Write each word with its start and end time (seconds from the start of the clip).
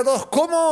a 0.00 0.04
todos, 0.04 0.26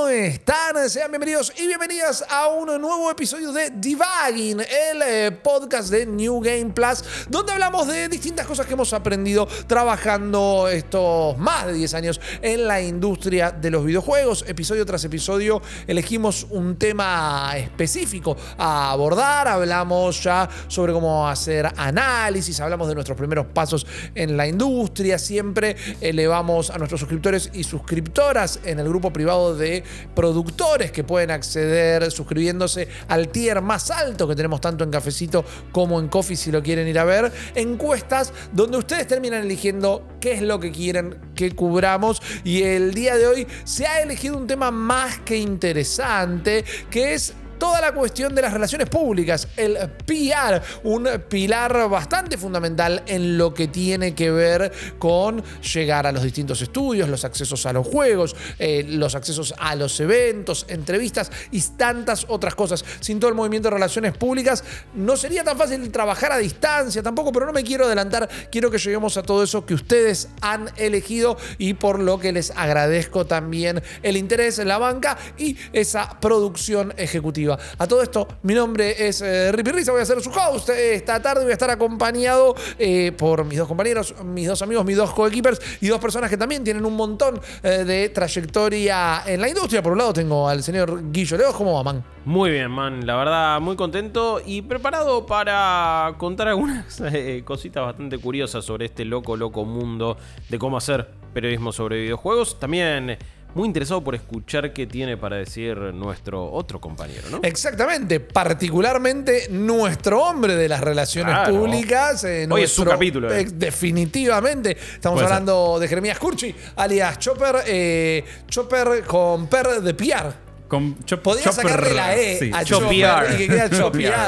¿cómo 0.09 0.17
están? 0.17 0.89
Sean 0.89 1.11
bienvenidos 1.11 1.53
y 1.59 1.67
bienvenidas 1.67 2.25
a 2.31 2.49
un 2.49 2.67
nuevo 2.81 3.11
episodio 3.11 3.53
de 3.53 3.71
Divagging, 3.71 4.61
el 4.61 5.03
eh, 5.05 5.33
podcast 5.33 5.91
de 5.91 6.07
New 6.07 6.41
Game 6.41 6.71
Plus, 6.71 7.05
donde 7.29 7.53
hablamos 7.53 7.87
de 7.89 8.09
distintas 8.09 8.47
cosas 8.47 8.65
que 8.65 8.73
hemos 8.73 8.93
aprendido 8.95 9.47
trabajando 9.67 10.69
estos 10.69 11.37
más 11.37 11.67
de 11.67 11.75
10 11.75 11.95
años 11.95 12.21
en 12.41 12.67
la 12.67 12.81
industria 12.81 13.51
de 13.51 13.71
los 13.71 13.85
videojuegos. 13.85 14.45
Episodio 14.49 14.87
tras 14.87 15.05
episodio 15.05 15.61
elegimos 15.87 16.47
un 16.51 16.77
tema 16.77 17.53
específico 17.57 18.37
a 18.57 18.93
abordar, 18.93 19.49
hablamos 19.49 20.23
ya 20.23 20.49
sobre 20.69 20.95
cómo 20.95 21.29
hacer 21.29 21.71
análisis, 21.77 22.61
hablamos 22.61 22.89
de 22.89 22.95
nuestros 22.95 23.19
primeros 23.19 23.47
pasos 23.47 23.87
en 24.15 24.37
la 24.39 24.47
industria, 24.47 25.19
siempre 25.19 25.77
elevamos 26.01 26.71
a 26.71 26.79
nuestros 26.79 27.01
suscriptores 27.01 27.51
y 27.53 27.65
suscriptoras 27.65 28.61
en 28.65 28.79
el 28.79 28.89
grupo 28.89 29.13
privado 29.13 29.55
de 29.55 29.85
productores 30.15 30.93
que 30.93 31.05
pueden 31.05 31.31
acceder 31.31 32.11
suscribiéndose 32.11 32.89
al 33.09 33.29
tier 33.29 33.63
más 33.63 33.91
alto 33.91 34.29
que 34.29 34.37
tenemos 34.37 34.61
tanto 34.61 34.85
en 34.85 34.91
Cafecito 34.91 35.45
como 35.73 36.01
en 36.01 36.09
Coffee 36.09 36.37
si 36.37 36.51
lo 36.51 36.63
quieren 36.63 36.89
ir 36.89 36.99
a 36.99 37.05
ver. 37.05 37.33
Encuestas 37.55 38.33
donde 38.53 38.79
ustedes 38.79 39.07
terminan 39.07 39.43
eligiendo 39.43 40.07
qué 40.21 40.33
es 40.33 40.43
lo 40.43 40.61
que 40.61 40.73
quieren 40.73 41.19
que 41.35 41.53
cubramos 41.55 42.21
y 42.45 42.63
el 42.63 42.95
día 42.95 43.17
de 43.17 43.27
hoy 43.27 43.47
se 43.65 43.87
ha 43.87 44.03
elegido 44.03 44.37
un 44.37 44.47
tema 44.47 44.71
más 44.71 45.19
que 45.21 45.37
interesante 45.37 46.65
que 46.91 47.15
es 47.15 47.35
toda 47.59 47.81
la 47.81 47.93
cuestión 47.93 48.35
de 48.35 48.43
las 48.43 48.53
relaciones 48.53 48.89
públicas, 48.89 49.49
el 49.57 49.77
PR, 50.07 50.63
un 50.85 51.09
pilar 51.29 51.89
bastante 51.89 52.37
fundamental 52.37 53.03
en 53.07 53.37
lo 53.37 53.53
que 53.53 53.69
tiene 53.69 54.15
que 54.15 54.31
ver 54.31 54.73
con 54.99 55.43
llegar 55.61 56.07
a 56.07 56.13
los 56.13 56.23
distintos 56.23 56.63
estudios, 56.63 57.09
los 57.09 57.25
accesos 57.25 57.67
a 57.67 57.73
los 57.73 57.87
juegos, 57.87 58.37
eh, 58.59 58.85
los 58.89 59.15
accesos 59.15 59.55
a 59.59 59.75
los 59.75 59.99
eventos, 60.01 60.67
entrevistas 60.69 61.31
y 61.51 61.61
tantas 61.61 62.27
otras 62.29 62.55
cosas. 62.55 62.85
Sin 63.01 63.21
todo 63.21 63.31
el 63.31 63.37
movimiento 63.37 63.69
de 63.69 63.75
relaciones 63.75 64.17
públicas 64.17 64.63
no 64.95 65.17
sería 65.17 65.45
tan 65.45 65.59
fácil 65.59 65.91
trabajar 65.91 66.33
a 66.33 66.39
distancia 66.39 67.03
tampoco, 67.03 67.33
pero 67.33 67.47
no 67.47 67.53
me 67.53 67.65
quiero 67.65 67.87
adelantar, 67.87 68.29
quiero 68.51 68.71
que 68.71 68.79
lleguemos 68.79 69.17
a 69.17 69.23
todo 69.23 69.43
eso 69.43 69.65
que 69.67 69.75
ustedes 69.75 70.29
han 70.41 70.71
elegido 70.77 71.37
y 71.59 71.75
por 71.75 71.99
lo 71.99 72.19
que 72.19 72.33
les 72.33 72.51
agradezco 72.53 73.27
también 73.27 73.83
el 74.03 74.17
interés 74.17 74.59
en 74.59 74.69
la 74.69 74.79
banca 74.79 75.19
y 75.37 75.57
esa 75.73 76.19
producción 76.21 76.93
ejecutiva. 76.97 77.48
A 77.79 77.87
todo 77.87 78.03
esto, 78.03 78.27
mi 78.43 78.55
nombre 78.55 79.07
es 79.07 79.23
eh, 79.23 79.53
Risa, 79.53 79.93
voy 79.93 80.01
a 80.01 80.05
ser 80.05 80.21
su 80.21 80.31
host 80.31 80.71
esta 80.71 81.23
tarde. 81.23 81.43
Voy 81.43 81.51
a 81.51 81.55
estar 81.55 81.71
acompañado 81.71 82.55
eh, 82.79 83.13
por 83.17 83.45
mis 83.45 83.59
dos 83.59 83.69
compañeros, 83.69 84.15
mis 84.25 84.49
dos 84.49 84.61
amigos, 84.63 84.85
mis 84.85 84.97
dos 84.97 85.13
coequippers 85.13 85.61
y 85.81 85.89
dos 85.89 86.01
personas 86.01 86.31
que 86.31 86.37
también 86.37 86.65
tienen 86.65 86.85
un 86.85 86.95
montón 86.95 87.41
eh, 87.63 87.85
de 87.85 88.09
trayectoria 88.09 89.23
en 89.27 89.41
la 89.41 89.49
industria. 89.49 89.83
Por 89.83 89.93
un 89.93 89.99
lado, 89.99 90.13
tengo 90.13 90.49
al 90.49 90.63
señor 90.63 91.13
Guillo 91.13 91.37
Leos. 91.37 91.55
¿Cómo 91.55 91.75
va, 91.75 91.83
man? 91.83 92.05
Muy 92.25 92.51
bien, 92.51 92.71
man. 92.71 93.07
La 93.07 93.17
verdad, 93.17 93.61
muy 93.61 93.77
contento 93.77 94.41
y 94.45 94.63
preparado 94.63 95.25
para 95.27 96.15
contar 96.19 96.49
algunas 96.49 97.01
eh, 97.13 97.43
cositas 97.45 97.85
bastante 97.85 98.19
curiosas 98.19 98.65
sobre 98.65 98.87
este 98.87 99.05
loco, 99.05 99.37
loco 99.37 99.65
mundo 99.65 100.17
de 100.49 100.59
cómo 100.59 100.77
hacer 100.77 101.09
periodismo 101.33 101.73
sobre 101.73 102.01
videojuegos. 102.01 102.59
También 102.59 103.17
muy 103.55 103.67
interesado 103.67 104.05
por 104.05 104.15
escuchar 104.15 104.73
qué 104.73 104.87
tiene 104.87 105.17
para 105.17 105.37
decir 105.37 105.77
nuestro 105.77 106.51
otro 106.53 106.81
compañero, 106.81 107.29
¿no? 107.31 107.41
Exactamente, 107.43 108.21
particularmente 108.21 109.49
nuestro 109.51 110.23
hombre 110.23 110.55
de 110.55 110.69
las 110.69 110.81
relaciones 110.81 111.35
Claro. 111.35 111.55
públicas. 111.59 112.23
eh, 112.25 112.47
Hoy 112.51 112.63
es 112.63 112.73
su 112.73 112.85
capítulo, 112.85 113.33
eh. 113.33 113.47
definitivamente. 113.53 114.73
Estamos 114.73 115.17
Puede 115.17 115.27
ser. 115.29 115.33
hablando 115.35 115.79
de 115.81 115.89
Jeremías 115.89 116.19
Curchi, 116.19 116.55
alias 116.77 117.19
Chopper, 117.19 117.57
eh, 117.67 118.25
Chopper 118.49 119.03
con 119.07 119.47
per 119.49 119.81
de 119.83 119.95
PR. 119.95 120.33
Con 120.69 120.99
chop- 120.99 121.23
chopper- 121.23 121.51
sacarle 121.51 121.95
la 121.95 122.15
E 122.15 122.39
sí, 122.39 122.51
a 122.53 122.61
chop- 122.63 122.81
Chopper 122.91 123.35
y 123.35 123.37
que 123.39 123.47
queda 123.49 123.71
Chopear. 123.71 123.81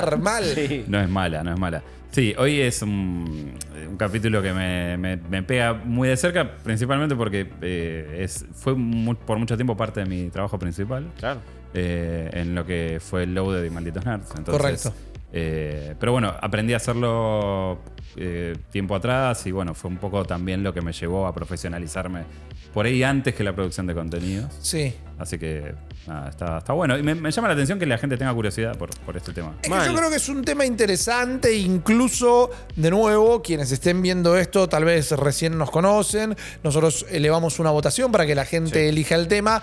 chopear 0.04 0.18
mal. 0.18 0.44
Sí. 0.54 0.84
No 0.88 0.98
es 1.00 1.08
mala, 1.08 1.44
no 1.44 1.52
es 1.52 1.58
mala. 1.60 1.82
Sí, 2.10 2.34
hoy 2.38 2.60
es 2.60 2.82
un, 2.82 3.54
un 3.88 3.96
capítulo 3.96 4.42
que 4.42 4.52
me, 4.52 4.96
me- 4.96 5.16
me 5.16 5.42
pega 5.44 5.74
muy 5.74 6.08
de 6.08 6.16
cerca, 6.16 6.56
principalmente 6.64 7.14
porque 7.14 7.48
eh, 7.62 8.18
es, 8.24 8.44
fue 8.52 8.74
mu- 8.74 9.14
por 9.14 9.38
mucho 9.38 9.56
tiempo 9.56 9.76
parte 9.76 10.00
de 10.00 10.06
mi 10.06 10.28
trabajo 10.30 10.58
principal. 10.58 11.08
Claro. 11.18 11.40
eh, 11.72 12.28
en 12.32 12.56
lo 12.56 12.66
que 12.66 12.98
fue 13.00 13.22
el 13.22 13.34
logo 13.34 13.52
de 13.52 13.70
Malditos 13.70 14.04
Nerds. 14.04 14.28
Entonces, 14.36 14.60
Correcto. 14.60 14.92
Eh, 15.32 15.94
pero 15.98 16.12
bueno, 16.12 16.34
aprendí 16.40 16.72
a 16.72 16.78
hacerlo 16.78 17.78
eh, 18.16 18.56
tiempo 18.70 18.94
atrás 18.94 19.46
y 19.46 19.52
bueno, 19.52 19.74
fue 19.74 19.90
un 19.90 19.98
poco 19.98 20.24
también 20.24 20.62
lo 20.62 20.74
que 20.74 20.80
me 20.80 20.92
llevó 20.92 21.26
a 21.26 21.34
profesionalizarme 21.34 22.24
por 22.74 22.86
ahí 22.86 23.02
antes 23.02 23.34
que 23.34 23.44
la 23.44 23.52
producción 23.52 23.86
de 23.86 23.94
contenidos. 23.94 24.52
Sí. 24.60 24.94
Así 25.18 25.38
que 25.38 25.74
nada, 26.06 26.30
está, 26.30 26.58
está 26.58 26.72
bueno. 26.72 26.96
Y 26.96 27.02
me, 27.02 27.14
me 27.14 27.30
llama 27.30 27.48
la 27.48 27.54
atención 27.54 27.78
que 27.78 27.86
la 27.86 27.98
gente 27.98 28.16
tenga 28.16 28.32
curiosidad 28.32 28.76
por, 28.76 28.90
por 29.00 29.16
este 29.16 29.32
tema. 29.32 29.54
Es 29.62 29.68
que 29.68 29.86
yo 29.86 29.94
creo 29.94 30.08
que 30.08 30.16
es 30.16 30.28
un 30.28 30.42
tema 30.42 30.64
interesante, 30.64 31.54
incluso, 31.54 32.50
de 32.76 32.90
nuevo, 32.90 33.42
quienes 33.42 33.70
estén 33.70 34.02
viendo 34.02 34.36
esto 34.36 34.68
tal 34.68 34.84
vez 34.84 35.10
recién 35.12 35.58
nos 35.58 35.70
conocen, 35.70 36.36
nosotros 36.62 37.06
elevamos 37.10 37.58
una 37.58 37.70
votación 37.70 38.10
para 38.12 38.26
que 38.26 38.34
la 38.34 38.44
gente 38.44 38.88
elija 38.88 39.14
el 39.14 39.28
tema. 39.28 39.62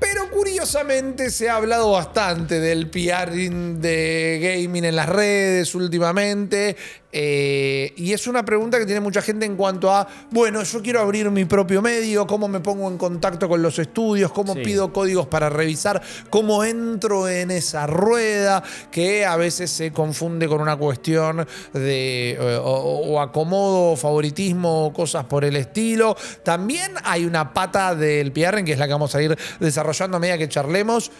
Pero 0.00 0.30
curiosamente 0.30 1.30
se 1.30 1.50
ha 1.50 1.56
hablado 1.56 1.92
bastante 1.92 2.58
del 2.58 2.88
PR 2.88 3.30
de 3.30 4.38
gaming 4.42 4.86
en 4.86 4.96
las 4.96 5.08
redes 5.08 5.74
últimamente. 5.74 6.76
Eh, 7.12 7.92
y 7.96 8.12
es 8.12 8.26
una 8.28 8.44
pregunta 8.44 8.78
que 8.78 8.86
tiene 8.86 9.00
mucha 9.00 9.20
gente 9.20 9.44
en 9.44 9.56
cuanto 9.56 9.90
a, 9.90 10.06
bueno, 10.30 10.62
yo 10.62 10.80
quiero 10.80 11.00
abrir 11.00 11.30
mi 11.30 11.44
propio 11.44 11.82
medio, 11.82 12.26
cómo 12.26 12.46
me 12.46 12.60
pongo 12.60 12.88
en 12.88 12.96
contacto 12.98 13.48
con 13.48 13.60
los 13.62 13.78
estudios, 13.78 14.30
cómo 14.30 14.54
Sí. 14.54 14.60
pido 14.62 14.92
códigos 14.92 15.26
para 15.26 15.48
revisar, 15.48 16.00
cómo 16.30 16.62
entro 16.64 17.28
en 17.28 17.50
esa 17.50 17.86
rueda 17.86 18.62
que 18.92 19.26
a 19.26 19.36
veces 19.36 19.70
se 19.70 19.92
confunde 19.92 20.46
con 20.46 20.60
una 20.60 20.76
cuestión 20.76 21.46
de 21.72 22.30
eh, 22.32 22.56
o, 22.62 23.02
o 23.06 23.20
acomodo, 23.20 23.96
favoritismo, 23.96 24.86
o 24.86 24.92
cosas 24.92 25.24
por 25.24 25.44
el 25.44 25.56
estilo. 25.56 26.16
También 26.44 26.92
hay 27.04 27.24
una 27.24 27.52
pata 27.52 27.94
del 27.94 28.30
PR, 28.32 28.62
que 28.64 28.72
es 28.72 28.78
la 28.78 28.86
que 28.86 28.92
vamos 28.92 29.14
a 29.14 29.22
ir 29.22 29.36
desarrollando 29.58 30.16
a 30.16 30.20
medida 30.20 30.38
que 30.38 30.48
charlemos, 30.48 31.10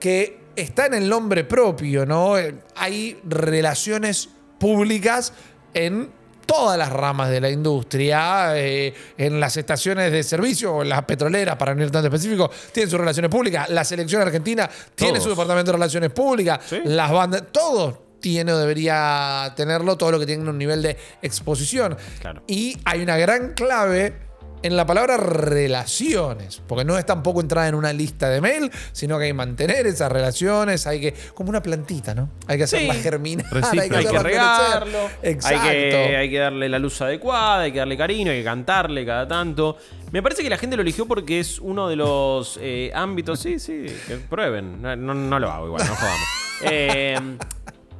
que 0.00 0.45
está 0.56 0.86
en 0.86 0.94
el 0.94 1.08
nombre 1.08 1.44
propio, 1.44 2.06
¿no? 2.06 2.34
Hay 2.74 3.20
relaciones 3.24 4.28
públicas 4.58 5.32
en 5.74 6.10
todas 6.46 6.78
las 6.78 6.90
ramas 6.90 7.28
de 7.28 7.40
la 7.40 7.50
industria, 7.50 8.56
eh, 8.56 8.94
en 9.18 9.40
las 9.40 9.56
estaciones 9.56 10.12
de 10.12 10.22
servicio 10.22 10.80
en 10.82 10.88
las 10.88 11.02
petroleras, 11.04 11.56
para 11.56 11.74
no 11.74 11.82
ir 11.82 11.90
tan 11.90 12.04
específico, 12.04 12.50
tienen 12.72 12.88
sus 12.88 12.98
relaciones 13.00 13.30
públicas. 13.30 13.68
La 13.68 13.84
selección 13.84 14.22
argentina 14.22 14.70
tiene 14.94 15.14
Todos. 15.14 15.24
su 15.24 15.30
departamento 15.30 15.72
de 15.72 15.78
relaciones 15.78 16.10
públicas. 16.10 16.60
Sí. 16.64 16.80
Las 16.84 17.10
bandas, 17.10 17.44
todo 17.50 18.06
tiene 18.20 18.52
o 18.52 18.58
debería 18.58 19.52
tenerlo, 19.56 19.96
todo 19.96 20.12
lo 20.12 20.18
que 20.18 20.26
tiene 20.26 20.48
un 20.48 20.56
nivel 20.56 20.82
de 20.82 20.96
exposición. 21.20 21.96
Claro. 22.20 22.42
Y 22.46 22.78
hay 22.84 23.02
una 23.02 23.16
gran 23.16 23.52
clave 23.54 24.25
en 24.66 24.76
la 24.76 24.84
palabra 24.84 25.16
relaciones, 25.16 26.62
porque 26.66 26.84
no 26.84 26.98
es 26.98 27.06
tampoco 27.06 27.40
entrar 27.40 27.68
en 27.68 27.74
una 27.74 27.92
lista 27.92 28.28
de 28.28 28.40
mail, 28.40 28.70
sino 28.92 29.16
que 29.18 29.24
hay 29.24 29.30
que 29.30 29.34
mantener 29.34 29.86
esas 29.86 30.10
relaciones, 30.10 30.86
hay 30.86 31.00
que, 31.00 31.14
como 31.34 31.50
una 31.50 31.62
plantita, 31.62 32.14
¿no? 32.14 32.30
Hay 32.46 32.58
que 32.58 32.64
hacerla 32.64 32.94
Sí. 32.94 33.00
germinar, 33.00 33.46
hay 33.52 33.88
que, 33.88 33.96
Hay 33.96 34.06
que 34.06 34.18
regarlo, 34.18 34.98
hay 35.22 35.30
Exacto. 35.30 35.68
que, 35.68 36.16
hay 36.16 36.30
que 36.30 36.38
darle 36.38 36.68
la 36.68 36.78
luz 36.78 37.00
adecuada, 37.00 37.62
hay 37.62 37.72
que 37.72 37.78
darle 37.78 37.96
cariño, 37.96 38.32
hay 38.32 38.38
que 38.38 38.44
cantarle 38.44 39.06
cada 39.06 39.26
tanto. 39.26 39.76
Me 40.12 40.22
parece 40.22 40.42
que 40.42 40.50
la 40.50 40.58
gente 40.58 40.76
lo 40.76 40.82
eligió 40.82 41.06
porque 41.06 41.40
es 41.40 41.58
uno 41.58 41.88
de 41.88 41.96
los 41.96 42.58
eh, 42.60 42.90
ámbitos. 42.94 43.40
Sí, 43.40 43.58
sí, 43.58 43.86
que 44.06 44.16
prueben. 44.16 44.82
No 44.82 45.38
lo 45.38 45.50
hago 45.50 45.66
igual, 45.66 45.86
no 45.86 45.94
jodamos. 45.94 46.20
Eh, 46.62 47.18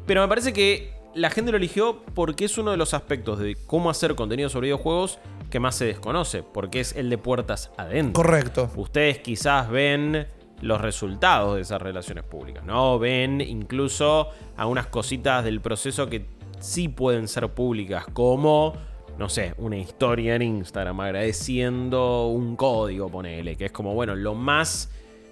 pero 0.07 0.23
me 0.23 0.29
parece 0.29 0.55
que 0.55 0.97
la 1.15 1.29
gente 1.29 1.51
lo 1.51 1.59
eligió 1.59 2.03
porque 2.15 2.47
es 2.47 2.57
uno 2.57 2.71
de 2.71 2.79
los 2.79 2.95
aspectos 2.95 3.39
de 3.39 3.55
cómo 3.67 3.91
hacer 3.91 4.15
contenido 4.15 4.49
sobre 4.49 4.69
videojuegos 4.69 5.19
que 5.57 5.61
más 5.61 5.77
se 5.77 5.87
desconoce, 5.87 6.43
porque 6.43 6.81
es 6.81 6.95
el 6.97 7.09
de 7.09 7.17
puertas 7.17 7.71
adentro. 7.79 8.23
Correcto. 8.23 8.71
Ustedes 8.77 9.21
quizás 9.21 9.71
ven 9.71 10.27
los 10.61 10.83
resultados 10.83 11.57
de 11.57 11.63
esas 11.63 11.81
relaciones 11.81 12.25
públicas, 12.25 12.63
¿no? 12.63 12.99
Ven 12.99 13.41
incluso 13.41 14.29
algunas 14.59 14.89
cositas 14.89 15.43
del 15.45 15.63
proceso 15.63 16.11
que 16.11 16.27
sí 16.61 16.89
pueden 16.89 17.27
ser 17.27 17.49
públicas, 17.55 18.05
como, 18.13 18.75
no 19.17 19.31
sé, 19.31 19.55
una 19.57 19.79
historia 19.79 20.35
en 20.35 20.43
Instagram 20.43 21.01
agradeciendo 21.01 22.27
un 22.27 22.55
código, 22.55 23.09
ponele, 23.09 23.57
que 23.57 23.65
es 23.65 23.73
como, 23.73 23.95
bueno, 23.95 24.15
lo 24.15 24.35
más 24.35 24.91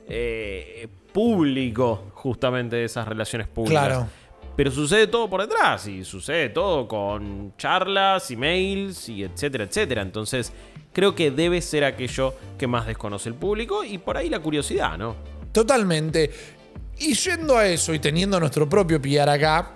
eh, 0.08 0.88
público 1.12 2.04
justamente 2.14 2.76
de 2.76 2.84
esas 2.84 3.06
relaciones 3.06 3.46
públicas. 3.46 3.86
Claro. 3.88 4.06
Pero 4.56 4.70
sucede 4.70 5.06
todo 5.06 5.28
por 5.28 5.40
detrás 5.40 5.86
y 5.86 6.04
sucede 6.04 6.48
todo 6.48 6.86
con 6.86 7.54
charlas, 7.56 8.30
emails 8.30 9.08
y 9.08 9.24
etcétera, 9.24 9.64
etcétera. 9.64 10.02
Entonces, 10.02 10.52
creo 10.92 11.14
que 11.14 11.30
debe 11.30 11.60
ser 11.60 11.84
aquello 11.84 12.34
que 12.56 12.66
más 12.66 12.86
desconoce 12.86 13.28
el 13.28 13.34
público 13.34 13.84
y 13.84 13.98
por 13.98 14.16
ahí 14.16 14.28
la 14.28 14.38
curiosidad, 14.38 14.96
¿no? 14.96 15.16
Totalmente. 15.52 16.30
Y 16.98 17.14
yendo 17.14 17.56
a 17.58 17.66
eso 17.66 17.92
y 17.92 17.98
teniendo 17.98 18.38
nuestro 18.38 18.68
propio 18.68 19.02
PR 19.02 19.28
acá, 19.28 19.74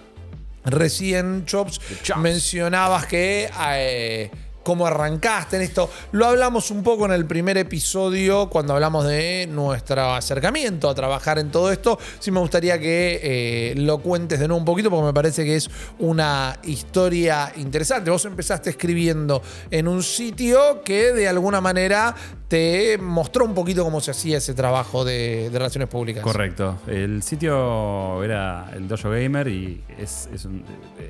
recién, 0.64 1.44
Chops, 1.44 1.80
Chops. 2.02 2.20
mencionabas 2.20 3.06
que 3.06 3.50
eh, 3.70 4.30
cómo 4.68 4.86
arrancaste 4.86 5.56
en 5.56 5.62
esto. 5.62 5.88
Lo 6.12 6.26
hablamos 6.26 6.70
un 6.70 6.82
poco 6.82 7.06
en 7.06 7.12
el 7.12 7.24
primer 7.24 7.56
episodio 7.56 8.50
cuando 8.50 8.74
hablamos 8.74 9.06
de 9.06 9.48
nuestro 9.50 10.12
acercamiento 10.12 10.90
a 10.90 10.94
trabajar 10.94 11.38
en 11.38 11.50
todo 11.50 11.72
esto. 11.72 11.98
Sí 12.18 12.30
me 12.30 12.38
gustaría 12.38 12.78
que 12.78 13.18
eh, 13.22 13.74
lo 13.78 13.96
cuentes 14.00 14.38
de 14.38 14.46
nuevo 14.46 14.58
un 14.58 14.66
poquito 14.66 14.90
porque 14.90 15.06
me 15.06 15.14
parece 15.14 15.42
que 15.42 15.56
es 15.56 15.70
una 16.00 16.58
historia 16.64 17.50
interesante. 17.56 18.10
Vos 18.10 18.26
empezaste 18.26 18.68
escribiendo 18.68 19.40
en 19.70 19.88
un 19.88 20.02
sitio 20.02 20.82
que 20.84 21.14
de 21.14 21.26
alguna 21.28 21.62
manera 21.62 22.14
te 22.48 22.98
mostró 22.98 23.46
un 23.46 23.54
poquito 23.54 23.84
cómo 23.84 24.02
se 24.02 24.10
hacía 24.10 24.36
ese 24.36 24.52
trabajo 24.52 25.02
de, 25.02 25.48
relaciones 25.50 25.88
públicas. 25.88 26.22
Correcto. 26.22 26.80
El 26.86 27.22
sitio 27.22 28.22
era 28.22 28.70
el 28.74 28.86
Dojo 28.86 29.08
Gamer 29.08 29.48
y 29.48 29.82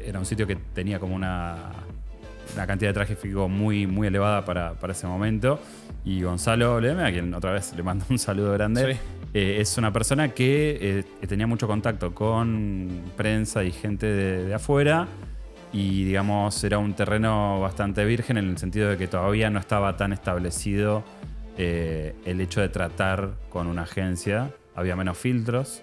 era 0.07 0.21
un 0.21 0.27
sitio 0.27 0.47
que 0.47 0.55
tenía 0.55 1.01
como 1.01 1.17
una, 1.17 1.73
una 2.55 2.67
cantidad 2.67 2.91
de 2.91 2.95
tráfico 2.95 3.49
muy, 3.49 3.87
muy 3.87 4.07
elevada 4.09 4.45
para, 4.45 4.75
para 4.75 4.93
ese 4.93 5.07
momento. 5.07 5.59
Y 6.05 6.23
Gonzalo 6.23 6.81
Leme, 6.81 7.05
a 7.05 7.11
quien 7.13 7.33
otra 7.35 7.53
vez 7.53 7.73
le 7.77 7.83
mando 7.83 8.05
un 8.11 8.19
saludo 8.19 8.53
grande, 8.53 8.95
Sí. 8.95 9.01
eh, 9.35 9.57
es 9.61 9.77
una 9.79 9.93
persona 9.93 10.29
que 10.31 11.05
eh, 11.21 11.27
tenía 11.27 11.47
mucho 11.47 11.67
contacto 11.67 12.15
con 12.15 12.89
prensa 13.17 13.65
y 13.65 13.73
gente 13.73 14.07
de, 14.07 14.45
de 14.47 14.55
afuera. 14.55 15.07
Y 15.73 16.05
digamos, 16.05 16.65
era 16.65 16.79
un 16.79 16.95
terreno 16.95 17.61
bastante 17.61 18.05
virgen 18.07 18.39
en 18.39 18.49
el 18.49 18.57
sentido 18.59 18.89
de 18.89 18.97
que 18.97 19.07
todavía 19.07 19.51
no 19.51 19.59
estaba 19.61 19.97
tan 19.99 20.15
establecido 20.15 21.05
eh, 21.59 22.15
el 22.25 22.41
hecho 22.41 22.61
de 22.63 22.71
tratar 22.71 23.33
con 23.51 23.67
una 23.67 23.83
agencia. 23.83 24.51
Había 24.75 24.97
menos 24.97 25.19
filtros. 25.19 25.83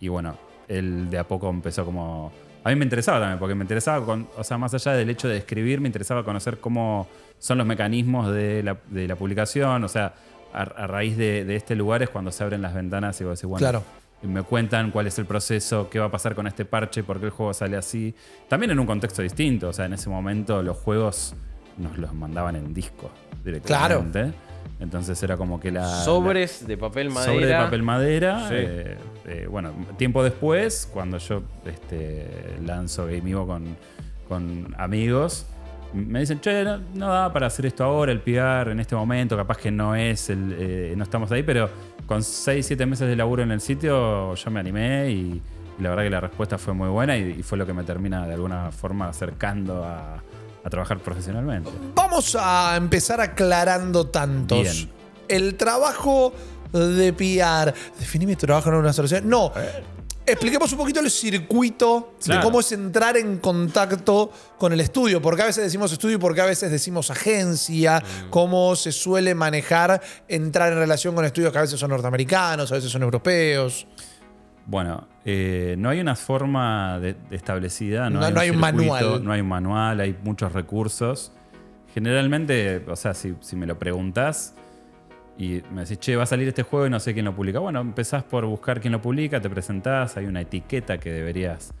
y 0.00 0.08
bueno, 0.08 0.36
él 0.68 1.08
de 1.08 1.18
a 1.18 1.24
poco 1.24 1.48
empezó 1.48 1.84
como. 1.86 2.32
A 2.64 2.70
mí 2.70 2.76
me 2.76 2.84
interesaba 2.84 3.20
también, 3.20 3.38
porque 3.38 3.54
me 3.54 3.62
interesaba, 3.62 4.04
con, 4.04 4.26
o 4.36 4.42
sea, 4.42 4.56
más 4.58 4.72
allá 4.74 4.92
del 4.92 5.10
hecho 5.10 5.28
de 5.28 5.36
escribir, 5.36 5.80
me 5.80 5.88
interesaba 5.88 6.24
conocer 6.24 6.58
cómo 6.58 7.06
son 7.38 7.58
los 7.58 7.66
mecanismos 7.66 8.32
de 8.32 8.62
la, 8.62 8.78
de 8.88 9.06
la 9.06 9.16
publicación. 9.16 9.84
O 9.84 9.88
sea, 9.88 10.14
a, 10.52 10.62
a 10.62 10.86
raíz 10.86 11.16
de, 11.16 11.44
de 11.44 11.56
este 11.56 11.76
lugar 11.76 12.02
es 12.02 12.08
cuando 12.08 12.32
se 12.32 12.42
abren 12.42 12.62
las 12.62 12.74
ventanas 12.74 13.20
y 13.20 13.24
vos 13.24 13.38
decís, 13.38 13.48
bueno, 13.48 13.58
Claro. 13.58 13.82
y 14.22 14.26
me 14.26 14.42
cuentan 14.42 14.90
cuál 14.92 15.06
es 15.08 15.18
el 15.18 15.26
proceso, 15.26 15.88
qué 15.90 15.98
va 15.98 16.06
a 16.06 16.10
pasar 16.10 16.34
con 16.34 16.46
este 16.46 16.64
parche, 16.64 17.02
por 17.04 17.18
qué 17.20 17.26
el 17.26 17.32
juego 17.32 17.52
sale 17.52 17.76
así. 17.76 18.14
También 18.48 18.70
en 18.70 18.78
un 18.78 18.86
contexto 18.86 19.20
distinto, 19.20 19.68
o 19.68 19.72
sea, 19.72 19.84
en 19.84 19.92
ese 19.92 20.08
momento 20.08 20.62
los 20.62 20.78
juegos 20.78 21.34
nos 21.76 21.98
los 21.98 22.14
mandaban 22.14 22.56
en 22.56 22.72
disco 22.72 23.10
directamente. 23.44 24.32
Entonces 24.80 25.22
era 25.22 25.36
como 25.36 25.60
que 25.60 25.70
la... 25.70 25.86
Sobres 26.04 26.66
de 26.66 26.76
papel 26.76 27.08
la- 27.08 27.14
madera. 27.14 27.32
sobre 27.32 27.46
de 27.46 27.54
papel 27.54 27.82
madera. 27.82 28.48
Sí. 28.48 28.54
eh, 28.56 28.96
eh, 29.26 29.46
bueno, 29.50 29.72
tiempo 29.96 30.22
después, 30.22 30.88
cuando 30.92 31.18
yo 31.18 31.42
este, 31.64 32.26
lanzo 32.64 33.06
Game 33.06 33.30
Evo 33.30 33.46
con, 33.46 33.76
con 34.28 34.74
amigos, 34.78 35.46
me 35.94 36.20
dicen, 36.20 36.40
che, 36.40 36.64
no, 36.64 36.80
no 36.94 37.08
da 37.08 37.32
para 37.32 37.46
hacer 37.46 37.66
esto 37.66 37.84
ahora, 37.84 38.10
el 38.12 38.20
PR 38.20 38.70
en 38.72 38.80
este 38.80 38.96
momento, 38.96 39.36
capaz 39.36 39.58
que 39.58 39.70
no 39.70 39.94
es, 39.94 40.28
el, 40.28 40.54
eh, 40.58 40.94
no 40.96 41.04
estamos 41.04 41.30
ahí, 41.32 41.42
pero 41.44 41.70
con 42.06 42.22
6, 42.22 42.66
7 42.66 42.84
meses 42.84 43.08
de 43.08 43.16
laburo 43.16 43.42
en 43.44 43.52
el 43.52 43.60
sitio 43.60 44.34
yo 44.34 44.50
me 44.50 44.60
animé 44.60 45.10
y, 45.10 45.40
y 45.78 45.82
la 45.82 45.90
verdad 45.90 46.02
que 46.04 46.10
la 46.10 46.20
respuesta 46.20 46.58
fue 46.58 46.74
muy 46.74 46.88
buena 46.88 47.16
y, 47.16 47.36
y 47.38 47.42
fue 47.42 47.56
lo 47.56 47.64
que 47.64 47.72
me 47.72 47.84
termina 47.84 48.26
de 48.26 48.34
alguna 48.34 48.70
forma 48.72 49.08
acercando 49.08 49.84
a, 49.84 50.20
a 50.64 50.70
trabajar 50.70 50.98
profesionalmente. 50.98 51.70
Vamos 51.94 52.36
a 52.40 52.74
empezar 52.76 53.20
aclarando 53.20 54.06
tantos. 54.06 54.62
Bien. 54.62 54.90
El 55.28 55.56
trabajo 55.56 56.32
de 56.72 57.12
PR. 57.12 57.72
Definí 57.98 58.26
mi 58.26 58.34
trabajo 58.34 58.70
en 58.70 58.76
una 58.76 58.92
solución. 58.92 59.28
No. 59.28 59.52
Expliquemos 60.26 60.72
un 60.72 60.78
poquito 60.78 61.00
el 61.00 61.10
circuito 61.10 62.14
de 62.24 62.40
cómo 62.40 62.60
es 62.60 62.72
entrar 62.72 63.18
en 63.18 63.38
contacto 63.38 64.32
con 64.58 64.72
el 64.72 64.80
estudio. 64.80 65.20
Porque 65.20 65.42
a 65.42 65.46
veces 65.46 65.64
decimos 65.64 65.92
estudio 65.92 66.16
y 66.16 66.18
porque 66.18 66.40
a 66.40 66.46
veces 66.46 66.70
decimos 66.70 67.10
agencia. 67.10 68.02
Cómo 68.30 68.74
se 68.74 68.90
suele 68.90 69.34
manejar 69.34 70.00
entrar 70.28 70.72
en 70.72 70.78
relación 70.78 71.14
con 71.14 71.26
estudios 71.26 71.52
que 71.52 71.58
a 71.58 71.62
veces 71.62 71.78
son 71.78 71.90
norteamericanos, 71.90 72.72
a 72.72 72.76
veces 72.76 72.90
son 72.90 73.02
europeos. 73.02 73.86
Bueno, 74.66 75.06
eh, 75.24 75.74
no 75.78 75.88
hay 75.88 76.00
una 76.00 76.16
forma 76.16 76.98
de- 77.00 77.14
de 77.30 77.36
establecida, 77.36 78.10
no, 78.10 78.20
No- 78.20 78.26
hay, 78.26 78.32
no 78.34 78.40
hay 78.40 78.50
un 78.50 78.58
manual. 78.58 79.24
No 79.24 79.32
hay 79.32 79.40
un 79.40 79.48
manual, 79.48 80.00
hay 80.00 80.16
muchos 80.22 80.52
recursos. 80.52 81.32
Generalmente, 81.94 82.84
o 82.88 82.96
sea, 82.96 83.14
si, 83.14 83.34
si 83.40 83.56
me 83.56 83.66
lo 83.66 83.78
preguntas 83.78 84.54
y 85.38 85.62
me 85.72 85.82
decís, 85.82 85.98
che, 85.98 86.16
va 86.16 86.24
a 86.24 86.26
salir 86.26 86.48
este 86.48 86.62
juego 86.62 86.86
y 86.86 86.90
no 86.90 87.00
sé 87.00 87.14
quién 87.14 87.24
lo 87.24 87.34
publica. 87.34 87.58
Bueno, 87.60 87.80
empezás 87.80 88.22
por 88.24 88.44
buscar 88.46 88.80
quién 88.80 88.92
lo 88.92 89.00
publica, 89.00 89.40
te 89.40 89.48
presentás, 89.48 90.16
hay 90.16 90.26
una 90.26 90.40
etiqueta 90.40 90.98
que 90.98 91.10
deberías 91.12 91.72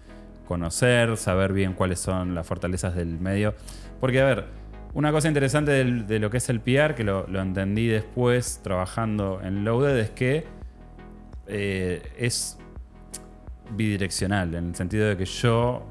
conocer, 0.46 1.16
saber 1.16 1.52
bien 1.52 1.72
cuáles 1.72 1.98
son 2.00 2.34
las 2.34 2.46
fortalezas 2.46 2.94
del 2.94 3.18
medio. 3.18 3.54
Porque, 4.00 4.20
a 4.20 4.24
ver, 4.24 4.44
una 4.92 5.10
cosa 5.10 5.28
interesante 5.28 5.72
de 5.84 6.18
lo 6.20 6.30
que 6.30 6.36
es 6.36 6.48
el 6.48 6.60
PR, 6.60 6.94
que 6.94 7.02
lo, 7.04 7.26
lo 7.26 7.40
entendí 7.40 7.88
después 7.88 8.60
trabajando 8.62 9.40
en 9.42 9.64
Loaded, 9.64 9.98
es 9.98 10.10
que 10.10 10.44
eh, 11.46 12.02
es 12.18 12.58
bidireccional, 13.70 14.54
en 14.54 14.68
el 14.68 14.74
sentido 14.74 15.08
de 15.08 15.16
que 15.16 15.24
yo 15.24 15.82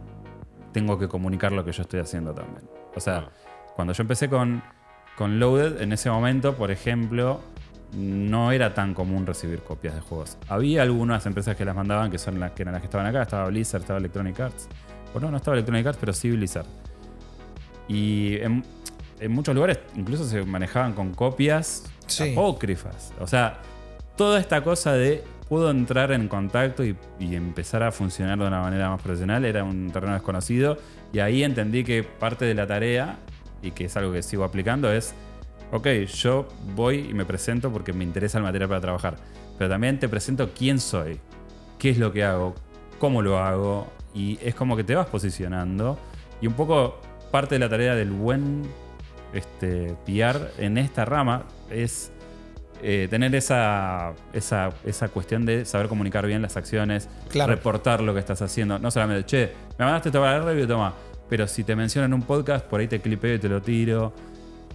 tengo 0.72 0.98
que 0.98 1.08
comunicar 1.08 1.52
lo 1.52 1.64
que 1.66 1.72
yo 1.72 1.82
estoy 1.84 2.00
haciendo 2.00 2.34
también. 2.34 2.64
O 2.96 3.00
sea, 3.00 3.18
Ah. 3.28 3.30
cuando 3.76 3.94
yo 3.94 4.02
empecé 4.02 4.30
con, 4.30 4.62
con 5.18 5.40
Loaded, 5.40 5.82
en 5.82 5.92
ese 5.94 6.10
momento, 6.10 6.56
por 6.56 6.72
ejemplo, 6.72 7.42
no 7.96 8.52
era 8.52 8.74
tan 8.74 8.94
común 8.96 9.26
recibir 9.26 9.60
copias 9.62 9.94
de 9.94 10.02
juegos. 10.02 10.38
Había 10.50 10.82
algunas 10.82 11.26
empresas 11.28 11.56
que 11.56 11.64
las 11.66 11.76
mandaban, 11.76 12.10
que 12.10 12.18
son 12.18 12.40
las 12.40 12.52
que 12.54 12.64
eran 12.64 12.74
las 12.74 12.82
que 12.82 12.88
estaban 12.88 13.06
acá, 13.06 13.22
estaba 13.22 13.46
Blizzard, 13.50 13.82
estaba 13.82 14.00
Electronic 14.00 14.40
Arts. 14.40 14.68
O 15.14 15.20
no, 15.20 15.30
no 15.30 15.38
estaba 15.38 15.56
Electronic 15.56 15.86
Arts, 15.86 15.98
pero 16.00 16.12
sí 16.14 16.32
Blizzard. 16.32 16.66
Y 17.88 18.38
en, 18.38 18.64
en 19.20 19.32
muchos 19.32 19.54
lugares 19.54 19.80
incluso 19.96 20.26
se 20.26 20.44
manejaban 20.44 20.94
con 20.94 21.14
copias 21.14 21.84
Sí. 22.08 22.32
apócrifas. 22.32 23.14
O 23.20 23.28
sea, 23.28 23.60
toda 24.18 24.40
esta 24.40 24.64
cosa 24.64 24.94
de 24.94 25.24
puedo 25.54 25.70
entrar 25.70 26.12
en 26.12 26.28
contacto 26.28 26.84
y, 26.84 26.98
y 27.20 27.36
empezar 27.36 27.84
a 27.84 27.92
funcionar 27.92 28.40
de 28.40 28.48
una 28.48 28.62
manera 28.62 28.90
más 28.90 29.00
profesional 29.00 29.46
era 29.46 29.64
un 29.64 29.92
terreno 29.92 30.16
desconocido. 30.16 30.80
Y 31.12 31.20
ahí 31.20 31.44
entendí 31.44 31.84
que 31.84 32.02
parte 32.02 32.44
de 32.44 32.56
la 32.56 32.66
tarea, 32.66 33.20
y 33.62 33.70
que 33.70 33.86
es 33.86 33.96
algo 33.96 34.12
que 34.12 34.24
sigo 34.24 34.46
aplicando, 34.46 34.92
es, 34.92 35.14
ok, 35.72 35.88
yo 36.08 36.48
voy 36.76 37.08
y 37.08 37.14
me 37.14 37.24
presento 37.24 37.72
porque 37.72 37.94
me 37.94 38.04
interesa 38.04 38.40
el 38.40 38.46
material 38.46 38.68
para 38.68 38.82
trabajar. 38.82 39.18
Pero 39.60 39.70
también 39.70 40.00
te 40.00 40.10
presento 40.10 40.50
quién 40.58 40.80
soy, 40.80 41.20
qué 41.78 41.92
es 41.92 42.00
lo 42.00 42.12
que 42.12 42.24
hago, 42.24 42.56
cómo 42.98 43.22
lo 43.22 43.38
hago. 43.38 43.86
Y 44.16 44.40
es 44.42 44.56
como 44.56 44.76
que 44.76 44.84
te 44.84 44.96
vas 44.96 45.06
posicionando. 45.06 46.00
Y 46.42 46.48
un 46.48 46.54
poco 46.54 47.00
parte 47.30 47.54
de 47.54 47.60
la 47.60 47.70
tarea 47.70 47.94
del 47.94 48.10
buen 48.10 48.64
este, 49.34 49.96
PR 50.04 50.50
en 50.58 50.80
esta 50.80 51.06
rama 51.06 51.44
es 51.70 52.12
eh, 52.84 53.08
tener 53.10 53.34
esa, 53.36 54.14
esa, 54.34 54.70
esa 54.86 55.08
cuestión 55.10 55.46
de 55.46 55.66
saber 55.66 55.88
comunicar 55.88 56.26
bien 56.28 56.42
las 56.42 56.58
acciones, 56.58 57.10
Claro. 57.30 57.52
reportar 57.54 58.02
lo 58.02 58.14
que 58.14 58.20
estás 58.20 58.42
haciendo. 58.42 58.78
No 58.80 58.92
solamente, 58.92 59.26
che, 59.26 59.54
me 59.80 59.86
mandaste 59.86 60.10
esto 60.10 60.20
para 60.20 60.38
el 60.38 60.44
review, 60.44 60.68
toma. 60.68 60.94
Pero 61.30 61.48
si 61.48 61.64
te 61.64 61.76
mencionan 61.76 62.12
en 62.12 62.16
un 62.16 62.22
podcast, 62.24 62.66
por 62.66 62.80
ahí 62.82 62.88
te 62.88 63.00
clipeo 63.00 63.36
y 63.36 63.40
te 63.40 63.50
lo 63.50 63.62
tiro. 63.62 64.14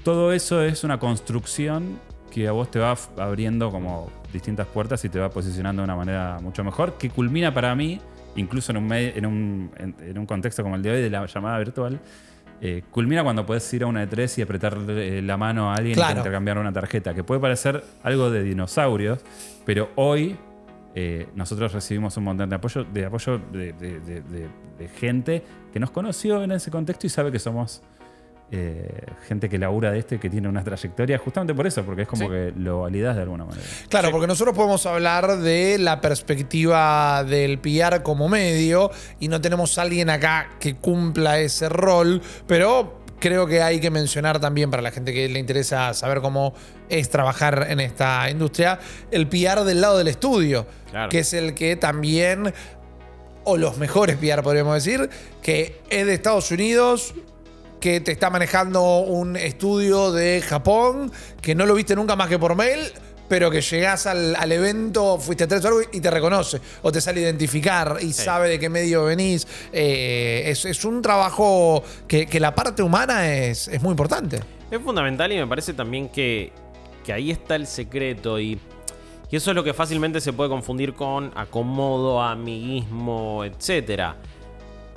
Todo 0.02 0.32
eso 0.32 0.62
es 0.62 0.82
una 0.84 0.98
construcción 0.98 1.98
que 2.30 2.48
a 2.48 2.52
vos 2.52 2.70
te 2.70 2.78
va 2.78 2.96
abriendo 3.18 3.70
como 3.70 4.10
distintas 4.32 4.66
puertas 4.66 5.04
y 5.04 5.08
te 5.08 5.18
va 5.18 5.30
posicionando 5.30 5.82
de 5.82 5.84
una 5.84 5.96
manera 5.96 6.38
mucho 6.42 6.62
mejor, 6.64 6.98
que 6.98 7.10
culmina 7.10 7.52
para 7.54 7.74
mí, 7.74 8.00
incluso 8.36 8.72
en 8.72 8.78
un, 8.78 8.92
en 8.92 9.26
un, 9.26 9.70
en- 9.78 9.94
en 10.00 10.18
un 10.18 10.26
contexto 10.26 10.62
como 10.62 10.76
el 10.76 10.82
de 10.82 10.90
hoy 10.90 11.02
de 11.02 11.10
la 11.10 11.24
llamada 11.26 11.58
virtual, 11.58 11.98
eh, 12.60 12.82
culmina 12.90 13.22
cuando 13.22 13.46
puedes 13.46 13.72
ir 13.72 13.84
a 13.84 13.86
una 13.86 14.02
E3 14.08 14.38
y 14.38 14.42
apretarle 14.42 15.22
la 15.22 15.36
mano 15.36 15.70
a 15.70 15.74
alguien 15.74 15.94
Claro. 15.94 16.14
y 16.14 16.18
intercambiar 16.18 16.58
una 16.58 16.72
tarjeta, 16.72 17.14
que 17.14 17.22
puede 17.24 17.40
parecer 17.40 17.84
algo 18.02 18.30
de 18.30 18.42
dinosaurios, 18.42 19.20
pero 19.64 19.90
hoy 19.96 20.36
eh, 20.94 21.28
nosotros 21.36 21.72
recibimos 21.72 22.16
un 22.16 22.24
montón 22.24 22.48
de 22.48 22.56
apoyo, 22.56 22.82
de, 22.84 23.04
apoyo 23.04 23.38
de, 23.52 23.72
de- 23.74 24.00
de- 24.00 24.20
de- 24.22 24.48
de 24.78 24.88
gente 24.88 25.42
que 25.72 25.78
nos 25.78 25.90
conoció 25.90 26.42
en 26.42 26.50
ese 26.52 26.70
contexto 26.70 27.06
y 27.06 27.10
sabe 27.10 27.30
que 27.30 27.38
somos 27.38 27.82
eh, 28.50 28.88
gente 29.26 29.48
que 29.50 29.58
labura 29.58 29.90
de 29.92 29.98
esto 29.98 30.14
y 30.14 30.18
que 30.18 30.30
tiene 30.30 30.48
una 30.48 30.64
trayectoria, 30.64 31.18
justamente 31.18 31.54
por 31.54 31.66
eso, 31.66 31.82
porque 31.84 32.02
es 32.02 32.08
como 32.08 32.24
Sí. 32.24 32.30
que 32.30 32.52
lo 32.56 32.80
validas 32.80 33.14
de 33.16 33.22
alguna 33.22 33.44
manera. 33.44 33.66
Claro, 33.90 34.10
porque 34.10 34.26
nosotros 34.26 34.56
podemos 34.56 34.84
hablar 34.86 35.36
de 35.38 35.76
la 35.78 36.00
perspectiva 36.00 37.24
del 37.24 37.58
PR 37.58 38.02
como 38.02 38.28
medio 38.28 38.90
y 39.20 39.28
no 39.28 39.40
tenemos 39.40 39.76
a 39.78 39.82
alguien 39.82 40.08
acá 40.10 40.48
que 40.60 40.76
cumpla 40.76 41.38
ese 41.40 41.68
rol, 41.68 42.22
pero 42.46 42.98
creo 43.20 43.46
que 43.46 43.60
hay 43.62 43.80
que 43.80 43.90
mencionar 43.90 44.40
también 44.40 44.70
para 44.70 44.80
la 44.82 44.92
gente 44.92 45.12
que 45.12 45.28
le 45.28 45.38
interesa 45.40 45.92
saber 45.92 46.20
cómo 46.20 46.54
es 46.88 47.10
trabajar 47.10 47.66
en 47.68 47.80
esta 47.80 48.30
industria, 48.30 48.78
el 49.10 49.26
PR 49.26 49.64
del 49.64 49.80
lado 49.80 49.98
del 49.98 50.08
estudio, 50.08 50.66
Claro. 50.90 51.08
que 51.10 51.18
es 51.18 51.34
el 51.34 51.52
que 51.54 51.76
también, 51.76 52.54
o 53.44 53.56
los 53.56 53.76
mejores 53.76 54.16
PR 54.16 54.42
podríamos 54.42 54.74
decir, 54.74 55.10
que 55.42 55.80
es 55.90 56.06
de 56.06 56.14
Estados 56.14 56.50
Unidos, 56.50 57.12
que 57.80 58.00
te 58.00 58.12
está 58.12 58.30
manejando 58.30 58.98
un 59.00 59.36
estudio 59.36 60.12
de 60.12 60.42
Japón, 60.42 61.12
que 61.40 61.54
no 61.54 61.66
lo 61.66 61.74
viste 61.74 61.94
nunca 61.94 62.16
más 62.16 62.28
que 62.28 62.38
por 62.38 62.54
mail, 62.54 62.80
pero 63.28 63.50
que 63.50 63.60
llegás 63.60 64.06
al, 64.06 64.34
al 64.36 64.50
evento, 64.50 65.18
fuiste 65.18 65.46
tres 65.46 65.64
o 65.64 65.68
algo 65.68 65.80
y 65.92 66.00
te 66.00 66.10
reconoce, 66.10 66.60
o 66.82 66.90
te 66.90 67.00
sale 67.00 67.20
a 67.20 67.22
identificar 67.24 67.98
y 68.00 68.12
sabe 68.12 68.48
de 68.48 68.58
qué 68.58 68.68
medio 68.68 69.04
venís. 69.04 69.46
Eh, 69.72 70.44
es, 70.46 70.64
es 70.64 70.84
un 70.84 71.02
trabajo 71.02 71.82
que, 72.06 72.26
que 72.26 72.40
la 72.40 72.54
parte 72.54 72.82
humana 72.82 73.32
es, 73.32 73.68
es 73.68 73.82
muy 73.82 73.90
importante. 73.90 74.40
Es 74.70 74.80
fundamental 74.80 75.30
y 75.32 75.36
me 75.36 75.46
parece 75.46 75.74
también 75.74 76.08
que, 76.08 76.52
que 77.04 77.12
ahí 77.12 77.30
está 77.30 77.54
el 77.56 77.66
secreto 77.66 78.40
y, 78.40 78.58
y 79.30 79.36
eso 79.36 79.50
es 79.50 79.54
lo 79.54 79.62
que 79.62 79.74
fácilmente 79.74 80.20
se 80.20 80.32
puede 80.32 80.50
confundir 80.50 80.94
con 80.94 81.30
acomodo, 81.36 82.22
amiguismo, 82.22 83.44
etc. 83.44 84.14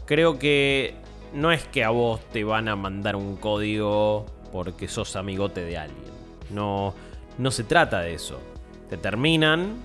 Creo 0.05 0.39
que 0.39 0.95
no 1.33 1.51
es 1.51 1.63
que 1.65 1.83
a 1.83 1.89
vos 1.89 2.19
te 2.31 2.43
van 2.43 2.67
a 2.67 2.75
mandar 2.75 3.15
un 3.15 3.35
código 3.35 4.25
porque 4.51 4.87
sos 4.87 5.15
amigote 5.15 5.63
de 5.63 5.77
alguien. 5.77 6.11
No, 6.49 6.93
no 7.37 7.51
se 7.51 7.63
trata 7.63 8.01
de 8.01 8.13
eso. 8.13 8.39
Te 8.89 8.97
terminan 8.97 9.75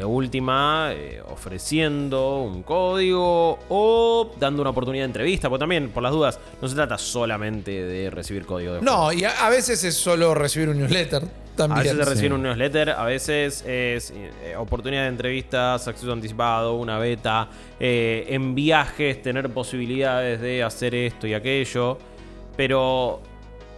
de 0.00 0.06
última 0.06 0.92
eh, 0.92 1.22
ofreciendo 1.28 2.38
un 2.38 2.62
código 2.62 3.58
o 3.68 4.32
dando 4.38 4.62
una 4.62 4.70
oportunidad 4.70 5.02
de 5.02 5.06
entrevista, 5.06 5.48
porque 5.50 5.60
también, 5.60 5.90
por 5.90 6.02
las 6.02 6.12
dudas, 6.12 6.40
no 6.60 6.68
se 6.68 6.74
trata 6.74 6.96
solamente 6.96 7.70
de 7.70 8.08
recibir 8.08 8.46
código 8.46 8.72
de 8.72 8.78
juego. 8.80 8.96
No, 8.96 9.12
y 9.12 9.24
a, 9.24 9.46
a 9.46 9.50
veces 9.50 9.84
es 9.84 9.94
solo 9.94 10.34
recibir 10.34 10.70
un 10.70 10.78
newsletter. 10.78 11.24
También. 11.54 11.78
A 11.78 11.82
veces 11.82 11.98
te 11.98 12.04
sí. 12.04 12.10
reciben 12.10 12.32
un 12.32 12.42
newsletter, 12.42 12.90
a 12.90 13.04
veces 13.04 13.62
es 13.66 14.12
eh, 14.16 14.56
oportunidad 14.56 15.02
de 15.02 15.08
entrevistas, 15.08 15.86
acceso 15.86 16.12
anticipado, 16.12 16.76
una 16.76 16.98
beta, 16.98 17.48
eh, 17.78 18.24
en 18.28 18.54
viajes 18.54 19.20
tener 19.20 19.50
posibilidades 19.50 20.40
de 20.40 20.62
hacer 20.62 20.94
esto 20.94 21.26
y 21.26 21.34
aquello. 21.34 21.98
Pero 22.56 23.20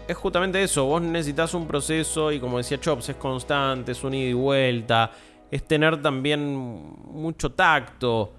es 0.07 0.17
justamente 0.17 0.62
eso, 0.62 0.85
vos 0.85 1.02
necesitas 1.02 1.55
un 1.55 1.67
proceso 1.67 2.31
y 2.31 2.38
como 2.38 2.59
decía 2.59 2.79
Chops, 2.79 3.09
es 3.09 3.17
constante, 3.17 3.93
es 3.93 4.05
un 4.05 4.14
ida 4.14 4.31
y 4.31 4.33
vuelta, 4.33 5.11
es 5.52 5.62
tener 5.64 6.00
también 6.00 6.56
mucho 7.12 7.52
tacto. 7.52 8.32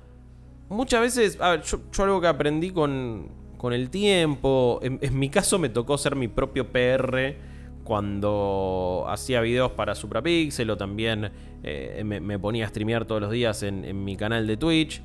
Muchas 0.67 0.99
veces, 0.99 1.37
yo, 1.37 2.03
algo 2.03 2.19
que 2.19 2.27
aprendí 2.27 2.71
con, 2.71 3.29
con 3.55 3.71
el 3.71 3.91
tiempo, 3.91 4.79
en, 4.81 4.99
mi 5.17 5.29
caso 5.29 5.59
me 5.59 5.69
tocó 5.69 5.95
ser 5.99 6.15
mi 6.15 6.27
propio 6.27 6.71
PR 6.71 7.35
cuando 7.83 9.05
hacía 9.07 9.41
videos 9.41 9.73
para 9.73 9.93
Suprapixel 9.93 10.71
o 10.71 10.75
también 10.75 11.31
eh, 11.61 12.01
me, 12.03 12.19
me 12.19 12.39
ponía 12.39 12.65
a 12.65 12.69
streamear 12.69 13.05
todos 13.05 13.21
los 13.21 13.29
días 13.29 13.61
en, 13.61 13.85
en 13.85 14.03
mi 14.03 14.17
canal 14.17 14.47
de 14.47 14.57
Twitch. 14.57 15.03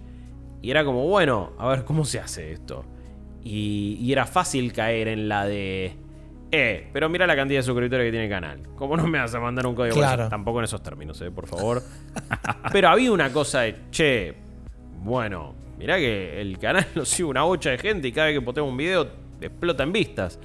Y 0.62 0.70
era 0.70 0.86
como, 0.86 1.06
bueno, 1.06 1.52
a 1.58 1.68
ver 1.68 1.84
cómo 1.84 2.06
se 2.06 2.20
hace 2.20 2.52
esto. 2.52 2.86
Y 3.44 4.10
era 4.10 4.24
fácil 4.24 4.72
caer 4.72 5.08
en 5.08 5.28
la 5.28 5.46
de... 5.46 6.07
Eh, 6.50 6.88
pero 6.92 7.08
mira 7.10 7.26
la 7.26 7.36
cantidad 7.36 7.58
de 7.58 7.62
suscriptores 7.62 8.06
que 8.06 8.10
tiene 8.10 8.24
el 8.24 8.30
canal. 8.30 8.62
¿Cómo 8.74 8.96
no 8.96 9.06
me 9.06 9.18
vas 9.18 9.34
a 9.34 9.40
mandar 9.40 9.66
un 9.66 9.74
código? 9.74 9.94
por 9.94 10.02
Claro. 10.02 10.22
eso? 10.24 10.30
Tampoco 10.30 10.58
en 10.60 10.64
esos 10.64 10.82
términos, 10.82 11.20
eh, 11.20 11.30
por 11.30 11.46
favor. 11.46 11.82
pero 12.72 12.88
había 12.88 13.12
una 13.12 13.30
cosa 13.32 13.60
de, 13.62 13.74
che, 13.90 14.34
bueno, 15.02 15.54
mirá 15.78 15.96
que 15.98 16.40
el 16.40 16.58
canal 16.58 16.86
lo 16.94 17.04
sigue 17.04 17.24
una 17.28 17.42
bocha 17.42 17.70
de 17.70 17.78
gente 17.78 18.08
y 18.08 18.12
cada 18.12 18.28
vez 18.28 18.38
que 18.38 18.42
poteo 18.44 18.64
un 18.64 18.76
video 18.76 19.06
explota 19.40 19.82
en 19.82 19.92
vistas. 19.92 20.38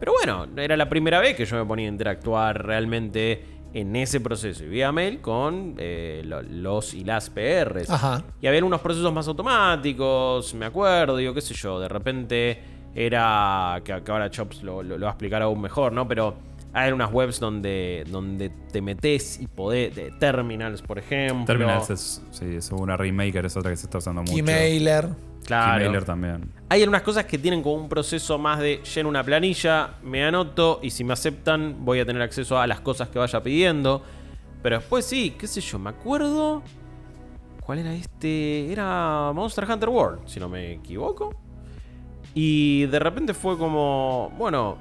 Pero 0.00 0.12
bueno, 0.12 0.48
era 0.56 0.76
la 0.76 0.88
primera 0.88 1.20
vez 1.20 1.36
que 1.36 1.44
yo 1.44 1.56
me 1.56 1.64
ponía 1.64 1.86
a 1.86 1.92
interactuar 1.92 2.66
realmente 2.66 3.44
en 3.72 3.94
ese 3.94 4.20
proceso. 4.20 4.64
Y 4.64 4.68
vía 4.68 4.90
mail 4.90 5.20
con 5.20 5.76
eh, 5.78 6.22
lo- 6.24 6.42
los 6.42 6.92
y 6.94 7.04
las 7.04 7.30
PRs. 7.30 7.88
Ajá. 7.88 8.24
Y 8.40 8.48
había 8.48 8.64
unos 8.64 8.80
procesos 8.80 9.12
más 9.12 9.28
automáticos, 9.28 10.52
me 10.54 10.66
acuerdo, 10.66 11.16
digo, 11.16 11.32
qué 11.32 11.40
sé 11.40 11.54
yo, 11.54 11.78
de 11.78 11.88
repente 11.88 12.58
era, 12.94 13.80
que, 13.84 14.02
que 14.02 14.10
ahora 14.12 14.30
Chops 14.30 14.62
lo, 14.62 14.82
lo- 14.82 14.98
lo 14.98 15.04
va 15.06 15.10
a 15.10 15.14
explicar 15.14 15.42
aún 15.42 15.60
mejor, 15.60 15.92
¿no? 15.92 16.06
Pero 16.08 16.34
hay 16.74 16.90
unas 16.92 17.12
webs 17.12 17.38
donde, 17.40 18.04
donde 18.10 18.50
te 18.50 18.80
metes 18.80 19.40
y 19.40 19.46
podés, 19.46 19.94
de 19.94 20.10
terminals, 20.12 20.82
por 20.82 20.98
ejemplo. 20.98 21.44
Terminals 21.44 21.90
es, 21.90 22.22
sí, 22.30 22.46
es 22.56 22.70
una 22.70 22.96
Remaker, 22.96 23.44
es 23.46 23.56
otra 23.56 23.70
que 23.70 23.76
se 23.76 23.86
está 23.86 23.98
usando 23.98 24.22
mucho. 24.22 24.36
Emailer. 24.36 25.08
Claro. 25.44 25.78
Keymailer 25.80 26.04
también. 26.04 26.52
Hay 26.68 26.82
algunas 26.82 27.02
cosas 27.02 27.24
que 27.26 27.36
tienen 27.36 27.62
como 27.62 27.74
un 27.74 27.88
proceso 27.88 28.38
más 28.38 28.60
de 28.60 28.80
lleno 28.94 29.08
una 29.08 29.24
planilla, 29.24 29.94
me 30.04 30.24
anoto 30.24 30.78
y 30.82 30.90
si 30.90 31.02
me 31.02 31.12
aceptan 31.12 31.84
voy 31.84 31.98
a 31.98 32.06
tener 32.06 32.22
acceso 32.22 32.58
a 32.58 32.66
las 32.66 32.80
cosas 32.80 33.08
que 33.08 33.18
vaya 33.18 33.42
pidiendo. 33.42 34.02
Pero 34.62 34.78
después 34.78 35.04
sí, 35.04 35.34
qué 35.36 35.48
sé 35.48 35.60
yo, 35.60 35.78
me 35.80 35.90
acuerdo. 35.90 36.62
¿Cuál 37.60 37.80
era 37.80 37.92
este? 37.92 38.70
Era 38.72 39.32
Monster 39.34 39.68
Hunter 39.68 39.88
World, 39.88 40.20
si 40.26 40.38
no 40.38 40.48
me 40.48 40.72
equivoco. 40.74 41.34
Y 42.34 42.86
de 42.86 42.98
repente 42.98 43.34
fue 43.34 43.58
como, 43.58 44.32
bueno, 44.38 44.78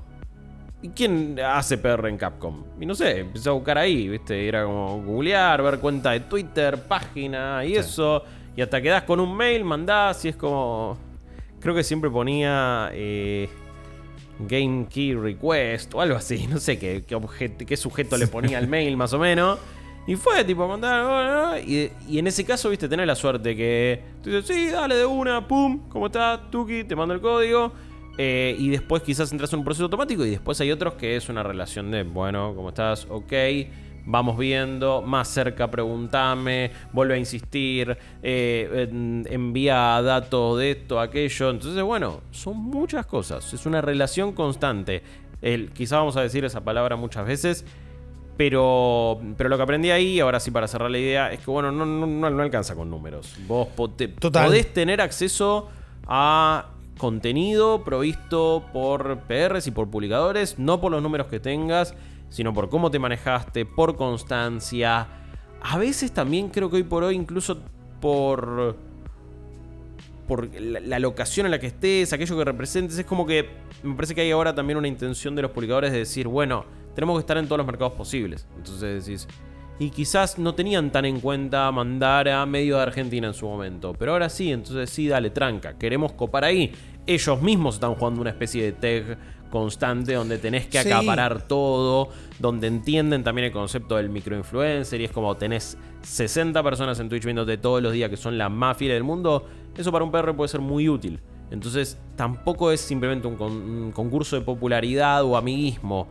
¿y 0.81 0.89
quién 0.89 1.37
hace 1.39 1.77
PR 1.77 2.07
en 2.09 2.17
Capcom? 2.17 2.63
Y 2.79 2.85
no 2.85 2.95
sé, 2.95 3.19
empecé 3.19 3.49
a 3.49 3.53
buscar 3.53 3.77
ahí, 3.77 4.07
¿viste? 4.07 4.47
Era 4.47 4.63
como 4.63 5.01
googlear, 5.03 5.61
ver 5.61 5.79
cuenta 5.79 6.11
de 6.11 6.21
Twitter, 6.21 6.77
página 6.87 7.65
y 7.65 7.75
eso. 7.75 8.23
Y 8.55 8.61
hasta 8.61 8.81
quedás 8.81 9.03
con 9.03 9.19
un 9.19 9.35
mail, 9.35 9.63
mandás 9.63 10.23
y 10.25 10.29
es 10.29 10.35
como. 10.35 10.97
Creo 11.59 11.75
que 11.75 11.83
siempre 11.83 12.09
ponía. 12.09 12.89
eh, 12.93 13.49
Game 14.47 14.87
Key 14.89 15.13
Request 15.13 15.93
o 15.93 16.01
algo 16.01 16.15
así. 16.15 16.47
No 16.49 16.59
sé 16.59 16.79
qué, 16.79 17.03
qué, 17.05 17.15
objeto- 17.15 17.65
qué 17.65 17.77
sujeto 17.77 18.17
le 18.17 18.27
ponía 18.27 18.57
al 18.57 18.67
mail, 18.67 18.97
más 18.97 19.13
o 19.13 19.19
menos. 19.19 19.59
Y 20.07 20.15
fue 20.15 20.43
tipo 20.43 20.65
bueno, 20.67 21.57
Y, 21.59 21.91
y 22.09 22.19
en 22.19 22.27
ese 22.27 22.43
caso, 22.43 22.69
viste, 22.69 22.89
tenés 22.89 23.05
la 23.07 23.15
suerte 23.15 23.55
que. 23.55 24.01
Tú 24.23 24.29
dices, 24.31 24.47
sí, 24.47 24.69
dale 24.69 24.95
de 24.95 25.05
una, 25.05 25.47
pum, 25.47 25.87
¿cómo 25.89 26.07
está? 26.07 26.49
Tuki, 26.49 26.83
te 26.83 26.95
mando 26.95 27.13
el 27.13 27.21
código. 27.21 27.71
Eh, 28.17 28.55
y 28.59 28.69
después 28.69 29.03
quizás 29.03 29.31
entras 29.31 29.53
en 29.53 29.59
un 29.59 29.65
proceso 29.65 29.85
automático. 29.85 30.25
Y 30.25 30.31
después 30.31 30.59
hay 30.59 30.71
otros 30.71 30.95
que 30.95 31.15
es 31.15 31.29
una 31.29 31.43
relación 31.43 31.91
de, 31.91 32.03
bueno, 32.03 32.53
¿cómo 32.55 32.69
estás? 32.69 33.05
Ok. 33.09 33.31
Vamos 34.03 34.35
viendo, 34.35 35.03
más 35.03 35.27
cerca 35.27 35.69
preguntame, 35.69 36.71
vuelve 36.91 37.13
a 37.13 37.17
insistir, 37.19 37.95
eh, 38.23 38.87
en- 38.91 39.27
envía 39.29 40.01
datos 40.01 40.57
de 40.57 40.71
esto, 40.71 40.99
aquello. 40.99 41.51
Entonces, 41.51 41.83
bueno, 41.83 42.21
son 42.31 42.57
muchas 42.57 43.05
cosas. 43.05 43.53
Es 43.53 43.67
una 43.67 43.79
relación 43.79 44.33
constante. 44.33 45.03
El, 45.43 45.69
quizá 45.69 45.97
vamos 45.97 46.17
a 46.17 46.21
decir 46.23 46.43
esa 46.43 46.61
palabra 46.63 46.95
muchas 46.95 47.27
veces, 47.27 47.63
pero, 48.37 49.19
pero 49.37 49.49
lo 49.49 49.57
que 49.57 49.63
aprendí 49.63 49.91
ahí, 49.91 50.19
ahora 50.19 50.39
sí 50.39 50.51
para 50.51 50.67
cerrar 50.67 50.89
la 50.89 50.97
idea, 50.97 51.31
es 51.31 51.39
que 51.39 51.51
bueno, 51.51 51.71
no, 51.71 51.85
no, 51.85 52.05
no- 52.07 52.29
no 52.29 52.41
alcanza 52.43 52.75
con 52.75 52.89
números. 52.89 53.35
Vos 53.47 53.67
te- 53.97 54.09
podés 54.47 54.73
tener 54.73 55.01
acceso 55.01 55.69
a 56.07 56.67
contenido 56.97 57.83
provisto 57.83 58.63
por 58.73 59.19
PRs 59.27 59.67
y 59.67 59.71
por 59.71 59.89
publicadores, 59.89 60.57
no 60.59 60.79
por 60.81 60.91
los 60.91 61.01
números 61.01 61.27
que 61.27 61.39
tengas, 61.39 61.93
sino 62.29 62.53
por 62.53 62.69
cómo 62.69 62.89
te 62.91 62.99
manejaste, 62.99 63.65
por 63.65 63.95
constancia. 63.95 65.07
A 65.61 65.77
veces 65.77 66.11
también 66.11 66.49
creo 66.49 66.69
que 66.69 66.77
hoy 66.77 66.83
por 66.83 67.03
hoy, 67.03 67.15
incluso 67.15 67.59
por 67.99 68.75
por 70.27 70.49
la, 70.59 70.79
la 70.79 70.99
locación 70.99 71.45
en 71.47 71.51
la 71.51 71.59
que 71.59 71.67
estés, 71.67 72.13
aquello 72.13 72.37
que 72.37 72.45
representes. 72.45 72.97
Es 72.97 73.05
como 73.05 73.25
que 73.25 73.49
me 73.83 73.95
parece 73.95 74.15
que 74.15 74.21
hay 74.21 74.31
ahora 74.31 74.55
también 74.55 74.77
una 74.77 74.87
intención 74.87 75.35
de 75.35 75.41
los 75.41 75.51
publicadores 75.51 75.91
de 75.91 75.97
decir, 75.99 76.27
bueno, 76.27 76.63
tenemos 76.95 77.15
que 77.17 77.21
estar 77.21 77.37
en 77.37 77.45
todos 77.45 77.57
los 77.57 77.67
mercados 77.67 77.93
posibles. 77.93 78.47
Entonces 78.57 79.05
decís, 79.05 79.27
y 79.79 79.89
quizás 79.89 80.37
no 80.37 80.53
tenían 80.53 80.91
tan 80.91 81.05
en 81.05 81.19
cuenta 81.19 81.71
mandar 81.71 82.29
a 82.29 82.45
medio 82.45 82.77
de 82.77 82.83
Argentina 82.83 83.27
en 83.27 83.33
su 83.33 83.47
momento, 83.47 83.93
pero 83.97 84.11
ahora 84.13 84.29
sí, 84.29 84.51
entonces 84.51 84.89
sí, 84.89 85.07
dale, 85.07 85.29
tranca, 85.31 85.77
queremos 85.77 86.11
copar 86.13 86.43
ahí. 86.43 86.71
Ellos 87.07 87.41
mismos 87.41 87.75
están 87.75 87.95
jugando 87.95 88.21
una 88.21 88.29
especie 88.29 88.63
de 88.63 88.71
tech 88.73 89.17
constante 89.49 90.13
donde 90.13 90.37
tenés 90.37 90.67
que 90.67 90.81
Sí. 90.81 90.89
acaparar 90.91 91.47
todo, 91.47 92.09
donde 92.39 92.67
entienden 92.67 93.23
también 93.23 93.47
el 93.47 93.51
concepto 93.51 93.97
del 93.97 94.09
microinfluencer 94.09 95.01
y 95.01 95.05
es 95.05 95.11
como 95.11 95.35
tenés 95.35 95.77
60 96.03 96.61
personas 96.63 96.99
en 96.99 97.09
Twitch 97.09 97.25
viéndote 97.25 97.57
todos 97.57 97.81
los 97.81 97.91
días 97.91 98.09
que 98.09 98.17
son 98.17 98.37
la 98.37 98.47
más 98.49 98.77
fieles 98.77 98.95
del 98.95 99.03
mundo, 99.03 99.45
eso 99.75 99.91
para 99.91 100.05
un 100.05 100.11
PR 100.11 100.33
puede 100.35 100.47
ser 100.47 100.61
muy 100.61 100.87
útil. 100.87 101.19
Entonces 101.49 101.97
tampoco 102.15 102.71
es 102.71 102.79
simplemente 102.79 103.27
un, 103.27 103.35
con- 103.35 103.51
un 103.51 103.91
concurso 103.91 104.37
de 104.37 104.43
popularidad 104.43 105.23
o 105.25 105.35
amiguismo. 105.35 106.07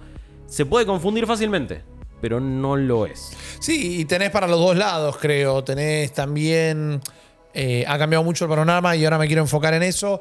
Se 0.50 0.66
puede 0.66 0.84
confundir 0.84 1.26
fácilmente, 1.26 1.82
pero 2.20 2.40
no 2.40 2.76
lo 2.76 3.06
es. 3.06 3.32
Sí, 3.60 4.00
y 4.00 4.04
tenés 4.04 4.30
para 4.30 4.46
los 4.46 4.58
dos 4.58 4.76
lados, 4.76 5.16
creo. 5.18 5.64
Tenés 5.64 6.12
también. 6.12 7.00
eh, 7.54 7.84
ha 7.88 7.98
cambiado 7.98 8.22
mucho 8.22 8.44
el 8.44 8.50
panorama 8.50 8.94
y 8.94 9.04
ahora 9.04 9.18
me 9.18 9.26
quiero 9.26 9.42
enfocar 9.42 9.74
en 9.74 9.82
eso. 9.82 10.20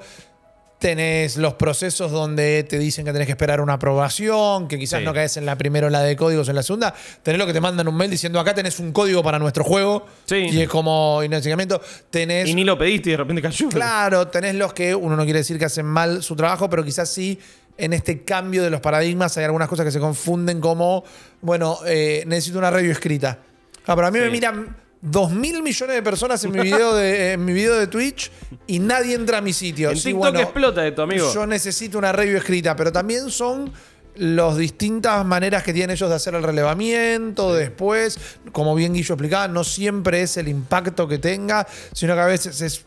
Tenés 0.79 1.35
los 1.35 1.55
procesos 1.55 2.09
donde 2.09 2.63
te 2.63 2.79
dicen 2.79 3.03
que 3.03 3.11
tenés 3.11 3.25
que 3.25 3.33
esperar 3.33 3.59
una 3.59 3.73
aprobación, 3.73 4.69
que 4.69 4.79
quizás 4.79 4.99
Sí. 5.01 5.05
no 5.05 5.13
caes 5.13 5.35
en 5.35 5.45
la 5.45 5.57
primera 5.57 5.87
o 5.87 5.89
la 5.89 6.01
de 6.01 6.15
códigos 6.15 6.47
en 6.47 6.55
la 6.55 6.63
segunda. 6.63 6.93
Tenés 7.21 7.37
lo 7.37 7.45
que 7.45 7.51
te 7.51 7.59
mandan 7.59 7.85
un 7.89 7.97
mail 7.97 8.09
diciendo 8.09 8.39
acá 8.39 8.53
tenés 8.55 8.79
un 8.79 8.93
código 8.93 9.21
para 9.21 9.37
nuestro 9.39 9.65
juego. 9.65 10.05
Sí. 10.25 10.37
Y 10.49 10.61
es 10.61 10.69
como 10.69 11.19
financiamiento. 11.21 11.81
Tenés. 12.09 12.47
Y 12.47 12.55
ni 12.55 12.63
lo 12.63 12.77
pediste 12.77 13.09
y 13.09 13.11
de 13.11 13.17
repente 13.17 13.41
cayó. 13.41 13.67
Claro, 13.67 14.29
tenés 14.29 14.55
los 14.55 14.71
que 14.73 14.95
uno 14.95 15.17
no 15.17 15.23
quiere 15.25 15.39
decir 15.39 15.59
que 15.59 15.65
hacen 15.65 15.85
mal 15.85 16.23
su 16.23 16.35
trabajo, 16.37 16.69
pero 16.69 16.85
quizás 16.85 17.09
sí 17.09 17.37
en 17.79 17.93
este 17.93 18.23
cambio 18.23 18.61
de 18.61 18.69
los 18.69 18.81
paradigmas 18.81 19.37
hay 19.37 19.45
algunas 19.45 19.69
cosas 19.69 19.85
que 19.85 19.91
se 19.91 19.99
confunden 19.99 20.59
como, 20.59 21.03
bueno, 21.41 21.79
eh, 21.85 22.23
necesito 22.27 22.59
una 22.59 22.69
review 22.69 22.91
escrita. 22.91 23.39
Ah, 23.87 23.95
pero 23.95 24.07
a 24.07 24.11
mí 24.11 24.19
me 24.19 24.29
miran 24.29 24.75
dos 25.01 25.31
mil 25.31 25.63
millones 25.63 25.95
de 25.95 26.03
personas 26.03 26.43
en 26.43 26.51
mi 26.51 26.59
video 26.59 26.93
de, 26.93 27.31
en 27.33 27.45
mi 27.45 27.53
video 27.53 27.79
de 27.79 27.87
Twitch 27.87 28.31
y 28.67 28.79
nadie 28.79 29.15
entra 29.15 29.37
a 29.37 29.41
mi 29.41 29.53
sitio. 29.53 29.91
En 29.91 29.95
Sí, 29.95 30.09
TikTok 30.09 30.19
bueno, 30.19 30.39
explota 30.41 30.85
esto, 30.85 31.03
amigo. 31.03 31.33
Yo 31.33 31.47
necesito 31.47 31.97
una 31.97 32.11
review 32.11 32.37
escrita, 32.37 32.75
pero 32.75 32.91
también 32.91 33.29
son 33.29 33.71
las 34.15 34.57
distintas 34.57 35.25
maneras 35.25 35.63
que 35.63 35.71
tienen 35.71 35.91
ellos 35.91 36.09
de 36.09 36.15
hacer 36.15 36.35
el 36.35 36.43
relevamiento 36.43 37.53
después, 37.53 38.19
como 38.51 38.75
bien 38.75 38.93
Guillo 38.93 39.13
explicaba, 39.15 39.47
no 39.47 39.63
siempre 39.63 40.23
es 40.23 40.35
el 40.35 40.49
impacto 40.49 41.07
que 41.07 41.17
tenga, 41.17 41.65
sino 41.93 42.13
que 42.15 42.19
a 42.19 42.25
veces 42.25 42.59
es 42.59 42.85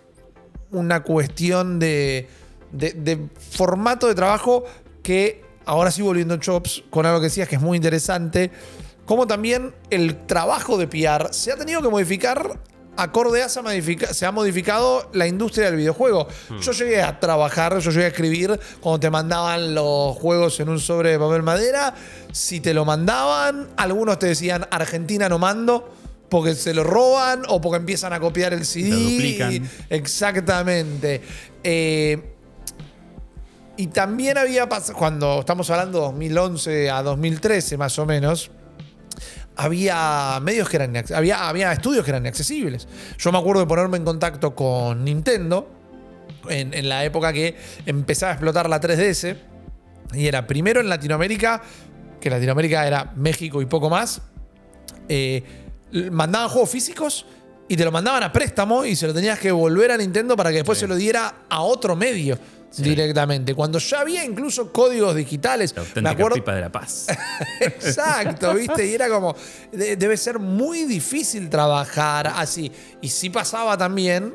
una 0.71 1.03
cuestión 1.03 1.79
de, 1.79 2.29
de- 2.73 2.93
de 2.93 3.19
formato 3.51 4.07
de 4.09 4.15
trabajo 4.15 4.65
que 5.03 5.43
ahora 5.65 5.91
sí 5.91 6.03
volviendo 6.03 6.35
a 6.35 6.41
Chops 6.41 6.83
con 6.91 7.07
algo 7.07 7.21
que 7.21 7.25
decías 7.27 7.49
que 7.49 7.57
es 7.57 7.63
muy 7.63 7.77
interesante, 7.77 8.51
como 9.07 9.27
también 9.27 9.75
el 9.91 10.27
trabajo 10.27 10.77
de 10.79 10.87
PR 10.89 11.33
se 11.33 11.53
ha 11.53 11.57
tenido 11.57 11.83
que 11.83 11.89
modificar 11.89 12.61
acorde 12.97 13.43
a 13.43 13.47
esa 13.47 13.63
modifica- 13.63 14.13
se 14.13 14.27
ha 14.27 14.33
modificado 14.33 15.09
la 15.15 15.27
industria 15.27 15.67
del 15.67 15.77
videojuego. 15.77 16.29
Yo 16.61 16.73
llegué 16.73 17.01
a 17.03 17.19
trabajar, 17.21 17.79
yo 17.79 17.91
llegué 17.91 18.05
a 18.05 18.09
escribir 18.09 18.61
cuando 18.81 19.01
te 19.01 19.11
mandaban 19.11 19.75
los 19.75 20.15
juegos 20.17 20.61
en 20.61 20.69
un 20.69 20.79
sobre 20.79 21.11
de 21.13 21.19
papel 21.19 21.43
madera. 21.43 21.95
Si 22.33 22.61
te 22.61 22.75
lo 22.75 22.85
mandaban, 22.85 23.69
algunos 23.77 24.19
te 24.19 24.27
decían 24.27 24.67
Argentina 24.71 25.29
no 25.29 25.39
mando. 25.39 25.95
Porque 26.29 26.55
se 26.55 26.73
lo 26.73 26.83
roban 26.83 27.43
o 27.49 27.61
porque 27.61 27.77
empiezan 27.77 28.15
a 28.15 28.21
copiar 28.21 28.55
el 28.55 28.65
CD. 28.65 28.89
Lo 28.91 28.97
duplican. 28.97 29.53
y- 29.53 29.63
Exactamente. 29.91 31.21
Eh, 31.63 32.32
y 33.83 33.89
también 33.89 34.39
había 34.39 34.69
pasado, 34.69 34.97
cuando 34.97 35.41
estamos 35.41 35.69
hablando 35.71 35.99
de 35.99 36.05
2011 36.05 36.89
a 36.89 37.03
2013 37.03 37.77
más 37.77 37.99
o 37.99 38.07
menos, 38.07 38.53
había 39.57 40.39
medios 40.41 40.69
que 40.69 40.77
eran 40.77 40.95
había, 41.13 41.49
había 41.49 41.73
estudios 41.73 42.05
que 42.05 42.13
eran 42.13 42.23
inaccesibles. 42.23 42.87
Yo 43.19 43.33
me 43.33 43.39
acuerdo 43.39 43.63
de 43.63 43.67
ponerme 43.67 43.97
en 43.97 44.05
contacto 44.05 44.55
con 44.55 45.05
Nintendo 45.05 45.69
en, 46.49 46.73
en 46.75 46.89
la 46.89 47.05
época 47.05 47.33
que 47.33 47.57
empezaba 47.85 48.31
a 48.31 48.35
explotar 48.35 48.69
la 48.69 48.81
3DS. 48.81 49.37
Y 50.15 50.29
era 50.29 50.47
primero 50.47 50.81
en 50.81 50.89
Latinoamérica, 50.89 51.61
que 52.21 52.31
Latinoamérica 52.31 52.87
era 52.87 53.13
México 53.17 53.61
y 53.61 53.67
poco 53.67 53.91
más. 53.91 54.23
eh, 55.09 55.43
mandaban 56.13 56.49
juegos 56.51 56.71
físicos 56.71 57.27
y 57.67 57.77
te 57.77 57.85
lo 57.85 57.91
mandaban 57.91 58.23
a 58.23 58.31
préstamo 58.31 58.85
y 58.85 58.95
se 58.95 59.09
lo 59.09 59.13
tenías 59.13 59.41
que 59.41 59.51
volver 59.51 59.91
a 59.91 59.97
Nintendo 59.97 60.37
para 60.37 60.51
que 60.51 60.59
después 60.59 60.79
se 60.79 60.87
lo 60.87 60.95
diera 60.95 61.47
a 61.49 61.63
otro 61.63 61.97
medio 61.97 62.39
directamente. 62.77 63.55
Cuando 63.55 63.79
ya 63.79 64.01
había 64.01 64.25
incluso 64.25 64.73
códigos 64.73 65.15
digitales. 65.15 65.73
La 65.77 65.83
Me 65.83 65.89
auténtica 65.89 66.11
acuerdo, 66.11 66.35
pipa 66.37 66.55
de 66.55 66.61
la 66.61 66.73
paz. 66.73 67.07
Exacto, 67.61 68.55
¿viste? 68.55 68.87
Y 68.87 68.95
era 68.95 69.09
como, 69.09 69.35
de- 69.73 69.97
debe 69.97 70.17
ser 70.17 70.39
muy 70.39 70.85
difícil 70.85 71.49
trabajar 71.51 72.27
así. 72.37 72.71
Y 73.01 73.09
sí 73.09 73.31
pasaba 73.31 73.77
también, 73.77 74.35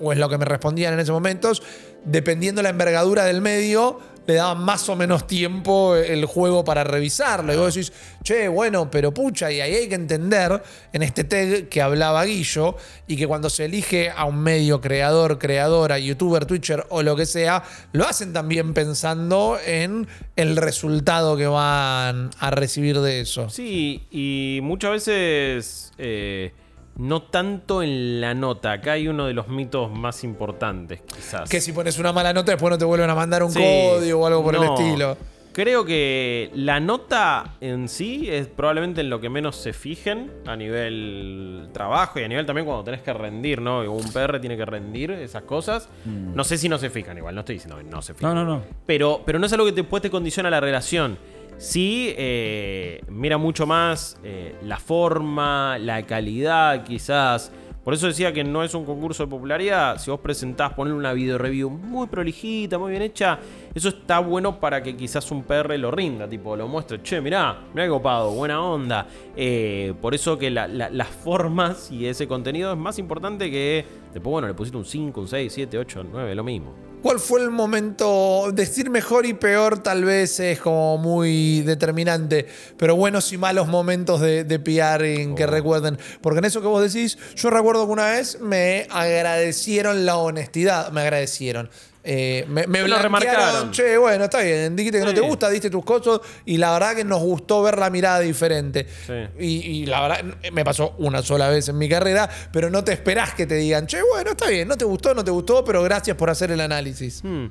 o 0.00 0.12
es 0.12 0.18
lo 0.18 0.28
que 0.28 0.38
me 0.38 0.44
respondían 0.44 0.94
en 0.94 1.00
esos 1.00 1.12
momentos, 1.14 1.62
dependiendo 2.04 2.62
la 2.62 2.68
envergadura 2.70 3.24
del 3.24 3.40
medio, 3.40 3.98
le 4.28 4.34
daban 4.34 4.62
más 4.62 4.86
o 4.90 4.94
menos 4.94 5.26
tiempo 5.26 5.96
el 5.96 6.26
juego 6.26 6.62
para 6.62 6.84
revisarlo. 6.84 7.54
Y 7.54 7.56
vos 7.56 7.74
decís, 7.74 7.94
che, 8.22 8.46
bueno, 8.46 8.90
pero 8.90 9.12
pucha, 9.14 9.50
y 9.50 9.62
ahí 9.62 9.74
hay 9.74 9.88
que 9.88 9.94
entender 9.94 10.62
en 10.92 11.02
este 11.02 11.24
tag 11.24 11.70
que 11.70 11.80
hablaba 11.80 12.26
Guillo, 12.26 12.76
y 13.06 13.16
que 13.16 13.26
cuando 13.26 13.48
se 13.48 13.64
elige 13.64 14.10
a 14.10 14.26
un 14.26 14.40
medio 14.40 14.82
creador, 14.82 15.38
creadora, 15.38 15.98
youtuber, 15.98 16.44
twitcher 16.44 16.84
o 16.90 17.02
lo 17.02 17.16
que 17.16 17.24
sea, 17.24 17.62
lo 17.92 18.06
hacen 18.06 18.34
también 18.34 18.74
pensando 18.74 19.58
en 19.64 20.06
el 20.36 20.56
resultado 20.56 21.38
que 21.38 21.46
van 21.46 22.28
a 22.38 22.50
recibir 22.50 23.00
de 23.00 23.20
eso. 23.20 23.48
Sí, 23.48 24.06
y 24.10 24.60
muchas 24.62 24.90
veces 24.90 25.92
eh, 25.96 26.52
no 26.98 27.22
tanto 27.22 27.82
en 27.82 28.20
la 28.20 28.34
nota. 28.34 28.72
Acá 28.72 28.92
hay 28.92 29.08
uno 29.08 29.26
de 29.26 29.32
los 29.32 29.48
mitos 29.48 29.90
más 29.90 30.24
importantes, 30.24 31.00
quizás. 31.02 31.48
Que 31.48 31.60
si 31.60 31.72
pones 31.72 31.98
una 31.98 32.12
mala 32.12 32.32
nota, 32.32 32.52
después 32.52 32.70
no 32.70 32.78
te 32.78 32.84
vuelven 32.84 33.08
a 33.08 33.14
mandar 33.14 33.42
un 33.42 33.50
Sí, 33.50 33.60
código 33.60 34.20
o 34.20 34.26
algo 34.26 34.42
por 34.42 34.56
el 34.56 34.64
estilo. 34.64 35.16
Creo 35.52 35.84
que 35.84 36.50
la 36.54 36.78
nota 36.78 37.56
en 37.60 37.88
sí 37.88 38.28
es 38.30 38.46
probablemente 38.46 39.00
en 39.00 39.10
lo 39.10 39.20
que 39.20 39.28
menos 39.28 39.56
se 39.56 39.72
fijen 39.72 40.30
a 40.46 40.54
nivel 40.54 41.68
trabajo 41.72 42.20
y 42.20 42.22
a 42.22 42.28
nivel 42.28 42.46
también 42.46 42.64
cuando 42.64 42.84
tenés 42.84 43.00
que 43.02 43.12
rendir, 43.12 43.60
¿no? 43.60 43.80
Un 43.90 44.12
PR 44.12 44.38
tiene 44.40 44.56
que 44.56 44.64
rendir 44.64 45.10
esas 45.10 45.42
cosas. 45.42 45.88
No 46.04 46.44
sé 46.44 46.58
si 46.58 46.68
no 46.68 46.78
se 46.78 46.90
fijan 46.90 47.16
igual, 47.18 47.34
no 47.34 47.40
estoy 47.40 47.56
diciendo 47.56 47.76
que 47.76 47.84
no 47.84 48.02
se 48.02 48.14
fijan. 48.14 48.34
No, 48.36 48.44
no, 48.44 48.56
no. 48.58 48.62
Pero, 48.86 49.22
pero 49.24 49.40
no 49.40 49.46
es 49.46 49.52
algo 49.52 49.66
que 49.66 49.72
después 49.72 50.00
te 50.00 50.10
condiciona 50.10 50.48
la 50.48 50.60
relación. 50.60 51.18
Sí, 51.58 52.14
eh, 52.16 53.00
mira 53.08 53.36
mucho 53.36 53.66
más 53.66 54.16
eh, 54.22 54.54
la 54.62 54.78
forma, 54.78 55.76
la 55.78 56.02
calidad, 56.06 56.84
quizás. 56.84 57.50
Por 57.82 57.94
eso 57.94 58.06
decía 58.06 58.32
que 58.32 58.44
no 58.44 58.62
es 58.62 58.74
un 58.74 58.84
concurso 58.84 59.24
de 59.24 59.30
popularidad. 59.30 59.98
Si 59.98 60.08
vos 60.08 60.20
presentás 60.20 60.74
poner 60.74 60.94
una 60.94 61.12
video 61.12 61.36
review 61.36 61.68
muy 61.68 62.06
prolijita, 62.06 62.78
muy 62.78 62.92
bien 62.92 63.02
hecha, 63.02 63.40
eso 63.78 63.88
está 63.88 64.18
bueno 64.18 64.60
para 64.60 64.82
que 64.82 64.96
quizás 64.96 65.30
un 65.30 65.42
PR 65.44 65.76
lo 65.78 65.90
rinda, 65.90 66.28
tipo, 66.28 66.54
lo 66.56 66.68
muestre. 66.68 67.02
Che, 67.02 67.20
mirá, 67.20 67.58
mirá 67.72 67.84
qué 67.86 67.90
copado, 67.90 68.30
buena 68.32 68.60
onda. 68.62 69.06
Eh, 69.36 69.94
por 70.00 70.14
eso 70.14 70.38
que 70.38 70.50
la- 70.50 70.68
la- 70.68 70.90
las 70.90 71.08
formas 71.08 71.90
y 71.90 72.06
ese 72.06 72.28
contenido 72.28 72.72
es 72.72 72.78
más 72.78 72.98
importante 72.98 73.50
que. 73.50 73.84
Después, 74.12 74.30
bueno, 74.32 74.48
le 74.48 74.54
pusiste 74.54 74.76
un 74.76 74.84
5, 74.84 75.20
un 75.20 75.28
6, 75.28 75.52
7, 75.52 75.78
8, 75.78 76.04
9, 76.10 76.34
lo 76.34 76.42
mismo. 76.44 76.74
¿Cuál 77.02 77.20
fue 77.20 77.40
el 77.42 77.50
momento? 77.50 78.50
Decir 78.52 78.90
mejor 78.90 79.24
y 79.24 79.32
peor 79.34 79.78
tal 79.84 80.02
vez 80.04 80.40
es 80.40 80.58
como 80.58 80.98
muy 80.98 81.60
determinante, 81.60 82.46
pero 82.76 82.96
buenos 82.96 83.32
y 83.32 83.38
malos 83.38 83.68
momentos 83.68 84.20
de, 84.20 84.42
de 84.42 84.58
PR 84.58 85.22
en 85.22 85.36
que 85.36 85.46
recuerden. 85.46 85.96
Porque 86.20 86.40
en 86.40 86.46
eso 86.46 86.60
que 86.60 86.66
vos 86.66 86.82
decís, 86.92 87.16
yo 87.36 87.50
recuerdo 87.50 87.86
que 87.86 87.92
una 87.92 88.06
vez 88.10 88.40
me 88.40 88.88
agradecieron 88.90 90.06
la 90.06 90.16
honestidad, 90.16 90.90
me 90.90 91.02
agradecieron. 91.02 91.70
Eh, 92.04 92.46
me, 92.48 92.66
lo 92.66 92.98
remarcaron. 92.98 93.70
Che, 93.70 93.98
bueno, 93.98 94.24
está 94.24 94.40
bien, 94.40 94.74
dijiste 94.74 95.00
que 95.00 95.04
no 95.04 95.12
te 95.12 95.20
gusta, 95.20 95.50
diste 95.50 95.68
tus 95.68 95.84
cosas 95.84 96.20
y 96.46 96.56
la 96.56 96.72
verdad 96.72 96.94
que 96.94 97.04
nos 97.04 97.20
gustó 97.20 97.62
ver 97.62 97.78
la 97.78 97.90
mirada 97.90 98.20
diferente. 98.20 98.86
Sí. 99.06 99.12
Y, 99.38 99.46
y 99.66 99.86
la 99.86 100.00
verdad, 100.00 100.24
me 100.52 100.64
pasó 100.64 100.94
una 100.98 101.22
sola 101.22 101.48
vez 101.48 101.68
en 101.68 101.76
mi 101.76 101.88
carrera, 101.88 102.28
pero 102.52 102.70
no 102.70 102.82
te 102.84 102.92
esperás 102.92 103.34
que 103.34 103.46
te 103.46 103.56
digan, 103.56 103.86
che, 103.86 103.98
bueno, 104.02 104.30
está 104.30 104.48
bien, 104.48 104.68
no 104.68 104.76
te 104.76 104.84
gustó, 104.84 105.14
no 105.14 105.24
te 105.24 105.30
gustó, 105.30 105.64
pero 105.64 105.82
gracias 105.82 106.16
por 106.16 106.30
hacer 106.30 106.50
el 106.50 106.60
análisis. 106.60 107.22
Hmm. 107.22 107.46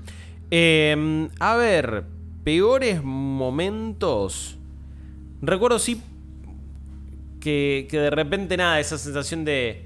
Eh, 0.50 1.30
a 1.40 1.56
ver, 1.56 2.06
peores 2.44 3.04
momentos. 3.04 4.58
Recuerdo 5.42 5.78
sí 5.78 6.02
que, 7.40 7.88
que 7.90 8.00
de 8.00 8.10
repente 8.10 8.58
nada, 8.58 8.80
esa 8.80 8.98
sensación 8.98 9.46
de 9.46 9.86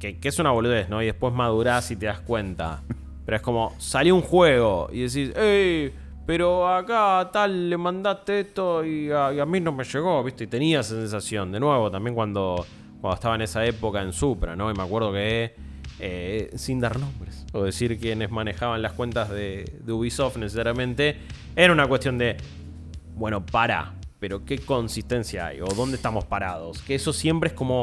que, 0.00 0.18
que 0.18 0.28
es 0.28 0.38
una 0.38 0.50
boludez, 0.50 0.88
¿no? 0.88 1.02
Y 1.02 1.06
después 1.06 1.32
madurás 1.32 1.90
y 1.90 1.96
te 1.96 2.06
das 2.06 2.20
cuenta. 2.20 2.82
Pero 3.24 3.36
es 3.36 3.42
como, 3.42 3.74
salió 3.78 4.14
un 4.14 4.22
juego 4.22 4.88
y 4.92 5.00
decís, 5.02 5.34
¡Ey! 5.36 5.92
Pero 6.26 6.66
acá 6.66 7.28
tal 7.32 7.68
le 7.68 7.76
mandaste 7.76 8.40
esto 8.40 8.84
y 8.84 9.10
a, 9.12 9.44
mí 9.46 9.60
no 9.60 9.72
me 9.72 9.84
llegó, 9.84 10.22
¿viste? 10.24 10.44
Y 10.44 10.46
tenía 10.46 10.80
esa 10.80 10.94
sensación. 10.94 11.52
De 11.52 11.60
nuevo, 11.60 11.90
también 11.90 12.14
cuando, 12.14 12.64
cuando 13.00 13.14
estaba 13.14 13.34
en 13.34 13.42
esa 13.42 13.64
época 13.66 14.00
en 14.00 14.12
Supra, 14.12 14.56
¿no? 14.56 14.70
Y 14.70 14.74
me 14.74 14.82
acuerdo 14.82 15.12
que, 15.12 15.54
eh, 16.00 16.50
sin 16.56 16.80
dar 16.80 16.98
nombres, 16.98 17.44
o 17.52 17.62
decir 17.62 17.98
quiénes 17.98 18.30
manejaban 18.30 18.80
las 18.80 18.92
cuentas 18.92 19.28
de, 19.28 19.80
de 19.84 19.92
Ubisoft 19.92 20.38
necesariamente, 20.38 21.18
era 21.56 21.74
una 21.74 21.86
cuestión 21.86 22.16
de, 22.16 22.38
bueno, 23.16 23.44
para, 23.44 23.92
pero 24.18 24.46
¿qué 24.46 24.58
consistencia 24.58 25.48
hay? 25.48 25.60
¿O 25.60 25.66
dónde 25.66 25.96
estamos 25.96 26.24
parados? 26.24 26.80
Que 26.80 26.94
eso 26.94 27.12
siempre 27.12 27.48
es 27.48 27.54
como 27.54 27.82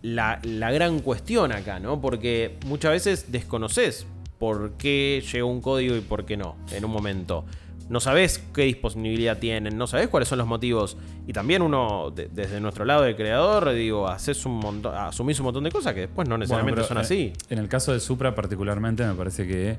la, 0.00 0.38
la 0.44 0.70
gran 0.70 1.00
cuestión 1.00 1.50
acá, 1.50 1.80
¿no? 1.80 2.00
Porque 2.00 2.56
muchas 2.66 2.92
veces 2.92 3.32
desconoces 3.32 4.06
por 4.44 4.72
qué 4.72 5.24
llegó 5.32 5.48
un 5.48 5.62
código 5.62 5.96
y 5.96 6.00
por 6.02 6.26
qué 6.26 6.36
no 6.36 6.56
en 6.70 6.84
un 6.84 6.90
momento. 6.90 7.46
No 7.88 7.98
sabes 8.00 8.42
qué 8.54 8.62
disponibilidad 8.62 9.38
tienen, 9.38 9.76
no 9.78 9.86
sabes 9.86 10.08
cuáles 10.08 10.28
son 10.28 10.36
los 10.38 10.46
motivos. 10.46 10.96
Y 11.26 11.32
también 11.32 11.62
uno, 11.62 12.10
de- 12.10 12.28
desde 12.28 12.60
nuestro 12.60 12.84
lado 12.84 13.02
de 13.04 13.16
creador, 13.16 13.72
digo, 13.72 14.06
haces 14.08 14.44
un 14.44 14.56
montón, 14.58 14.94
asumís 14.94 15.38
un 15.40 15.44
montón 15.44 15.64
de 15.64 15.70
cosas 15.70 15.94
que 15.94 16.00
después 16.00 16.28
no 16.28 16.36
necesariamente 16.36 16.80
Bueno, 16.82 16.88
son 16.88 16.94
pero, 16.96 17.04
así. 17.04 17.32
eh, 17.34 17.54
En 17.54 17.58
el 17.58 17.68
caso 17.68 17.92
de 17.94 18.00
Supra 18.00 18.34
particularmente 18.34 19.04
me 19.06 19.14
parece 19.14 19.46
que 19.46 19.76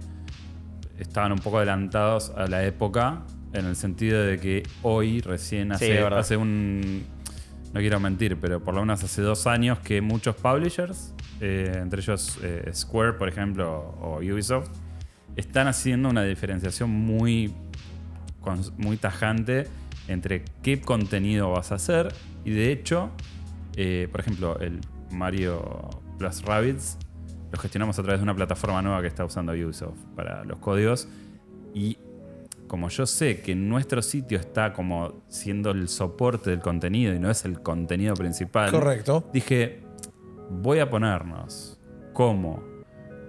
estaban 1.00 1.32
un 1.32 1.40
poco 1.40 1.58
adelantados 1.58 2.32
a 2.36 2.48
la 2.48 2.64
época 2.66 3.22
en 3.54 3.66
el 3.66 3.76
sentido 3.76 4.22
de 4.24 4.40
que 4.40 4.64
hoy 4.84 5.22
recién 5.22 5.72
hace, 5.72 6.00
hace 6.00 6.38
un... 6.38 7.04
No 7.74 7.80
quiero 7.82 8.00
mentir, 8.00 8.38
pero 8.40 8.64
por 8.64 8.74
lo 8.74 8.82
menos 8.82 9.04
hace 9.04 9.22
dos 9.22 9.48
años 9.48 9.80
que 9.80 10.00
muchos 10.02 10.36
publishers, 10.36 11.14
eh, 11.42 11.80
entre 11.82 12.02
ellos 12.02 12.38
eh, 12.42 12.70
Square, 12.74 13.14
por 13.14 13.28
ejemplo, 13.28 13.96
o 14.02 14.18
Ubisoft, 14.18 14.70
están 15.36 15.68
haciendo 15.68 16.10
una 16.10 16.24
diferenciación 16.24 16.90
muy, 16.90 17.54
muy 18.78 18.98
tajante 18.98 19.68
entre 20.08 20.46
qué 20.62 20.80
contenido 20.82 21.52
vas 21.52 21.72
a 21.72 21.76
hacer. 21.76 22.14
Y 22.46 22.52
de 22.52 22.72
hecho, 22.72 23.10
eh, 23.76 24.08
por 24.12 24.22
ejemplo, 24.22 24.60
el 24.60 24.80
Mario 25.12 25.90
Plus 26.18 26.42
Rabbids 26.44 26.98
lo 27.52 27.60
gestionamos 27.60 28.00
a 28.00 28.04
través 28.04 28.20
de 28.20 28.24
una 28.24 28.36
plataforma 28.36 28.82
nueva 28.82 29.02
que 29.02 29.08
está 29.08 29.26
usando 29.26 29.52
Ubisoft 29.52 30.00
para 30.16 30.44
los 30.46 30.60
códigos. 30.60 31.08
Y 31.74 31.98
como 32.68 32.90
yo 32.90 33.06
sé 33.06 33.42
que 33.42 33.56
nuestro 33.56 34.02
sitio 34.02 34.40
está 34.40 34.74
como 34.74 35.24
siendo 35.28 35.72
el 35.72 35.88
soporte 35.88 36.50
del 36.50 36.60
contenido 36.60 37.14
y 37.14 37.20
no 37.20 37.30
es 37.30 37.46
el 37.46 37.62
contenido 37.62 38.16
principal, 38.16 38.72
Correcto. 38.72 39.30
dije, 39.32 39.85
voy 40.50 40.80
a 40.80 40.90
ponernos 40.90 41.78
como 42.14 42.64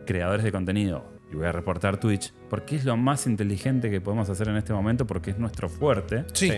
creadores 0.07 0.45
de 0.45 0.53
contenido 0.53 1.05
y 1.33 1.37
voy 1.37 1.47
a 1.47 1.53
reportar 1.53 1.99
Twitch, 1.99 2.33
porque 2.49 2.77
es 2.77 2.85
lo 2.85 2.97
más 2.97 3.27
inteligente 3.27 3.91
que 3.91 4.01
podemos 4.01 4.29
hacer 4.31 4.49
en 4.49 4.57
este 4.57 4.73
momento, 4.73 5.07
porque 5.07 5.31
es 5.33 5.39
nuestro 5.39 5.69
fuerte. 5.69 6.25
Sí. 6.33 6.51
Sí. 6.51 6.57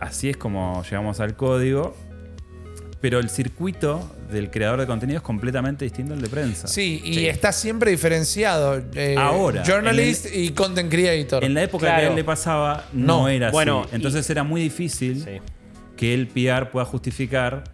Así 0.00 0.28
es 0.30 0.36
como 0.36 0.82
llegamos 0.84 1.20
al 1.20 1.34
código. 1.36 1.96
Pero 3.00 3.18
el 3.18 3.28
circuito 3.28 4.10
del 4.32 4.50
creador 4.50 4.80
de 4.80 4.86
contenido 4.86 5.18
es 5.18 5.22
completamente 5.22 5.84
distinto 5.84 6.14
al 6.14 6.22
de 6.22 6.28
prensa. 6.30 6.66
Sí, 6.68 7.02
y 7.04 7.14
Sí. 7.14 7.26
está 7.26 7.52
siempre 7.52 7.90
diferenciado. 7.90 8.82
eh, 8.94 9.14
Ahora, 9.18 9.62
Journalist 9.62 10.26
y 10.34 10.50
content 10.52 10.90
creator. 10.90 11.44
En 11.44 11.52
la 11.52 11.64
época 11.64 11.84
Claro. 11.86 12.00
que 12.00 12.06
a 12.06 12.08
él 12.10 12.16
le 12.16 12.24
pasaba, 12.24 12.86
no, 12.94 13.22
No. 13.22 13.28
era 13.28 13.50
Bueno, 13.50 13.82
así. 13.82 13.96
Entonces 13.96 14.28
era 14.30 14.42
muy 14.42 14.62
difícil 14.62 15.22
Sí. 15.22 15.32
que 15.98 16.14
el 16.14 16.28
PR 16.28 16.70
pueda 16.70 16.86
justificar, 16.86 17.64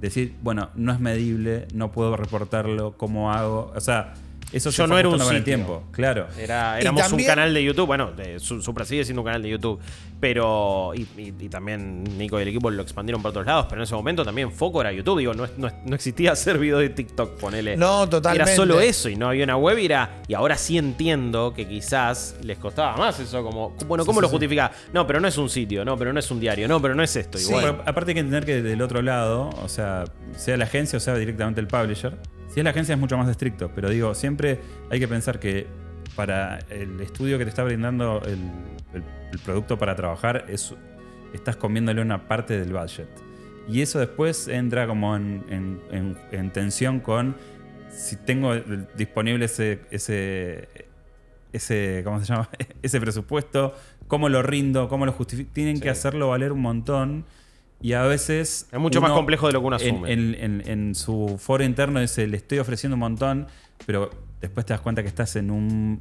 decir, 0.00 0.34
bueno, 0.42 0.70
no 0.74 0.92
es 0.92 1.00
medible, 1.00 1.68
no 1.74 1.92
puedo 1.92 2.16
reportarlo, 2.16 2.96
¿cómo 2.96 3.32
hago? 3.32 3.72
O 3.74 3.80
sea, 3.80 4.14
eso 4.52 4.70
Yo 4.70 4.86
no 4.86 4.98
era 4.98 5.08
un 5.08 5.20
sitio. 5.20 5.44
tiempo, 5.44 5.84
claro. 5.92 6.26
Era, 6.38 6.78
éramos 6.80 7.02
también- 7.02 7.20
un 7.28 7.34
canal 7.34 7.54
de 7.54 7.62
YouTube, 7.64 7.86
bueno, 7.86 8.12
de, 8.12 8.38
su, 8.40 8.60
Supra 8.62 8.84
sigue 8.84 9.04
siendo 9.04 9.22
un 9.22 9.26
canal 9.26 9.42
de 9.42 9.48
YouTube, 9.50 9.80
pero. 10.18 10.92
Y, 10.94 11.02
y- 11.20 11.34
y 11.38 11.48
también 11.48 12.04
Nico 12.18 12.38
y 12.38 12.42
el 12.42 12.48
equipo 12.48 12.70
lo 12.70 12.82
expandieron 12.82 13.22
por 13.22 13.30
otros 13.30 13.46
lados, 13.46 13.66
pero 13.68 13.80
en 13.80 13.84
ese 13.84 13.94
momento 13.94 14.24
también 14.24 14.52
foco 14.52 14.80
era 14.80 14.92
YouTube. 14.92 15.18
Digo, 15.20 15.34
no, 15.34 15.44
es- 15.44 15.56
no, 15.56 15.68
es- 15.68 15.74
no 15.84 15.94
existía 15.94 16.32
hacer 16.32 16.58
video 16.58 16.78
de 16.78 16.90
TikTok, 16.90 17.38
ponele. 17.38 17.76
No, 17.76 18.08
totalmente. 18.08 18.50
Era 18.50 18.56
solo 18.56 18.80
eso 18.80 19.08
y 19.08 19.16
no 19.16 19.28
había 19.28 19.44
una 19.44 19.56
web 19.56 19.78
y 19.78 19.84
era. 19.86 20.22
Y 20.28 20.34
ahora 20.34 20.56
sí 20.56 20.78
entiendo 20.78 21.52
que 21.54 21.66
quizás 21.66 22.36
les 22.42 22.58
costaba 22.58 22.96
más 22.96 23.18
eso, 23.20 23.42
como. 23.42 23.70
Bueno, 23.86 24.04
¿cómo 24.04 24.20
Sí, 24.20 24.22
lo 24.22 24.28
sí, 24.28 24.30
sí. 24.32 24.36
justifica? 24.36 24.72
No, 24.92 25.06
pero 25.06 25.20
no 25.20 25.28
es 25.28 25.38
un 25.38 25.48
sitio, 25.48 25.84
no, 25.84 25.96
pero 25.96 26.12
no 26.12 26.18
es 26.20 26.30
un 26.30 26.40
diario, 26.40 26.68
no, 26.68 26.80
pero 26.82 26.94
no 26.94 27.02
es 27.02 27.14
esto. 27.16 27.38
Sí, 27.38 27.48
Igual. 27.48 27.64
Pero 27.76 27.82
aparte 27.86 28.10
hay 28.10 28.14
que 28.14 28.20
entender 28.20 28.44
que 28.44 28.62
del 28.62 28.82
otro 28.82 29.00
lado, 29.02 29.50
o 29.62 29.68
sea, 29.68 30.04
sea 30.36 30.56
la 30.56 30.64
agencia 30.64 30.96
o 30.96 31.00
sea 31.00 31.14
directamente 31.16 31.60
el 31.60 31.66
publisher, 31.66 32.16
si 32.50 32.60
es 32.60 32.64
la 32.64 32.70
agencia 32.70 32.94
es 32.94 33.00
mucho 33.00 33.16
más 33.16 33.28
estricto, 33.28 33.70
pero 33.74 33.88
digo, 33.90 34.14
siempre 34.14 34.60
hay 34.90 34.98
que 35.00 35.08
pensar 35.08 35.38
que 35.40 35.66
para 36.16 36.58
el 36.70 37.00
estudio 37.00 37.38
que 37.38 37.44
te 37.44 37.50
está 37.50 37.62
brindando 37.64 38.20
el, 38.24 38.38
el- 38.94 39.04
el 39.32 39.38
producto 39.38 39.78
para 39.78 39.94
trabajar, 39.94 40.44
es, 40.48 40.74
estás 41.32 41.56
comiéndole 41.56 42.02
una 42.02 42.26
parte 42.26 42.58
del 42.58 42.72
budget. 42.72 43.08
Y 43.68 43.80
eso 43.82 44.00
después 44.00 44.48
entra 44.48 44.86
como 44.88 45.14
en, 45.14 45.44
en- 45.48 45.80
en- 45.92 46.18
en 46.32 46.50
tensión 46.52 46.98
con 47.00 47.36
si 47.90 48.16
tengo 48.16 48.54
disponible 48.96 49.44
ese, 49.44 49.80
ese, 49.92 50.68
ese, 51.52 52.02
¿cómo 52.04 52.20
se 52.20 52.26
llama? 52.32 52.48
ese 52.82 53.00
presupuesto, 53.00 53.74
cómo 54.08 54.28
lo 54.28 54.42
rindo, 54.42 54.88
cómo 54.88 55.06
lo 55.06 55.12
justifico. 55.12 55.50
Tienen 55.52 55.76
Sí. 55.76 55.82
que 55.82 55.90
hacerlo 55.90 56.28
valer 56.28 56.52
un 56.52 56.60
montón. 56.60 57.24
Y 57.82 57.94
a 57.94 58.02
veces. 58.02 58.68
Es 58.70 58.78
mucho 58.78 59.00
más 59.00 59.12
complejo 59.12 59.46
de 59.46 59.52
lo 59.54 59.60
que 59.60 59.66
uno 59.66 59.76
asume. 59.76 60.12
En, 60.12 60.34
en- 60.38 60.62
en 60.66 60.94
su 60.94 61.36
foro 61.38 61.64
interno 61.64 62.00
dice: 62.00 62.26
Le 62.26 62.36
estoy 62.36 62.58
ofreciendo 62.58 62.94
un 62.96 63.00
montón, 63.00 63.46
pero 63.86 64.10
después 64.40 64.66
te 64.66 64.72
das 64.74 64.80
cuenta 64.82 65.02
que 65.02 65.08
estás 65.08 65.34
en 65.36 65.50
un 65.50 66.00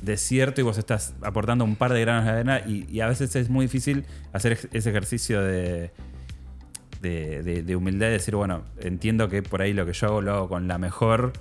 desierto 0.00 0.60
y 0.60 0.64
vos 0.64 0.78
estás 0.78 1.14
aportando 1.22 1.64
un 1.64 1.76
par 1.76 1.92
de 1.92 2.00
granos 2.00 2.24
de 2.24 2.30
arena. 2.32 2.60
Y, 2.66 2.86
y 2.90 3.00
a 3.00 3.06
veces 3.06 3.34
es 3.36 3.48
muy 3.48 3.66
difícil 3.66 4.04
hacer 4.32 4.58
ese 4.72 4.90
ejercicio 4.90 5.40
de, 5.40 5.92
de, 7.00 7.42
de- 7.42 7.62
de 7.62 7.76
humildad 7.76 8.08
y 8.08 8.12
decir: 8.12 8.34
Bueno, 8.34 8.62
entiendo 8.80 9.28
que 9.28 9.42
por 9.42 9.62
ahí 9.62 9.72
lo 9.72 9.86
que 9.86 9.92
yo 9.92 10.08
hago 10.08 10.20
lo 10.20 10.32
hago 10.34 10.48
con 10.48 10.66
la 10.68 10.78
mejor 10.78 11.32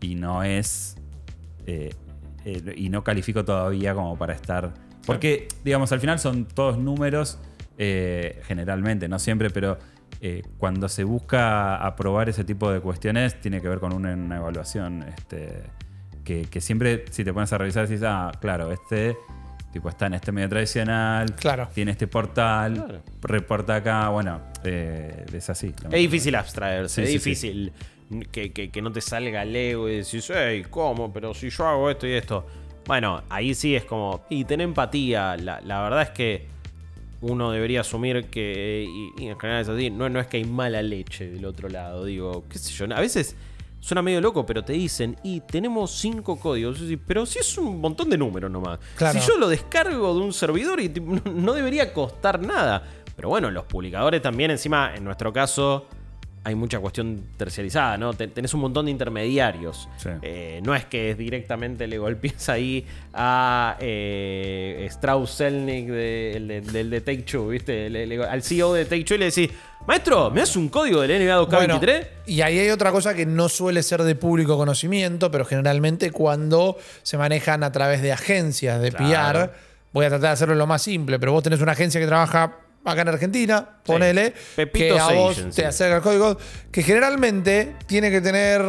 y 0.00 0.14
no 0.14 0.42
es. 0.44 0.96
eh, 1.66 1.92
eh, 2.44 2.74
y 2.76 2.88
no 2.90 3.02
califico 3.02 3.44
todavía 3.44 3.94
como 3.94 4.16
para 4.16 4.32
estar. 4.32 4.72
Porque, 5.04 5.48
digamos, 5.64 5.90
al 5.90 5.98
final 6.00 6.18
son 6.20 6.44
todos 6.46 6.78
números, 6.78 7.38
eh, 7.78 8.40
generalmente, 8.44 9.08
no 9.08 9.18
siempre, 9.18 9.50
pero 9.50 9.78
eh, 10.20 10.42
cuando 10.58 10.88
se 10.88 11.04
busca 11.04 11.76
aprobar 11.76 12.28
ese 12.28 12.44
tipo 12.44 12.70
de 12.70 12.80
cuestiones, 12.80 13.40
tiene 13.40 13.60
que 13.60 13.68
ver 13.68 13.78
con 13.80 13.92
una, 13.92 14.14
una 14.14 14.36
evaluación. 14.36 15.02
Este, 15.02 15.62
que, 16.24 16.42
que 16.46 16.60
siempre, 16.60 17.04
si 17.10 17.22
te 17.24 17.32
pones 17.32 17.52
a 17.52 17.58
revisar, 17.58 17.86
dices, 17.86 18.04
ah, 18.06 18.32
claro, 18.40 18.72
este 18.72 19.16
tipo 19.72 19.88
está 19.90 20.06
en 20.06 20.14
este 20.14 20.32
medio 20.32 20.48
tradicional, 20.48 21.26
Claro. 21.36 21.68
tiene 21.74 21.90
este 21.90 22.06
portal, 22.06 22.74
Claro. 22.74 23.02
reporta 23.20 23.76
acá, 23.76 24.08
bueno, 24.08 24.40
eh, 24.64 25.26
es 25.32 25.50
así. 25.50 25.74
Es 25.84 25.90
difícil 26.00 26.34
abstraerse, 26.34 26.94
Sí, 27.06 27.14
es 27.16 27.22
sí, 27.22 27.30
difícil 27.30 27.72
Que, 28.30 28.52
que- 28.52 28.70
que 28.70 28.82
no 28.82 28.92
te 28.92 29.00
salga 29.00 29.42
el 29.42 29.54
ego 29.56 29.88
y 29.88 29.96
decís, 29.96 30.30
hey, 30.32 30.64
¿cómo? 30.70 31.12
Pero 31.12 31.34
si 31.34 31.50
yo 31.50 31.66
hago 31.66 31.90
esto 31.90 32.06
y 32.06 32.12
esto. 32.12 32.46
Bueno, 32.86 33.24
ahí 33.28 33.52
sí 33.52 33.74
es 33.74 33.84
como, 33.84 34.24
y 34.30 34.44
ten 34.44 34.60
empatía. 34.60 35.36
La, 35.36 35.60
la 35.60 35.82
verdad 35.82 36.02
es 36.02 36.10
que 36.10 36.46
uno 37.20 37.50
debería 37.50 37.80
asumir 37.80 38.26
que, 38.26 38.86
y, 38.88 39.22
y 39.22 39.28
en 39.28 39.38
general 39.38 39.62
es 39.62 39.68
así, 39.68 39.90
no, 39.90 40.08
no 40.08 40.20
es 40.20 40.26
que 40.26 40.36
hay 40.38 40.44
mala 40.44 40.82
leche 40.82 41.30
del 41.30 41.44
otro 41.44 41.68
lado. 41.68 42.04
Digo, 42.04 42.44
qué 42.48 42.58
sé 42.58 42.72
yo, 42.72 42.86
a 42.94 43.00
veces 43.00 43.36
suena 43.80 44.02
medio 44.02 44.20
loco, 44.20 44.44
pero 44.44 44.64
te 44.64 44.72
dicen, 44.72 45.16
y 45.22 45.40
tenemos 45.40 45.92
cinco 45.92 46.38
códigos. 46.38 46.78
Pero 47.06 47.24
si 47.24 47.38
es 47.38 47.56
un 47.56 47.80
montón 47.80 48.10
de 48.10 48.18
números 48.18 48.50
nomás. 48.50 48.80
Claro. 48.96 49.20
Si 49.20 49.26
yo 49.26 49.38
lo 49.38 49.48
descargo 49.48 50.12
de 50.14 50.20
un 50.20 50.32
servidor 50.32 50.80
y 50.80 50.88
no 51.34 51.52
debería 51.52 51.92
costar 51.92 52.40
nada. 52.40 52.82
Pero 53.14 53.28
bueno, 53.28 53.50
los 53.50 53.64
publicadores 53.64 54.20
también, 54.20 54.50
encima, 54.50 54.92
en 54.94 55.04
nuestro 55.04 55.32
caso, 55.32 55.86
hay 56.46 56.54
mucha 56.54 56.78
cuestión 56.78 57.24
terciarizada, 57.36 57.98
¿no? 57.98 58.14
Ten- 58.14 58.30
Tenés 58.30 58.54
un 58.54 58.60
montón 58.60 58.84
de 58.84 58.92
intermediarios. 58.92 59.88
Sí. 59.96 60.10
Eh, 60.22 60.60
no 60.62 60.76
es 60.76 60.84
que 60.84 61.16
directamente 61.16 61.88
le 61.88 61.98
golpees 61.98 62.48
ahí 62.48 62.86
a 63.12 63.76
eh, 63.80 64.86
Strauss 64.90 65.30
Selnick 65.32 65.88
de- 65.88 66.36
el 66.36 66.46
de- 66.48 66.60
del 66.60 66.90
de 66.90 67.00
Take 67.00 67.22
Two, 67.22 67.48
¿viste? 67.48 67.90
Le- 67.90 68.06
le- 68.06 68.24
al 68.24 68.42
CEO 68.44 68.74
de 68.74 68.84
Take 68.84 69.02
Two 69.02 69.14
y 69.16 69.18
le 69.18 69.24
decís, 69.24 69.50
maestro, 69.88 70.30
¿me 70.30 70.38
das 70.40 70.54
un 70.54 70.68
código 70.68 71.00
del 71.00 71.10
NBA 71.10 71.36
2K23? 71.36 71.80
Bueno, 71.80 72.06
y 72.26 72.40
ahí 72.42 72.60
hay 72.60 72.70
otra 72.70 72.92
cosa 72.92 73.12
que 73.14 73.26
no 73.26 73.48
suele 73.48 73.82
ser 73.82 74.04
de 74.04 74.14
público 74.14 74.56
conocimiento, 74.56 75.32
pero 75.32 75.44
generalmente 75.44 76.12
cuando 76.12 76.76
se 77.02 77.18
manejan 77.18 77.64
a 77.64 77.72
través 77.72 78.02
de 78.02 78.12
agencias 78.12 78.80
de 78.80 78.92
Claro. 78.92 79.46
PR, 79.46 79.52
voy 79.92 80.06
a 80.06 80.10
tratar 80.10 80.28
de 80.28 80.32
hacerlo 80.34 80.54
lo 80.54 80.68
más 80.68 80.82
simple, 80.82 81.18
pero 81.18 81.32
vos 81.32 81.42
tenés 81.42 81.60
una 81.60 81.72
agencia 81.72 82.00
que 82.00 82.06
trabaja 82.06 82.58
acá 82.86 83.02
en 83.02 83.08
Argentina, 83.08 83.68
ponele, 83.84 84.32
que 84.72 84.98
a 84.98 85.08
vos 85.12 85.44
te 85.54 85.66
acerca 85.66 85.96
el 85.96 86.02
código, 86.02 86.38
que 86.70 86.82
generalmente 86.82 87.76
tiene 87.86 88.10
que 88.10 88.20
tener 88.20 88.62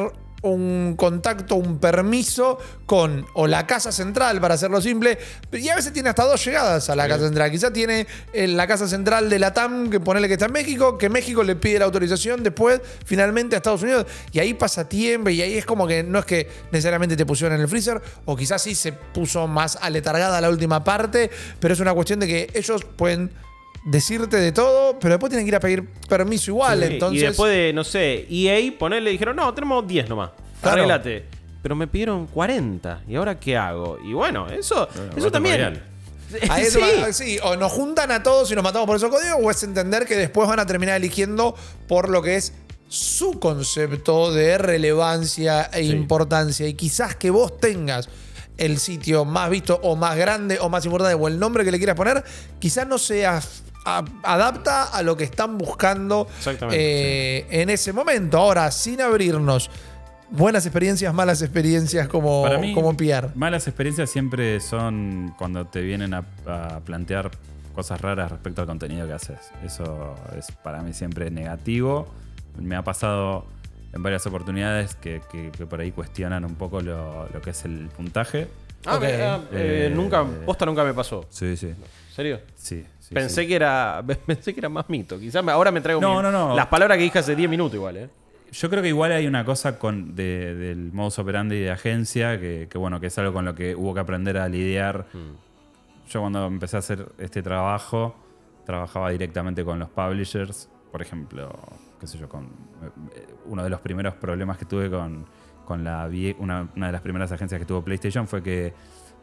un 0.43 0.95
contacto, 0.95 1.55
un 1.55 1.79
permiso 1.79 2.57
con 2.85 3.25
o 3.33 3.47
la 3.47 3.65
casa 3.65 3.91
central, 3.91 4.39
para 4.39 4.53
hacerlo 4.53 4.81
simple, 4.81 5.17
y 5.51 5.67
a 5.69 5.75
veces 5.75 5.93
tiene 5.93 6.09
hasta 6.09 6.23
dos 6.23 6.43
llegadas 6.43 6.89
a 6.89 6.95
la 6.95 7.07
casa 7.07 7.25
central. 7.25 7.51
Quizá 7.51 7.71
tiene 7.73 8.07
eh, 8.33 8.47
la 8.47 8.67
casa 8.67 8.87
central 8.87 9.29
de 9.29 9.39
la 9.39 9.53
TAM, 9.53 9.89
que 9.89 9.99
ponele 9.99 10.27
que 10.27 10.33
está 10.33 10.45
en 10.45 10.53
México, 10.53 10.97
que 10.97 11.09
México 11.09 11.43
le 11.43 11.55
pide 11.55 11.79
la 11.79 11.85
autorización 11.85 12.43
después, 12.43 12.81
finalmente 13.05 13.55
a 13.55 13.57
Estados 13.57 13.83
Unidos, 13.83 14.05
y 14.31 14.39
ahí 14.39 14.53
pasa 14.53 14.87
tiempo, 14.87 15.29
y 15.29 15.41
ahí 15.41 15.57
es 15.57 15.65
como 15.65 15.87
que 15.87 16.03
no 16.03 16.19
es 16.19 16.25
que 16.25 16.47
necesariamente 16.71 17.15
te 17.15 17.25
pusieron 17.25 17.55
en 17.55 17.61
el 17.61 17.67
freezer, 17.67 18.01
o 18.25 18.35
quizás 18.35 18.61
sí 18.61 18.75
se 18.75 18.93
puso 18.93 19.47
más 19.47 19.77
aletargada 19.81 20.39
la 20.39 20.49
última 20.49 20.83
parte, 20.83 21.29
pero 21.59 21.73
es 21.73 21.79
una 21.79 21.93
cuestión 21.93 22.19
de 22.19 22.27
que 22.27 22.51
ellos 22.53 22.85
pueden 22.95 23.31
decirte 23.89 24.37
de 24.37 24.51
todo, 24.51 24.99
pero 24.99 25.13
después 25.15 25.29
tienen 25.29 25.45
que 25.45 25.49
ir 25.49 25.55
a 25.55 25.59
pedir 25.59 25.87
permiso 26.09 26.51
igual. 26.51 26.79
Sí, 26.79 26.93
entonces, 26.93 27.21
Y 27.21 27.25
después 27.25 27.51
de, 27.51 27.73
no 27.73 27.83
sé, 27.83 28.27
EA, 28.29 28.71
ponerle, 28.77 29.11
dijeron, 29.11 29.35
no, 29.35 29.53
tenemos 29.53 29.87
10 29.87 30.09
nomás. 30.09 30.31
Claro. 30.61 30.77
Arréglate. 30.77 31.25
Pero 31.61 31.75
me 31.75 31.87
pidieron 31.87 32.27
40. 32.27 33.01
¿Y 33.07 33.15
ahora 33.15 33.39
qué 33.39 33.57
hago? 33.57 33.97
Y 34.05 34.13
bueno, 34.13 34.47
eso, 34.49 34.87
eso 34.89 35.07
Battle 35.15 35.31
también. 35.31 35.55
Royale. 35.57 35.81
Ahí 36.49 36.63
es 36.63 36.73
Sí. 36.73 36.79
va- 36.79 37.13
sí, 37.13 37.39
o 37.43 37.55
nos 37.55 37.71
juntan 37.71 38.11
a 38.11 38.21
todos 38.21 38.51
y 38.51 38.55
nos 38.55 38.63
matamos 38.63 38.85
por 38.85 38.97
esos 38.97 39.09
códigos, 39.09 39.37
o 39.41 39.49
es 39.49 39.63
entender 39.63 40.05
que 40.05 40.15
después 40.17 40.47
van 40.47 40.59
a 40.59 40.65
terminar 40.65 40.97
eligiendo 40.97 41.55
por 41.87 42.09
lo 42.09 42.21
que 42.21 42.35
es 42.35 42.53
su 42.89 43.39
concepto 43.39 44.31
de 44.33 44.57
relevancia 44.57 45.69
e 45.73 45.83
importancia. 45.83 46.67
Y 46.67 46.73
quizás 46.73 47.15
que 47.15 47.29
vos 47.29 47.57
tengas 47.59 48.09
el 48.57 48.79
sitio 48.79 49.23
más 49.23 49.49
visto 49.49 49.79
o 49.83 49.95
más 49.95 50.17
grande 50.17 50.57
o 50.59 50.67
más 50.69 50.83
importante 50.85 51.13
o 51.13 51.27
el 51.27 51.37
nombre 51.39 51.63
que 51.63 51.71
le 51.71 51.77
quieras 51.77 51.95
poner, 51.95 52.23
quizás 52.59 52.87
no 52.87 52.97
sea 52.97 53.41
a- 53.87 54.03
adapta 54.23 54.83
a 54.85 55.01
lo 55.01 55.15
que 55.15 55.23
están 55.23 55.57
buscando 55.57 56.27
eh, 56.71 57.45
en 57.49 57.69
ese 57.69 57.93
momento. 57.93 58.37
Ahora, 58.37 58.69
sin 58.71 58.99
abrirnos 59.01 59.69
buenas 60.29 60.65
experiencias, 60.65 61.13
malas 61.13 61.41
experiencias 61.41 62.07
como, 62.09 62.43
Para 62.43 62.57
mí, 62.59 62.73
como 62.73 62.95
PR. 62.97 63.29
malas 63.35 63.65
experiencias 63.67 64.09
siempre 64.09 64.59
son 64.59 65.33
cuando 65.37 65.65
te 65.65 65.81
vienen 65.81 66.13
a, 66.13 66.25
a 66.45 66.79
plantear 66.81 67.31
cosas 67.73 68.01
raras 68.01 68.31
respecto 68.31 68.61
al 68.61 68.67
contenido 68.67 69.07
que 69.07 69.13
haces. 69.13 69.37
Eso 69.63 70.15
es 70.37 70.51
para 70.63 70.81
mí 70.81 70.93
siempre 70.93 71.31
negativo. 71.31 72.07
Me 72.59 72.75
ha 72.75 72.83
pasado 72.83 73.45
en 73.93 74.03
varias 74.03 74.25
oportunidades 74.27 74.95
que, 74.95 75.21
que- 75.31 75.51
que 75.51 75.65
por 75.65 75.79
ahí 75.79 75.91
cuestionan 75.91 76.43
un 76.43 76.55
poco 76.55 76.81
lo, 76.81 77.29
lo 77.33 77.41
que 77.41 77.51
es 77.51 77.63
el 77.65 77.87
puntaje. 77.95 78.47
Ah, 78.85 78.95
Ok. 78.95 79.01
me- 79.01 79.13
ah, 79.23 79.39
eh, 79.53 79.87
Eh, 79.89 79.93
nunca, 79.95 80.25
posta 80.45 80.65
nunca 80.65 80.83
me 80.83 80.93
pasó. 80.93 81.25
Sí, 81.29 81.55
sí. 81.55 81.67
¿En 81.67 81.75
serio? 82.15 82.39
Sí, 82.55 82.83
sí, 83.07 83.13
pensé 83.15 83.41
sí. 83.41 83.47
que 83.47 83.55
era 83.55 84.03
pensé 84.25 84.53
que 84.53 84.59
era 84.59 84.69
más 84.69 84.89
mito. 84.89 85.19
Quizás 85.19 85.43
me- 85.43 85.51
ahora 85.51 85.71
me 85.71 85.81
traigo 85.81 86.01
No, 86.01 86.17
mi- 86.17 86.23
no, 86.23 86.31
no. 86.31 86.55
las 86.55 86.67
palabras 86.67 86.97
que 86.97 87.03
dije 87.03 87.19
hace 87.19 87.35
10 87.35 87.49
minutos 87.49 87.75
igual, 87.75 87.97
¿eh? 87.97 88.09
Yo 88.51 88.69
creo 88.69 88.81
que 88.81 88.87
igual 88.89 89.11
hay 89.11 89.27
una 89.27 89.43
cosa 89.43 89.77
con, 89.77 90.15
de- 90.15 90.55
del 90.55 90.93
modus 90.93 91.19
operandi 91.19 91.59
de 91.59 91.69
agencia 91.71 92.39
que, 92.39 92.67
que, 92.69 92.77
bueno, 92.77 92.99
que 92.99 93.07
es 93.07 93.17
algo 93.17 93.33
con 93.33 93.43
lo 93.43 93.53
que 93.55 93.75
hubo 93.75 93.93
que 93.93 93.99
aprender 93.99 94.37
a 94.37 94.47
lidiar. 94.47 95.05
Yo 96.09 96.21
cuando 96.21 96.45
empecé 96.47 96.77
a 96.77 96.79
hacer 96.79 97.05
este 97.17 97.43
trabajo, 97.43 98.15
trabajaba 98.65 99.09
directamente 99.09 99.65
con 99.65 99.79
los 99.79 99.89
publishers. 99.89 100.69
Por 100.91 101.01
ejemplo, 101.01 101.53
qué 101.99 102.07
sé 102.07 102.17
yo, 102.17 102.29
con 102.29 102.45
eh, 102.45 103.27
uno 103.47 103.63
de 103.63 103.69
los 103.69 103.81
primeros 103.81 104.13
problemas 104.15 104.57
que 104.57 104.63
tuve 104.65 104.89
con, 104.89 105.25
con 105.65 105.83
la 105.83 106.09
una 106.39 106.69
de 106.73 106.91
las 106.93 107.01
primeras 107.01 107.29
agencias 107.33 107.59
que 107.59 107.65
tuvo 107.65 107.83
PlayStation 107.83 108.25
fue 108.29 108.41
que 108.41 108.73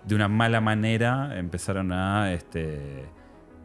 de 0.05 0.15
una 0.15 0.29
mala 0.29 0.61
manera 0.61 1.39
empezaron 1.39 1.91
a 1.93 2.31
este, 2.35 3.07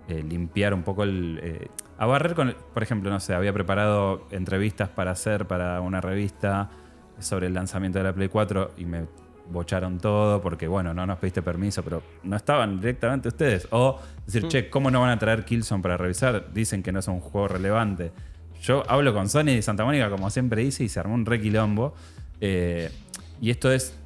eh, 0.10 0.24
limpiar 0.24 0.74
un 0.74 0.84
poco 0.84 1.04
el. 1.04 1.40
eh, 1.42 1.68
a 1.98 2.06
barrer 2.06 2.34
con. 2.36 2.50
el- 2.50 2.56
por 2.56 2.84
ejemplo, 2.84 3.10
no 3.10 3.20
sé, 3.20 3.34
había 3.34 3.54
preparado 3.54 4.28
entrevistas 4.32 4.90
para 4.90 5.12
hacer 5.12 5.46
para 5.48 5.80
una 5.82 6.02
revista 6.02 6.70
sobre 7.20 7.48
el 7.48 7.54
lanzamiento 7.54 8.00
de 8.00 8.04
la 8.06 8.14
Play 8.14 8.28
4 8.30 8.72
y 8.78 8.86
me 8.86 9.06
bocharon 9.52 9.98
todo 9.98 10.42
porque, 10.42 10.68
bueno, 10.68 10.94
no 10.94 11.06
nos 11.08 11.18
pediste 11.18 11.42
permiso, 11.42 11.84
pero 11.84 12.04
no 12.24 12.36
estaban 12.36 12.80
directamente 12.80 13.28
ustedes. 13.30 13.68
O 13.72 14.00
decir, 14.26 14.48
che, 14.48 14.70
¿cómo 14.70 14.92
no 14.92 15.02
van 15.02 15.10
a 15.10 15.20
traer 15.20 15.44
Killzone 15.44 15.82
para 15.82 15.98
revisar? 15.98 16.54
Dicen 16.54 16.84
que 16.84 16.92
no 16.92 17.00
es 17.00 17.08
un 17.08 17.20
juego 17.20 17.48
relevante. 17.48 18.12
Yo 18.62 18.84
hablo 18.90 19.14
con 19.14 19.28
Sony 19.30 19.50
y 19.58 19.62
Santa 19.62 19.86
Mónica, 19.86 20.10
como 20.10 20.30
siempre 20.30 20.62
hice, 20.64 20.84
y 20.84 20.90
se 20.90 21.00
armó 21.00 21.16
un 21.16 21.26
requilombo. 21.26 21.96
Eh, 22.42 22.92
y 23.42 23.50
esto 23.50 23.72
es 23.72 23.98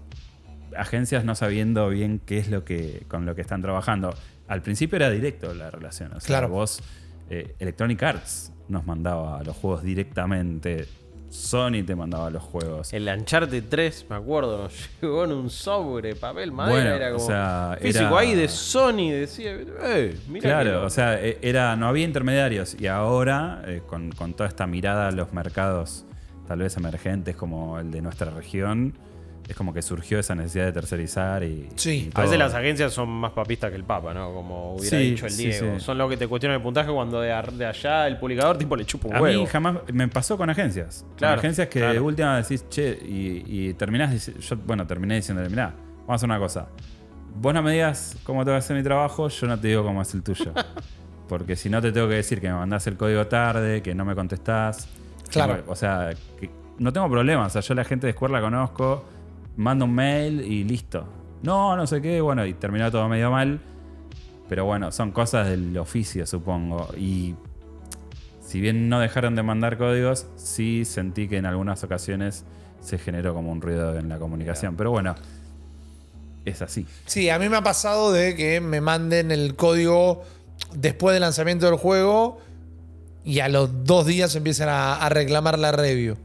agencias 0.77 1.23
no 1.25 1.35
sabiendo 1.35 1.89
bien 1.89 2.19
qué 2.25 2.37
es 2.39 2.49
lo 2.49 2.63
que 2.63 3.03
con 3.07 3.25
lo 3.25 3.35
que 3.35 3.41
están 3.41 3.61
trabajando. 3.61 4.13
Al 4.47 4.61
principio 4.61 4.97
era 4.97 5.09
directo 5.09 5.53
la 5.53 5.71
relación. 5.71 6.11
O 6.13 6.19
sea, 6.19 6.27
Claro. 6.27 6.49
vos, 6.49 6.81
eh, 7.29 7.55
Electronic 7.59 8.01
Arts 8.03 8.51
nos 8.67 8.85
mandaba 8.85 9.41
los 9.43 9.55
juegos 9.55 9.83
directamente. 9.83 10.87
Sony 11.29 11.83
te 11.83 11.95
mandaba 11.95 12.29
los 12.29 12.43
juegos. 12.43 12.93
El 12.93 13.07
Uncharted 13.07 13.63
3, 13.67 14.05
me 14.07 14.17
acuerdo, 14.17 14.69
llegó 15.01 15.23
en 15.23 15.31
un 15.31 15.49
sobre, 15.49 16.15
papel, 16.15 16.51
madera, 16.51 16.75
Bueno, 16.91 16.95
era 16.95 17.09
o 17.09 17.15
como 17.17 17.27
sea, 17.27 17.77
físico 17.81 18.05
era- 18.05 18.19
ahí 18.19 18.35
de 18.35 18.47
Sony, 18.47 19.09
decía, 19.11 19.51
eh, 19.83 20.15
mira 20.27 20.41
Claro, 20.43 20.85
o 20.85 20.89
sea, 20.91 21.19
e- 21.19 21.39
era, 21.41 21.75
no 21.75 21.87
había 21.87 22.05
intermediarios. 22.05 22.75
Y 22.79 22.85
ahora, 22.85 23.63
eh, 23.65 23.81
con, 23.87 24.11
con 24.11 24.35
toda 24.35 24.47
esta 24.47 24.67
mirada 24.67 25.07
a 25.07 25.11
los 25.11 25.33
mercados 25.33 26.05
tal 26.47 26.59
vez 26.59 26.77
emergentes 26.77 27.35
como 27.35 27.79
el 27.79 27.89
de 27.89 28.01
nuestra 28.03 28.29
región, 28.29 28.93
es 29.47 29.55
como 29.55 29.73
que 29.73 29.81
surgió 29.81 30.19
esa 30.19 30.35
necesidad 30.35 30.65
de 30.65 30.71
tercerizar 30.71 31.43
y. 31.43 31.67
Sí. 31.75 32.09
y 32.15 32.17
A 32.17 32.21
veces 32.21 32.39
las 32.39 32.53
agencias 32.53 32.93
son 32.93 33.09
más 33.09 33.31
papistas 33.33 33.69
que 33.71 33.75
el 33.75 33.83
Papa, 33.83 34.13
¿no? 34.13 34.33
Como 34.33 34.75
hubiera 34.75 34.97
Sí, 34.97 35.11
dicho 35.11 35.25
el 35.25 35.31
sí, 35.31 35.47
Diego. 35.47 35.73
sí. 35.79 35.83
Son 35.85 35.97
los 35.97 36.09
que 36.09 36.17
te 36.17 36.27
cuestionan 36.27 36.57
el 36.57 36.61
puntaje 36.63 36.91
cuando 36.91 37.19
de, 37.19 37.31
ar- 37.31 37.51
de 37.51 37.65
allá 37.65 38.07
el 38.07 38.17
publicador 38.17 38.57
tipo 38.57 38.75
le 38.75 38.85
chupa 38.85 39.09
un 39.09 39.15
A 39.15 39.21
huevo. 39.21 39.41
mí 39.41 39.47
jamás 39.47 39.77
me 39.91 40.07
pasó 40.07 40.37
con 40.37 40.49
agencias. 40.49 41.05
Claro, 41.17 41.35
con 41.35 41.39
agencias 41.39 41.67
que 41.67 41.79
claro. 41.79 41.93
de 41.93 41.99
última 41.99 42.37
decís, 42.37 42.65
che, 42.69 42.97
y, 43.05 43.43
y 43.69 43.73
terminás, 43.73 44.25
yo, 44.39 44.55
bueno, 44.65 44.87
terminé 44.87 45.15
diciéndole, 45.15 45.49
mirá, 45.49 45.73
vamos 45.99 46.09
a 46.09 46.13
hacer 46.15 46.29
una 46.29 46.39
cosa. 46.39 46.67
Vos 47.35 47.53
no 47.53 47.61
me 47.63 47.73
digas 47.73 48.15
cómo 48.23 48.45
tengo 48.45 48.55
que 48.55 48.59
hacer 48.59 48.77
mi 48.77 48.83
trabajo, 48.83 49.27
yo 49.27 49.47
no 49.47 49.59
te 49.59 49.67
digo 49.67 49.83
cómo 49.83 50.01
es 50.01 50.13
el 50.13 50.23
tuyo. 50.23 50.53
Porque 51.27 51.55
si 51.55 51.69
no 51.69 51.81
te 51.81 51.91
tengo 51.91 52.07
que 52.07 52.15
decir 52.15 52.39
que 52.39 52.47
me 52.47 52.53
mandás 52.53 52.85
el 52.87 52.95
código 52.95 53.25
tarde, 53.27 53.81
que 53.81 53.95
no 53.95 54.05
me 54.05 54.13
contestás. 54.13 54.87
Claro. 55.31 55.63
Que 55.65 55.71
o 55.71 55.75
sea, 55.75 56.11
que 56.39 56.49
no 56.77 56.93
tengo 56.93 57.09
problemas. 57.09 57.47
O 57.47 57.49
sea, 57.53 57.61
yo 57.61 57.73
la 57.73 57.83
gente 57.83 58.05
de 58.07 58.13
Square 58.13 58.33
la 58.33 58.41
conozco, 58.41 59.05
mando 59.55 59.85
un 59.85 59.93
mail 59.93 60.41
y 60.41 60.63
listo. 60.63 61.05
No, 61.41 61.75
no 61.75 61.85
sé 61.87 62.01
qué, 62.01 62.21
bueno, 62.21 62.45
y 62.45 62.53
terminó 62.53 62.89
todo 62.91 63.07
medio 63.09 63.31
mal. 63.31 63.59
Pero 64.49 64.65
bueno, 64.65 64.91
son 64.91 65.11
cosas 65.11 65.47
del 65.47 65.77
oficio, 65.77 66.25
supongo. 66.25 66.87
Y 66.97 67.35
si 68.41 68.61
bien 68.61 68.89
no 68.89 68.99
dejaron 68.99 69.35
de 69.35 69.43
mandar 69.43 69.77
códigos, 69.77 70.27
sí 70.35 70.85
sentí 70.85 71.27
que 71.27 71.37
en 71.37 71.45
algunas 71.45 71.83
ocasiones 71.83 72.45
se 72.81 72.97
generó 72.97 73.33
como 73.33 73.51
un 73.51 73.61
ruido 73.61 73.97
en 73.97 74.09
la 74.09 74.19
comunicación. 74.19 74.75
Pero 74.75 74.91
bueno, 74.91 75.15
es 76.45 76.61
así. 76.61 76.85
Sí, 77.05 77.29
a 77.29 77.39
mí 77.39 77.49
me 77.49 77.57
ha 77.57 77.63
pasado 77.63 78.11
de 78.11 78.35
que 78.35 78.61
me 78.61 78.81
manden 78.81 79.31
el 79.31 79.55
código 79.55 80.23
después 80.75 81.13
del 81.13 81.21
lanzamiento 81.21 81.65
del 81.65 81.75
juego 81.75 82.39
y 83.23 83.39
a 83.39 83.47
los 83.47 83.85
dos 83.85 84.05
días 84.05 84.35
empiezan 84.35 84.69
a, 84.69 84.95
a 84.95 85.09
reclamar 85.09 85.57
la 85.57 85.71
review. 85.71 86.17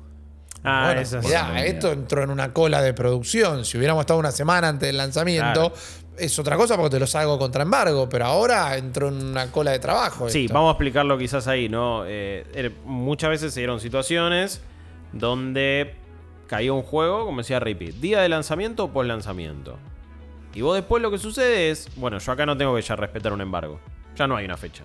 Ah, 0.65 0.83
Bueno, 0.87 1.01
eso 1.01 1.21
sí. 1.23 1.29
mirá, 1.29 1.65
esto 1.65 1.93
entró 1.93 2.23
en 2.25 2.31
una 2.31 2.53
cola 2.53 2.83
de 2.83 2.93
producción. 2.93 3.65
Si 3.65 3.79
hubiéramos 3.79 4.03
estado 4.03 4.19
una 4.19 4.33
semana 4.33 4.69
antes 4.69 4.89
del 4.89 4.97
lanzamiento, 4.97 5.71
Claro. 5.71 5.73
es 6.19 6.39
otra 6.39 6.57
cosa 6.57 6.77
porque 6.77 6.91
te 6.97 7.01
lo 7.01 7.07
salgo 7.07 7.39
contra 7.39 7.63
embargo, 7.63 8.09
pero 8.09 8.25
ahora 8.27 8.77
entró 8.77 9.09
en 9.09 9.25
una 9.25 9.51
cola 9.53 9.71
de 9.71 9.79
trabajo. 9.79 10.29
Sí, 10.29 10.45
esto. 10.47 10.55
vamos 10.55 10.71
a 10.71 10.73
explicarlo 10.73 11.17
quizás 11.17 11.47
ahí, 11.47 11.69
¿no? 11.69 12.05
Eh, 12.07 12.45
er- 12.55 12.73
muchas 12.85 13.31
veces 13.31 13.55
se 13.55 13.61
dieron 13.61 13.79
situaciones 13.81 14.61
donde 15.13 15.95
caía 16.49 16.73
un 16.73 16.83
juego, 16.83 17.25
como 17.25 17.39
decía 17.39 17.61
Rippy, 17.61 17.93
día 17.93 18.21
de 18.21 18.29
lanzamiento 18.29 18.85
o 18.85 18.93
post 18.93 19.07
lanzamiento. 19.09 19.79
Y 20.55 20.63
vos 20.63 20.75
después 20.75 21.03
lo 21.03 21.11
que 21.11 21.19
sucede 21.19 21.71
es, 21.71 21.89
bueno, 21.97 22.19
yo 22.19 22.33
acá 22.33 22.47
no 22.47 22.57
tengo 22.57 22.75
que 22.75 22.83
ya 22.83 22.97
respetar 22.97 23.33
un 23.33 23.41
embargo. 23.41 23.81
Ya 24.17 24.27
no 24.27 24.37
hay 24.37 24.45
una 24.45 24.57
fecha. 24.57 24.83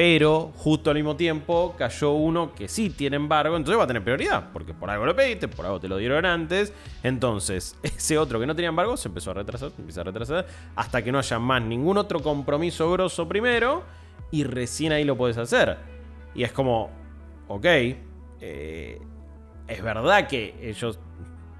Pero 0.00 0.50
justo 0.56 0.88
al 0.88 0.96
mismo 0.96 1.14
tiempo 1.14 1.74
cayó 1.76 2.12
uno 2.12 2.54
que 2.54 2.68
sí 2.68 2.88
tiene 2.88 3.16
embargo, 3.16 3.54
entonces 3.54 3.78
va 3.78 3.84
a 3.84 3.86
tener 3.86 4.02
prioridad, 4.02 4.48
porque 4.50 4.72
por 4.72 4.88
algo 4.88 5.04
lo 5.04 5.14
pediste, 5.14 5.46
por 5.46 5.66
algo 5.66 5.78
te 5.78 5.88
lo 5.88 5.98
dieron 5.98 6.24
antes. 6.24 6.72
Entonces, 7.02 7.76
ese 7.82 8.16
otro 8.16 8.40
que 8.40 8.46
no 8.46 8.54
tenía 8.54 8.70
embargo 8.70 8.96
se 8.96 9.08
empezó 9.08 9.32
a 9.32 9.34
retrasar, 9.34 9.70
se 9.72 9.82
empieza 9.82 10.00
a 10.00 10.04
retrasar, 10.04 10.46
hasta 10.74 11.04
que 11.04 11.12
no 11.12 11.18
haya 11.18 11.38
más 11.38 11.62
ningún 11.62 11.98
otro 11.98 12.22
compromiso 12.22 12.90
grosso 12.90 13.28
primero, 13.28 13.82
y 14.30 14.44
recién 14.44 14.92
ahí 14.92 15.04
lo 15.04 15.18
puedes 15.18 15.36
hacer. 15.36 15.76
Y 16.34 16.44
es 16.44 16.52
como, 16.52 16.88
ok, 17.48 17.66
eh, 17.66 19.02
es 19.68 19.82
verdad 19.82 20.28
que 20.28 20.54
ellos 20.62 20.98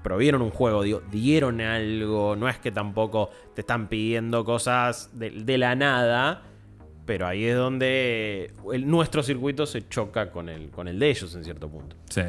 provieron 0.01 0.41
un 0.41 0.49
juego, 0.49 0.81
digo, 0.81 1.03
dieron 1.11 1.61
algo, 1.61 2.35
no 2.35 2.49
es 2.49 2.57
que 2.57 2.71
tampoco 2.71 3.29
te 3.53 3.61
están 3.61 3.87
pidiendo 3.87 4.43
cosas 4.43 5.11
de, 5.13 5.29
de 5.29 5.59
la 5.59 5.75
nada, 5.75 6.41
pero 7.11 7.27
ahí 7.27 7.43
es 7.43 7.57
donde 7.57 8.53
nuestro 8.85 9.21
circuito 9.21 9.65
se 9.65 9.85
choca 9.89 10.31
con 10.31 10.47
el, 10.47 10.69
con 10.69 10.87
el 10.87 10.97
de 10.97 11.09
ellos 11.09 11.35
en 11.35 11.43
cierto 11.43 11.67
punto. 11.67 11.93
Sí. 12.09 12.21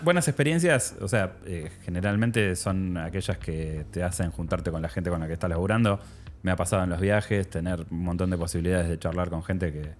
Buenas 0.00 0.26
experiencias, 0.28 0.96
o 1.02 1.08
sea, 1.08 1.34
eh, 1.44 1.70
generalmente 1.84 2.56
son 2.56 2.96
aquellas 2.96 3.36
que 3.36 3.84
te 3.90 4.02
hacen 4.02 4.30
juntarte 4.30 4.70
con 4.70 4.80
la 4.80 4.88
gente 4.88 5.10
con 5.10 5.20
la 5.20 5.26
que 5.26 5.34
estás 5.34 5.50
laburando. 5.50 6.00
Me 6.42 6.50
ha 6.50 6.56
pasado 6.56 6.84
en 6.84 6.88
los 6.88 7.00
viajes, 7.00 7.50
tener 7.50 7.84
un 7.90 8.02
montón 8.02 8.30
de 8.30 8.38
posibilidades 8.38 8.88
de 8.88 8.98
charlar 8.98 9.28
con 9.28 9.44
gente 9.44 9.74
que 9.74 9.90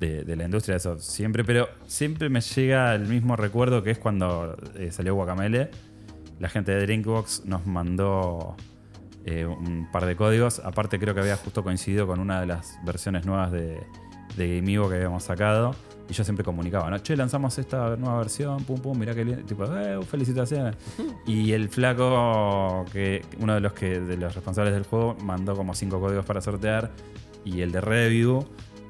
de, 0.00 0.24
de 0.24 0.34
la 0.34 0.46
industria, 0.46 0.74
eso 0.74 0.98
siempre, 0.98 1.44
pero 1.44 1.68
siempre 1.86 2.28
me 2.30 2.40
llega 2.40 2.92
el 2.92 3.06
mismo 3.06 3.36
recuerdo 3.36 3.84
que 3.84 3.92
es 3.92 3.98
cuando 3.98 4.56
eh, 4.74 4.90
salió 4.90 5.14
Guacamele. 5.14 5.70
La 6.40 6.48
gente 6.48 6.72
de 6.72 6.82
Drinkbox 6.82 7.44
nos 7.44 7.64
mandó 7.66 8.56
eh, 9.24 9.46
un 9.46 9.88
par 9.90 10.06
de 10.06 10.16
códigos. 10.16 10.60
Aparte, 10.60 10.98
creo 10.98 11.14
que 11.14 11.20
había 11.20 11.36
justo 11.36 11.62
coincidido 11.62 12.06
con 12.06 12.20
una 12.20 12.40
de 12.40 12.46
las 12.46 12.78
versiones 12.84 13.26
nuevas 13.26 13.52
de, 13.52 13.86
de 14.36 14.56
Gamigo 14.56 14.88
que 14.88 14.96
habíamos 14.96 15.24
sacado. 15.24 15.74
Y 16.08 16.12
yo 16.12 16.22
siempre 16.22 16.44
comunicaba, 16.44 16.90
¿no? 16.90 16.98
Che, 16.98 17.16
lanzamos 17.16 17.58
esta 17.58 17.96
nueva 17.96 18.18
versión, 18.18 18.62
pum, 18.64 18.78
pum, 18.78 18.98
mirá 18.98 19.14
qué 19.14 19.24
lindo. 19.24 19.42
Tipo, 19.44 19.64
eh, 19.64 19.98
felicitaciones. 20.04 20.76
Y 21.26 21.52
el 21.52 21.70
flaco, 21.70 22.84
que 22.92 23.24
uno 23.40 23.54
de 23.54 23.60
los 23.60 23.72
que 23.72 24.00
de 24.00 24.16
los 24.18 24.34
responsables 24.34 24.74
del 24.74 24.84
juego, 24.84 25.16
mandó 25.22 25.56
como 25.56 25.74
cinco 25.74 26.00
códigos 26.00 26.26
para 26.26 26.42
sortear. 26.42 26.90
Y 27.44 27.62
el 27.62 27.72
de 27.72 27.80
review. 27.80 28.46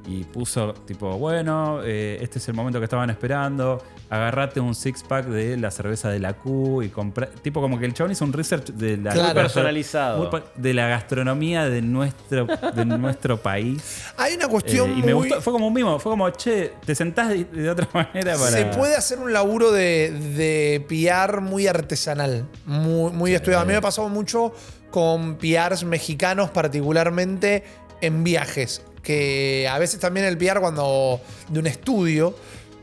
Y 0.07 0.25
puso, 0.25 0.75
tipo, 0.87 1.17
bueno, 1.17 1.81
eh, 1.83 2.19
este 2.21 2.39
es 2.39 2.47
el 2.49 2.55
momento 2.55 2.79
que 2.79 2.85
estaban 2.85 3.09
esperando. 3.09 3.83
Agarrate 4.11 4.61
un 4.61 4.75
six 4.75 5.03
pack 5.03 5.25
de 5.27 5.57
la 5.57 5.71
cerveza 5.71 6.11
de 6.11 6.19
la 6.19 6.35
Q 6.35 6.83
y 6.83 6.91
compra. 6.91 7.27
Tipo, 7.27 7.63
como 7.63 7.79
que 7.79 7.87
el 7.87 7.95
chabón 7.95 8.13
hizo 8.13 8.23
un 8.27 8.35
research 8.35 8.67
de 8.73 8.99
la 8.99 9.13
Claro. 9.13 9.33
Muy 9.33 9.43
personalizado. 9.43 10.31
muy 10.31 10.43
de 10.57 10.75
la 10.75 10.89
gastronomía 10.89 11.65
de 11.71 11.81
nuestro, 11.81 12.47
de 12.47 12.85
nuestro 12.99 13.39
país. 13.41 14.03
Hay 14.19 14.35
una 14.35 14.45
Eh, 14.45 14.49
cuestión 14.49 14.91
y 14.91 15.03
me 15.03 15.15
muy- 15.15 15.29
gustó, 15.29 15.41
fue 15.41 15.55
como 15.55 15.69
un 15.69 15.73
mimo, 15.73 15.99
fue 15.99 16.13
como, 16.13 16.29
che, 16.31 16.73
te 16.85 16.95
sentás 16.95 17.31
de, 17.31 17.45
de 17.45 17.71
otra 17.71 17.89
manera 17.95 18.35
para. 18.37 18.51
Se 18.51 18.67
puede 18.67 18.97
hacer 18.97 19.19
un 19.19 19.33
laburo 19.33 19.73
de, 19.73 20.11
de 20.37 20.85
PR 20.87 21.41
muy 21.41 21.67
artesanal, 21.67 22.47
muy, 22.67 23.11
muy 23.11 23.33
estudiado. 23.35 23.63
A 23.63 23.65
mí 23.65 23.73
me 23.73 23.79
ha 23.79 23.81
pasado 23.81 24.11
mucho 24.11 24.53
con 24.91 25.37
PRs 25.39 25.83
mexicanos, 25.85 26.51
particularmente 26.51 27.65
en 28.03 28.23
viajes. 28.23 28.83
Que 29.05 29.69
a 29.71 29.79
veces 29.79 30.01
también 30.01 30.27
el 30.27 30.37
PR, 30.37 30.59
cuando 30.59 31.21
de 31.49 31.61
un 31.61 31.67
estudio, 31.69 32.35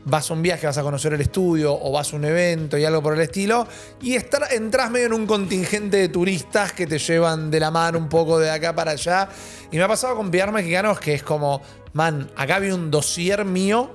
vas 0.04 0.30
a 0.30 0.34
un 0.34 0.42
viaje, 0.42 0.66
vas 0.66 0.78
a 0.78 0.82
conocer 0.82 1.12
el 1.12 1.20
estudio 1.20 1.76
o 1.78 1.92
vas 1.92 2.12
a 2.12 2.16
un 2.16 2.24
evento 2.24 2.78
y 2.78 2.84
algo 2.84 3.02
por 3.02 3.14
el 3.14 3.20
estilo, 3.20 3.66
y 4.00 4.14
estar, 4.14 4.42
entras 4.52 4.90
medio 4.90 5.06
en 5.06 5.12
un 5.12 5.26
contingente 5.26 5.96
de 5.98 6.08
turistas 6.08 6.72
que 6.72 6.86
te 6.86 6.98
llevan 6.98 7.50
de 7.50 7.60
la 7.60 7.70
mano 7.70 7.98
un 7.98 8.08
poco 8.08 8.38
de 8.38 8.50
acá 8.50 8.74
para 8.74 8.92
allá. 8.92 9.28
Y 9.70 9.76
me 9.76 9.82
ha 9.82 9.88
pasado 9.88 10.16
con 10.16 10.30
PR 10.30 10.52
mexicanos 10.52 10.98
que 10.98 11.14
es 11.14 11.22
como, 11.22 11.60
man, 11.92 12.30
acá 12.36 12.58
vi 12.58 12.70
un 12.70 12.90
dossier 12.90 13.44
mío 13.44 13.90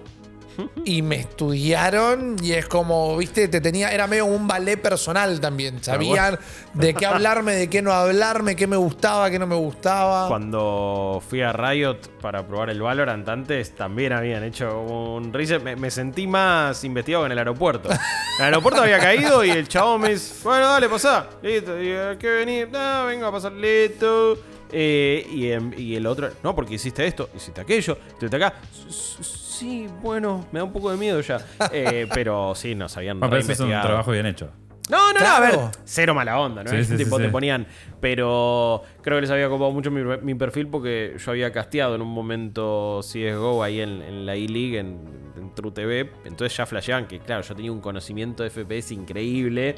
y 0.85 1.01
me 1.01 1.17
estudiaron 1.17 2.35
y 2.41 2.53
es 2.53 2.67
como, 2.67 3.15
viste, 3.17 3.47
te 3.47 3.61
tenía, 3.61 3.91
era 3.91 4.07
medio 4.07 4.25
un 4.25 4.47
ballet 4.47 4.77
personal 4.81 5.39
también. 5.39 5.83
Sabían 5.83 6.37
de 6.73 6.93
qué 6.93 7.05
hablarme, 7.05 7.53
de 7.53 7.69
qué 7.69 7.81
no 7.81 7.91
hablarme, 7.91 8.55
qué 8.55 8.67
me 8.67 8.77
gustaba, 8.77 9.29
qué 9.29 9.39
no 9.39 9.47
me 9.47 9.55
gustaba. 9.55 10.27
Cuando 10.27 11.21
fui 11.27 11.41
a 11.41 11.51
Riot 11.53 11.97
para 12.21 12.45
probar 12.47 12.69
el 12.69 12.81
Valorant 12.81 13.27
antes, 13.27 13.75
también 13.75 14.13
habían 14.13 14.43
hecho 14.43 14.81
un 14.81 15.33
reset. 15.33 15.61
Me, 15.61 15.75
me 15.75 15.91
sentí 15.91 16.27
más 16.27 16.83
investigado 16.83 17.23
que 17.23 17.27
en 17.27 17.31
el 17.33 17.37
aeropuerto. 17.39 17.89
En 17.89 17.97
el 18.39 18.45
aeropuerto 18.45 18.81
había 18.81 18.99
caído 18.99 19.43
y 19.43 19.49
el 19.51 19.67
chabón 19.67 20.01
me 20.01 20.09
dice, 20.09 20.35
bueno, 20.43 20.67
dale, 20.67 20.89
pasá. 20.89 21.27
Listo. 21.41 21.81
Y, 21.81 21.91
¿a 21.93 22.17
¿Qué 22.17 22.27
venís? 22.29 22.67
Ah, 22.73 23.03
vengo 23.07 23.25
a 23.25 23.31
pasar 23.31 23.51
listo. 23.51 24.37
Eh, 24.71 25.25
y, 25.77 25.81
y 25.81 25.95
el 25.95 26.05
otro, 26.05 26.29
no, 26.43 26.53
porque 26.53 26.73
hiciste 26.75 27.05
esto, 27.07 27.29
hiciste 27.35 27.61
aquello, 27.61 27.97
estuviste 28.09 28.35
acá. 28.35 28.55
S- 28.89 29.21
s- 29.21 29.46
Sí, 29.57 29.87
bueno, 30.01 30.45
me 30.51 30.59
da 30.59 30.65
un 30.65 30.71
poco 30.73 30.91
de 30.91 30.97
miedo 30.97 31.19
ya. 31.21 31.39
Eh, 31.71 32.07
pero 32.13 32.53
sí, 32.55 32.75
nos 32.75 32.95
habían 32.97 33.19
Bueno, 33.19 33.31
pero 33.31 33.41
eso 33.41 33.51
es 33.53 33.59
un 33.59 33.69
trabajo 33.69 34.11
bien 34.11 34.25
hecho. 34.25 34.51
No, 34.89 35.11
no, 35.11 35.19
Claro. 35.19 35.45
no, 35.47 35.61
a 35.61 35.65
ver, 35.67 35.71
cero 35.83 36.13
mala 36.13 36.39
onda, 36.39 36.63
¿no? 36.63 36.69
Sí, 36.69 36.77
Es 36.77 36.87
sí, 36.87 36.93
un 36.93 36.97
sí, 36.99 37.03
tipo 37.03 37.17
sí. 37.17 37.23
te 37.23 37.29
ponían, 37.29 37.67
pero 37.99 38.83
creo 39.01 39.17
que 39.17 39.21
les 39.21 39.29
había 39.31 39.49
copado 39.49 39.71
mucho 39.71 39.91
mi, 39.91 40.01
mi 40.21 40.33
perfil 40.35 40.67
porque 40.67 41.15
yo 41.17 41.31
había 41.31 41.51
casteado 41.51 41.95
en 41.95 42.01
un 42.01 42.07
momento 42.07 43.01
CSGO 43.01 43.63
ahí 43.63 43.81
en, 43.81 44.01
en 44.01 44.25
la 44.25 44.35
E-League, 44.35 44.79
en, 44.79 44.97
en 45.35 45.53
True 45.55 45.71
TV, 45.71 46.09
entonces 46.23 46.55
ya 46.55 46.65
flasheaban 46.65 47.05
que, 47.05 47.19
claro, 47.19 47.41
yo 47.41 47.53
tenía 47.53 47.71
un 47.71 47.81
conocimiento 47.81 48.43
de 48.43 48.49
FPS 48.49 48.91
increíble. 48.93 49.75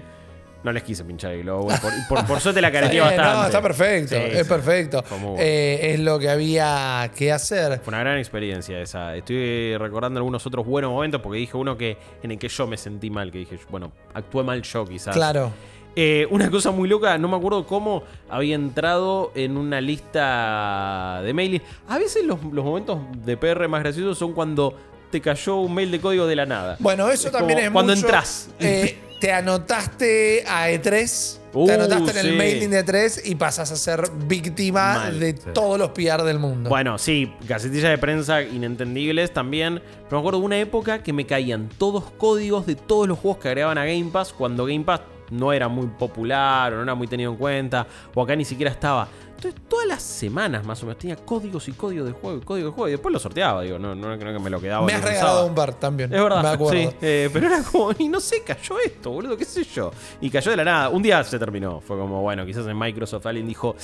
No 0.61 0.73
les 0.73 0.83
quise 0.83 1.05
pinchar 1.05 1.31
el 1.31 1.43
globo. 1.43 1.67
Por, 1.67 1.91
por, 2.09 2.27
por 2.27 2.39
suerte 2.41 2.61
la 2.61 2.69
careteé 2.73 2.99
bastante. 2.99 3.33
No, 3.39 3.45
está 3.45 3.61
perfecto, 3.61 4.15
Sí, 4.15 4.21
es 4.21 4.43
sí. 4.45 4.49
perfecto. 4.49 5.03
Bueno. 5.09 5.35
Eh, 5.39 5.93
es 5.93 5.99
lo 6.01 6.19
que 6.19 6.29
había 6.29 7.09
que 7.15 7.31
hacer. 7.31 7.79
Fue 7.79 7.91
una 7.91 7.99
gran 8.01 8.17
experiencia 8.17 8.79
esa. 8.81 9.15
Estoy 9.15 9.77
recordando 9.77 10.19
algunos 10.19 10.45
otros 10.45 10.65
buenos 10.65 10.91
momentos 10.91 11.21
porque 11.21 11.39
dije 11.39 11.55
uno 11.55 11.77
que 11.77 11.97
en 12.21 12.31
el 12.31 12.37
que 12.37 12.49
yo 12.49 12.67
me 12.67 12.75
sentí 12.75 13.09
mal, 13.09 13.31
que 13.31 13.37
dije, 13.37 13.57
bueno, 13.69 13.91
actué 14.13 14.43
mal 14.43 14.61
yo 14.61 14.85
quizás. 14.85 15.15
Claro. 15.15 15.51
Eh, 15.95 16.27
una 16.29 16.49
cosa 16.51 16.71
muy 16.71 16.87
loca, 16.87 17.17
no 17.17 17.27
me 17.27 17.35
acuerdo 17.37 17.65
cómo 17.65 18.03
había 18.29 18.55
entrado 18.55 19.31
en 19.35 19.57
una 19.57 19.81
lista 19.81 21.21
de 21.23 21.33
mailing. 21.33 21.61
A 21.87 21.97
veces 21.97 22.23
los, 22.25 22.41
los 22.51 22.63
momentos 22.63 22.99
de 23.25 23.37
PR 23.37 23.67
más 23.67 23.81
graciosos 23.81 24.17
son 24.17 24.33
cuando 24.33 24.75
te 25.11 25.19
cayó 25.21 25.57
un 25.57 25.73
mail 25.73 25.89
de 25.91 25.99
código 25.99 26.27
de 26.27 26.35
la 26.35 26.45
nada. 26.45 26.77
Bueno, 26.79 27.09
eso 27.09 27.27
Es 27.29 27.33
también 27.33 27.59
es 27.59 27.71
cuando 27.71 27.93
mucho, 27.95 28.05
entras. 28.05 28.49
eh, 28.59 28.97
te 29.19 29.31
anotaste 29.31 30.43
a 30.47 30.69
E3. 30.69 31.37
Uh, 31.51 31.65
te 31.65 31.73
anotaste 31.73 32.19
en 32.19 32.25
el 32.27 32.37
mailing 32.37 32.69
de 32.69 32.85
E3 32.85 33.21
y 33.25 33.35
pasas 33.35 33.71
a 33.71 33.75
ser 33.75 34.09
víctima 34.27 34.93
Mal, 34.95 35.19
de 35.19 35.31
sí. 35.31 35.49
todos 35.53 35.79
los 35.79 35.89
PR 35.89 36.23
del 36.23 36.39
mundo. 36.39 36.69
Bueno, 36.69 36.97
sí, 36.97 37.33
gacetillas 37.47 37.89
de 37.89 37.97
prensa 37.97 38.41
inentendibles 38.41 39.33
también. 39.33 39.81
Pero 40.03 40.17
me 40.17 40.19
acuerdo 40.19 40.39
de 40.39 40.45
una 40.45 40.59
época 40.59 41.03
que 41.03 41.11
me 41.11 41.25
caían 41.25 41.69
todos 41.77 42.11
códigos 42.17 42.65
de 42.65 42.75
todos 42.75 43.07
los 43.07 43.19
juegos 43.19 43.41
que 43.41 43.47
agregaban 43.49 43.77
a 43.77 43.85
Game 43.85 44.09
Pass 44.11 44.31
cuando 44.31 44.65
Game 44.65 44.83
Pass 44.83 45.01
no 45.31 45.53
era 45.53 45.67
muy 45.67 45.87
popular 45.87 46.73
o 46.73 46.77
no 46.77 46.83
era 46.83 46.95
muy 46.95 47.07
tenido 47.07 47.31
en 47.31 47.37
cuenta 47.37 47.87
o 48.13 48.21
acá 48.21 48.35
ni 48.35 48.45
siquiera 48.45 48.71
estaba. 48.71 49.07
Entonces, 49.39 49.61
todas 49.69 49.87
las 49.87 50.03
semanas 50.03 50.65
más 50.65 50.83
o 50.83 50.85
menos 50.85 50.99
tenía 50.99 51.15
códigos 51.15 51.65
y 51.69 51.71
códigos 51.71 52.07
de 52.07 52.11
juego 52.11 52.39
y 52.39 52.41
códigos 52.41 52.71
de 52.71 52.75
juego 52.75 52.87
y 52.89 52.91
después 52.91 53.13
lo 53.13 53.19
sorteaba, 53.19 53.61
digo, 53.61 53.79
no, 53.79 53.95
no 53.95 54.19
creo 54.19 54.33
que 54.33 54.39
me 54.39 54.49
lo 54.49 54.59
quedaba. 54.59 54.85
me 54.85 54.91
has 54.93 55.01
regalado 55.01 55.45
un 55.45 55.55
par 55.55 55.73
también. 55.75 56.13
Es 56.13 56.21
verdad, 56.21 56.43
Me 56.43 56.49
acuerdo. 56.49 56.77
sí. 56.91 56.95
eh, 57.01 57.29
pero 57.31 57.47
era 57.47 57.63
como, 57.63 57.91
y 57.97 58.09
no 58.09 58.19
sé, 58.19 58.43
cayó 58.43 58.77
esto, 58.83 59.11
boludo, 59.11 59.37
qué 59.37 59.45
sé 59.45 59.63
yo. 59.63 59.91
Y 60.19 60.29
cayó 60.29 60.51
de 60.51 60.57
la 60.57 60.65
nada. 60.65 60.89
Un 60.89 61.01
día 61.01 61.23
se 61.23 61.39
terminó. 61.39 61.79
Fue 61.79 61.97
como, 61.97 62.21
bueno, 62.21 62.45
quizás 62.45 62.67
en 62.67 62.77
Microsoft 62.77 63.25
alguien 63.27 63.47
dijo, 63.47 63.77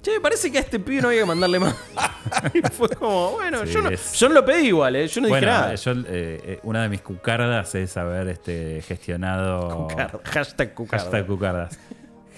che, 0.00 0.20
parece 0.20 0.52
que 0.52 0.58
a 0.58 0.60
este 0.60 0.78
pibe 0.78 1.02
no 1.02 1.08
había 1.08 1.22
que 1.22 1.26
mandarle 1.26 1.58
más. 1.58 1.74
y 2.54 2.60
fue 2.72 2.88
como, 2.90 3.32
bueno, 3.32 3.66
Sí, 3.66 3.72
yo, 3.72 3.82
no, 3.82 3.90
es- 3.90 4.12
yo 4.12 4.28
no 4.28 4.34
lo 4.36 4.44
pedí 4.44 4.68
igual, 4.68 4.94
¿eh? 4.94 5.08
yo 5.08 5.20
no 5.20 5.28
bueno, 5.28 5.44
dije 5.44 5.58
nada. 5.60 5.74
yo, 5.74 5.90
eh, 5.90 6.04
eh, 6.06 6.60
una 6.62 6.82
de 6.82 6.88
mis 6.88 7.00
cucardas 7.00 7.74
es 7.74 7.96
haber 7.96 8.28
este, 8.28 8.80
gestionado. 8.86 9.88
Cucarda, 9.88 10.20
hashtag 10.24 10.72
cucarda. 10.74 11.02
Hashtag 11.04 11.26
cucardas. 11.26 11.78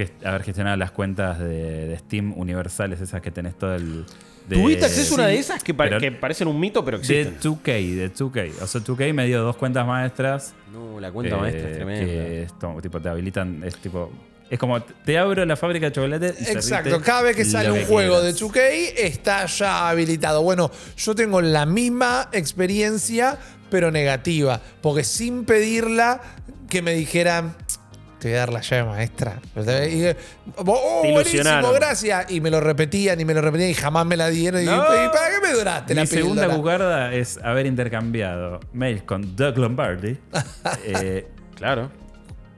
Gest- 0.06 0.24
haber 0.26 0.42
gestionado 0.42 0.76
las 0.76 0.90
cuentas 0.90 1.38
de, 1.38 1.86
de 1.88 1.98
Steam 1.98 2.32
universales, 2.38 3.00
esas 3.00 3.20
que 3.20 3.30
tenés 3.30 3.56
todo 3.58 3.74
el. 3.74 4.04
de- 4.48 4.56
¿Tuviste 4.56 4.86
acceso 4.86 5.12
a 5.12 5.18
una 5.18 5.26
de 5.26 5.38
esas 5.38 5.62
que, 5.62 5.74
que 6.00 6.12
parecen 6.12 6.48
un 6.48 6.58
mito, 6.58 6.84
pero 6.84 6.98
De 6.98 7.20
existen? 7.20 7.38
2K, 7.52 7.94
de 7.96 8.12
2K. 8.12 8.52
O 8.62 8.66
sea, 8.66 8.80
2K 8.80 9.12
me 9.14 9.26
dio 9.26 9.42
dos 9.42 9.56
cuentas 9.56 9.86
maestras. 9.86 10.54
No, 10.72 10.98
la 11.00 11.10
cuenta 11.12 11.36
eh, 11.36 11.40
maestra 11.40 11.68
es 11.70 11.76
tremenda. 11.76 12.06
Que 12.06 12.42
es 12.42 12.52
tipo, 12.82 13.00
te 13.00 13.08
habilitan. 13.08 13.62
Es 13.64 13.76
tipo. 13.76 14.10
Es 14.48 14.58
como 14.58 14.82
te 14.82 15.16
abro 15.16 15.44
la 15.44 15.54
fábrica 15.56 15.86
de 15.86 15.92
chocolate. 15.92 16.34
y 16.40 16.50
Exacto, 16.50 17.00
cada 17.00 17.22
vez 17.22 17.36
que 17.36 17.44
sale 17.44 17.70
un 17.70 17.84
juego 17.86 18.20
quieras. 18.20 18.36
de 18.40 18.44
2K 18.46 18.92
está 18.96 19.46
ya 19.46 19.88
habilitado. 19.88 20.42
Bueno, 20.42 20.72
yo 20.96 21.14
tengo 21.14 21.40
la 21.40 21.66
misma 21.66 22.28
experiencia, 22.32 23.38
pero 23.70 23.92
negativa, 23.92 24.60
porque 24.82 25.04
sin 25.04 25.44
pedirla 25.44 26.20
que 26.68 26.82
me 26.82 26.94
dijeran, 26.94 27.54
te 28.20 28.28
voy 28.28 28.36
a 28.36 28.40
dar 28.40 28.52
la 28.52 28.60
llave 28.60 28.84
maestra. 28.88 29.40
Y, 29.56 30.04
oh, 30.56 31.00
Te 31.02 31.10
buenísimo, 31.12 31.72
gracias. 31.72 32.30
Y 32.30 32.40
me 32.40 32.50
lo 32.50 32.60
repetían 32.60 33.20
y 33.20 33.24
me 33.24 33.34
lo 33.34 33.40
repetían 33.40 33.70
y 33.70 33.74
jamás 33.74 34.06
me 34.06 34.16
la 34.16 34.28
dieron. 34.28 34.62
Y, 34.62 34.66
No. 34.66 34.74
¿y 34.84 35.08
para 35.08 35.30
qué 35.30 35.40
me 35.42 35.52
duraste 35.52 35.94
la 35.94 36.02
Mi 36.02 36.06
segunda 36.06 36.42
píldora? 36.42 36.56
cucarda 36.58 37.14
es 37.14 37.38
haber 37.42 37.66
intercambiado 37.66 38.60
mails 38.72 39.02
con 39.02 39.34
Doug 39.34 39.58
Lombardi 39.58 40.16
eh, 40.84 41.26
Claro. 41.56 41.90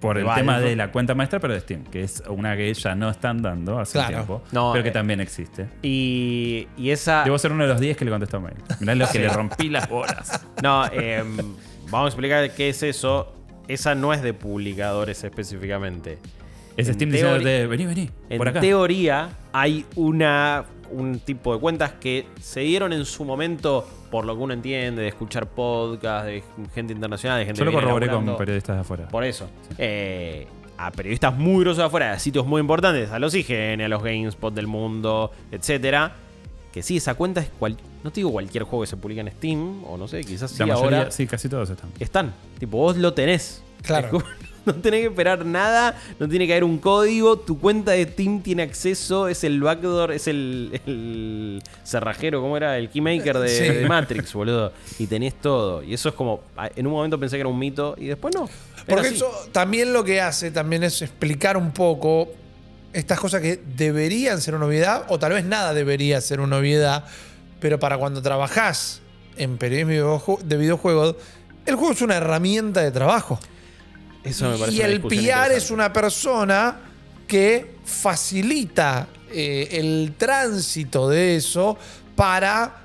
por 0.01 0.19
el 0.19 0.27
tema 0.35 0.59
de 0.61 0.75
la 0.77 0.91
cuenta 0.93 1.15
maestra, 1.15 1.39
pero 1.41 1.55
de 1.55 1.61
Steam, 1.61 1.85
que 1.85 2.03
es 2.03 2.23
una 2.29 2.57
que 2.57 2.73
ya 2.75 2.95
no 2.95 3.09
están 3.11 3.41
dando 3.41 3.79
hace 3.79 3.93
Claro. 3.93 4.09
tiempo, 4.11 4.43
No, 4.53 4.73
pero 4.73 4.83
que 4.83 4.91
eh. 4.91 4.93
también 4.93 5.21
existe. 5.21 5.69
Y, 5.83 6.69
y 6.77 6.91
esa. 6.91 7.23
Debo 7.25 7.39
ser 7.39 7.53
uno 7.53 7.63
de 7.65 7.71
los 7.71 7.81
10 7.81 7.97
que 7.97 8.05
le 8.05 8.11
contestó 8.11 8.41
mail. 8.41 8.57
Mirá 8.81 8.95
lo 8.97 9.09
que 9.09 9.19
le 9.21 9.29
rompí 9.29 9.69
las 9.69 9.89
bolas. 9.89 10.41
No, 10.63 10.87
em, 10.93 11.37
vamos 11.91 12.07
a 12.07 12.09
explicar 12.09 12.51
qué 12.53 12.69
es 12.71 12.83
eso. 12.83 13.33
Esa 13.73 13.95
no 13.95 14.13
es 14.13 14.23
de 14.23 14.35
publicadores 14.35 15.25
específicamente. 15.25 16.19
Es 16.77 16.89
En 16.89 16.95
Steam 16.95 17.11
diciéndote, 17.11 17.67
vení, 17.67 17.87
vení, 17.87 18.11
En 18.29 18.39
por 18.39 18.49
acá. 18.49 18.61
teoría, 18.61 19.31
hay 19.53 19.87
una, 19.97 20.65
un 20.91 21.21
tipo 21.21 21.55
de 21.55 21.61
cuentas 21.61 21.93
que 21.93 22.27
se 22.41 22.61
dieron 22.61 22.93
en 22.93 23.07
su 23.07 23.25
momento, 23.25 23.87
por 24.11 24.27
lo 24.27 24.37
que 24.37 24.43
uno 24.43 24.53
entiende, 24.53 25.03
de 25.03 25.09
escuchar 25.09 25.47
podcasts, 25.47 26.27
de 26.27 26.43
gente 26.75 26.93
internacional, 26.93 27.39
de 27.39 27.47
gente 27.47 27.59
Yo 27.59 27.65
lo 27.65 27.73
corroboré 27.73 28.09
con 28.09 28.37
periodistas 28.37 28.77
de 28.77 28.81
afuera. 28.81 29.09
Por 29.09 29.25
eso. 29.25 29.49
Eh, 29.79 30.47
a 30.77 30.91
periodistas 30.91 31.35
muy 31.35 31.63
grosos 31.63 31.79
de 31.79 31.85
afuera, 31.85 32.13
a 32.13 32.19
sitios 32.19 32.47
muy 32.47 32.61
importantes, 32.61 33.11
a 33.11 33.19
los 33.19 33.35
IGN, 33.35 33.81
a 33.83 33.89
los 33.89 34.03
GameSpot 34.03 34.53
del 34.53 34.67
mundo, 34.67 35.31
etcétera. 35.51 36.13
Que 36.73 36.83
sí, 36.83 36.97
esa 36.97 37.15
cuenta 37.15 37.41
es 37.41 37.49
cual, 37.59 37.77
no 38.03 38.11
te 38.11 38.17
digo 38.21 38.33
cualquier 38.33 38.65
juego 38.65 38.83
que 38.83 38.87
se 38.89 38.97
publica 38.97 39.21
en 39.21 39.31
Steam, 39.31 39.85
o 39.85 39.97
no 39.99 40.09
sé, 40.09 40.23
quizás 40.25 40.51
sí 40.51 40.59
La 40.61 40.67
mayoría, 40.67 40.99
ahora. 40.99 41.11
sí, 41.11 41.27
casi 41.27 41.49
todos 41.49 41.69
están. 41.69 41.91
Están. 42.01 42.33
Tipo, 42.59 42.79
vos 42.79 42.97
lo 42.97 43.13
tenés. 43.15 43.63
Claro. 43.83 44.11
Como- 44.11 44.25
No 44.65 44.75
tenés 44.77 45.01
que 45.01 45.07
esperar 45.09 45.45
nada, 45.45 45.99
no 46.21 46.29
tiene 46.29 46.47
que 46.47 46.53
haber 46.53 46.63
un 46.63 46.79
código, 46.79 47.37
tu 47.37 47.59
cuenta 47.59 47.91
de 47.91 48.05
Steam 48.05 48.43
tiene 48.43 48.63
acceso, 48.63 49.27
es 49.27 49.43
el 49.43 49.61
backdoor, 49.61 50.13
es 50.13 50.29
el, 50.29 50.81
el 50.87 51.61
cerrajero, 51.83 52.41
¿cómo 52.41 52.57
era? 52.57 52.79
El 52.79 52.89
keymaker 52.89 53.39
de, 53.41 53.49
Sí. 53.49 53.65
de 53.65 53.89
Matrix, 53.89 54.33
boludo. 54.33 54.73
Y 55.01 55.09
tenés 55.09 55.35
todo. 55.35 55.83
Y 55.83 55.95
eso 55.95 56.11
es 56.11 56.15
como, 56.15 56.43
a- 56.57 56.71
en 56.77 56.87
un 56.87 56.93
momento 56.93 57.19
pensé 57.19 57.35
que 57.37 57.41
era 57.41 57.49
un 57.49 57.59
mito 57.59 57.97
y 57.99 58.07
después 58.07 58.37
no. 58.37 58.49
Porque 58.87 59.07
así. 59.09 59.17
eso 59.17 59.29
también 59.51 59.93
lo 59.93 60.05
que 60.05 60.21
hace 60.21 60.53
también 60.53 60.85
es 60.85 61.03
explicar 61.03 61.57
un 61.57 61.73
poco 61.73 62.29
estas 62.93 63.19
cosas 63.19 63.41
que 63.41 63.61
deberían 63.77 64.41
ser 64.41 64.55
una 64.55 64.67
novedad 64.67 65.05
o 65.09 65.19
tal 65.19 65.33
vez 65.33 65.45
nada 65.45 65.75
debería 65.75 66.21
ser 66.21 66.41
una 66.41 66.57
novedad, 66.57 67.05
pero 67.61 67.79
para 67.79 67.97
cuando 67.99 68.21
trabajás 68.23 69.01
en 69.37 69.57
periodismo 69.59 70.39
de 70.45 70.57
videojuegos, 70.57 71.17
el 71.65 71.77
juego 71.77 71.93
es 71.93 72.03
una 72.03 72.17
herramienta 72.17 72.81
de 72.81 72.91
trabajo. 72.91 73.39
Eso 74.25 74.51
me 74.51 74.59
parece 74.59 74.79
y 74.79 74.81
el 74.83 75.01
PR 75.01 75.53
es 75.53 75.71
una 75.71 75.93
persona 75.93 76.81
que 77.27 77.77
facilita 77.85 79.09
eh, 79.31 79.69
el 79.73 80.15
tránsito 80.17 81.09
de 81.09 81.37
eso 81.37 81.77
para 82.15 82.83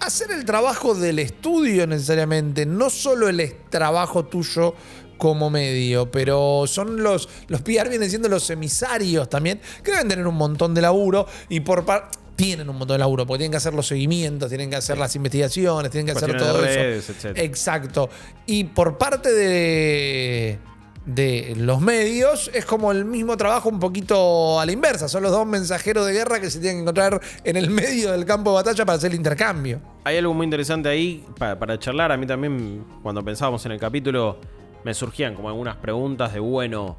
hacer 0.00 0.30
el 0.30 0.44
trabajo 0.44 0.94
del 0.94 1.18
estudio 1.18 1.86
necesariamente, 1.86 2.64
no 2.64 2.90
solo 2.90 3.28
el 3.28 3.56
trabajo 3.68 4.24
tuyo 4.24 4.74
como 5.16 5.50
medio, 5.50 6.10
pero 6.10 6.64
son 6.66 7.02
los, 7.02 7.28
los 7.48 7.62
PR 7.62 7.88
vienen 7.88 8.08
siendo 8.10 8.28
los 8.28 8.48
emisarios 8.50 9.28
también, 9.28 9.60
que 9.82 9.90
deben 9.92 10.08
tener 10.08 10.26
un 10.26 10.34
montón 10.36 10.74
de 10.74 10.82
laburo 10.82 11.26
y 11.48 11.60
por 11.60 11.84
par- 11.84 12.08
tienen 12.36 12.68
un 12.68 12.76
montón 12.76 12.96
de 12.96 12.98
laburo, 12.98 13.26
porque 13.26 13.38
tienen 13.38 13.50
que 13.52 13.56
hacer 13.56 13.72
los 13.72 13.86
seguimientos, 13.86 14.50
tienen 14.50 14.68
que 14.68 14.76
hacer 14.76 14.98
las 14.98 15.16
investigaciones, 15.16 15.90
tienen 15.90 16.04
que 16.06 16.12
hacer 16.12 16.36
todo 16.36 16.60
de 16.60 16.68
eso. 16.70 16.80
redes, 16.80 17.08
etcétera. 17.10 17.42
Exacto. 17.44 18.10
Y 18.44 18.64
por 18.64 18.98
parte 18.98 19.32
de, 19.32 20.58
de 21.06 21.54
los 21.56 21.80
medios 21.80 22.50
es 22.52 22.66
como 22.66 22.92
el 22.92 23.06
mismo 23.06 23.38
trabajo 23.38 23.70
un 23.70 23.80
poquito 23.80 24.60
a 24.60 24.66
la 24.66 24.72
inversa. 24.72 25.08
Son 25.08 25.22
los 25.22 25.32
dos 25.32 25.46
mensajeros 25.46 26.04
de 26.06 26.12
guerra 26.12 26.38
que 26.38 26.50
se 26.50 26.58
tienen 26.58 26.76
que 26.78 26.82
encontrar 26.82 27.20
en 27.42 27.56
el 27.56 27.70
medio 27.70 28.12
del 28.12 28.26
campo 28.26 28.50
de 28.50 28.56
batalla 28.56 28.84
para 28.84 28.98
hacer 28.98 29.12
el 29.12 29.16
intercambio. 29.16 29.80
Hay 30.04 30.18
algo 30.18 30.34
muy 30.34 30.44
interesante 30.44 30.90
ahí 30.90 31.24
para, 31.38 31.58
para 31.58 31.78
charlar. 31.78 32.12
A 32.12 32.18
mí 32.18 32.26
también, 32.26 32.84
cuando 33.02 33.24
pensábamos 33.24 33.64
en 33.64 33.72
el 33.72 33.80
capítulo, 33.80 34.38
me 34.86 34.94
surgían 34.94 35.34
como 35.34 35.48
algunas 35.48 35.74
preguntas 35.76 36.32
de, 36.32 36.38
bueno, 36.38 36.96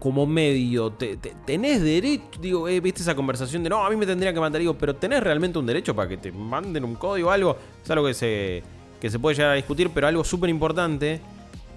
como 0.00 0.26
medio, 0.26 0.90
te- 0.90 1.16
te- 1.16 1.32
¿tenés 1.46 1.80
derecho? 1.80 2.24
Digo, 2.40 2.68
eh, 2.68 2.80
¿viste 2.80 3.02
esa 3.02 3.14
conversación 3.14 3.62
de, 3.62 3.70
no, 3.70 3.84
a 3.84 3.88
mí 3.88 3.94
me 3.94 4.04
tendrían 4.04 4.34
que 4.34 4.40
mandar? 4.40 4.58
Digo, 4.60 4.74
pero 4.74 4.96
¿tenés 4.96 5.22
realmente 5.22 5.58
un 5.60 5.64
derecho 5.66 5.94
para 5.94 6.08
que 6.08 6.16
te 6.16 6.32
manden 6.32 6.84
un 6.84 6.96
código 6.96 7.28
o 7.28 7.30
algo? 7.30 7.56
Es 7.84 7.88
algo 7.90 8.04
que 8.06 8.14
se, 8.14 8.62
que 9.00 9.08
se 9.08 9.18
puede 9.20 9.36
llegar 9.36 9.52
a 9.52 9.54
discutir, 9.54 9.90
pero 9.94 10.08
algo 10.08 10.24
súper 10.24 10.50
importante 10.50 11.20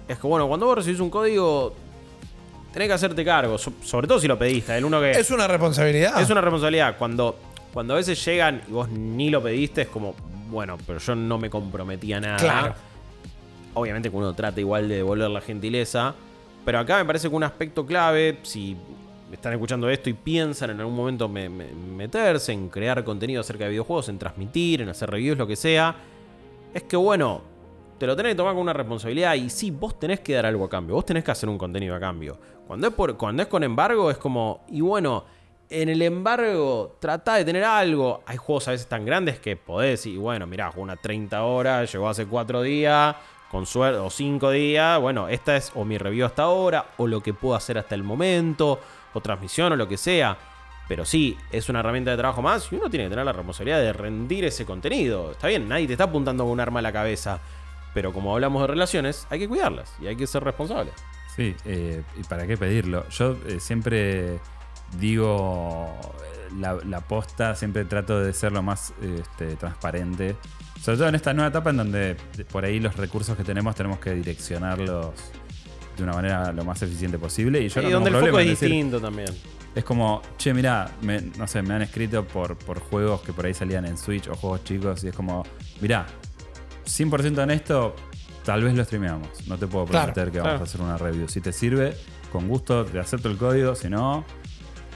es 0.08 0.18
que, 0.18 0.26
bueno, 0.26 0.48
cuando 0.48 0.66
vos 0.66 0.74
recibís 0.78 0.98
un 0.98 1.08
código, 1.08 1.72
tenés 2.72 2.88
que 2.88 2.94
hacerte 2.94 3.24
cargo, 3.24 3.56
so- 3.58 3.72
sobre 3.84 4.08
todo 4.08 4.18
si 4.18 4.26
lo 4.26 4.36
pediste. 4.36 4.76
El 4.76 4.84
uno 4.84 5.00
que... 5.00 5.12
Es 5.12 5.30
una 5.30 5.46
responsabilidad. 5.46 6.20
Es 6.20 6.28
una 6.30 6.40
responsabilidad. 6.40 6.96
Cuando, 6.98 7.36
cuando 7.72 7.94
a 7.94 7.96
veces 7.96 8.22
llegan 8.24 8.60
y 8.68 8.72
vos 8.72 8.88
ni 8.90 9.30
lo 9.30 9.40
pediste, 9.40 9.82
es 9.82 9.88
como, 9.88 10.16
bueno, 10.50 10.76
pero 10.84 10.98
yo 10.98 11.14
no 11.14 11.38
me 11.38 11.48
comprometí 11.48 12.12
a 12.12 12.20
nada. 12.20 12.36
Claro. 12.38 12.74
Obviamente 13.74 14.10
que 14.10 14.16
uno 14.16 14.34
trata 14.34 14.60
igual 14.60 14.88
de 14.88 14.96
devolver 14.96 15.30
la 15.30 15.40
gentileza. 15.40 16.14
Pero 16.64 16.78
acá 16.78 16.98
me 16.98 17.04
parece 17.04 17.28
que 17.30 17.34
un 17.36 17.44
aspecto 17.44 17.86
clave, 17.86 18.38
si 18.42 18.76
están 19.32 19.52
escuchando 19.52 19.88
esto 19.88 20.10
y 20.10 20.12
piensan 20.14 20.70
en 20.70 20.80
algún 20.80 20.94
momento 20.96 21.28
me- 21.28 21.48
me- 21.48 21.72
meterse 21.72 22.52
en 22.52 22.68
crear 22.68 23.02
contenido 23.04 23.40
acerca 23.40 23.64
de 23.64 23.70
videojuegos, 23.70 24.08
en 24.08 24.18
transmitir, 24.18 24.82
en 24.82 24.88
hacer 24.88 25.08
reviews, 25.10 25.38
lo 25.38 25.46
que 25.46 25.56
sea, 25.56 25.94
es 26.74 26.82
que 26.82 26.96
bueno, 26.96 27.40
te 27.98 28.06
lo 28.06 28.16
tenés 28.16 28.32
que 28.32 28.36
tomar 28.36 28.54
con 28.54 28.62
una 28.62 28.72
responsabilidad 28.72 29.34
y 29.34 29.48
sí, 29.50 29.70
vos 29.70 29.98
tenés 29.98 30.20
que 30.20 30.34
dar 30.34 30.46
algo 30.46 30.64
a 30.64 30.68
cambio, 30.68 30.94
vos 30.96 31.06
tenés 31.06 31.22
que 31.24 31.30
hacer 31.30 31.48
un 31.48 31.56
contenido 31.58 31.94
a 31.94 32.00
cambio. 32.00 32.38
Cuando 32.66 32.88
es, 32.88 32.94
cuando 33.16 33.42
es 33.42 33.48
con 33.48 33.62
embargo 33.62 34.10
es 34.10 34.18
como, 34.18 34.64
y 34.68 34.80
bueno, 34.80 35.24
en 35.70 35.88
el 35.88 36.02
embargo 36.02 36.96
trata 37.00 37.36
de 37.36 37.44
tener 37.44 37.62
algo. 37.64 38.22
Hay 38.26 38.36
juegos 38.36 38.66
a 38.68 38.72
veces 38.72 38.86
tan 38.88 39.04
grandes 39.06 39.38
que 39.38 39.54
podés 39.56 40.04
y 40.06 40.16
bueno, 40.16 40.46
mirá, 40.46 40.70
jugó 40.70 40.82
una 40.82 40.96
30 40.96 41.44
horas, 41.44 41.92
llegó 41.92 42.08
hace 42.08 42.26
4 42.26 42.62
días, 42.62 43.14
con 43.50 43.66
suerte, 43.66 43.98
o 43.98 44.10
5 44.10 44.50
días, 44.50 45.00
bueno, 45.00 45.28
esta 45.28 45.56
es 45.56 45.72
o 45.74 45.84
mi 45.84 45.98
review 45.98 46.24
hasta 46.24 46.44
ahora, 46.44 46.86
o 46.98 47.06
lo 47.06 47.20
que 47.20 47.34
puedo 47.34 47.54
hacer 47.54 47.78
hasta 47.78 47.94
el 47.94 48.02
momento, 48.02 48.78
o 49.12 49.20
transmisión, 49.20 49.72
o 49.72 49.76
lo 49.76 49.88
que 49.88 49.96
sea. 49.96 50.36
Pero 50.88 51.04
sí, 51.04 51.36
es 51.52 51.68
una 51.68 51.80
herramienta 51.80 52.10
de 52.10 52.16
trabajo 52.16 52.42
más 52.42 52.72
y 52.72 52.76
uno 52.76 52.90
tiene 52.90 53.04
que 53.04 53.10
tener 53.10 53.24
la 53.24 53.32
responsabilidad 53.32 53.80
de 53.80 53.92
rendir 53.92 54.44
ese 54.44 54.64
contenido. 54.64 55.30
Está 55.32 55.48
bien, 55.48 55.68
nadie 55.68 55.86
te 55.86 55.92
está 55.92 56.04
apuntando 56.04 56.44
con 56.44 56.52
un 56.52 56.60
arma 56.60 56.80
a 56.80 56.82
la 56.82 56.92
cabeza. 56.92 57.40
Pero 57.94 58.12
como 58.12 58.34
hablamos 58.34 58.62
de 58.62 58.68
relaciones, 58.68 59.26
hay 59.30 59.40
que 59.40 59.48
cuidarlas 59.48 59.92
y 60.00 60.06
hay 60.06 60.16
que 60.16 60.26
ser 60.26 60.44
responsable. 60.44 60.92
Sí, 61.34 61.54
eh, 61.64 62.02
¿y 62.18 62.24
para 62.24 62.46
qué 62.46 62.56
pedirlo? 62.56 63.08
Yo 63.08 63.36
eh, 63.46 63.60
siempre 63.60 64.40
digo 64.98 65.96
la, 66.58 66.74
la 66.86 67.00
posta, 67.00 67.54
siempre 67.54 67.84
trato 67.84 68.20
de 68.20 68.32
ser 68.32 68.52
lo 68.52 68.62
más 68.62 68.92
este, 69.02 69.56
transparente. 69.56 70.36
Sobre 70.80 70.98
todo 70.98 71.08
en 71.08 71.14
esta 71.14 71.32
nueva 71.34 71.48
etapa 71.50 71.70
en 71.70 71.76
donde 71.76 72.16
por 72.50 72.64
ahí 72.64 72.80
los 72.80 72.96
recursos 72.96 73.36
que 73.36 73.44
tenemos 73.44 73.74
tenemos 73.76 73.98
que 73.98 74.14
direccionarlos 74.14 75.10
de 75.96 76.02
una 76.02 76.12
manera 76.14 76.52
lo 76.52 76.64
más 76.64 76.80
eficiente 76.82 77.18
posible. 77.18 77.60
Y 77.60 77.68
yo 77.68 77.80
y 77.80 77.84
no 77.84 77.88
tengo 77.90 77.94
donde 78.00 78.10
el 78.10 78.14
problema 78.16 78.38
foco 78.38 78.40
es 78.40 78.60
decir- 78.60 78.68
distinto 78.70 79.00
también. 79.00 79.28
es 79.74 79.84
como, 79.84 80.22
che, 80.38 80.54
mirá, 80.54 80.90
me- 81.02 81.20
no 81.20 81.46
sé, 81.46 81.60
me 81.62 81.74
han 81.74 81.82
escrito 81.82 82.26
por, 82.26 82.56
por 82.56 82.80
juegos 82.80 83.20
que 83.20 83.32
por 83.32 83.44
ahí 83.46 83.52
salían 83.54 83.84
en 83.84 83.98
Switch 83.98 84.26
o 84.28 84.34
juegos 84.34 84.64
chicos 84.64 85.04
y 85.04 85.08
es 85.08 85.14
como, 85.14 85.44
mirá, 85.80 86.06
100% 86.86 87.38
honesto, 87.38 87.94
tal 88.44 88.62
vez 88.64 88.74
lo 88.74 88.82
streameamos. 88.84 89.28
No 89.46 89.58
te 89.58 89.66
puedo 89.66 89.84
Claro, 89.86 90.12
prometer 90.12 90.32
que 90.32 90.38
vamos 90.38 90.50
claro. 90.52 90.64
a 90.64 90.66
hacer 90.66 90.80
una 90.80 90.96
review. 90.98 91.28
Si 91.28 91.40
te 91.40 91.52
sirve, 91.52 91.94
con 92.32 92.48
gusto 92.48 92.84
te 92.84 92.98
acepto 92.98 93.28
el 93.28 93.36
código, 93.36 93.74
si 93.74 93.88
no, 93.90 94.24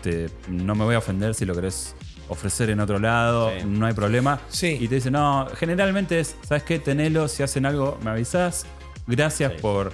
te- 0.05 0.31
no 0.49 0.75
me 0.75 0.85
voy 0.85 0.95
a 0.95 0.99
ofender 0.99 1.35
si 1.35 1.45
lo 1.45 1.55
querés 1.55 1.97
ofrecer 2.29 2.71
en 2.71 2.81
otro 2.81 2.99
lado, 2.99 3.51
Sí. 3.59 3.65
no 3.67 3.87
hay 3.87 3.93
problema. 3.95 4.39
Sí. 4.49 4.79
Y 4.81 4.89
te 4.89 4.95
dicen, 4.97 5.15
no, 5.15 5.47
generalmente 5.57 6.21
es, 6.21 6.37
¿sabes 6.47 6.63
qué? 6.63 6.79
Tenelo, 6.79 7.27
si 7.29 7.43
hacen 7.43 7.67
algo, 7.67 7.99
me 8.03 8.11
avisás. 8.11 8.67
Gracias 9.07 9.53
Sí. 9.53 9.59
por... 9.61 9.93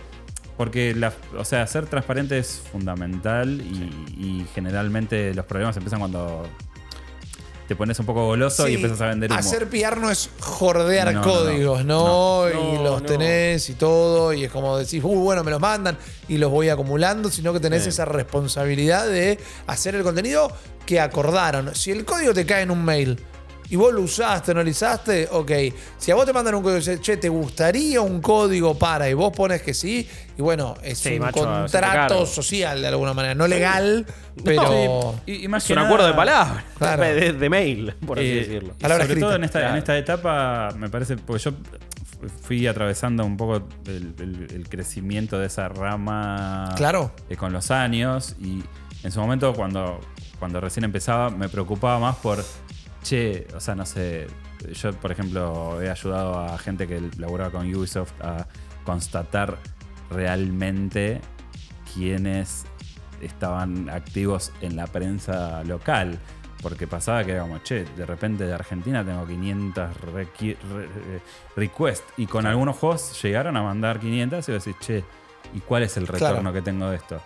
Porque, 0.57 0.95
la, 0.95 1.15
o 1.39 1.45
sea, 1.47 1.67
ser 1.67 1.87
transparente 1.87 2.37
es 2.39 2.63
fundamental 2.71 3.63
y, 3.63 3.85
y 4.19 4.47
generalmente 4.55 5.33
los 5.35 5.47
problemas 5.47 5.75
empiezan 5.79 6.01
cuando 6.01 6.47
te 7.71 7.77
pones 7.77 7.97
un 8.01 8.07
poco 8.07 8.27
goloso 8.27 8.66
y 8.66 8.75
empiezas 8.75 9.01
a 9.01 9.07
vender 9.07 9.31
humo. 9.31 9.39
Hacer 9.39 9.68
PR 9.68 9.97
no 10.01 10.11
es 10.11 10.29
jordear 10.41 11.14
No, 11.14 11.21
no, 11.21 11.23
códigos, 11.23 11.85
¿no? 11.85 12.49
no. 12.49 12.51
Y 12.51 12.77
No, 12.79 12.83
los 12.83 13.03
no. 13.03 13.07
tenés 13.07 13.71
y 13.71 13.75
todo, 13.75 14.33
y 14.33 14.43
es 14.43 14.51
como 14.51 14.77
decís, 14.77 15.01
uy, 15.05 15.18
bueno, 15.18 15.45
me 15.45 15.53
los 15.53 15.61
mandan 15.61 15.97
y 16.29 16.39
los 16.39 16.51
voy 16.51 16.68
acumulando, 16.68 17.31
sino 17.31 17.53
que 17.53 17.61
tenés 17.61 17.85
Sí. 17.85 17.91
esa 17.91 18.07
responsabilidad 18.07 19.07
de 19.07 19.39
hacer 19.68 19.95
el 19.95 20.03
contenido 20.03 20.51
que 20.85 20.99
acordaron. 20.99 21.73
Si 21.77 21.93
el 21.93 22.05
código 22.05 22.35
te 22.35 22.45
cae 22.45 22.62
en 22.62 22.73
un 22.73 22.85
mail 22.85 23.21
y 23.71 23.77
vos 23.77 23.95
lo 23.95 24.03
usaste, 24.03 24.53
no 24.53 24.62
lo 24.62 24.71
usaste, 24.71 25.29
ok. 25.31 25.51
Si 25.97 26.11
a 26.11 26.14
vos 26.14 26.27
te 26.27 26.33
mandan 26.33 26.55
un 26.57 26.62
código 26.62 26.77
y 26.79 26.81
dices, 26.81 27.01
che, 27.01 27.16
¿te 27.16 27.29
gustaría 27.29 28.01
un 28.01 28.21
código 28.21 28.77
para? 28.79 29.09
Y 29.09 29.14
vos 29.14 29.33
pones 29.35 29.62
que 29.62 29.73
sí, 29.75 30.09
y 30.37 30.43
bueno, 30.43 30.75
es 30.83 30.99
Sí, 30.99 31.14
un 31.14 31.21
macho, 31.21 31.41
contrato 31.45 32.27
social 32.27 32.83
de 32.83 32.89
alguna 32.89 33.14
manera, 33.14 33.35
no 33.35 33.47
legal, 33.47 34.05
pero... 34.45 35.14
Y, 35.27 35.45
y 35.45 35.49
más 35.49 35.62
Es 35.62 35.68
que 35.68 35.73
un 35.73 35.77
nada- 35.79 35.89
acuerdo 35.89 36.07
de 36.09 36.14
palabras, 36.14 36.64
Claro. 36.79 37.03
de, 37.03 37.33
de 37.33 37.49
mail, 37.51 37.95
por 38.07 38.18
así 38.18 38.29
Eh, 38.29 38.35
decirlo. 38.37 38.75
y 38.79 38.83
sobre 38.83 38.95
todo 38.95 39.03
escrita. 39.05 39.35
en 39.37 39.45
esta, 39.45 39.59
Claro. 39.61 39.73
en 39.75 39.79
esta 39.79 39.99
etapa, 39.99 40.68
me 40.77 40.89
parece, 40.89 41.16
porque 41.16 41.43
yo 41.45 41.53
fui 42.43 42.66
atravesando 42.66 43.25
un 43.25 43.37
poco 43.37 43.66
el, 43.87 44.14
el- 44.18 44.49
el 44.55 44.68
crecimiento 44.68 45.39
de 45.39 45.47
esa 45.47 45.68
rama 45.68 46.75
Claro. 46.77 47.12
eh, 47.31 47.37
con 47.37 47.53
los 47.53 47.71
años 47.71 48.37
y 48.41 48.62
en 49.03 49.11
su 49.12 49.21
momento 49.21 49.55
cuando, 49.55 50.01
cuando 50.39 50.61
recién 50.61 50.85
empezaba 50.85 51.31
me 51.31 51.49
preocupaba 51.49 51.99
más 51.99 52.16
por, 52.16 52.45
che, 53.03 53.47
o 53.55 53.61
sea, 53.61 53.75
no 53.75 53.85
sé, 53.87 54.27
yo 54.73 54.93
por 54.95 55.11
ejemplo 55.13 55.81
he 55.81 55.91
ayudado 55.91 56.39
a 56.39 56.59
gente 56.59 56.87
que 56.87 57.01
laburaba 57.19 57.51
con 57.51 57.75
Ubisoft 57.75 58.13
a 58.21 58.47
constatar 58.85 59.59
realmente 60.11 61.21
quiénes 61.95 62.65
estaban 63.21 63.89
activos 63.91 64.53
en 64.61 64.77
la 64.77 64.87
prensa 64.87 65.63
local. 65.65 66.19
Porque 66.63 66.87
pasaba 66.87 67.25
que 67.25 67.33
era 67.33 67.41
como, 67.41 67.59
che, 67.61 67.85
de 67.97 68.05
repente 68.05 68.45
de 68.45 68.53
Argentina 68.53 69.03
tengo 69.03 69.27
500 69.27 69.97
requi- 70.13 70.59
re- 70.75 70.85
eh, 70.85 71.21
requests. 71.57 72.05
Y 72.19 72.27
con 72.27 72.45
algunos 72.47 72.77
juegos 72.77 73.19
llegaron 73.23 73.57
a 73.57 73.63
mandar 73.63 73.99
500 73.99 74.47
y 74.47 74.53
vos 74.53 74.65
decís, 74.67 74.79
che, 74.87 75.05
¿y 75.55 75.61
cuál 75.61 75.85
es 75.85 75.97
el 75.97 76.07
retorno 76.07 76.41
Claro. 76.41 76.53
que 76.53 76.61
tengo 76.61 76.91
de 76.91 76.97
esto? 76.97 77.19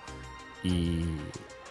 Y, 0.62 1.05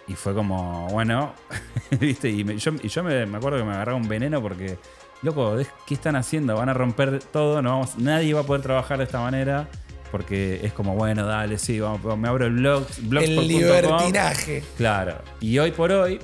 y 0.08 0.16
fue 0.16 0.34
como, 0.34 0.88
bueno, 0.90 1.34
¿viste? 2.00 2.30
Y, 2.30 2.44
me- 2.44 2.58
yo, 2.58 2.72
y 2.82 2.88
yo 2.88 3.04
me, 3.04 3.26
me 3.26 3.38
acuerdo 3.38 3.60
que 3.60 3.64
me 3.64 3.72
agarraba 3.74 3.98
un 3.98 4.08
veneno 4.08 4.42
porque, 4.42 4.78
loco, 5.22 5.54
¿ves 5.56 5.68
¿qué 5.88 5.94
están 5.94 6.16
haciendo? 6.16 6.56
Van 6.56 6.70
a 6.70 6.74
romper 6.74 7.20
todo, 7.20 7.62
no 7.62 7.72
vamos, 7.72 7.98
nadie 7.98 8.34
va 8.34 8.42
a 8.42 8.44
poder 8.44 8.62
trabajar 8.62 8.98
de 8.98 9.06
esta 9.06 9.20
manera. 9.20 9.68
Porque 10.12 10.60
es 10.64 10.74
como, 10.74 10.94
bueno, 10.94 11.26
dale, 11.26 11.58
sí, 11.58 11.80
vamos, 11.80 12.20
me 12.20 12.28
abro 12.28 12.46
el 12.46 12.54
blog, 12.54 12.86
El 13.20 13.48
libertinaje. 13.48 14.64
Claro. 14.78 15.16
Y 15.40 15.58
hoy 15.58 15.72
por 15.72 15.92
hoy 15.92 16.20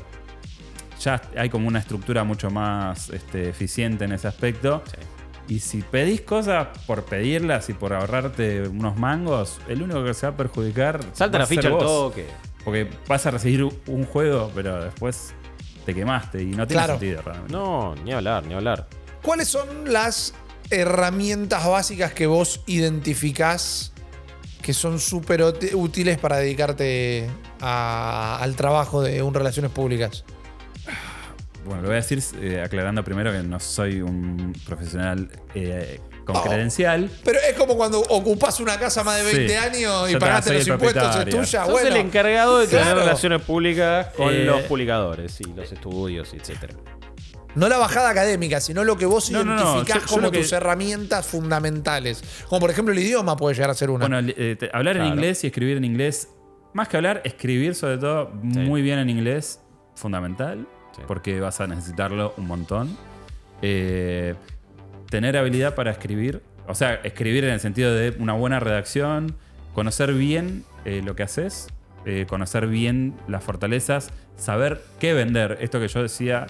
ya 1.02 1.20
hay 1.36 1.50
como 1.50 1.68
una 1.68 1.80
estructura 1.80 2.24
mucho 2.24 2.52
más 2.52 3.10
este, 3.10 3.50
eficiente 3.50 4.06
en 4.06 4.12
ese 4.12 4.28
aspecto. 4.28 4.84
Y 5.48 5.60
si 5.62 5.82
pedís 5.82 6.22
cosas 6.22 6.68
por 6.86 7.04
pedirlas 7.06 7.70
y 7.70 7.74
por 7.74 7.94
ahorrarte 7.94 8.68
unos 8.68 8.96
mangos, 9.00 9.60
el 9.68 9.82
único 9.82 10.04
que 10.04 10.14
se 10.14 10.28
va 10.28 10.34
a 10.34 10.38
perjudicar. 10.38 11.00
Salta 11.14 11.40
va 11.40 11.44
la 11.44 11.48
ficha 11.48 11.70
al 11.70 11.80
toque. 11.80 12.28
Porque 12.64 12.89
vas 13.07 13.26
a 13.26 13.32
recibir 13.32 13.64
un 13.88 14.05
juego, 14.05 14.51
pero 14.53 14.84
después 14.84 15.34
te 15.86 15.93
quemaste 15.95 16.41
y 16.43 16.47
no 16.47 16.68
tiene 16.68 16.84
Claro. 16.84 16.93
sentido 16.93 17.22
realmente. 17.22 17.53
No, 17.53 17.95
ni 18.03 18.12
hablar, 18.14 18.45
ni 18.45 18.53
hablar. 18.53 18.88
¿Cuáles 19.22 19.47
son 19.47 19.91
las 19.91 20.34
herramientas 20.70 21.66
básicas 21.68 22.14
que 22.14 22.28
vos 22.28 22.62
identificás 22.68 23.91
que 24.62 24.74
son 24.74 24.99
súper 24.99 25.41
útiles 25.74 26.18
para 26.20 26.38
dedicarte 26.38 27.28
a- 27.62 28.38
al 28.41 28.55
trabajo 28.55 29.01
de 29.01 29.24
un 29.24 29.34
relaciones 29.34 29.72
públicas? 29.72 30.24
Bueno, 31.66 31.82
lo 31.82 31.88
voy 31.89 31.97
a 31.97 32.01
decir 32.01 32.22
eh, 32.41 32.62
aclarando 32.64 33.03
primero 33.03 33.32
que 33.32 33.41
no 33.43 33.60
soy 33.60 34.01
un 34.01 34.53
profesional 34.66 35.30
eh, 35.55 35.99
con 36.34 36.42
Oh. 36.42 36.44
credencial. 36.44 37.10
Pero 37.24 37.40
es 37.50 37.56
como 37.58 37.76
cuando 37.76 38.00
ocupás 38.00 38.60
una 38.60 38.78
casa 38.80 39.04
más 39.04 39.18
de 39.18 39.24
20 39.24 39.50
Sí. 39.50 39.56
años 39.56 40.10
y 40.10 40.14
Yo 40.14 40.20
pagaste 40.20 40.54
los 40.54 40.68
impuestos, 40.68 41.16
es 41.16 41.26
tuya. 41.30 41.64
Sos 41.64 41.72
bueno, 41.72 41.88
el 41.90 41.98
encargado 41.98 42.60
de 42.60 42.68
tener 42.68 42.84
claro. 42.86 43.00
relaciones 43.02 43.42
públicas 43.42 44.08
con 44.16 44.34
Eh, 44.34 44.44
los 44.46 44.62
publicadores 44.64 45.40
y 45.42 45.46
los 45.46 45.72
estudios, 45.72 46.34
etc. 46.34 46.74
no 47.56 47.68
la 47.68 47.78
bajada 47.78 48.10
académica, 48.10 48.60
sino 48.62 48.84
lo 48.84 48.96
que 48.98 49.06
vos 49.06 49.32
No, 49.32 49.44
no, 49.44 49.56
no, 49.56 49.62
identificás 49.62 50.04
yo 50.10 50.16
como 50.16 50.32
que- 50.32 50.38
tus 50.40 50.54
herramientas 50.54 51.26
fundamentales. 51.26 52.24
Como 52.48 52.62
por 52.62 52.70
ejemplo 52.70 52.94
el 52.94 53.00
idioma 53.00 53.36
puede 53.36 53.56
llegar 53.56 53.72
a 53.72 53.74
ser 53.74 53.90
una. 53.90 54.08
Bueno, 54.08 54.32
eh, 54.38 54.56
te- 54.58 54.70
hablar 54.72 54.98
en 54.98 55.06
inglés 55.06 55.44
y 55.44 55.48
escribir 55.48 55.78
en 55.78 55.84
inglés, 55.84 56.30
más 56.74 56.88
que 56.88 56.98
hablar, 56.98 57.22
escribir 57.26 57.74
sobre 57.76 57.98
todo 57.98 58.30
muy 58.44 58.82
bien 58.84 59.00
en 59.00 59.10
inglés, 59.10 59.60
fundamental, 59.96 60.68
Sí. 60.96 61.02
porque 61.08 61.40
vas 61.40 61.60
a 61.60 61.68
necesitarlo 61.68 62.34
un 62.38 62.46
montón. 62.48 62.96
Eh, 63.62 64.36
tener 65.10 65.38
habilidad 65.38 65.76
para 65.76 65.91
escribir, 65.91 66.41
o 66.68 66.76
sea, 66.76 66.95
escribir 67.03 67.43
en 67.43 67.53
el 67.53 67.60
sentido 67.60 67.93
de 67.93 68.16
una 68.20 68.34
buena 68.34 68.60
redacción, 68.60 69.36
conocer 69.74 70.14
bien 70.14 70.64
eh, 70.86 71.01
lo 71.03 71.16
que 71.16 71.24
haces, 71.24 71.68
eh, 72.05 72.26
conocer 72.28 72.68
bien 72.68 73.16
las 73.28 73.43
fortalezas, 73.43 74.12
saber 74.38 74.82
qué 74.99 75.14
vender. 75.14 75.57
Esto 75.62 75.80
que 75.80 75.88
yo 75.88 76.01
decía 76.01 76.47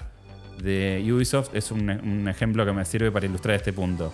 de 0.62 1.02
Ubisoft 1.10 1.54
es 1.54 1.70
un, 1.70 1.90
un 1.90 2.28
ejemplo 2.28 2.64
que 2.66 2.72
me 2.72 2.84
sirve 2.84 3.10
para 3.10 3.26
ilustrar 3.26 3.56
este 3.56 3.72
punto. 3.72 4.12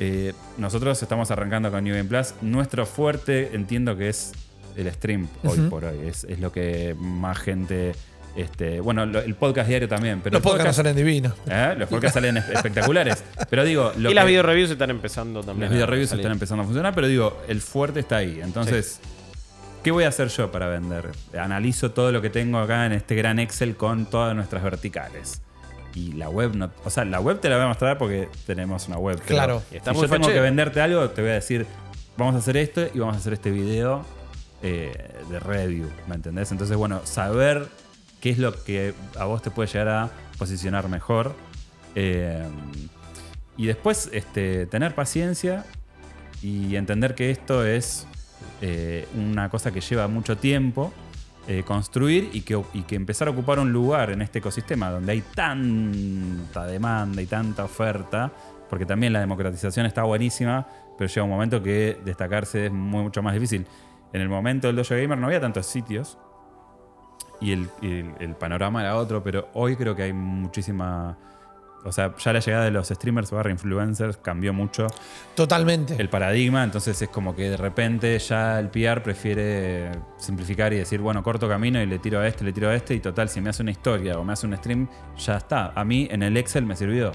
Eh, 0.00 0.32
nosotros 0.58 1.00
estamos 1.02 1.30
arrancando 1.30 1.70
con 1.70 1.84
New 1.84 1.94
Game 1.94 2.08
Plus. 2.08 2.34
Nuestro 2.40 2.86
fuerte 2.86 3.54
entiendo 3.54 3.96
que 3.96 4.08
es 4.08 4.32
el 4.76 4.90
stream 4.92 5.28
hoy 5.44 5.58
por 5.70 5.84
hoy. 5.84 6.08
Es, 6.08 6.24
es 6.24 6.40
lo 6.40 6.50
que 6.50 6.96
más 6.98 7.38
gente. 7.38 7.92
Este, 8.36 8.80
bueno, 8.80 9.06
lo- 9.06 9.20
el 9.20 9.34
podcast 9.36 9.68
diario 9.68 9.88
también. 9.88 10.20
Pero 10.20 10.34
Los 10.34 10.42
podcasts 10.42 10.70
podcast- 10.70 10.74
salen 10.76 10.96
divinos. 10.96 11.32
¿eh? 11.48 11.74
Los 11.78 11.88
podcasts 11.88 12.14
salen 12.14 12.36
es- 12.36 12.48
espectaculares. 12.52 13.22
Pero 13.48 13.64
digo, 13.64 13.92
lo 13.96 14.10
y 14.10 14.14
las 14.14 14.26
video 14.26 14.42
reviews 14.42 14.70
están 14.70 14.90
empezando 14.90 15.40
también. 15.42 15.62
las 15.68 15.70
video 15.70 15.86
reviews 15.86 16.10
salir. 16.10 16.22
están 16.22 16.32
empezando 16.32 16.62
a 16.62 16.66
funcionar, 16.66 16.94
pero 16.94 17.06
digo, 17.06 17.40
el 17.48 17.60
fuerte 17.60 18.00
está 18.00 18.16
ahí. 18.16 18.40
Entonces, 18.42 19.00
¿qué 19.84 19.90
voy 19.92 20.02
a 20.04 20.08
hacer 20.08 20.28
yo 20.28 20.50
para 20.50 20.66
vender? 20.66 21.10
Analizo 21.38 21.92
todo 21.92 22.10
lo 22.10 22.20
que 22.22 22.30
tengo 22.30 22.58
acá 22.58 22.86
en 22.86 22.92
este 22.92 23.14
gran 23.14 23.38
Excel 23.38 23.76
con 23.76 24.06
todas 24.06 24.34
nuestras 24.34 24.62
verticales. 24.64 25.40
Y 25.94 26.14
la 26.14 26.28
web 26.28 26.56
no. 26.56 26.72
O 26.84 26.90
sea, 26.90 27.04
la 27.04 27.20
web 27.20 27.38
te 27.38 27.48
la 27.48 27.54
voy 27.54 27.66
a 27.66 27.68
mostrar 27.68 27.98
porque 27.98 28.28
tenemos 28.46 28.88
una 28.88 28.98
web. 28.98 29.14
pero 29.18 29.28
Claro. 29.28 29.62
Y 29.70 29.76
está 29.76 29.92
si 29.92 29.96
muy 29.98 30.06
yo 30.08 30.10
tengo 30.12 30.24
fachero. 30.24 30.34
que 30.34 30.40
venderte 30.40 30.80
algo, 30.80 31.08
te 31.10 31.22
voy 31.22 31.30
a 31.30 31.34
decir, 31.34 31.66
vamos 32.16 32.34
a 32.34 32.38
hacer 32.38 32.56
esto 32.56 32.84
y 32.92 32.98
vamos 32.98 33.14
a 33.14 33.18
hacer 33.20 33.32
este 33.34 33.52
video 33.52 34.04
eh, 34.60 34.92
de 35.30 35.38
review. 35.38 35.88
¿Me 36.08 36.16
entendés? 36.16 36.50
Entonces, 36.50 36.76
bueno, 36.76 37.00
saber 37.04 37.68
qué 38.24 38.30
es 38.30 38.38
lo 38.38 38.54
que 38.64 38.94
a 39.18 39.26
vos 39.26 39.42
te 39.42 39.50
puede 39.50 39.68
llegar 39.68 39.88
a 39.88 40.10
posicionar 40.38 40.88
mejor. 40.88 41.34
Eh, 41.94 42.42
y 43.58 43.66
después, 43.66 44.08
este, 44.14 44.64
tener 44.64 44.94
paciencia 44.94 45.66
y 46.40 46.74
entender 46.76 47.14
que 47.14 47.30
esto 47.30 47.66
es 47.66 48.06
eh, 48.62 49.06
una 49.14 49.50
cosa 49.50 49.72
que 49.72 49.82
lleva 49.82 50.08
mucho 50.08 50.38
tiempo 50.38 50.90
eh, 51.48 51.64
construir 51.66 52.30
y 52.32 52.40
que, 52.40 52.64
empezar 52.96 53.28
a 53.28 53.32
ocupar 53.32 53.58
un 53.58 53.74
lugar 53.74 54.10
en 54.10 54.22
este 54.22 54.38
ecosistema 54.38 54.88
donde 54.88 55.12
hay 55.12 55.20
tanta 55.20 56.64
demanda 56.64 57.20
y 57.20 57.26
tanta 57.26 57.64
oferta, 57.64 58.32
porque 58.70 58.86
también 58.86 59.12
la 59.12 59.20
democratización 59.20 59.84
está 59.84 60.02
buenísima, 60.04 60.66
pero 60.96 61.08
llega 61.08 61.24
un 61.24 61.30
momento 61.30 61.62
que 61.62 61.98
destacarse 62.02 62.66
es 62.66 62.72
mucho 62.72 63.22
más 63.22 63.34
difícil. 63.34 63.66
En 64.14 64.22
el 64.22 64.30
momento 64.30 64.68
del 64.68 64.76
Dojo 64.76 64.94
Gamer 64.94 65.18
no 65.18 65.26
había 65.26 65.42
tantos 65.42 65.66
sitios 65.66 66.16
y 67.44 67.52
el, 67.52 67.68
y 67.82 68.00
el- 68.00 68.14
el 68.20 68.34
panorama 68.34 68.80
era 68.80 68.96
otro, 68.96 69.22
pero 69.22 69.48
hoy 69.54 69.76
creo 69.76 69.94
que 69.94 70.02
hay 70.04 70.12
muchísima... 70.12 71.16
O 71.86 71.92
sea, 71.92 72.14
ya 72.16 72.32
la 72.32 72.40
llegada 72.40 72.64
de 72.64 72.70
los 72.70 72.88
streamers 72.88 73.30
barra 73.30 73.50
influencers 73.50 74.16
cambió 74.16 74.54
mucho 74.54 74.86
Totalmente. 75.34 75.96
el 75.98 76.08
paradigma, 76.08 76.64
entonces 76.64 77.02
es 77.02 77.08
como 77.10 77.36
que 77.36 77.50
de 77.50 77.58
repente 77.58 78.18
ya 78.18 78.58
el 78.58 78.70
PR 78.70 79.02
prefiere 79.02 79.90
simplificar 80.16 80.72
y 80.72 80.76
decir, 80.78 81.00
bueno, 81.02 81.22
corto 81.22 81.46
camino 81.46 81.82
y 81.82 81.84
le 81.84 81.98
tiro 81.98 82.20
a 82.20 82.26
este, 82.26 82.42
le 82.42 82.54
tiro 82.54 82.70
a 82.70 82.74
este, 82.74 82.94
y 82.94 83.00
total, 83.00 83.28
si 83.28 83.42
me 83.42 83.50
hace 83.50 83.60
una 83.60 83.70
historia 83.72 84.18
o 84.18 84.24
me 84.24 84.32
hace 84.32 84.46
un 84.46 84.56
stream, 84.56 84.88
ya 85.18 85.36
está. 85.36 85.72
A 85.74 85.84
mí 85.84 86.08
en 86.10 86.22
el 86.22 86.34
Excel 86.38 86.64
me 86.64 86.74
sirvió. 86.74 87.12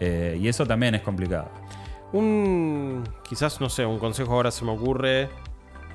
Eh, 0.00 0.38
y 0.40 0.48
eso 0.48 0.64
también 0.66 0.94
es 0.94 1.02
complicado. 1.02 1.50
Un. 2.12 3.04
Quizás, 3.28 3.60
no 3.60 3.68
sé, 3.68 3.84
un 3.84 3.98
consejo 3.98 4.32
ahora 4.32 4.50
se 4.50 4.64
me 4.64 4.70
ocurre. 4.70 5.28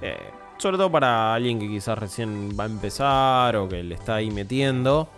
eh, 0.03 0.15
sobre 0.62 0.78
todo 0.78 0.91
para 0.91 1.34
alguien 1.34 1.59
que 1.59 1.68
quizás 1.68 1.97
recién 1.97 2.49
va 2.57 2.64
a 2.66 2.68
empezar 2.68 3.55
o 3.55 3.68
que 3.68 3.82
le 3.84 3.95
está 3.95 4.16
ahí 4.16 4.30
metiendo. 4.30 5.09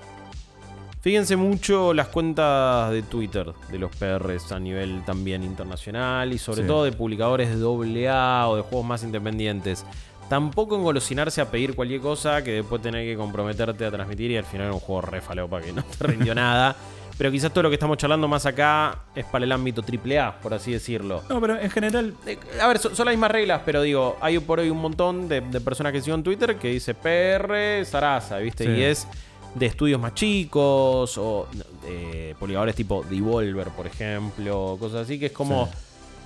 Fíjense 1.02 1.36
mucho 1.36 1.94
las 1.94 2.08
cuentas 2.08 2.89
de 2.91 3.02
Twitter 3.04 3.52
de 3.70 3.78
los 3.78 3.94
PRs 3.94 4.54
a 4.54 4.60
nivel 4.60 5.04
también 5.06 5.44
internacional 5.44 6.32
y 6.32 6.38
sobre 6.38 6.62
Sí. 6.62 6.68
todo 6.68 6.86
de 6.86 6.94
publicadores 6.94 7.50
de 7.50 8.08
AA 8.08 8.48
o 8.48 8.56
de 8.56 8.62
juegos 8.62 8.86
más 8.88 9.04
independientes. 9.04 9.86
Tampoco 10.30 10.78
engolosinarse 10.78 11.41
a 11.41 11.52
pedir 11.52 11.76
cualquier 11.76 12.00
cosa 12.00 12.41
que 12.41 12.52
después 12.52 12.82
tener 12.82 13.06
que 13.06 13.18
comprometerte 13.18 13.86
a 13.86 13.91
transmitir 13.91 14.32
y 14.32 14.38
al 14.38 14.46
final 14.46 14.72
un 14.72 14.80
juego 14.80 15.02
re 15.02 15.20
falopa 15.20 15.60
que 15.60 15.74
no 15.74 15.84
te 15.84 16.08
rindió 16.08 16.34
nada. 16.36 16.78
Pero 17.18 17.32
quizás 17.32 17.51
todo 17.51 17.64
lo 17.64 17.70
que 17.70 17.76
estamos 17.76 17.97
charlando 17.97 18.28
más 18.28 18.45
acá 18.45 19.03
es 19.16 19.24
para 19.26 19.45
el 19.45 19.51
ámbito 19.51 19.84
AAA, 19.84 20.39
por 20.41 20.53
así 20.53 20.72
decirlo. 20.72 21.22
No, 21.30 21.39
pero 21.39 21.59
en 21.59 21.70
general, 21.70 22.14
Eh, 22.26 22.38
A 22.59 22.68
ver, 22.68 22.80
son, 22.80 22.95
son 22.95 23.05
las 23.05 23.14
mismas 23.14 23.30
reglas, 23.32 23.61
pero 23.66 23.82
digo, 23.84 24.18
hay 24.20 24.39
por 24.39 24.59
hoy 24.59 24.70
un 24.70 24.82
montón 24.82 25.30
de, 25.30 25.41
de 25.41 25.61
personas 25.61 25.93
que 25.93 26.01
sigo 26.01 26.16
en 26.16 26.24
Twitter 26.24 26.55
que 26.55 26.70
dice 26.70 26.95
PR 26.95 27.86
Sarasa, 27.86 28.39
¿viste? 28.39 28.66
Sí. 28.66 28.72
Y 28.72 28.82
es 28.84 29.07
de 29.53 29.66
estudios 29.68 30.01
más 30.01 30.16
chicos 30.16 31.16
o 31.20 31.47
de 31.86 32.36
poligadores 32.39 32.76
tipo 32.76 33.03
Devolver, 33.07 33.68
por 33.70 33.86
ejemplo, 33.86 34.76
cosas 34.80 35.01
así, 35.01 35.20
que 35.20 35.28
es 35.28 35.32
como... 35.32 35.68
Sí. 35.68 35.72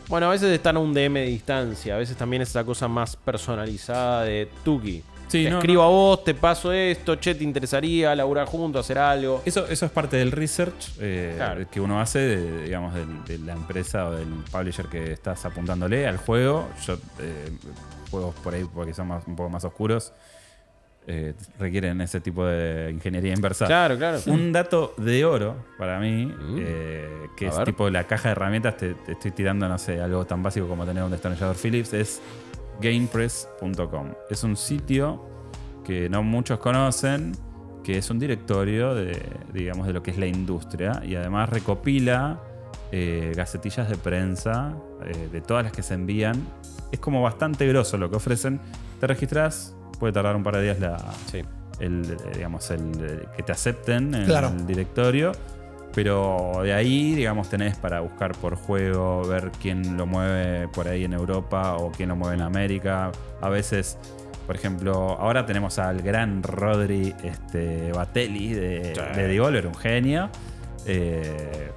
Bueno, 0.07 0.27
a 0.27 0.29
veces 0.29 0.53
están 0.53 0.77
a 0.77 0.79
un 0.79 0.93
DM 0.93 1.15
de 1.15 1.25
distancia, 1.25 1.95
a 1.95 1.97
veces 1.97 2.15
también 2.15 2.41
es 2.41 2.49
esa 2.49 2.63
cosa 2.63 2.87
más 2.87 3.17
personalizada 3.17 4.23
de 4.23 4.47
Tuki. 4.63 5.03
Sí, 5.27 5.43
te 5.43 5.49
no, 5.49 5.57
escribo 5.59 5.81
no. 5.81 5.87
a 5.87 5.91
vos, 5.91 6.23
te 6.23 6.33
paso 6.33 6.71
esto, 6.71 7.19
che, 7.19 7.35
te 7.35 7.43
interesaría 7.43 8.15
laburar 8.15 8.47
juntos, 8.47 8.85
hacer 8.85 8.97
algo. 8.97 9.41
eso, 9.45 9.67
eso 9.67 9.85
es 9.85 9.91
parte 9.91 10.15
del 10.17 10.31
research 10.31 10.91
eh, 11.01 11.33
Claro. 11.35 11.65
que 11.69 11.81
uno 11.81 11.99
hace, 11.99 12.19
de, 12.19 12.63
digamos, 12.63 12.93
de, 13.27 13.37
la 13.39 13.53
empresa 13.53 14.07
o 14.07 14.11
del 14.13 14.27
publisher 14.51 14.85
que 14.87 15.11
estás 15.11 15.43
apuntándole 15.45 16.07
al 16.07 16.17
juego. 16.17 16.69
Yo, 16.85 16.93
eh, 17.19 17.51
juegos 18.09 18.35
por 18.35 18.53
ahí, 18.53 18.65
porque 18.73 18.93
son 18.93 19.07
más- 19.09 19.27
un 19.27 19.35
poco 19.35 19.49
más 19.49 19.65
oscuros, 19.65 20.13
eh, 21.09 21.33
requieren 21.57 22.01
ese 22.01 22.19
tipo 22.19 22.45
de 22.45 22.91
ingeniería 22.91 23.33
inversa. 23.33 23.65
Claro, 23.65 23.97
claro. 23.97 24.19
Un 24.27 24.51
dato 24.51 24.93
de 24.97 25.23
oro 25.25 25.55
para 25.77 25.99
mí, 25.99 26.25
Mm. 26.25 26.57
eh, 26.59 27.09
que 27.37 27.47
es 27.47 27.55
ver. 27.55 27.65
tipo 27.65 27.89
la 27.89 28.05
caja 28.05 28.29
de 28.29 28.31
herramientas, 28.33 28.75
te, 28.77 28.93
te 28.93 29.13
estoy 29.13 29.31
tirando, 29.31 29.67
no 29.69 29.77
sé, 29.77 30.01
algo 30.01 30.25
tan 30.25 30.43
básico 30.43 30.67
como 30.67 30.85
tener 30.85 31.03
un 31.03 31.11
destornillador 31.11 31.55
Phillips, 31.55 31.93
es 31.93 32.21
gamepress.com. 32.81 34.09
Es 34.29 34.43
un 34.43 34.55
sitio 34.55 35.21
que 35.83 36.09
no 36.09 36.23
muchos 36.23 36.59
conocen, 36.59 37.33
que 37.83 37.97
es 37.97 38.09
un 38.09 38.19
directorio 38.19 38.93
de, 38.93 39.21
digamos, 39.53 39.87
de 39.87 39.93
lo 39.93 40.03
que 40.03 40.11
es 40.11 40.17
la 40.17 40.25
industria 40.27 41.01
y 41.05 41.15
además 41.15 41.49
recopila 41.49 42.41
eh, 42.91 43.33
gacetillas 43.35 43.89
de 43.89 43.95
prensa 43.97 44.75
eh, 45.05 45.29
de 45.31 45.41
todas 45.41 45.63
las 45.63 45.71
que 45.73 45.83
se 45.83 45.93
envían. 45.93 46.35
Es 46.91 46.99
como 46.99 47.21
bastante 47.21 47.67
grosso 47.67 47.97
lo 47.97 48.09
que 48.09 48.17
ofrecen. 48.17 48.59
Te 48.99 49.07
registras, 49.07 49.75
puede 49.99 50.13
tardar 50.13 50.35
un 50.35 50.43
par 50.43 50.55
de 50.57 50.63
días 50.63 50.79
la, 50.79 50.97
Sí. 51.31 51.41
el, 51.79 52.17
digamos, 52.33 52.69
el, 52.71 52.81
eh, 53.01 53.25
que 53.35 53.43
te 53.43 53.51
acepten 53.51 54.13
en 54.15 54.25
Claro. 54.25 54.49
el 54.49 54.65
directorio. 54.67 55.31
Pero 55.97 56.59
de 56.61 56.73
ahí, 56.75 57.15
digamos, 57.15 57.49
tenés 57.49 57.75
para 57.75 58.01
buscar 58.01 58.33
por 58.33 58.53
juego, 58.55 59.27
ver 59.27 59.49
quién 59.59 59.97
lo 59.97 60.05
mueve 60.05 60.67
por 60.67 60.87
ahí 60.87 61.05
en 61.05 61.13
Europa 61.13 61.75
o 61.77 61.91
quién 61.91 62.09
lo 62.09 62.15
mueve 62.15 62.35
en 62.35 62.43
América. 62.43 63.11
A 63.41 63.49
veces, 63.49 63.97
por 64.45 64.55
ejemplo, 64.55 64.93
ahora 65.19 65.47
tenemos 65.47 65.79
al 65.79 66.03
gran 66.03 66.43
Rodri 66.43 67.15
este, 67.23 67.91
Batelli 67.93 68.53
de, 68.53 68.93
Sí. 68.93 69.01
de 69.19 69.27
Devolver, 69.27 69.65
un 69.65 69.73
genio, 69.73 70.29
eh, 70.85 71.71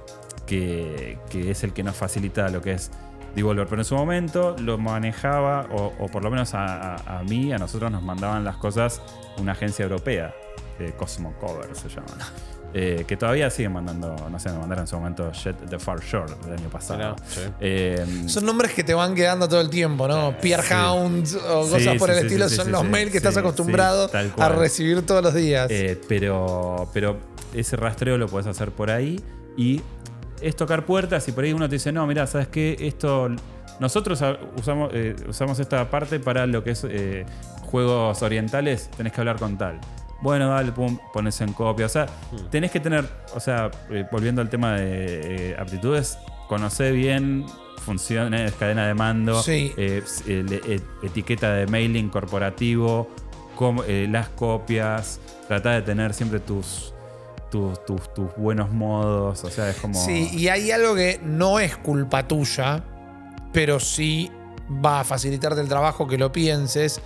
que, 0.45 1.17
que 1.31 1.49
es 1.49 1.63
el 1.63 1.73
que 1.73 1.81
nos 1.81 1.95
facilita 1.95 2.47
lo 2.49 2.61
que 2.61 2.73
es 2.73 2.91
Devolver. 3.33 3.65
Pero 3.65 3.81
en 3.81 3.85
su 3.85 3.95
momento 3.95 4.55
lo 4.59 4.77
manejaba, 4.77 5.65
o, 5.71 5.93
o 5.97 6.07
por 6.09 6.23
lo 6.23 6.29
menos 6.29 6.53
a, 6.53 6.93
a- 6.93 7.19
a 7.19 7.23
mí, 7.23 7.51
a 7.53 7.57
nosotros 7.57 7.89
nos 7.91 8.03
mandaban 8.03 8.43
las 8.43 8.57
cosas 8.57 9.01
una 9.39 9.53
agencia 9.53 9.81
europea, 9.81 10.31
eh, 10.79 10.93
Cosmo 10.95 11.33
Cover 11.39 11.75
se 11.75 11.89
llama. 11.89 12.31
Eh, 12.73 13.03
que 13.05 13.17
todavía 13.17 13.49
siguen 13.49 13.73
mandando, 13.73 14.15
no 14.29 14.39
sé, 14.39 14.49
me 14.49 14.59
mandaron 14.59 14.83
en 14.83 14.87
su 14.87 14.95
momento 14.95 15.29
Jet 15.33 15.57
the 15.69 15.77
Far 15.77 15.99
Shore 16.01 16.33
del 16.45 16.57
año 16.57 16.69
pasado. 16.69 17.15
Sí. 17.27 17.41
Eh, 17.59 18.23
Son 18.27 18.45
nombres 18.45 18.71
que 18.73 18.83
te 18.83 18.93
van 18.93 19.13
quedando 19.13 19.49
todo 19.49 19.59
el 19.59 19.69
tiempo, 19.69 20.07
¿no? 20.07 20.37
Pierre 20.39 20.63
sí. 20.63 20.73
Hound 20.73 21.27
o 21.49 21.65
Sí, 21.65 21.71
cosas 21.71 21.97
por 21.97 22.09
el 22.11 22.19
sí, 22.19 22.25
estilo 22.27 22.47
sí, 22.47 22.55
son 22.55 22.65
sí, 22.67 22.71
los 22.71 22.81
sí, 22.81 22.87
mails 22.87 23.11
que 23.11 23.17
estás 23.17 23.35
acostumbrado 23.35 24.09
a 24.37 24.49
recibir 24.49 25.05
todos 25.05 25.21
los 25.21 25.33
días. 25.33 25.67
Eh, 25.69 25.99
pero, 26.07 26.89
pero 26.93 27.17
ese 27.53 27.75
rastreo 27.75 28.17
lo 28.17 28.27
puedes 28.27 28.47
hacer 28.47 28.71
por 28.71 28.89
ahí 28.89 29.21
y 29.57 29.81
es 30.41 30.55
tocar 30.55 30.85
puertas 30.85 31.27
y 31.27 31.33
por 31.33 31.43
ahí 31.43 31.51
uno 31.53 31.67
te 31.67 31.75
dice, 31.75 31.91
no, 31.91 32.07
mira, 32.07 32.25
¿sabes 32.25 32.47
qué? 32.47 32.77
Esto, 32.79 33.29
nosotros 33.79 34.23
usamos, 34.57 34.91
eh, 34.93 35.15
usamos 35.27 35.59
esta 35.59 35.89
parte 35.89 36.19
para 36.19 36.47
lo 36.47 36.63
que 36.63 36.71
es 36.71 36.85
eh, 36.89 37.25
juegos 37.63 38.21
orientales, 38.21 38.89
tenés 38.95 39.11
que 39.13 39.21
hablar 39.21 39.37
con 39.37 39.57
tal. 39.57 39.79
Bueno, 40.21 40.49
dale, 40.49 40.71
pum, 40.71 40.97
pones 41.13 41.39
en 41.41 41.53
copia. 41.53 41.85
O 41.87 41.89
sea, 41.89 42.05
tenés 42.49 42.71
que 42.71 42.79
tener, 42.79 43.07
o 43.35 43.39
sea, 43.39 43.71
eh, 43.89 44.05
volviendo 44.11 44.41
al 44.41 44.49
tema 44.49 44.73
de 44.75 45.51
eh, 45.51 45.55
aptitudes, 45.59 46.17
conocer 46.47 46.93
bien 46.93 47.45
funciones, 47.83 48.51
cadena 48.53 48.85
de 48.87 48.93
mando, 48.93 49.41
Sí. 49.41 49.73
eh, 49.77 50.03
etiqueta 51.03 51.51
de 51.53 51.65
mailing 51.67 52.09
corporativo, 52.09 53.09
eh, 53.87 54.07
las 54.09 54.29
copias, 54.29 55.19
trata 55.47 55.71
de 55.71 55.81
tener 55.83 56.13
siempre 56.13 56.39
tus, 56.39 56.93
tus, 57.51 57.83
tus, 57.85 58.13
tus 58.13 58.35
buenos 58.35 58.71
modos, 58.71 59.43
o 59.43 59.49
sea, 59.51 59.69
es 59.69 59.75
como... 59.77 59.93
Sí, 60.03 60.29
y 60.33 60.47
hay 60.47 60.71
algo 60.71 60.95
que 60.95 61.19
no 61.23 61.59
es 61.59 61.77
culpa 61.77 62.27
tuya, 62.27 62.83
pero 63.53 63.79
sí 63.79 64.31
va 64.83 65.01
a 65.01 65.03
facilitarte 65.03 65.61
el 65.61 65.67
trabajo 65.67 66.07
que 66.07 66.17
lo 66.17 66.31
pienses. 66.31 67.01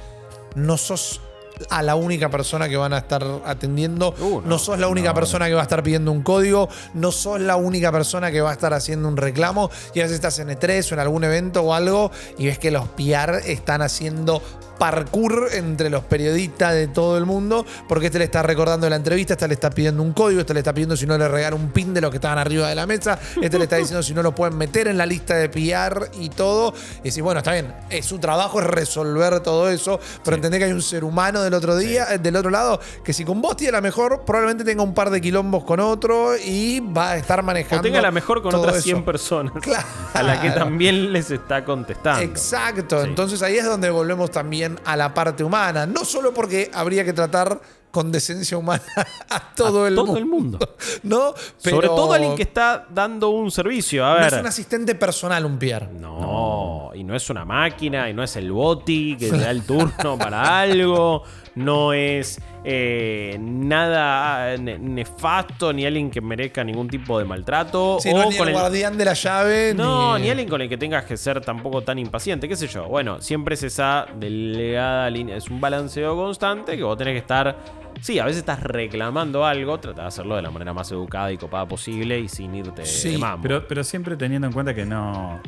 No 0.56 0.78
sos 0.78 1.20
a 1.70 1.82
la 1.82 1.96
única 1.96 2.30
persona 2.30 2.70
que 2.70 2.78
van 2.78 2.94
a 2.94 3.00
estar 3.00 3.24
atendiendo, 3.46 4.14
Uh, 4.20 4.42
no, 4.42 4.48
no, 4.48 4.60
sos 4.60 4.80
la 4.80 4.88
única 4.88 5.10
no. 5.10 5.16
persona 5.16 5.48
que 5.48 5.54
va 5.54 5.62
a 5.62 5.64
estar 5.64 5.84
pidiendo 5.84 6.12
un 6.12 6.22
código, 6.22 6.70
no 6.94 7.12
sos 7.12 7.40
la 7.40 7.56
única 7.56 7.92
persona 7.92 8.32
que 8.32 8.42
va 8.42 8.52
a 8.52 8.54
estar 8.54 8.74
haciendo 8.74 9.08
un 9.08 9.18
reclamo 9.18 9.70
y 9.94 10.00
a 10.00 10.04
veces 10.04 10.16
estás 10.16 10.40
en 10.40 10.50
E3 10.50 10.92
o 10.92 10.94
en 10.96 11.00
algún 11.00 11.24
evento 11.24 11.62
o 11.64 11.74
algo 11.74 12.12
y 12.38 12.48
ves 12.48 12.60
que 12.60 12.72
los 12.72 12.88
PR 12.90 13.38
están 13.46 13.82
haciendo 13.82 14.42
parkour 14.78 15.50
entre 15.54 15.90
los 15.90 16.04
periodistas 16.04 16.74
de 16.74 16.88
todo 16.88 17.18
el 17.18 17.26
mundo 17.26 17.66
porque 17.88 18.08
este 18.08 18.20
le 18.20 18.26
está 18.26 18.44
recordando 18.44 18.90
la 18.90 18.98
entrevista, 18.98 19.34
este 19.34 19.48
le 19.48 19.54
está 19.54 19.70
pidiendo 19.70 20.04
un 20.04 20.14
código, 20.14 20.42
este 20.42 20.54
le 20.54 20.60
está 20.60 20.74
pidiendo 20.74 20.98
si 20.98 21.06
no 21.06 21.18
le 21.18 21.28
regala 21.28 21.56
un 21.56 21.70
pin 21.70 21.94
de 21.94 22.02
los 22.02 22.12
que 22.12 22.18
estaban 22.18 22.38
arriba 22.38 22.68
de 22.68 22.76
la 22.76 22.86
mesa, 22.86 23.18
este 23.42 23.58
le 23.58 23.64
está 23.64 23.78
diciendo 23.78 24.04
si 24.04 24.14
no 24.14 24.22
lo 24.22 24.36
pueden 24.36 24.58
meter 24.58 24.88
en 24.88 24.98
la 24.98 25.06
lista 25.06 25.36
de 25.36 25.50
PR 25.50 26.10
y 26.20 26.30
todo. 26.30 26.74
Y 27.00 27.10
decís, 27.10 27.22
bueno, 27.22 27.40
está 27.40 27.54
bien, 27.54 27.74
es 27.90 28.06
su 28.06 28.20
trabajo 28.20 28.60
es 28.60 28.68
resolver 28.68 29.40
todo 29.40 29.70
eso, 29.70 30.00
pero 30.24 30.36
entendé 30.36 30.60
que 30.60 30.66
hay 30.66 30.74
un 30.74 30.82
ser 30.82 31.04
humano 31.04 31.42
del 31.46 31.54
otro 31.54 31.78
día, 31.78 32.14
eh, 32.14 32.18
del 32.20 32.36
otro 32.36 32.50
lado, 32.52 32.80
que 33.04 33.14
si 33.14 33.24
con 33.24 33.42
vos 33.42 33.56
tiene 33.56 33.72
la 33.72 33.82
mejor, 33.82 34.24
probablemente 34.26 34.64
tenga 34.64 34.84
un 34.84 34.94
par 34.94 35.10
de 35.10 35.22
quilombos 35.22 35.64
con 35.64 35.80
otro 35.80 36.36
y 36.38 36.80
va 36.82 37.12
a 37.12 37.18
estar 37.18 37.42
manejando. 37.44 37.80
O 37.80 37.84
tenga 37.84 38.02
la 38.02 38.12
mejor 38.12 38.42
con 38.42 38.54
otras 38.54 38.76
eso. 38.76 38.84
100 38.84 39.06
personas. 39.06 39.54
Claro. 39.62 39.86
A 40.14 40.22
la 40.24 40.42
que 40.42 40.52
también 40.52 41.12
les 41.14 41.32
está 41.32 41.64
contestando. 41.64 42.22
Exacto, 42.22 43.02
Sí. 43.04 43.08
entonces 43.10 43.42
ahí 43.42 43.58
es 43.58 43.66
donde 43.66 43.90
volvemos 43.90 44.32
también 44.32 44.80
a 44.86 44.96
la 44.98 45.14
parte 45.14 45.44
humana. 45.44 45.86
No 45.86 46.04
solo 46.06 46.34
porque 46.34 46.70
habría 46.74 47.04
que 47.06 47.14
tratar 47.14 47.60
con 47.96 48.12
decencia 48.12 48.58
humana 48.58 48.84
a 49.30 49.56
todo, 49.56 49.86
A 49.86 49.88
el, 49.88 49.96
todo 49.96 50.08
mundo, 50.08 50.20
el 50.20 50.26
mundo. 50.26 50.60
¿no? 51.04 51.34
Pero 51.64 51.78
Sobre 51.78 51.88
todo 51.88 52.12
alguien 52.12 52.36
que 52.36 52.44
está 52.44 52.86
dando 52.90 53.30
un 53.30 53.50
servicio. 53.50 54.06
A 54.06 54.16
no 54.16 54.20
ver. 54.20 54.34
es 54.34 54.40
un 54.42 54.48
asistente 54.48 54.96
personal 54.96 55.46
un 55.46 55.58
Pierre. 55.58 55.88
No, 55.94 56.92
y 56.94 57.06
no 57.06 57.16
es 57.16 57.30
una 57.30 57.46
máquina, 57.46 58.10
y 58.10 58.14
no 58.14 58.22
es 58.22 58.36
el 58.36 58.52
boti 58.52 59.16
que 59.16 59.30
te 59.32 59.38
da 59.38 59.50
el 59.50 59.64
turno 59.64 60.18
para 60.18 60.60
algo, 60.60 61.24
no 61.56 61.94
es 61.94 62.40
eh, 62.64 63.38
nada 63.40 64.54
ah, 64.54 64.58
ne- 64.58 64.78
nefasto, 64.80 65.72
ni 65.72 65.86
alguien 65.86 66.10
que 66.12 66.20
merezca 66.22 66.64
ningún 66.64 66.88
tipo 66.88 67.18
de 67.20 67.26
maltrato. 67.26 67.98
Sí, 68.00 68.10
o 68.10 68.14
no 68.18 68.24
es 68.24 68.30
ni 68.30 68.38
con 68.38 68.48
el 68.50 68.54
el- 68.56 68.60
guardián 68.60 68.98
de 68.98 69.06
la 69.06 69.14
llave. 69.14 69.74
no, 69.76 70.18
ni 70.20 70.30
alguien 70.30 70.50
con 70.50 70.62
el 70.62 70.70
que 70.70 70.78
tengas 70.78 71.06
que 71.06 71.16
ser 71.18 71.42
tampoco 71.42 71.82
tan 71.82 71.98
impaciente, 72.00 72.48
qué 72.48 72.56
sé 72.56 72.68
yo. 72.68 72.88
Bueno, 72.88 73.22
siempre 73.22 73.56
es 73.56 73.64
esa 73.64 74.06
delegada 74.18 75.10
línea, 75.10 75.36
es 75.38 75.50
un 75.50 75.62
balanceo 75.62 76.16
constante 76.16 76.76
que 76.78 76.84
vos 76.84 76.98
tenés 76.98 77.14
que 77.14 77.20
estar... 77.20 77.56
Sí, 78.02 78.20
a 78.20 78.26
veces 78.26 78.40
estás 78.40 78.62
reclamando 78.62 79.46
algo, 79.46 79.80
trata 79.80 80.02
de 80.02 80.08
hacerlo 80.10 80.36
de 80.36 80.42
la 80.42 80.52
manera 80.52 80.74
más 80.74 80.92
educada 80.92 81.32
y 81.32 81.38
copada 81.38 81.66
posible 81.66 82.20
y 82.20 82.28
sin 82.28 82.54
irte 82.54 82.86
Sí, 82.86 83.12
de 83.14 83.18
mambo. 83.20 83.42
Pero, 83.44 83.66
pero 83.68 83.84
siempre 83.86 84.18
teniendo 84.18 84.48
en 84.48 84.54
cuenta 84.54 84.74
que 84.76 84.86
no. 84.86 85.40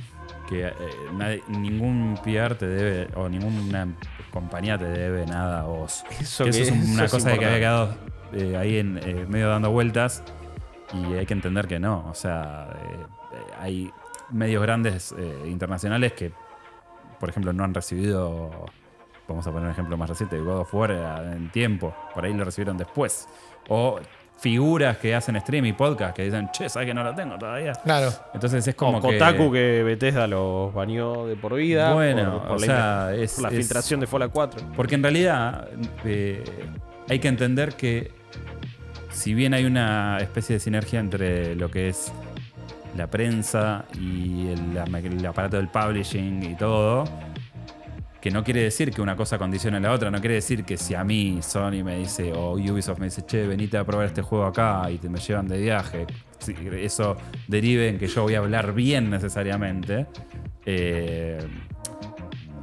que 0.48 0.68
eh, 0.68 0.74
nadie- 1.14 1.44
ningún 1.50 2.18
PR 2.24 2.56
te 2.56 2.66
debe. 2.68 3.08
o 3.16 3.28
ninguna 3.28 3.86
compañía 4.32 4.78
te 4.78 4.86
debe 4.86 5.26
nada 5.26 5.62
a 5.62 5.64
vos. 5.64 6.04
Eso 6.20 6.44
Que 6.46 6.52
que- 6.52 6.62
eso 6.62 6.74
es 6.74 6.80
eso 6.82 6.94
una 6.94 7.06
es 7.06 7.12
cosa 7.12 7.38
que 7.38 7.46
había 7.46 7.58
quedado 7.60 7.96
eh, 8.34 8.58
ahí 8.58 8.78
en 8.78 8.98
eh, 9.04 9.26
medio 9.28 9.50
dando 9.50 9.72
vueltas. 9.72 10.24
Y 10.94 11.14
hay 11.16 11.26
que 11.26 11.34
entender 11.34 11.68
que 11.68 11.80
no. 11.80 12.06
O 12.10 12.14
sea, 12.14 12.70
eh, 12.74 13.38
hay 13.60 13.92
medios 14.30 14.62
grandes 14.62 15.14
internacionales 15.46 16.14
que, 16.14 16.32
por 17.20 17.30
ejemplo, 17.30 17.52
no 17.54 17.64
han 17.64 17.74
recibido. 17.74 18.66
Vamos 19.28 19.46
a 19.46 19.52
poner 19.52 19.66
un 19.66 19.72
ejemplo 19.72 19.98
más 19.98 20.10
reciente, 20.10 20.38
God 20.40 20.60
of 20.62 20.74
War 20.74 20.92
en 20.92 21.50
tiempo. 21.52 21.94
Por 22.14 22.24
ahí 22.26 22.34
lo 22.34 22.46
recibieron 22.46 22.78
después. 22.78 23.28
O 23.68 24.00
figuras 24.40 24.98
que 24.98 25.16
hacen 25.16 25.40
stream 25.42 25.66
y 25.66 25.74
podcast 25.74 26.16
que 26.16 26.24
dicen, 26.24 26.50
che, 26.52 26.70
¿sabes 26.70 26.88
que 26.88 26.94
no 26.94 27.04
lo 27.04 27.14
tengo 27.16 27.38
todavía? 27.38 27.74
Claro. 27.74 28.12
Entonces 28.34 28.68
es 28.68 28.76
Como 28.76 29.00
como 29.00 29.10
que... 29.12 29.18
Kotaku 29.18 29.52
que 29.52 29.82
Bethesda 29.84 30.28
los 30.28 30.74
bañó 30.74 31.26
de 31.26 31.36
por 31.36 31.56
vida. 31.56 31.94
Bueno, 31.94 32.40
por, 32.40 32.48
por 32.50 32.58
o 32.58 32.60
la, 32.60 32.66
sea, 32.66 33.14
es- 33.16 33.34
por 33.34 33.44
la 33.44 33.50
es- 33.50 33.56
filtración 33.58 34.00
de 34.00 34.08
Fallout 34.08 34.32
4. 34.32 34.62
Porque 34.76 34.96
en 34.96 35.02
realidad 35.04 35.68
eh, 36.06 36.44
hay 37.10 37.20
que 37.20 37.28
entender 37.28 37.74
que 37.76 38.12
si 39.12 39.34
bien 39.34 39.54
hay 39.56 39.66
una 39.66 40.20
especie 40.20 40.54
de 40.56 40.60
sinergia 40.60 41.00
entre 41.00 41.56
lo 41.56 41.72
que 41.72 41.90
es 41.90 42.12
la 42.96 43.08
prensa 43.08 43.86
y 44.00 44.48
el, 44.50 44.78
el 45.06 45.26
aparato 45.26 45.58
del 45.58 45.68
publishing 45.70 46.44
y 46.44 46.56
todo, 46.56 47.06
que 48.22 48.32
no 48.32 48.44
quiere 48.44 48.64
decir 48.64 48.92
que 48.92 49.02
una 49.02 49.16
cosa 49.16 49.38
condicione 49.38 49.78
a 49.78 49.80
la 49.80 49.92
otra, 49.92 50.10
no 50.12 50.20
quiere 50.20 50.36
decir 50.36 50.64
que 50.64 50.78
si 50.78 50.96
a 50.96 51.04
mí 51.04 51.40
Sony 51.42 51.84
me 51.84 51.98
dice 51.98 52.34
o 52.34 52.54
Ubisoft 52.54 53.00
me 53.00 53.06
dice, 53.06 53.24
che, 53.26 53.46
venite 53.46 53.78
a 53.78 53.84
probar 53.86 54.08
este 54.08 54.22
juego 54.22 54.46
acá 54.46 54.90
y 54.90 54.98
te 54.98 55.08
me 55.10 55.20
llevan 55.20 55.48
de 55.48 55.60
viaje, 55.60 56.08
eso 56.82 57.16
derive 57.48 57.90
en 57.90 57.98
que 58.00 58.08
yo 58.08 58.24
voy 58.24 58.36
a 58.36 58.40
hablar 58.40 58.74
bien 58.74 59.10
necesariamente. 59.10 60.08
Eh, 60.66 61.40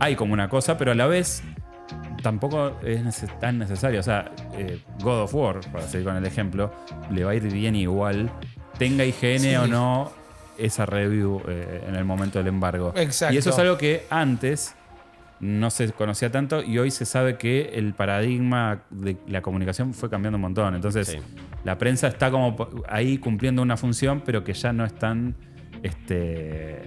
hay 0.01 0.17
como 0.17 0.33
una 0.33 0.49
cosa, 0.49 0.77
pero 0.77 0.93
a 0.93 0.95
la 0.95 1.07
vez 1.07 1.43
tampoco 2.23 2.77
es 2.83 3.25
tan 3.41 3.59
necesario. 3.59 4.01
O 4.01 4.03
sea, 4.03 4.33
eh, 4.57 4.81
God 5.03 5.23
of 5.23 5.35
War, 5.35 5.61
para 5.73 5.87
seguir 5.87 6.07
con 6.07 6.17
el 6.17 6.25
ejemplo, 6.27 6.73
le 7.11 7.25
va 7.25 7.31
a 7.33 7.35
ir 7.35 7.45
bien 7.53 7.77
igual, 7.77 8.31
tenga 8.79 9.05
IGN 9.05 9.39
Sí. 9.39 9.55
o 9.57 9.67
no 9.67 10.11
esa 10.59 10.87
review 10.87 11.43
eh, 11.49 11.85
en 11.89 11.95
el 11.97 12.05
momento 12.05 12.39
del 12.39 12.49
embargo. 12.49 12.93
Exacto. 12.97 13.35
Y 13.35 13.39
eso 13.39 13.51
es 13.51 13.59
algo 13.59 13.77
que 13.77 14.05
antes 14.11 14.75
no 15.41 15.71
se 15.71 15.93
conocía 15.93 16.31
tanto 16.31 16.63
y 16.63 16.79
hoy 16.79 16.91
se 16.91 17.05
sabe 17.05 17.37
que 17.37 17.71
el 17.75 17.93
paradigma 17.95 18.83
de 18.91 19.17
la 19.29 19.43
comunicación 19.43 19.93
fue 19.95 20.09
cambiando 20.11 20.37
un 20.37 20.43
montón. 20.43 20.75
Entonces, 20.75 21.09
Sí. 21.09 21.19
la 21.65 21.77
prensa 21.79 22.09
está 22.09 22.31
como 22.31 22.57
ahí 22.89 23.19
cumpliendo 23.19 23.61
una 23.63 23.77
función, 23.77 24.23
pero 24.25 24.43
que 24.45 24.53
ya 24.55 24.73
no 24.73 24.85
es 24.85 24.95
tan. 24.99 25.35
Este, 25.83 26.83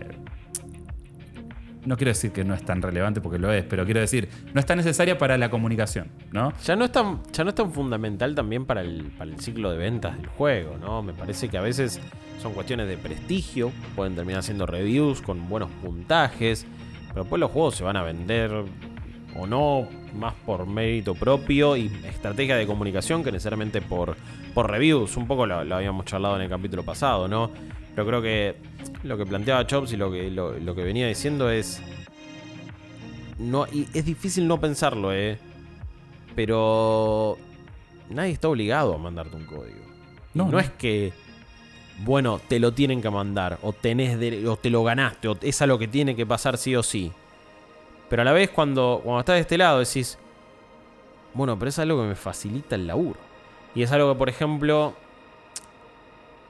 no 1.86 1.96
quiero 1.96 2.10
decir 2.10 2.32
que 2.32 2.44
no 2.44 2.54
es 2.54 2.64
tan 2.66 2.82
relevante 2.82 3.22
porque 3.22 3.40
lo 3.40 3.50
es, 3.52 3.64
pero 3.64 3.86
quiero 3.86 4.02
decir, 4.02 4.28
no 4.54 4.60
es 4.60 4.66
tan 4.66 4.78
necesaria 4.78 5.18
para 5.18 5.38
la 5.38 5.50
comunicación, 5.50 6.08
¿no? 6.34 6.52
Ya 6.66 6.76
no, 6.76 6.84
es 6.86 6.92
tan, 6.92 7.22
ya 7.32 7.44
no 7.46 7.50
es 7.52 7.56
tan 7.56 7.72
fundamental 7.72 8.36
también 8.36 8.66
para 8.66 8.82
el, 8.82 9.06
para 9.18 9.32
el 9.32 9.40
ciclo 9.40 9.72
de 9.72 9.78
ventas 9.78 10.18
del 10.18 10.28
juego, 10.28 10.78
¿no? 10.78 11.02
Me 11.02 11.14
parece 11.14 11.48
que 11.48 11.58
a 11.58 11.62
veces 11.62 12.02
son 12.42 12.54
cuestiones 12.54 12.90
de 12.90 12.98
prestigio, 12.98 13.72
pueden 13.96 14.16
terminar 14.16 14.40
haciendo 14.40 14.66
reviews 14.66 15.22
con 15.22 15.48
buenos 15.48 15.70
puntajes, 15.82 16.66
pero 17.10 17.24
después 17.24 17.40
los 17.40 17.52
juegos 17.52 17.76
se 17.76 17.84
van 17.84 17.98
a 17.98 18.04
vender 18.04 18.52
o 19.36 19.48
no 19.48 19.88
más 20.16 20.34
por 20.46 20.66
mérito 20.66 21.14
propio 21.16 21.76
y 21.78 21.88
estrategia 22.06 22.56
de 22.56 22.66
comunicación 22.66 23.24
que 23.24 23.32
necesariamente 23.32 23.82
por, 23.82 24.16
por 24.54 24.70
reviews. 24.72 25.16
Un 25.18 25.28
poco 25.28 25.46
lo, 25.46 25.64
lo 25.64 25.76
habíamos 25.76 26.06
charlado 26.06 26.36
en 26.38 26.44
el 26.44 26.50
capítulo 26.50 26.84
pasado, 26.84 27.28
¿no? 27.28 27.52
Pero 27.96 28.08
creo 28.08 28.22
que 28.22 28.56
lo 29.04 29.18
que 29.18 29.26
planteaba 29.26 29.66
Chops 29.68 29.94
y 29.94 29.98
lo 29.98 30.12
que, 30.12 30.30
lo, 30.32 30.58
lo 30.60 30.76
que 30.76 30.84
venía 30.84 31.08
diciendo 31.08 31.50
es... 31.50 31.82
No, 33.40 33.68
y 33.68 33.88
es 33.94 34.06
difícil 34.06 34.48
no 34.48 34.60
pensarlo, 34.60 35.14
¿eh? 35.14 35.38
Pero 36.36 37.38
nadie 38.10 38.32
está 38.32 38.48
obligado 38.48 38.96
a 38.96 38.98
mandarte 38.98 39.36
un 39.36 39.46
código. 39.46 39.86
No, 40.34 40.46
No, 40.46 40.52
no. 40.54 40.60
es 40.60 40.70
que, 40.72 41.14
bueno, 42.00 42.40
te 42.48 42.60
lo 42.60 42.74
tienen 42.74 43.02
que 43.02 43.10
mandar, 43.10 43.58
o, 43.62 43.74
tenés 43.74 44.18
o 44.46 44.58
te 44.58 44.70
lo 44.70 44.84
ganaste, 44.84 45.28
o 45.28 45.38
es 45.42 45.62
a 45.62 45.68
lo 45.68 45.80
que 45.80 45.88
tiene 45.88 46.16
que 46.16 46.26
pasar 46.26 46.58
sí 46.58 46.76
o 46.76 46.84
sí. 46.84 47.12
Pero 48.10 48.22
a 48.22 48.26
la 48.26 48.32
vez, 48.32 48.50
cuando, 48.50 49.02
cuando 49.04 49.20
estás 49.20 49.36
de 49.36 49.42
este 49.42 49.58
lado, 49.58 49.80
decís, 49.80 50.18
bueno, 51.34 51.58
pero 51.58 51.70
es 51.70 51.80
algo 51.80 52.02
que 52.02 52.08
me 52.10 52.16
facilita 52.16 52.76
el 52.76 52.88
laburo. 52.88 53.20
Y 53.76 53.84
es 53.84 53.92
algo 53.92 54.14
que, 54.14 54.18
por 54.18 54.30
ejemplo, 54.30 54.94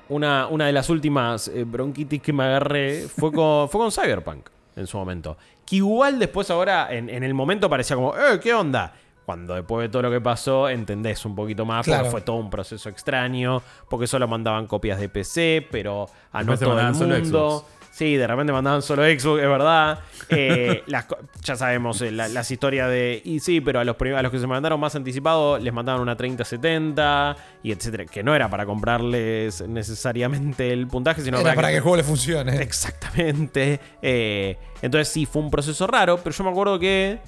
una, 0.09 0.47
una 0.47 0.67
de 0.67 0.73
las 0.73 0.89
últimas 0.89 1.47
eh, 1.47 1.63
bronquitis 1.63 2.21
que 2.21 2.33
me 2.33 2.43
agarré 2.43 3.07
fue 3.07 3.31
con, 3.31 3.69
fue 3.69 3.81
con 3.81 3.91
Cyberpunk 3.91 4.49
en 4.75 4.87
su 4.87 4.97
momento. 4.97 5.37
Que 5.65 5.77
igual 5.77 6.19
después 6.19 6.49
ahora, 6.51 6.93
en, 6.93 7.09
en 7.09 7.23
el 7.23 7.33
momento 7.33 7.69
parecía 7.69 7.95
como, 7.95 8.15
eh, 8.15 8.39
¿qué 8.41 8.53
onda? 8.53 8.93
Cuando 9.27 9.55
después 9.55 9.83
de 9.83 9.89
todo 9.89 10.03
lo 10.03 10.09
que 10.09 10.21
pasó, 10.21 10.69
entendés 10.69 11.25
un 11.25 11.35
poquito 11.35 11.65
más, 11.65 11.85
Claro. 11.85 12.03
porque 12.03 12.11
fue 12.11 12.21
todo 12.21 12.37
un 12.37 12.49
proceso 12.49 12.87
extraño, 12.87 13.61
porque 13.89 14.07
solo 14.07 14.25
mandaban 14.25 14.67
copias 14.67 15.01
de 15.01 15.09
PC, 15.09 15.67
pero 15.69 16.07
a 16.31 16.43
no 16.43 16.53
Después 16.53 16.59
te 16.59 16.65
todo 16.65 16.79
el 16.79 16.93
mundo. 17.23 17.65
Sí, 17.91 18.15
de 18.15 18.25
repente 18.27 18.53
mandaban 18.53 18.81
solo 18.83 19.01
Xbox, 19.03 19.41
es 19.41 19.49
verdad. 19.49 19.99
Eh, 20.29 20.83
las 20.87 21.07
ya 21.43 21.55
sabemos 21.57 21.99
eh, 22.03 22.11
la- 22.11 22.27
las 22.29 22.49
historias 22.51 22.87
de. 22.89 23.21
Y 23.25 23.39
sí, 23.39 23.59
pero 23.59 23.79
a 23.79 23.83
los, 23.83 23.95
prim- 23.97 24.13
a 24.15 24.21
los 24.21 24.31
que 24.31 24.37
se 24.39 24.45
mandaron 24.47 24.79
más 24.79 24.95
anticipado 24.95 25.57
les 25.57 25.73
mandaban 25.73 26.01
una 26.01 26.15
3070 26.15 27.35
y 27.63 27.71
etcétera. 27.71 28.05
Que 28.05 28.23
no 28.23 28.35
era 28.35 28.49
para 28.49 28.65
comprarles 28.67 29.67
necesariamente 29.67 30.71
el 30.71 30.87
puntaje, 30.87 31.21
sino 31.21 31.39
Era 31.39 31.53
para 31.55 31.69
que 31.69 31.77
el 31.77 31.81
juego 31.81 31.97
le 31.97 32.03
funcione. 32.03 32.61
Exactamente. 32.61 33.79
Eh, 34.01 34.57
entonces 34.81 35.07
sí, 35.09 35.25
fue 35.25 35.41
un 35.41 35.49
proceso 35.51 35.85
raro, 35.87 36.17
pero 36.23 36.35
yo 36.35 36.43
me 36.43 36.51
acuerdo 36.51 36.79
que 36.79 37.19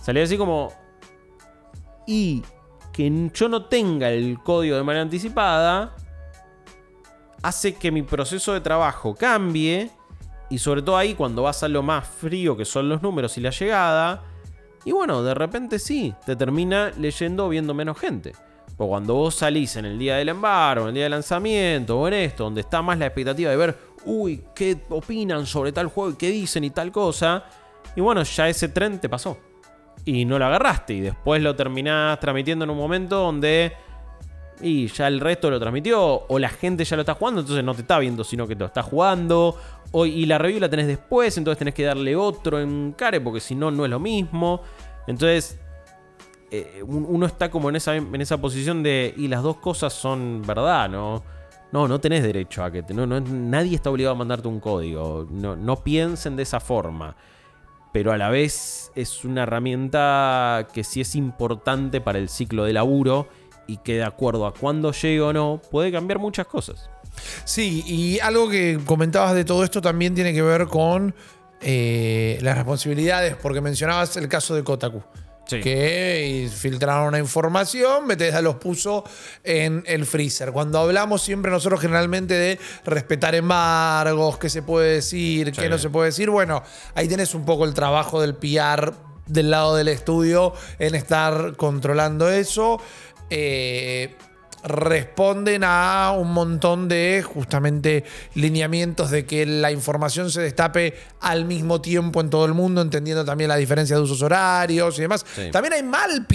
salía 0.00 0.22
así 0.24 0.36
como... 0.36 0.72
Y 2.06 2.42
que 2.92 3.30
yo 3.32 3.48
no 3.48 3.66
tenga 3.66 4.10
el 4.10 4.38
código 4.42 4.76
de 4.76 4.82
manera 4.82 5.02
anticipada 5.02 5.94
hace 7.42 7.74
que 7.74 7.90
mi 7.90 8.02
proceso 8.02 8.52
de 8.52 8.60
trabajo 8.60 9.14
cambie. 9.14 9.90
Y 10.48 10.58
sobre 10.58 10.82
todo 10.82 10.96
ahí 10.96 11.14
cuando 11.14 11.42
vas 11.42 11.62
a 11.62 11.68
lo 11.68 11.82
más 11.82 12.06
frío 12.06 12.56
que 12.56 12.64
son 12.64 12.88
los 12.88 13.02
números 13.02 13.38
y 13.38 13.40
la 13.40 13.50
llegada. 13.50 14.22
Y 14.84 14.92
bueno, 14.92 15.22
de 15.22 15.34
repente 15.34 15.78
sí, 15.78 16.14
te 16.26 16.36
termina 16.36 16.90
leyendo 16.98 17.46
o 17.46 17.48
viendo 17.48 17.74
menos 17.74 17.98
gente. 17.98 18.32
Porque 18.76 18.88
cuando 18.88 19.14
vos 19.14 19.34
salís 19.34 19.76
en 19.76 19.84
el 19.84 19.98
día 19.98 20.16
del 20.16 20.30
embargo, 20.30 20.84
en 20.84 20.88
el 20.88 20.94
día 20.94 21.02
del 21.04 21.12
lanzamiento, 21.12 22.00
o 22.00 22.08
en 22.08 22.14
esto, 22.14 22.44
donde 22.44 22.62
está 22.62 22.80
más 22.82 22.98
la 22.98 23.06
expectativa 23.06 23.50
de 23.50 23.56
ver, 23.56 23.78
uy, 24.06 24.42
qué 24.54 24.78
opinan 24.88 25.46
sobre 25.46 25.70
tal 25.70 25.86
juego 25.88 26.10
y 26.12 26.14
qué 26.14 26.30
dicen 26.30 26.64
y 26.64 26.70
tal 26.70 26.90
cosa. 26.90 27.44
Y 27.94 28.00
bueno, 28.00 28.22
ya 28.22 28.48
ese 28.48 28.68
tren 28.68 28.98
te 28.98 29.08
pasó. 29.08 29.36
Y 30.04 30.24
no 30.24 30.38
lo 30.38 30.46
agarraste. 30.46 30.94
Y 30.94 31.00
después 31.00 31.42
lo 31.42 31.54
terminás 31.54 32.18
transmitiendo 32.20 32.64
en 32.64 32.70
un 32.70 32.76
momento 32.78 33.16
donde. 33.16 33.72
Y 34.62 34.88
ya 34.88 35.08
el 35.08 35.20
resto 35.20 35.50
lo 35.50 35.58
transmitió. 35.60 36.00
O 36.28 36.38
la 36.38 36.48
gente 36.48 36.84
ya 36.84 36.96
lo 36.96 37.02
está 37.02 37.14
jugando. 37.14 37.40
Entonces 37.40 37.64
no 37.64 37.74
te 37.74 37.82
está 37.82 37.98
viendo, 37.98 38.24
sino 38.24 38.46
que 38.46 38.54
te 38.54 38.60
lo 38.60 38.66
está 38.66 38.82
jugando. 38.82 39.56
O, 39.92 40.06
y 40.06 40.26
la 40.26 40.38
review 40.38 40.60
la 40.60 40.68
tenés 40.68 40.86
después. 40.86 41.36
Entonces 41.38 41.58
tenés 41.58 41.74
que 41.74 41.84
darle 41.84 42.16
otro 42.16 42.60
en 42.60 42.92
care. 42.96 43.20
Porque 43.20 43.40
si 43.40 43.54
no, 43.54 43.70
no 43.70 43.84
es 43.84 43.90
lo 43.90 43.98
mismo. 44.00 44.62
Entonces. 45.06 45.58
eh, 46.50 46.82
un- 46.84 47.06
uno 47.08 47.26
está 47.26 47.48
como 47.50 47.68
en 47.70 47.76
esa, 47.76 47.94
en 47.96 48.20
esa 48.20 48.38
posición 48.40 48.82
de. 48.82 49.14
Y 49.16 49.28
las 49.28 49.42
dos 49.42 49.56
cosas 49.58 49.92
son 49.92 50.42
verdad, 50.46 50.88
¿no? 50.90 51.22
No, 51.72 51.86
no 51.86 52.00
tenés 52.00 52.22
derecho 52.24 52.64
a 52.64 52.70
que. 52.72 52.82
te- 52.82 52.92
no, 52.94 53.06
no, 53.06 53.20
nadie 53.20 53.76
está 53.76 53.90
obligado 53.90 54.14
a 54.16 54.18
mandarte 54.18 54.48
un 54.48 54.58
código. 54.60 55.26
No, 55.30 55.54
no 55.56 55.76
piensen 55.84 56.34
de 56.36 56.42
esa 56.42 56.58
forma 56.58 57.14
pero 57.92 58.12
a 58.12 58.18
la 58.18 58.30
vez 58.30 58.92
es 58.94 59.24
una 59.24 59.42
herramienta 59.42 60.68
que 60.72 60.84
sí 60.84 61.00
es 61.00 61.14
importante 61.14 62.00
para 62.00 62.18
el 62.18 62.28
ciclo 62.28 62.64
de 62.64 62.72
laburo 62.72 63.28
y 63.66 63.78
que 63.78 63.94
de 63.94 64.04
acuerdo 64.04 64.46
a 64.46 64.54
cuándo 64.54 64.92
llegue 64.92 65.20
o 65.20 65.32
no, 65.32 65.60
puede 65.70 65.92
cambiar 65.92 66.18
muchas 66.18 66.46
cosas. 66.46 66.90
Sí, 67.44 67.82
y 67.86 68.18
algo 68.20 68.48
que 68.48 68.78
comentabas 68.84 69.34
de 69.34 69.44
todo 69.44 69.64
esto 69.64 69.80
también 69.80 70.14
tiene 70.14 70.32
que 70.32 70.42
ver 70.42 70.66
con 70.66 71.14
eh, 71.60 72.38
las 72.42 72.56
responsabilidades, 72.56 73.36
porque 73.36 73.60
mencionabas 73.60 74.16
el 74.16 74.28
caso 74.28 74.54
de 74.54 74.64
Kotaku. 74.64 75.02
Sí. 75.50 75.60
Que 75.60 76.48
filtraron 76.54 77.08
una 77.08 77.18
información, 77.18 78.06
Bethesda 78.06 78.40
los 78.40 78.56
puso 78.56 79.04
en 79.42 79.82
el 79.86 80.06
freezer. 80.06 80.52
Cuando 80.52 80.78
hablamos 80.78 81.22
siempre 81.22 81.50
nosotros 81.50 81.80
generalmente 81.80 82.34
de 82.34 82.58
respetar 82.84 83.34
embargos, 83.34 84.38
qué 84.38 84.48
se 84.48 84.62
puede 84.62 84.94
decir, 84.94 85.50
qué 85.52 85.68
no 85.68 85.78
se 85.78 85.90
puede 85.90 86.06
decir, 86.06 86.30
bueno, 86.30 86.62
ahí 86.94 87.08
tenés 87.08 87.34
un 87.34 87.44
poco 87.44 87.64
el 87.64 87.74
trabajo 87.74 88.20
del 88.20 88.34
PR 88.34 88.94
del 89.26 89.50
lado 89.50 89.76
del 89.76 89.88
estudio 89.88 90.54
en 90.78 90.94
estar 90.94 91.56
controlando 91.56 92.28
eso. 92.30 92.80
eh, 93.30 94.16
responden 94.62 95.62
a 95.64 96.12
un 96.16 96.32
montón 96.32 96.88
de 96.88 97.22
justamente 97.26 98.04
lineamientos 98.34 99.10
de 99.10 99.24
que 99.24 99.46
la 99.46 99.72
información 99.72 100.30
se 100.30 100.42
destape 100.42 100.94
al 101.20 101.44
mismo 101.46 101.80
tiempo 101.80 102.20
en 102.20 102.28
todo 102.30 102.44
el 102.44 102.52
mundo, 102.54 102.82
entendiendo 102.82 103.24
también 103.24 103.48
la 103.48 103.56
diferencia 103.56 103.96
de 103.96 104.02
usos 104.02 104.20
horarios 104.22 104.98
y 104.98 105.02
demás. 105.02 105.24
Sí. 105.34 105.50
También 105.50 105.74
hay 105.74 105.82
mal 105.82 106.26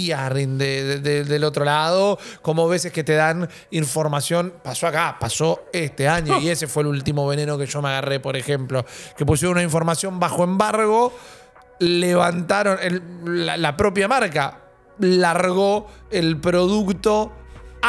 de- 0.57 0.83
de- 0.83 0.99
de- 0.99 1.23
del 1.23 1.43
otro 1.43 1.65
lado, 1.65 2.17
como 2.41 2.67
veces 2.67 2.91
que 2.91 3.03
te 3.03 3.13
dan 3.13 3.47
información, 3.71 4.53
pasó 4.63 4.87
acá, 4.87 5.17
pasó 5.19 5.65
este 5.71 6.07
año, 6.07 6.39
y 6.39 6.49
ese 6.49 6.67
fue 6.67 6.81
el 6.83 6.87
último 6.87 7.27
veneno 7.27 7.57
que 7.57 7.65
yo 7.67 7.81
me 7.81 7.89
agarré, 7.89 8.19
por 8.19 8.35
ejemplo, 8.35 8.85
que 9.17 9.25
pusieron 9.25 9.53
una 9.53 9.63
información 9.63 10.19
bajo 10.19 10.43
embargo, 10.43 11.13
levantaron 11.79 12.77
el- 12.81 13.45
la, 13.45 13.57
la 13.57 13.77
propia 13.77 14.07
marca, 14.07 14.59
largó 14.99 15.87
el 16.09 16.39
producto 16.39 17.31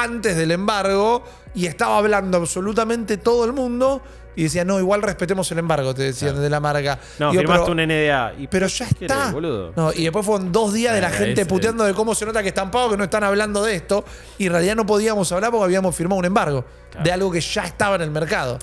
antes 0.05 0.37
del 0.37 0.51
embargo 0.51 1.25
y 1.55 1.67
estaba 1.67 1.99
hablando 1.99 2.39
absolutamente 2.39 3.17
todo 3.17 3.45
el 3.45 3.53
mundo 3.53 4.03
y 4.39 4.43
decía, 4.43 4.67
no, 4.67 4.79
igual 4.79 5.01
respetemos 5.01 5.51
el 5.53 5.59
embargo, 5.61 5.95
te 5.95 6.03
decían 6.03 6.39
de 6.39 6.51
la 6.51 6.61
marca. 6.61 6.99
No, 7.19 7.31
Digo, 7.31 7.41
firmaste 7.41 7.63
pero- 7.63 7.73
un 7.73 7.81
NDA. 7.89 8.35
Y, 8.39 8.47
pero 8.49 8.67
ya 8.67 8.87
¿qué 8.99 9.07
está. 9.07 9.17
querés, 9.17 9.33
boludo? 9.33 9.73
No, 9.75 9.93
y 9.95 10.03
después 10.03 10.27
fueron 10.27 10.53
dos 10.53 10.75
días 10.75 10.95
de 10.95 11.01
la 11.01 11.09
Eh, 11.09 11.13
gente 11.13 11.41
ese- 11.41 11.47
puteando 11.47 11.85
de 11.85 11.95
cómo 11.95 12.15
se 12.15 12.27
nota 12.27 12.43
que 12.43 12.49
están 12.49 12.71
pagos, 12.71 12.91
que 12.91 12.97
no 12.99 13.05
están 13.05 13.25
hablando 13.25 13.63
de 13.65 13.75
esto. 13.77 14.05
Y 14.37 14.47
en 14.47 14.53
realidad 14.53 14.77
no 14.77 14.85
podíamos 14.85 15.33
hablar 15.33 15.51
porque 15.51 15.65
habíamos 15.65 15.97
firmado 15.97 16.19
un 16.19 16.27
embargo 16.27 16.67
Claro. 16.91 17.05
de 17.05 17.13
algo 17.13 17.31
que 17.33 17.41
ya 17.41 17.65
estaba 17.65 17.97
en 17.97 18.03
el 18.03 18.11
mercado. 18.11 18.59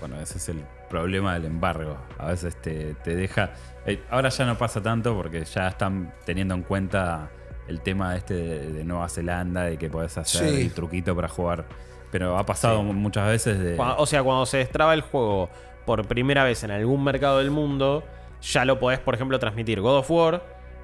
Bueno, 0.00 0.18
ese 0.18 0.38
es 0.38 0.48
el 0.48 0.64
problema 0.88 1.34
del 1.34 1.44
embargo. 1.44 1.98
A 2.16 2.28
veces 2.28 2.56
te, 2.62 2.94
te 3.04 3.14
deja. 3.14 3.50
eh, 3.84 4.02
ahora 4.10 4.30
ya 4.30 4.46
no 4.46 4.56
pasa 4.56 4.80
tanto 4.82 5.14
porque 5.14 5.44
ya 5.44 5.68
están 5.68 6.14
teniendo 6.24 6.54
en 6.54 6.62
cuenta 6.62 7.28
el 7.70 7.80
tema 7.80 8.16
este 8.16 8.34
de, 8.34 8.72
de 8.72 8.84
Nueva 8.84 9.08
Zelanda, 9.08 9.62
de 9.64 9.78
que 9.78 9.88
podés 9.88 10.18
hacer 10.18 10.48
Sí. 10.48 10.60
el 10.62 10.74
truquito 10.74 11.14
para 11.16 11.28
jugar. 11.28 11.64
Pero 12.10 12.36
ha 12.36 12.44
pasado 12.44 12.82
muchas 12.82 13.26
veces 13.28 13.58
de. 13.60 13.76
Cuando- 13.76 13.96
o 13.98 14.06
sea, 14.06 14.22
cuando 14.22 14.44
se 14.44 14.58
destraba 14.58 14.92
el 14.94 15.00
juego 15.00 15.48
por 15.86 16.06
primera 16.06 16.44
vez 16.44 16.62
en 16.64 16.72
algún 16.72 17.02
mercado 17.04 17.38
del 17.38 17.50
mundo, 17.50 18.04
ya 18.42 18.64
lo 18.64 18.78
podés, 18.78 18.98
por 18.98 19.14
ejemplo, 19.14 19.38
transmitir. 19.38 19.80
God 19.80 19.98
of 19.98 20.10
War 20.10 20.42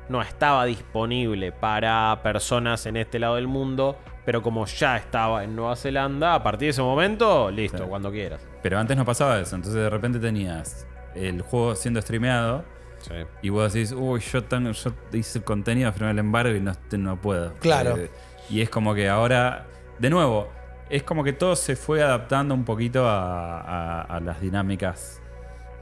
no 0.09 0.23
estaba 0.23 0.65
disponible 0.65 1.51
para 1.53 2.21
personas 2.23 2.87
en 2.87 2.97
este 2.97 3.19
lado 3.19 3.35
del 3.35 3.49
mundo, 3.49 3.99
pero 4.25 4.41
como 4.43 4.65
ya 4.67 4.97
estaba 4.97 5.43
en 5.43 5.57
Nueva 5.57 5.75
Zelanda, 5.75 6.35
a 6.35 6.43
partir 6.45 6.67
de 6.67 6.71
ese 6.71 6.83
momento, 6.83 7.51
listo, 7.51 7.79
Sí. 7.79 7.85
cuando 7.89 8.13
quieras. 8.13 8.41
Pero 8.63 8.79
antes 8.79 8.97
no 8.97 9.05
pasaba 9.05 9.41
eso. 9.41 9.57
Entonces 9.57 9.81
de 9.83 9.91
repente 9.91 10.21
tenías 10.21 10.87
el 11.17 11.43
juego 11.43 11.75
siendo 11.75 12.01
streameado. 12.01 12.65
Sí. 13.07 13.15
Y 13.43 13.49
vos 13.51 13.73
decís, 13.73 13.93
uy, 13.93 14.21
yo, 14.21 14.43
tan- 14.45 14.73
yo 14.73 14.93
hice 15.13 15.39
el 15.39 15.45
contenido, 15.45 15.93
firmé 15.93 16.11
el 16.11 16.19
embargo 16.19 16.55
y 16.55 16.61
no, 16.61 16.73
no 16.99 17.21
puedo. 17.21 17.55
Claro. 17.55 17.97
Eh, 17.97 18.11
y 18.51 18.61
es 18.63 18.71
como 18.71 18.95
que 18.95 19.09
ahora, 19.09 19.67
de 19.99 20.11
nuevo, 20.11 20.49
es 20.91 21.03
como 21.03 21.23
que 21.25 21.33
todo 21.33 21.55
se 21.57 21.77
fue 21.77 22.03
adaptando 22.03 22.55
un 22.55 22.65
poquito 22.65 23.07
a, 23.09 23.61
a- 23.61 24.03
a 24.03 24.21
las 24.21 24.41
dinámicas 24.41 25.21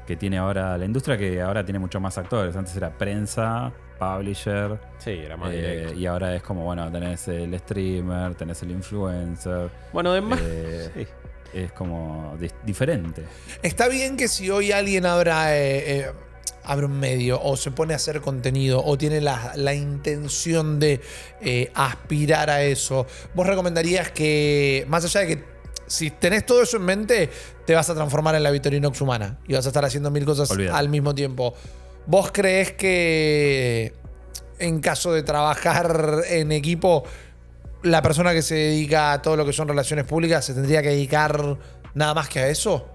que 0.06 0.16
tiene 0.16 0.36
ahora 0.38 0.76
la 0.76 0.84
industria, 0.84 1.16
que 1.16 1.40
ahora 1.40 1.64
tiene 1.64 1.78
muchos 1.78 2.00
más 2.00 2.18
actores. 2.18 2.54
Antes 2.56 2.76
era 2.76 2.90
prensa, 2.90 3.72
publisher, 3.98 4.78
Sí, 4.98 5.10
era 5.12 5.36
más 5.38 5.50
eh, 5.52 5.56
directo. 5.56 5.94
y 5.94 6.06
ahora 6.06 6.34
es 6.34 6.42
como, 6.42 6.64
bueno, 6.64 6.90
tenés 6.92 7.26
el 7.28 7.58
streamer, 7.58 8.34
tenés 8.34 8.62
el 8.62 8.70
influencer. 8.72 9.70
Bueno, 9.92 10.10
además. 10.10 10.40
eh, 10.42 10.90
sí. 10.94 11.06
Es 11.54 11.72
como 11.72 12.36
di- 12.38 12.50
diferente. 12.64 13.24
Está 13.62 13.88
bien 13.88 14.16
que 14.16 14.26
si 14.28 14.50
hoy 14.50 14.72
alguien 14.72 15.06
abra, 15.06 15.56
eh, 15.56 16.00
eh, 16.00 16.06
abre 16.64 16.86
un 16.86 16.98
medio 16.98 17.40
o 17.42 17.56
se 17.56 17.70
pone 17.70 17.92
a 17.92 17.96
hacer 17.96 18.20
contenido 18.20 18.82
o 18.84 18.96
tiene 18.98 19.20
la, 19.20 19.52
la 19.56 19.74
intención 19.74 20.78
de 20.80 21.00
eh, 21.40 21.70
aspirar 21.74 22.50
a 22.50 22.62
eso, 22.62 23.06
vos 23.34 23.46
recomendarías 23.46 24.10
que, 24.10 24.84
más 24.88 25.04
allá 25.04 25.20
de 25.20 25.26
que 25.26 25.54
si 25.86 26.10
tenés 26.10 26.46
todo 26.46 26.62
eso 26.62 26.76
en 26.78 26.84
mente, 26.84 27.30
te 27.66 27.74
vas 27.74 27.88
a 27.90 27.94
transformar 27.94 28.34
en 28.34 28.42
la 28.42 28.50
Victorinox 28.50 29.00
humana 29.00 29.38
y 29.46 29.54
vas 29.54 29.66
a 29.66 29.68
estar 29.68 29.84
haciendo 29.84 30.10
mil 30.10 30.24
cosas 30.24 30.50
al 30.50 30.88
mismo 30.88 31.14
tiempo. 31.14 31.54
¿Vos 32.06 32.30
crees 32.32 32.72
que 32.72 33.92
en 34.58 34.80
caso 34.80 35.12
de 35.12 35.22
trabajar 35.22 36.22
en 36.28 36.52
equipo, 36.52 37.04
la 37.82 38.02
persona 38.02 38.32
que 38.32 38.42
se 38.42 38.54
dedica 38.54 39.12
a 39.12 39.22
todo 39.22 39.36
lo 39.36 39.44
que 39.44 39.52
son 39.52 39.68
relaciones 39.68 40.06
públicas 40.06 40.44
se 40.44 40.54
tendría 40.54 40.82
que 40.82 40.90
dedicar 40.90 41.58
nada 41.94 42.14
más 42.14 42.28
que 42.28 42.40
a 42.40 42.48
eso? 42.48 42.88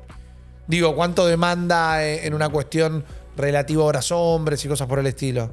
Digo, 0.68 0.96
¿cuánto 0.96 1.26
demanda 1.26 2.06
eh, 2.06 2.28
en 2.28 2.34
una 2.34 2.50
cuestión 2.50 3.04
relativa 3.38 3.82
a 3.84 3.86
horas 3.86 4.12
hombres 4.12 4.64
y 4.66 4.68
cosas 4.68 4.88
por 4.88 5.00
el 5.00 5.08
estilo? 5.08 5.52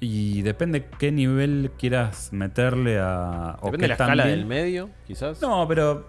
Y 0.00 0.42
depende 0.42 0.86
qué 0.98 1.12
nivel 1.12 1.70
quieras 1.78 2.32
meterle 2.32 2.98
a. 2.98 3.56
o 3.60 3.66
Depende 3.66 3.76
qué 3.78 3.82
de 3.82 3.88
la 3.88 3.94
escala 3.94 4.24
bien- 4.24 4.36
del 4.38 4.46
medio, 4.46 4.90
quizás. 5.06 5.40
No, 5.40 5.66
pero. 5.68 6.08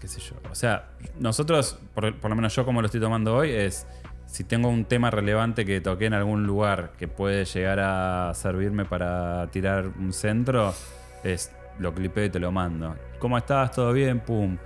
qué 0.00 0.08
sé 0.08 0.20
yo. 0.20 0.34
O 0.50 0.54
sea, 0.54 0.88
nosotros, 1.20 1.78
por, 1.94 2.18
por 2.18 2.30
lo 2.30 2.36
menos 2.36 2.54
yo 2.54 2.64
como 2.64 2.80
lo 2.80 2.86
estoy 2.86 3.00
tomando 3.00 3.36
hoy, 3.36 3.50
es. 3.50 3.86
Si 4.26 4.42
tengo 4.42 4.68
un 4.68 4.84
tema 4.84 5.12
relevante 5.12 5.64
que 5.64 5.80
toqué 5.80 6.06
en 6.06 6.14
algún 6.14 6.44
lugar 6.44 6.92
que 6.98 7.06
puede 7.06 7.44
llegar 7.44 7.78
a 7.78 8.32
servirme 8.34 8.84
para 8.84 9.46
tirar 9.52 9.86
un 9.86 10.12
centro, 10.12 10.74
es 11.22 11.52
lo 11.78 11.94
clipeo 11.94 12.24
y 12.24 12.30
te 12.30 12.40
lo 12.40 12.50
mando. 12.50 12.96
¿Cómo 13.20 13.38
estás? 13.38 13.70
¿Todo 13.70 13.92
bien? 13.92 14.18
Pum. 14.18 14.56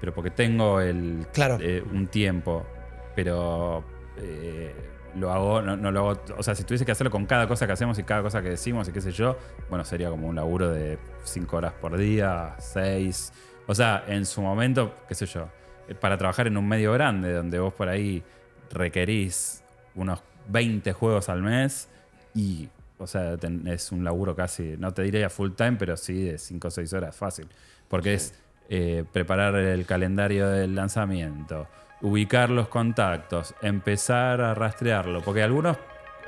Pero 0.00 0.14
porque 0.14 0.30
tengo 0.30 0.80
el 0.80 1.26
Claro. 1.32 1.58
eh, 1.60 1.82
un 1.92 2.06
tiempo. 2.06 2.66
Pero 3.14 3.84
eh, 4.16 4.74
lo 5.16 5.32
hago, 5.32 5.60
no, 5.62 5.76
no 5.76 5.90
lo 5.90 6.00
hago. 6.10 6.20
O 6.36 6.42
sea, 6.42 6.54
si 6.54 6.64
tuviese 6.64 6.84
que 6.84 6.92
hacerlo 6.92 7.10
con 7.10 7.26
cada 7.26 7.48
cosa 7.48 7.66
que 7.66 7.72
hacemos 7.72 7.98
y 7.98 8.04
cada 8.04 8.22
cosa 8.22 8.42
que 8.42 8.50
decimos 8.50 8.88
y 8.88 8.92
qué 8.92 9.00
sé 9.00 9.10
yo, 9.12 9.36
bueno, 9.68 9.84
sería 9.84 10.10
como 10.10 10.28
un 10.28 10.36
laburo 10.36 10.70
de 10.70 10.98
5 11.24 11.56
horas 11.56 11.72
por 11.74 11.96
día, 11.96 12.54
6. 12.58 13.32
O 13.66 13.74
sea, 13.74 14.04
en 14.06 14.24
su 14.24 14.40
momento, 14.40 14.94
qué 15.08 15.14
sé 15.14 15.26
yo, 15.26 15.48
eh, 15.88 15.94
para 15.94 16.16
trabajar 16.16 16.46
en 16.46 16.56
un 16.56 16.68
medio 16.68 16.92
grande 16.92 17.32
donde 17.32 17.58
vos 17.58 17.74
por 17.74 17.88
ahí 17.88 18.22
requerís 18.70 19.62
unos 19.94 20.22
20 20.48 20.92
juegos 20.92 21.28
al 21.28 21.42
mes 21.42 21.88
y, 22.34 22.68
o 22.98 23.06
sea, 23.06 23.36
es 23.66 23.92
un 23.92 24.04
laburo 24.04 24.34
casi, 24.36 24.76
no 24.78 24.92
te 24.94 25.02
diría 25.02 25.28
full 25.28 25.52
time, 25.52 25.72
pero 25.72 25.96
sí 25.96 26.22
de 26.24 26.38
5 26.38 26.68
o 26.68 26.70
6 26.70 26.92
horas, 26.92 27.16
fácil. 27.16 27.48
Porque 27.88 28.14
es 28.14 28.34
eh, 28.68 29.04
preparar 29.12 29.54
el 29.56 29.86
calendario 29.86 30.48
del 30.48 30.74
lanzamiento, 30.74 31.66
ubicar 32.00 32.50
los 32.50 32.68
contactos, 32.68 33.54
empezar 33.62 34.40
a 34.40 34.54
rastrearlo, 34.54 35.22
porque 35.22 35.42
algunos, 35.42 35.76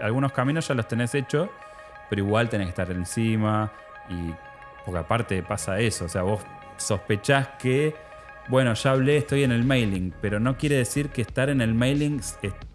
algunos 0.00 0.32
caminos 0.32 0.66
ya 0.68 0.74
los 0.74 0.88
tenés 0.88 1.14
hechos, 1.14 1.48
pero 2.08 2.22
igual 2.22 2.48
tenés 2.48 2.66
que 2.66 2.70
estar 2.70 2.90
encima 2.90 3.70
y 4.08 4.34
porque 4.84 5.00
aparte 5.00 5.42
pasa 5.42 5.78
eso, 5.80 6.06
o 6.06 6.08
sea, 6.08 6.22
vos 6.22 6.40
sospechás 6.76 7.48
que, 7.58 7.94
bueno, 8.48 8.72
ya 8.74 8.92
hablé, 8.92 9.18
estoy 9.18 9.44
en 9.44 9.52
el 9.52 9.64
mailing, 9.64 10.12
pero 10.20 10.40
no 10.40 10.56
quiere 10.56 10.76
decir 10.76 11.10
que 11.10 11.22
estar 11.22 11.50
en 11.50 11.60
el 11.60 11.74
mailing 11.74 12.20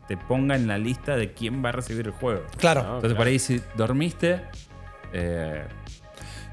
te 0.07 0.17
ponga 0.17 0.55
en 0.55 0.67
la 0.67 0.77
lista 0.77 1.17
de 1.17 1.33
quién 1.33 1.63
va 1.65 1.69
a 1.69 1.71
recibir 1.71 2.05
el 2.05 2.11
juego. 2.11 2.43
Claro, 2.57 2.83
No. 2.83 2.95
Entonces 2.95 3.17
por 3.17 3.27
ahí 3.27 3.39
si 3.39 3.61
dormiste, 3.75 4.41
eh, 5.13 5.63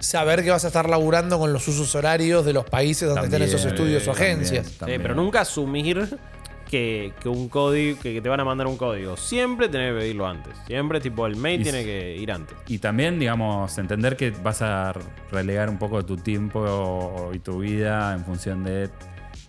saber 0.03 0.42
que 0.42 0.50
vas 0.50 0.64
a 0.64 0.66
estar 0.66 0.88
laburando 0.88 1.38
con 1.38 1.53
los 1.53 1.66
usos 1.68 1.94
horarios 1.94 2.44
de 2.44 2.53
los 2.53 2.64
países 2.64 3.09
donde 3.09 3.24
estén 3.24 3.40
también, 3.40 3.57
esos 3.57 3.64
estudios 3.64 4.03
o 4.09 4.12
también, 4.12 4.32
agencias. 4.32 4.66
Sí, 4.66 4.76
pero 5.00 5.14
nunca 5.14 5.42
asumir 5.42 6.18
que, 6.68 7.12
que 7.20 7.28
un 7.28 7.48
código, 7.48 8.00
que, 8.00 8.14
que 8.14 8.20
te 8.20 8.28
van 8.28 8.40
a 8.40 8.44
mandar 8.44 8.66
un 8.66 8.76
código. 8.76 9.16
Siempre 9.16 9.68
tenés 9.68 9.92
que 9.92 10.00
pedirlo 10.00 10.26
antes. 10.26 10.55
Siempre, 10.66 11.00
tipo, 11.00 11.26
el 11.26 11.36
mail 11.36 11.61
Y 11.61 11.64
tiene 11.64 11.84
que 11.84 12.16
ir 12.16 12.32
antes. 12.32 12.57
Y 12.66 12.78
también, 12.78 13.18
digamos, 13.18 13.78
entender 13.78 14.16
que 14.16 14.30
vas 14.30 14.61
a 14.62 14.92
relegar 15.30 15.70
un 15.70 15.78
poco 15.78 16.05
tu 16.05 16.16
tiempo 16.16 17.30
y 17.32 17.38
tu 17.38 17.61
vida 17.61 18.12
en 18.14 18.24
función 18.24 18.64
de 18.64 18.90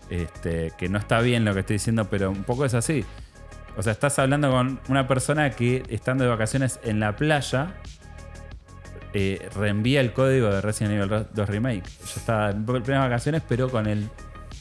este, 0.10 0.72
que 0.78 0.88
no 0.88 1.00
está 1.00 1.22
bien 1.22 1.46
lo 1.46 1.54
que 1.54 1.62
estoy 1.62 1.76
diciendo, 1.76 2.08
pero 2.10 2.30
un 2.30 2.44
poco 2.44 2.66
es 2.66 2.74
así. 2.74 3.04
O 3.76 3.82
sea, 3.82 3.94
estás 3.94 4.20
hablando 4.20 4.52
con 4.52 4.80
una 4.90 5.08
persona 5.08 5.50
que 5.50 5.84
estando 5.90 6.26
de 6.26 6.30
vacaciones 6.30 6.80
en 6.84 7.00
la 7.00 7.16
playa 7.16 7.74
eh, 9.14 9.48
reenvía 9.56 10.02
el 10.02 10.12
código 10.14 10.48
de 10.50 10.62
Resident 10.62 10.94
Evil 10.96 11.26
2 11.34 11.50
Remake. 11.50 11.84
Yo 11.84 12.14
estaba 12.18 12.50
en 12.52 12.66
plenas 12.66 13.04
vacaciones, 13.04 13.42
pero 13.48 13.70
con 13.70 13.88
el 13.88 14.10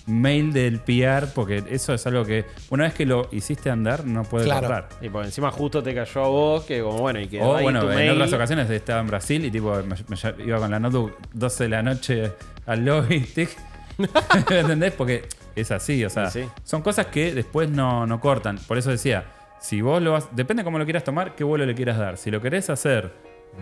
mail 0.06 0.52
del 0.52 0.80
PR, 0.80 1.28
porque 1.32 1.62
eso 1.70 1.94
es 1.94 2.04
algo 2.08 2.24
que 2.24 2.44
una 2.70 2.84
vez 2.84 2.94
que 2.94 3.06
lo 3.06 3.28
hiciste 3.30 3.70
andar, 3.70 4.04
no 4.04 4.24
puede 4.24 4.46
Claro. 4.46 4.66
cortar. 4.66 4.88
Y 5.00 5.08
por 5.08 5.24
encima 5.24 5.50
justo 5.52 5.82
te 5.82 5.94
cayó 5.94 6.24
a 6.24 6.28
vos, 6.28 6.64
que 6.64 6.80
como 6.82 6.98
bueno, 6.98 7.20
y 7.20 7.28
quedó 7.28 7.44
O 7.50 7.56
ahí 7.56 7.62
bueno, 7.62 7.80
tu 7.82 7.90
en 7.90 7.94
mail. 7.96 8.10
otras 8.10 8.32
ocasiones 8.32 8.68
estaba 8.70 9.00
en 9.00 9.06
Brasil 9.06 9.44
y 9.44 9.50
tipo 9.50 9.74
me, 9.86 10.44
iba 10.44 10.58
con 10.58 10.70
la 10.72 10.80
notebook 10.80 11.16
12 11.32 11.64
de 11.64 11.68
la 11.70 11.82
noche 11.82 12.32
al 12.66 12.84
lobby, 12.84 13.20
tic. 13.34 13.50
¿Me 13.98 14.58
entendés? 14.58 14.92
Porque 14.92 15.24
es 15.54 15.70
así, 15.70 16.04
o 16.04 16.10
sea, 16.10 16.30
Sí, 16.30 16.42
sí. 16.42 16.48
son 16.64 16.82
cosas 16.82 17.06
que 17.06 17.32
después 17.34 17.68
no, 17.70 18.04
no 18.06 18.18
cortan. 18.20 18.58
Por 18.66 18.78
eso 18.78 18.90
decía, 18.90 19.24
si 19.60 19.82
vos 19.82 20.02
lo 20.02 20.12
vas, 20.12 20.28
depende 20.34 20.64
cómo 20.64 20.78
lo 20.78 20.84
quieras 20.84 21.04
tomar, 21.04 21.36
qué 21.36 21.44
vuelo 21.44 21.64
le 21.64 21.74
quieras 21.76 21.98
dar. 21.98 22.16
Si 22.16 22.30
lo 22.32 22.40
querés 22.40 22.70
hacer 22.70 23.12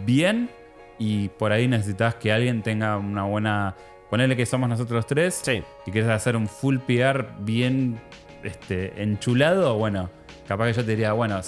bien 0.06 0.48
y 1.00 1.28
por 1.30 1.50
ahí 1.50 1.66
necesitas 1.66 2.14
que 2.14 2.30
alguien 2.30 2.62
tenga 2.62 2.96
una 2.98 3.24
buena, 3.24 3.74
ponerle 4.10 4.36
que 4.36 4.46
somos 4.46 4.68
nosotros 4.68 5.04
tres 5.06 5.40
Sí. 5.42 5.62
y 5.86 5.90
quieres 5.90 6.10
hacer 6.10 6.36
un 6.36 6.46
full 6.46 6.76
PR 6.78 7.26
bien 7.40 7.98
este, 8.44 9.02
enchulado, 9.02 9.74
bueno, 9.76 10.08
capaz 10.46 10.66
que 10.66 10.72
yo 10.74 10.84
te 10.84 10.90
diría, 10.92 11.12
bueno, 11.12 11.40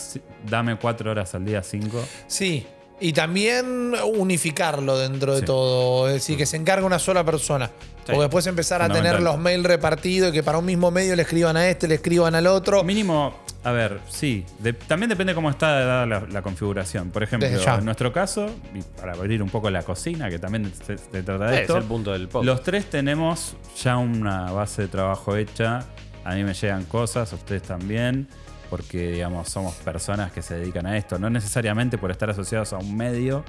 dame 0.48 0.76
cuatro 0.76 1.10
horas 1.10 1.34
al 1.34 1.44
día, 1.44 1.62
cinco. 1.62 2.02
Sí. 2.26 2.66
Y 3.00 3.12
también 3.12 3.94
unificarlo 4.14 4.96
dentro 4.96 5.34
de 5.34 5.40
Sí. 5.40 5.44
todo. 5.46 6.06
Es 6.08 6.14
decir, 6.14 6.36
que 6.38 6.46
se 6.46 6.56
encargue 6.56 6.84
una 6.86 6.98
sola 7.00 7.24
persona. 7.24 7.70
Porque 8.06 8.20
después 8.20 8.46
empezar 8.46 8.80
a 8.82 8.88
tener 8.88 9.20
los 9.20 9.38
mails 9.38 9.64
repartidos 9.64 10.30
y 10.30 10.32
que 10.32 10.42
para 10.42 10.58
un 10.58 10.64
mismo 10.66 10.90
medio 10.90 11.14
le 11.16 11.22
escriban 11.22 11.56
a 11.56 11.68
este, 11.68 11.88
le 11.88 11.96
escriban 11.96 12.34
al 12.34 12.46
otro. 12.46 12.82
Mínimo, 12.84 13.34
a 13.64 13.70
ver, 13.72 14.00
sí. 14.08 14.44
de- 14.58 14.72
también 14.72 15.08
depende 15.08 15.34
cómo 15.34 15.48
está 15.50 15.70
dada 15.84 16.06
la, 16.06 16.20
la 16.28 16.42
configuración. 16.42 17.10
Por 17.10 17.22
ejemplo, 17.22 17.48
en 17.48 17.84
nuestro 17.84 18.12
caso, 18.12 18.46
y 18.74 18.82
para 19.00 19.12
abrir 19.12 19.42
un 19.42 19.48
poco 19.50 19.70
la 19.70 19.82
cocina, 19.82 20.28
que 20.30 20.38
también 20.38 20.72
se, 20.74 20.98
se 20.98 21.22
trata 21.22 21.46
de 21.46 21.54
Es 21.54 21.60
esto. 21.62 21.76
el 21.76 21.84
punto 21.84 22.12
del 22.12 22.28
podcast. 22.28 22.46
Los 22.46 22.62
tres 22.62 22.90
tenemos 22.90 23.56
ya 23.82 23.96
una 23.98 24.50
base 24.52 24.82
de 24.82 24.88
trabajo 24.88 25.36
hecha. 25.36 25.84
A 26.24 26.34
mí 26.34 26.44
me 26.44 26.54
llegan 26.54 26.84
cosas, 26.84 27.32
a 27.32 27.36
ustedes 27.36 27.62
también. 27.62 28.28
Porque, 28.70 29.12
digamos, 29.12 29.50
somos 29.50 29.74
personas 29.74 30.32
que 30.32 30.40
se 30.40 30.54
dedican 30.54 30.86
a 30.86 30.96
esto. 30.96 31.18
No 31.18 31.28
necesariamente 31.28 31.98
por 31.98 32.10
estar 32.10 32.30
asociados 32.30 32.72
a 32.72 32.78
un 32.78 32.96
medio 32.96 33.44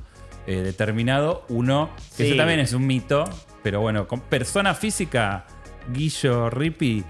eh, 0.48 0.58
determinado. 0.58 1.46
Uno, 1.48 1.90
que 2.18 2.24
Sí. 2.26 2.28
eso 2.30 2.36
también 2.38 2.60
es 2.60 2.74
un 2.74 2.86
mito. 2.86 3.24
Pero 3.64 3.80
bueno, 3.80 4.06
con 4.06 4.20
persona 4.20 4.74
física, 4.74 5.46
Guillo, 5.94 6.50
Rippy, 6.50 7.06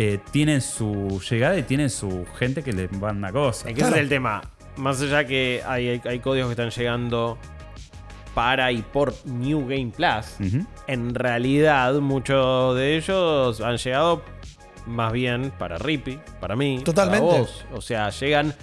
eh, 0.00 0.20
tienen 0.30 0.60
su 0.60 1.20
llegada 1.28 1.58
y 1.58 1.64
tienen 1.64 1.90
su 1.90 2.24
gente 2.38 2.62
que 2.62 2.72
les 2.72 2.92
manda 2.92 3.32
cosas. 3.32 3.66
Es 3.66 3.74
que 3.74 3.80
ese 3.80 3.90
es 3.90 3.96
el 3.96 4.08
tema. 4.08 4.42
Más 4.76 5.02
allá 5.02 5.24
que 5.24 5.60
hay, 5.66 5.88
hay, 5.88 6.02
hay 6.04 6.20
códigos 6.20 6.46
que 6.46 6.52
están 6.52 6.70
llegando 6.70 7.36
para 8.32 8.70
y 8.70 8.82
por 8.82 9.12
New 9.26 9.66
Game 9.66 9.90
Plus, 9.90 10.36
en 10.86 11.14
realidad 11.16 11.94
muchos 11.94 12.76
de 12.76 12.96
ellos 12.96 13.60
han 13.60 13.76
llegado 13.76 14.22
más 14.86 15.12
bien 15.12 15.52
para 15.58 15.78
Rippy, 15.78 16.20
para 16.38 16.54
mí, 16.54 16.80
Totalmente. 16.84 17.26
para 17.26 17.40
vos. 17.40 17.64
O 17.72 17.80
sea, 17.80 18.10
llegan 18.10 18.54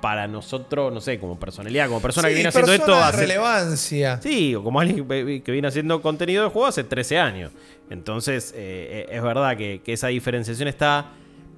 para 0.00 0.26
nosotros, 0.26 0.92
no 0.92 1.00
sé, 1.00 1.20
como 1.20 1.38
personalidad, 1.38 1.86
como 1.86 2.02
persona 2.02 2.26
que 2.26 2.34
viene 2.34 2.48
haciendo 2.48 2.72
esto 2.72 2.92
hace 2.96 3.18
relevancia. 3.18 4.20
Sí, 4.20 4.56
o 4.56 4.64
como 4.64 4.80
alguien 4.80 5.06
que 5.06 5.42
que 5.44 5.52
viene 5.52 5.68
haciendo 5.68 6.02
contenido 6.02 6.42
de 6.42 6.50
juego 6.50 6.66
hace 6.66 6.82
13 6.82 7.18
años. 7.20 7.52
Entonces, 7.92 8.52
eh, 8.56 9.06
es 9.10 9.22
verdad 9.22 9.56
que, 9.56 9.80
esa 9.86 10.08
diferenciación 10.08 10.68
está. 10.68 11.10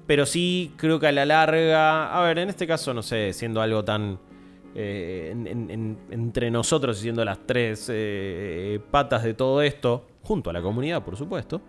Pero 0.07 0.25
sí, 0.25 0.71
creo 0.77 0.99
que 0.99 1.07
a 1.07 1.11
la 1.11 1.25
larga. 1.25 2.15
A 2.15 2.21
ver, 2.23 2.37
en 2.39 2.49
este 2.49 2.67
caso, 2.67 2.93
no 2.93 3.01
sé, 3.01 3.33
siendo 3.33 3.61
algo 3.61 3.83
tan. 3.83 4.19
eh, 4.77 5.29
en- 5.31 5.47
en- 5.47 5.69
en- 5.71 5.97
entre 6.11 6.51
nosotros 6.51 6.97
y 6.99 7.03
siendo 7.03 7.23
las 7.23 7.39
tres 7.47 7.89
eh, 7.89 8.77
patas 8.91 9.23
de 9.23 9.33
todo 9.33 9.61
esto, 9.61 10.05
junto 10.21 10.49
a 10.49 10.53
la 10.53 10.61
comunidad, 10.61 11.01
por 11.01 11.15
supuesto. 11.15 11.61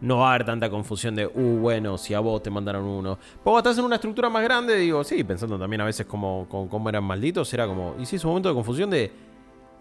No 0.00 0.18
va 0.18 0.30
a 0.32 0.34
haber 0.34 0.44
tanta 0.46 0.68
confusión 0.68 1.14
de, 1.14 1.24
uh, 1.24 1.58
bueno, 1.60 1.96
si 1.96 2.12
a 2.14 2.18
vos 2.18 2.42
te 2.42 2.50
mandaron 2.50 2.84
uno. 2.84 3.16
Porque 3.44 3.58
estás 3.58 3.78
en 3.78 3.84
una 3.84 3.94
estructura 3.94 4.28
más 4.28 4.42
grande, 4.42 4.74
digo, 4.74 5.04
sí, 5.04 5.22
pensando 5.22 5.56
también 5.56 5.82
a 5.82 5.84
veces 5.84 6.04
como, 6.04 6.48
como, 6.48 6.68
como 6.68 6.88
eran 6.88 7.04
malditos, 7.04 7.54
era 7.54 7.64
como, 7.68 7.94
y 8.00 8.04
sí, 8.06 8.16
es 8.16 8.24
un 8.24 8.30
momento 8.30 8.48
de 8.48 8.54
confusión 8.56 8.90
de, 8.90 9.12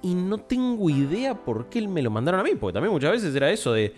y 0.04 0.14
no 0.16 0.38
tengo 0.40 0.90
idea 0.90 1.34
por 1.36 1.68
qué 1.70 1.88
me 1.88 2.02
lo 2.02 2.10
mandaron 2.10 2.40
a 2.40 2.44
mí, 2.44 2.52
porque 2.60 2.74
también 2.74 2.92
muchas 2.94 3.12
veces 3.12 3.36
era 3.36 3.52
eso 3.52 3.72
de, 3.74 3.94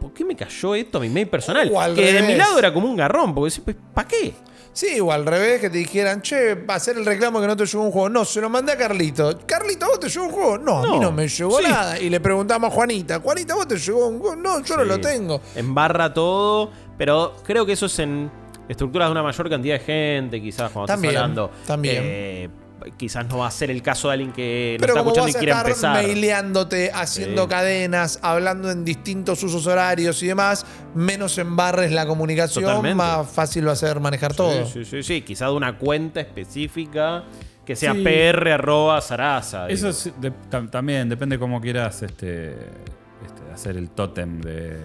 ¿por 0.00 0.12
qué 0.12 0.24
me 0.24 0.36
cayó 0.36 0.74
esto 0.74 0.98
a 0.98 1.00
mi 1.00 1.08
mail 1.08 1.28
personal? 1.28 1.70
O 1.72 1.80
al 1.80 1.94
que 1.94 2.12
de 2.12 2.22
mi 2.22 2.34
lado 2.36 2.58
era 2.58 2.72
como 2.72 2.88
un 2.88 2.96
garrón, 2.96 3.34
porque 3.34 3.50
decís, 3.50 3.62
pues, 3.64 3.76
¿para 3.94 4.06
qué? 4.08 4.34
Sí, 4.72 5.00
o 5.00 5.10
al 5.10 5.24
revés, 5.24 5.58
que 5.62 5.70
te 5.70 5.78
dijeran, 5.78 6.20
che, 6.20 6.54
va 6.54 6.74
a 6.74 6.76
hacer 6.76 6.98
el 6.98 7.06
reclamo 7.06 7.40
que 7.40 7.46
no 7.46 7.56
te 7.56 7.64
llegó 7.64 7.82
un 7.82 7.90
juego. 7.90 8.10
No, 8.10 8.26
se 8.26 8.42
lo 8.42 8.50
mandé 8.50 8.72
a 8.72 8.76
Carlito. 8.76 9.38
Carlito, 9.46 9.86
¿a 9.86 9.88
vos 9.88 10.00
te 10.00 10.10
llegó 10.10 10.26
un 10.26 10.32
juego? 10.32 10.58
No, 10.58 10.78
a 10.78 10.82
mí 10.82 10.96
No. 10.96 11.00
no 11.00 11.12
me 11.12 11.26
llegó 11.28 11.58
Sí. 11.58 11.64
nada. 11.66 11.98
Y 11.98 12.10
le 12.10 12.20
preguntamos 12.20 12.70
a 12.70 12.74
Juanita, 12.74 13.18
Juanita, 13.20 13.54
¿a 13.54 13.56
vos 13.56 13.68
te 13.68 13.78
llegó 13.78 14.06
un 14.06 14.18
juego? 14.18 14.36
No, 14.36 14.62
yo 14.62 14.76
no 14.76 14.82
Sí. 14.82 14.88
lo 14.90 15.00
tengo. 15.00 15.40
Embarra 15.54 16.12
todo, 16.12 16.70
pero 16.98 17.36
creo 17.42 17.64
que 17.64 17.72
eso 17.72 17.86
es 17.86 17.98
en 18.00 18.30
estructuras 18.68 19.08
de 19.08 19.12
una 19.12 19.22
mayor 19.22 19.48
cantidad 19.48 19.78
de 19.78 19.80
gente, 19.84 20.42
quizás 20.42 20.70
cuando 20.70 20.88
También, 20.88 21.12
estás 21.14 21.22
hablando. 21.22 21.50
también. 21.66 22.02
eh, 22.04 22.48
quizás 22.96 23.26
no 23.28 23.38
va 23.38 23.48
a 23.48 23.50
ser 23.50 23.70
el 23.70 23.82
caso 23.82 24.08
de 24.08 24.14
alguien 24.14 24.32
que 24.32 24.76
Pero 24.80 24.92
está 24.92 25.00
escuchando 25.00 25.26
vas 25.26 25.34
y 25.34 25.36
a 25.36 25.38
quiere 25.38 25.52
estar 25.52 25.66
empezar. 25.66 25.92
maileándote, 25.94 26.90
haciendo 26.94 27.42
Sí. 27.44 27.48
cadenas, 27.48 28.18
hablando 28.22 28.70
en 28.70 28.84
distintos 28.84 29.42
usos 29.42 29.66
horarios 29.66 30.22
y 30.22 30.26
demás, 30.28 30.66
menos 30.94 31.38
embarres 31.38 31.90
la 31.92 32.06
comunicación, 32.06 32.64
Totalmente. 32.64 32.94
más 32.96 33.30
fácil 33.30 33.66
va 33.66 33.72
a 33.72 33.76
ser 33.76 33.98
manejar 34.00 34.34
todo. 34.34 34.66
Sí, 34.66 34.84
sí, 34.84 34.84
sí, 34.84 35.02
sí. 35.02 35.22
Quizás 35.22 35.48
de 35.50 35.54
una 35.56 35.78
cuenta 35.78 36.20
específica 36.20 37.24
que 37.64 37.74
sea 37.74 37.92
Sí. 37.94 38.02
pr 38.04 38.48
arroba 38.52 39.00
Sarasa. 39.00 39.68
Eso 39.68 39.90
de- 40.20 40.30
también 40.70 41.08
depende 41.08 41.38
cómo 41.38 41.60
quieras 41.60 42.02
este, 42.02 42.50
este, 42.52 43.52
hacer 43.52 43.76
el 43.76 43.90
tótem 43.90 44.40
de, 44.40 44.76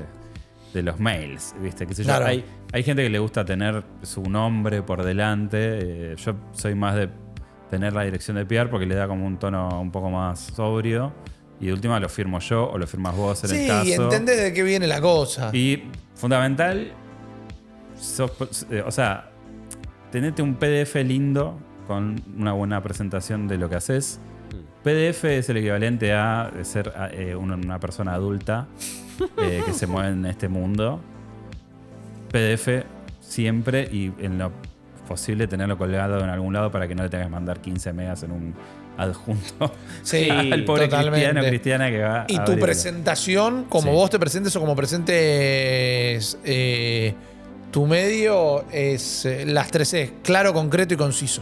de 0.73 0.81
los 0.81 0.99
mails. 0.99 1.53
¿viste? 1.61 1.85
¿Qué 1.85 1.93
sé 1.93 2.03
yo? 2.03 2.07
Claro. 2.07 2.25
Hay, 2.25 2.43
hay 2.73 2.81
gente 2.83 3.03
que 3.03 3.09
le 3.09 3.19
gusta 3.19 3.45
tener 3.45 3.83
su 4.01 4.23
nombre 4.23 4.81
por 4.81 5.03
delante. 5.03 5.57
eh, 5.59 6.15
yo 6.17 6.33
soy 6.53 6.73
más 6.73 6.95
de 6.95 7.09
tener 7.71 7.93
la 7.93 8.03
dirección 8.03 8.37
de 8.37 8.45
PR 8.45 8.69
porque 8.69 8.85
le 8.85 8.93
da 8.93 9.07
como 9.07 9.25
un 9.25 9.37
tono 9.37 9.81
un 9.81 9.91
poco 9.91 10.11
más 10.11 10.39
sobrio. 10.55 11.11
Y 11.59 11.67
de 11.67 11.73
última 11.73 11.99
lo 11.99 12.09
firmo 12.09 12.39
yo 12.39 12.69
o 12.69 12.77
lo 12.77 12.85
firmas 12.87 13.15
vos 13.15 13.43
en 13.45 13.49
Sí, 13.51 13.61
el 13.63 13.67
caso. 13.67 13.87
y 13.87 13.91
entendés 13.93 14.41
de 14.41 14.53
qué 14.53 14.61
viene 14.63 14.85
la 14.87 14.99
cosa. 15.01 15.49
Y 15.53 15.83
fundamental, 16.15 16.91
sos- 17.99 18.65
eh, 18.71 18.83
o 18.85 18.91
sea, 18.91 19.29
tenete 20.11 20.41
un 20.41 20.55
PDF 20.55 20.95
lindo 21.03 21.57
con 21.87 22.21
una 22.37 22.53
buena 22.53 22.81
presentación 22.81 23.47
de 23.47 23.57
lo 23.57 23.69
que 23.69 23.75
haces. 23.75 24.19
PDF 24.83 25.25
es 25.25 25.49
el 25.49 25.57
equivalente 25.57 26.13
a 26.13 26.51
ser 26.63 26.91
eh, 27.11 27.35
una, 27.35 27.55
una 27.55 27.79
persona 27.79 28.13
adulta 28.15 28.67
eh, 29.37 29.61
que 29.65 29.73
se 29.73 29.85
mueve 29.85 30.09
en 30.09 30.25
este 30.25 30.47
mundo. 30.47 30.99
PDF 32.31 32.85
siempre 33.19 33.83
y 33.91 34.11
en 34.19 34.39
lo 34.39 34.51
posible 35.11 35.47
tenerlo 35.47 35.77
colgado 35.77 36.19
en 36.23 36.29
algún 36.29 36.53
lado 36.53 36.71
para 36.71 36.87
que 36.87 36.95
no 36.95 37.03
le 37.03 37.09
tengas 37.09 37.27
que 37.27 37.31
mandar 37.31 37.59
15 37.59 37.93
megas 37.93 38.23
en 38.23 38.31
un 38.31 38.53
adjunto 38.97 39.71
Sí, 40.03 40.29
al 40.29 40.63
pobre 40.65 40.85
totalmente. 40.85 41.11
cristiano 41.19 41.41
o 41.41 41.45
cristiana 41.49 41.89
que 41.89 41.99
va 42.01 42.25
Y 42.27 42.33
a 42.33 42.37
tu 42.37 42.41
abrirlo. 42.51 42.65
presentación, 42.65 43.65
como 43.69 43.89
Sí. 43.91 43.95
vos 43.95 44.09
te 44.09 44.19
presentes 44.19 44.55
o 44.55 44.59
como 44.59 44.75
presentes 44.75 46.37
eh, 46.43 47.13
tu 47.71 47.87
medio, 47.87 48.65
es 48.71 49.25
eh, 49.25 49.45
las 49.45 49.71
tres 49.71 49.93
es 49.93 50.11
claro, 50.23 50.53
concreto 50.53 50.93
y 50.93 50.97
conciso. 50.97 51.41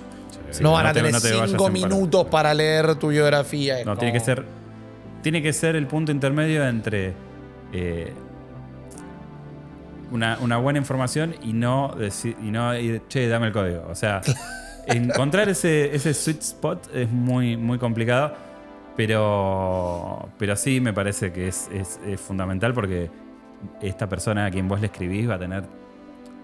Sí, 0.51 0.63
no 0.63 0.71
van 0.73 0.87
a 0.87 0.93
te- 0.93 0.99
tener 0.99 1.11
no 1.13 1.21
te 1.21 1.31
vayas 1.31 1.49
cinco 1.51 1.67
en 1.67 1.73
para- 1.73 1.87
minutos 1.87 2.25
para 2.27 2.53
leer 2.53 2.95
tu 2.95 3.09
biografía. 3.09 3.83
No, 3.85 3.95
tiene 3.97 4.13
que 4.13 4.19
ser. 4.19 4.45
Tiene 5.21 5.41
que 5.41 5.51
ser 5.53 5.75
el 5.75 5.85
punto 5.85 6.11
intermedio 6.11 6.65
entre 6.67 7.13
eh, 7.73 8.13
una, 10.11 10.37
una 10.41 10.57
buena 10.57 10.79
información 10.79 11.35
y 11.43 11.53
no 11.53 11.93
decir, 11.97 12.35
y 12.41 12.51
no 12.51 12.77
ir, 12.77 13.01
che, 13.07 13.27
dame 13.27 13.47
el 13.47 13.53
código. 13.53 13.85
O 13.89 13.95
sea, 13.95 14.21
encontrar 14.87 15.49
ese, 15.49 15.93
ese 15.95 16.13
sweet 16.13 16.41
spot 16.41 16.89
es 16.95 17.09
muy, 17.09 17.57
muy 17.57 17.77
complicado. 17.77 18.33
Pero, 18.97 20.27
pero 20.37 20.55
sí 20.57 20.81
me 20.81 20.91
parece 20.91 21.31
que 21.31 21.47
es, 21.47 21.69
es- 21.73 21.99
es 22.05 22.19
fundamental 22.19 22.73
porque 22.73 23.09
esta 23.81 24.09
persona 24.09 24.45
a 24.45 24.51
quien 24.51 24.67
vos 24.67 24.81
le 24.81 24.87
escribís 24.87 25.29
va 25.29 25.35
a 25.35 25.39
tener 25.39 25.63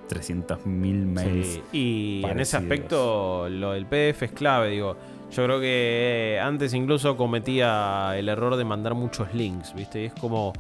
300.000 0.10 1.06
mails. 1.06 1.48
Sí, 1.48 1.64
Y 1.74 2.26
en 2.26 2.40
ese 2.40 2.58
aspecto, 2.58 3.50
lo 3.50 3.74
del 3.74 3.86
PDF 3.86 4.24
es 4.24 4.32
clave, 4.32 4.70
digo. 4.70 4.96
Yo 5.32 5.44
creo 5.44 5.60
que 5.60 6.40
antes 6.42 6.74
incluso 6.74 7.18
cometía 7.18 8.14
el 8.16 8.30
error 8.30 8.56
de 8.56 8.64
mandar 8.64 8.94
muchos 8.94 9.34
links, 9.34 9.74
¿viste? 9.74 10.04
Y 10.04 10.06
es 10.06 10.14
como. 10.14 10.54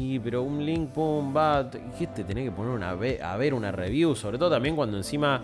Y 0.00 0.18
pero 0.18 0.42
un 0.42 0.64
link, 0.64 0.88
pum, 0.90 1.36
va. 1.36 1.68
¿Qué 1.98 2.06
te 2.06 2.24
tenés 2.24 2.44
que 2.44 2.52
poner 2.52 2.72
una 2.72 2.90
a 2.90 3.36
ver 3.36 3.52
una 3.52 3.70
review? 3.70 4.14
Sobre 4.16 4.38
todo 4.38 4.48
también 4.48 4.74
cuando 4.74 4.96
encima 4.96 5.42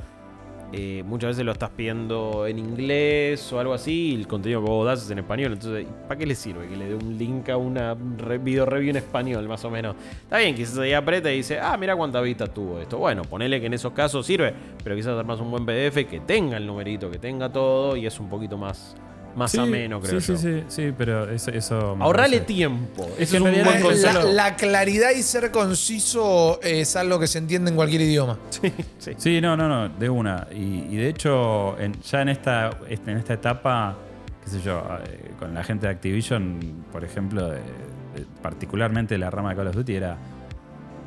eh, 0.73 1.03
muchas 1.05 1.29
veces 1.29 1.45
lo 1.45 1.53
estás 1.53 1.69
pidiendo 1.71 2.47
en 2.47 2.59
inglés 2.59 3.53
o 3.53 3.61
algo 3.61 3.75
así 3.75 4.13
y 4.13 4.15
el 4.15 4.27
contenido 4.27 4.65
que 4.65 4.71
vos 4.71 4.87
das 4.87 5.03
es 5.05 5.11
en 5.11 5.19
español. 5.19 5.53
Entonces, 5.53 5.87
¿para 6.09 6.19
qué 6.19 6.25
le 6.25 6.35
sirve 6.35 6.67
que 6.69 6.75
le 6.77 6.89
dé 6.89 6.95
un 6.95 7.19
link 7.19 7.51
a 7.51 7.59
una 7.59 7.95
re- 8.17 8.39
video 8.39 8.65
review 8.65 8.91
en 8.91 8.97
español, 8.97 9.47
más 9.47 9.63
o 9.67 9.71
menos? 9.71 9.95
Está 10.23 10.39
bien, 10.39 10.55
quizás 10.55 10.79
ahí 10.79 10.95
aprieta 10.95 11.31
y 11.31 11.37
dice, 11.37 11.61
ah, 11.61 11.77
mira 11.77 11.95
cuánta 11.95 12.23
vista 12.23 12.47
tuvo 12.47 12.81
esto. 12.81 12.97
Bueno, 12.97 13.23
ponele 13.23 13.61
que 13.61 13.67
en 13.67 13.75
esos 13.75 13.93
casos 13.93 14.25
sirve, 14.25 14.55
pero 14.83 14.97
quizás 14.97 15.19
armas 15.19 15.39
un 15.39 15.51
buen 15.51 15.67
PDF 15.67 16.07
que 16.09 16.21
tenga 16.27 16.57
el 16.57 16.67
numerito, 16.67 17.11
que 17.11 17.19
tenga 17.19 17.53
todo 17.53 17.95
y 17.95 18.07
es 18.07 18.19
un 18.19 18.31
poquito 18.31 18.57
más, 18.57 18.97
más 19.37 19.51
Sí, 19.53 19.59
ameno, 19.59 20.01
creo 20.01 20.21
sí, 20.21 20.33
yo. 20.33 20.37
sí, 20.39 20.49
sí, 20.61 20.65
sí, 20.69 20.95
pero 20.97 21.31
eso. 21.31 21.51
eso 21.51 21.97
Ahorrale 22.01 22.41
tiempo. 22.41 23.05
Es 23.19 23.33
Eso 23.33 23.37
es 23.37 23.43
un 23.43 23.65
buen 23.65 23.65
La, 23.77 23.81
consejo. 23.81 24.33
la 24.33 24.57
claridad 24.57 25.11
y 25.11 25.23
ser 25.23 25.51
conciso 25.51 26.59
es 26.63 26.97
algo 26.97 27.21
que 27.21 27.27
se 27.27 27.39
entiende 27.39 27.71
en 27.71 27.77
cualquier 27.77 28.01
idioma. 28.03 28.39
Sí. 28.99 29.13
Sí, 29.19 29.41
no, 29.41 29.57
no, 29.57 29.69
no, 29.69 29.89
de 29.91 30.11
una. 30.11 30.49
Y, 30.53 30.87
y 30.91 30.97
de 30.97 31.09
hecho, 31.09 31.79
en- 31.79 32.01
ya 32.03 32.23
en 32.23 32.31
esta, 32.31 32.71
este- 32.89 33.13
en 33.13 33.19
esta 33.19 33.35
etapa, 33.35 33.97
qué 34.43 34.51
sé 34.51 34.61
yo, 34.63 34.83
eh, 35.07 35.31
con 35.39 35.55
la 35.55 35.63
gente 35.63 35.87
de 35.87 35.93
Activision, 35.93 36.59
por 36.91 37.05
ejemplo, 37.05 37.47
de- 37.51 37.57
de- 37.59 38.27
particularmente 38.43 39.17
la 39.19 39.31
rama 39.31 39.51
de 39.51 39.57
Call 39.57 39.67
of 39.69 39.77
Duty, 39.77 39.95
era. 39.95 40.17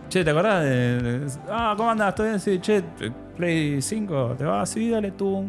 Che, 0.10 0.24
¿te 0.24 0.30
acordás 0.32 0.64
de.? 0.64 1.28
ah, 1.50 1.74
¿cómo 1.76 1.90
andás? 1.92 2.16
¿Todo 2.16 2.28
bien? 2.28 2.40
Sí, 2.40 2.60
che, 2.60 2.82
Play 3.36 3.82
5, 3.82 4.36
¿te 4.38 4.44
va? 4.46 4.66
Sí, 4.66 4.90
dale 4.90 5.12
tú. 5.12 5.46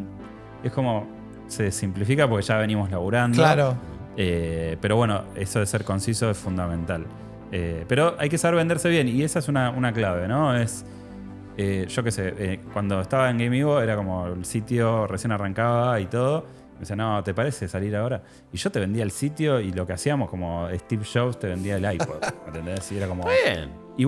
Es 0.64 0.72
como. 0.72 1.20
Se 1.51 1.72
simplifica 1.72 2.28
porque 2.28 2.46
ya 2.46 2.59
venimos 2.59 2.90
laburando. 2.92 3.36
Claro. 3.36 3.76
Eh, 4.16 4.76
pero 4.80 4.94
bueno, 4.94 5.24
eso 5.34 5.59
de 5.59 5.66
ser 5.66 5.84
conciso 5.84 6.30
es 6.30 6.38
fundamental. 6.38 7.05
Eh, 7.51 7.84
pero 7.88 8.14
hay 8.18 8.28
que 8.28 8.38
saber 8.38 8.57
venderse 8.57 8.88
bien 8.88 9.09
y 9.09 9.24
esa 9.24 9.40
es 9.40 9.48
una, 9.48 9.70
una 9.70 9.92
clave, 9.92 10.28
¿no? 10.28 10.57
Es, 10.57 10.84
eh, 11.57 11.86
yo 11.88 12.05
qué 12.05 12.12
sé, 12.12 12.61
cuando 12.72 13.01
estaba 13.01 13.28
en 13.30 13.38
Game 13.38 13.59
Evo 13.59 13.80
era 13.80 13.96
como 13.96 14.28
el 14.28 14.44
sitio 14.44 15.09
recién 15.09 15.32
arrancaba 15.32 15.98
y 15.98 16.07
todo. 16.07 16.46
Me 16.74 16.80
decía, 16.80 16.94
no, 16.94 17.20
¿te 17.24 17.34
parece 17.34 17.66
salir 17.66 17.96
ahora? 17.96 18.22
Y 18.53 18.57
yo 18.57 18.70
te 18.70 18.78
vendía 18.78 19.03
el 19.03 19.11
sitio 19.11 19.59
y 19.59 19.72
lo 19.72 19.84
que 19.84 19.94
hacíamos, 19.94 20.30
como 20.30 20.68
Steve 20.72 21.05
Jobs 21.05 21.36
te 21.40 21.48
vendía 21.48 21.78
el 21.78 21.94
iPod. 21.94 22.22
¿Entendés? 22.46 22.92
Y 22.92 22.96
era 22.96 23.09
como. 23.09 23.24
Bien. 23.24 23.70
Y, 23.98 24.07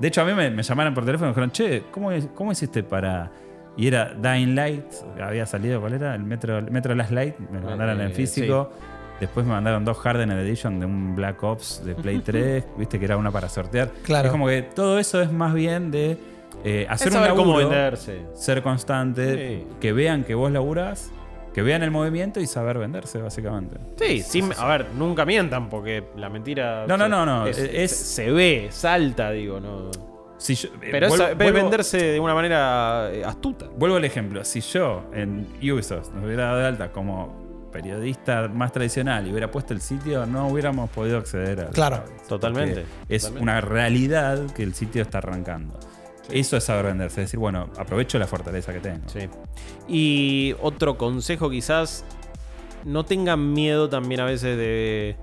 de 0.00 0.08
hecho, 0.08 0.22
a 0.22 0.24
mí 0.24 0.34
me, 0.34 0.50
me 0.50 0.64
llamaron 0.64 0.92
por 0.92 1.04
teléfono 1.04 1.30
y 1.30 1.34
me 1.34 1.34
dijeron, 1.34 1.52
che, 1.52 1.84
¿cómo, 1.92 2.10
¿cómo 2.34 2.50
hiciste 2.50 2.82
para.? 2.82 3.30
Y 3.76 3.86
era 3.86 4.12
Dying 4.14 4.54
Light, 4.54 4.84
había 5.20 5.46
salido, 5.46 5.80
¿cuál 5.80 5.94
era? 5.94 6.14
El 6.14 6.24
Metro, 6.24 6.58
el 6.58 6.70
Metro 6.70 6.94
Last 6.94 7.10
Light, 7.10 7.38
me 7.38 7.60
lo 7.60 7.66
mandaron 7.70 8.00
en 8.00 8.12
físico. 8.12 8.70
Después 9.20 9.46
me 9.46 9.52
mandaron 9.52 9.84
dos 9.84 10.04
Hardened 10.04 10.36
Edition 10.40 10.80
de 10.80 10.86
un 10.86 11.14
Black 11.14 11.42
Ops 11.42 11.84
de 11.84 11.94
Play 11.94 12.18
3, 12.24 12.64
viste 12.76 12.98
que 12.98 13.04
era 13.04 13.16
una 13.16 13.30
para 13.30 13.48
sortear. 13.48 13.88
Claro. 14.02 14.26
Es 14.26 14.32
como 14.32 14.46
que 14.48 14.62
todo 14.62 14.98
eso 14.98 15.22
es 15.22 15.30
más 15.32 15.54
bien 15.54 15.90
de 15.90 16.18
eh, 16.64 16.86
hacer 16.90 17.08
Es 17.08 17.14
un 17.14 17.20
saber 17.20 17.30
cómo 17.36 17.52
laburo, 17.58 17.68
venderse. 17.70 18.22
ser 18.34 18.62
constante, 18.62 19.60
Sí. 19.60 19.66
que 19.80 19.92
vean 19.92 20.24
que 20.24 20.34
vos 20.34 20.50
laburás, 20.52 21.10
que 21.54 21.62
vean 21.62 21.82
el 21.82 21.90
movimiento 21.90 22.40
y 22.40 22.46
saber 22.46 22.78
venderse, 22.78 23.20
básicamente. 23.22 23.76
Sí, 23.96 24.20
sin- 24.22 24.52
a 24.58 24.66
ver, 24.66 24.86
nunca 24.96 25.24
mientan 25.24 25.68
porque 25.70 26.02
la 26.16 26.28
mentira. 26.28 26.84
No, 26.88 26.96
no, 26.96 27.08
no, 27.08 27.24
no, 27.24 27.46
es- 27.46 27.58
es- 27.58 27.90
se 27.96 28.30
ve, 28.32 28.68
salta, 28.70 29.30
digo, 29.30 29.60
no. 29.60 29.90
Si 30.42 30.54
yo- 30.56 30.68
eh, 30.82 30.88
Pero 30.90 31.06
es, 31.06 31.12
vuelvo- 31.36 31.52
venderse 31.52 31.98
de 31.98 32.20
una 32.20 32.34
manera 32.34 33.10
eh, 33.12 33.24
astuta. 33.24 33.66
Vuelvo 33.76 33.96
al 33.96 34.04
ejemplo. 34.04 34.44
Si 34.44 34.60
yo 34.60 35.04
en 35.14 35.46
Ubisoft 35.62 36.10
nos 36.12 36.24
hubiera 36.24 36.46
dado 36.46 36.58
de 36.58 36.66
alta 36.66 36.90
como 36.90 37.68
periodista 37.72 38.48
más 38.48 38.72
tradicional 38.72 39.26
y 39.26 39.30
hubiera 39.30 39.50
puesto 39.50 39.72
el 39.72 39.80
sitio, 39.80 40.26
no 40.26 40.48
hubiéramos 40.48 40.90
podido 40.90 41.18
acceder 41.18 41.60
a. 41.60 41.66
Claro. 41.70 42.04
Totalmente, 42.28 42.84
Es 43.08 43.22
totalmente. 43.22 43.42
una 43.42 43.60
realidad 43.60 44.50
que 44.52 44.62
el 44.62 44.74
sitio 44.74 45.02
está 45.02 45.18
arrancando. 45.18 45.78
Eso 46.30 46.56
es 46.56 46.64
saber 46.64 46.86
venderse. 46.86 47.20
Es 47.22 47.28
decir, 47.28 47.38
bueno, 47.40 47.68
aprovecho 47.78 48.18
la 48.18 48.26
fortaleza 48.26 48.72
que 48.72 48.80
tengo. 48.80 49.08
Sí. 49.08 49.28
Y 49.88 50.54
otro 50.60 50.96
consejo, 50.98 51.50
quizás. 51.50 52.04
No 52.84 53.04
tengan 53.04 53.52
miedo 53.52 53.88
también 53.88 54.20
a 54.20 54.24
veces 54.24 54.56
de. 54.56 55.16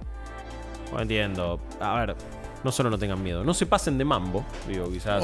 No 0.93 1.01
entiendo. 1.01 1.59
A 1.82 1.99
ver, 1.99 2.15
no 2.64 2.72
solo 2.72 2.89
no 2.89 2.97
tengan 2.97 3.22
miedo, 3.22 3.43
no 3.43 3.53
se 3.53 3.66
pasen 3.66 3.97
de 3.97 4.05
mambo, 4.05 4.43
digo, 4.68 4.89
quizás. 4.91 5.24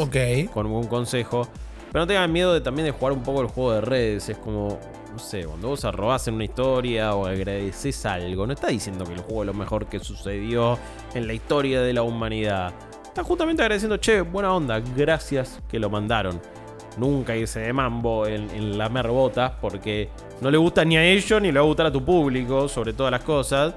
Con 0.53 0.65
un 0.65 0.87
consejo. 0.87 1.47
Pero 1.91 2.03
no 2.03 2.07
tengan 2.07 2.31
miedo 2.31 2.53
de 2.53 2.61
también 2.61 2.85
de 2.85 2.91
jugar 2.91 3.13
un 3.13 3.23
poco 3.23 3.41
el 3.41 3.47
juego 3.47 3.73
de 3.73 3.81
redes. 3.81 4.27
Es 4.27 4.37
como, 4.37 4.79
no 5.13 5.19
sé, 5.19 5.45
cuando 5.45 5.69
vos 5.69 5.85
arrobás 5.85 6.27
en 6.27 6.33
una 6.33 6.43
historia 6.43 7.15
o 7.15 7.25
agradeces 7.25 8.05
algo, 8.05 8.45
no 8.45 8.53
está 8.53 8.67
diciendo 8.67 9.05
que 9.05 9.13
el 9.13 9.21
juego 9.21 9.43
es 9.43 9.47
lo 9.47 9.53
mejor 9.53 9.85
que 9.87 9.99
sucedió 9.99 10.77
en 11.13 11.27
la 11.27 11.33
historia 11.33 11.81
de 11.81 11.93
la 11.93 12.01
humanidad. 12.01 12.73
Está 13.05 13.23
justamente 13.23 13.61
agradeciendo, 13.61 13.95
che, 13.97 14.19
buena 14.21 14.53
onda, 14.53 14.81
gracias 14.95 15.61
que 15.69 15.79
lo 15.79 15.89
mandaron. 15.89 16.41
Nunca 16.97 17.35
irse 17.35 17.61
de 17.61 17.71
mambo 17.71 18.27
en, 18.27 18.49
en 18.49 18.77
lamer 18.77 19.07
botas 19.07 19.53
porque 19.61 20.09
no 20.41 20.51
le 20.51 20.57
gusta 20.57 20.83
ni 20.83 20.97
a 20.97 21.03
ellos 21.05 21.41
ni 21.41 21.51
le 21.51 21.59
va 21.59 21.65
a 21.65 21.67
gustar 21.67 21.85
a 21.85 21.91
tu 21.91 22.03
público, 22.03 22.67
sobre 22.67 22.91
todas 22.91 23.11
las 23.11 23.23
cosas. 23.23 23.73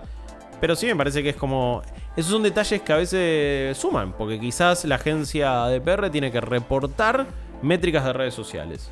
Pero 0.61 0.75
sí 0.75 0.87
me 0.87 0.97
parece 0.97 1.23
que 1.23 1.31
es 1.31 1.37
como. 1.37 1.83
Esos 2.19 2.33
son 2.33 2.43
detalles 2.43 2.83
que 2.83 2.93
a 2.93 2.97
veces 2.97 3.79
suman, 3.79 4.13
porque 4.13 4.41
quizás 4.41 4.85
la 4.85 4.97
agencia 4.97 5.67
de 5.67 5.81
PR 5.81 6.11
tiene 6.11 6.33
que 6.33 6.41
reportar 6.41 7.29
métricas 7.63 8.05
de 8.05 8.13
redes 8.13 8.35
sociales. 8.35 8.91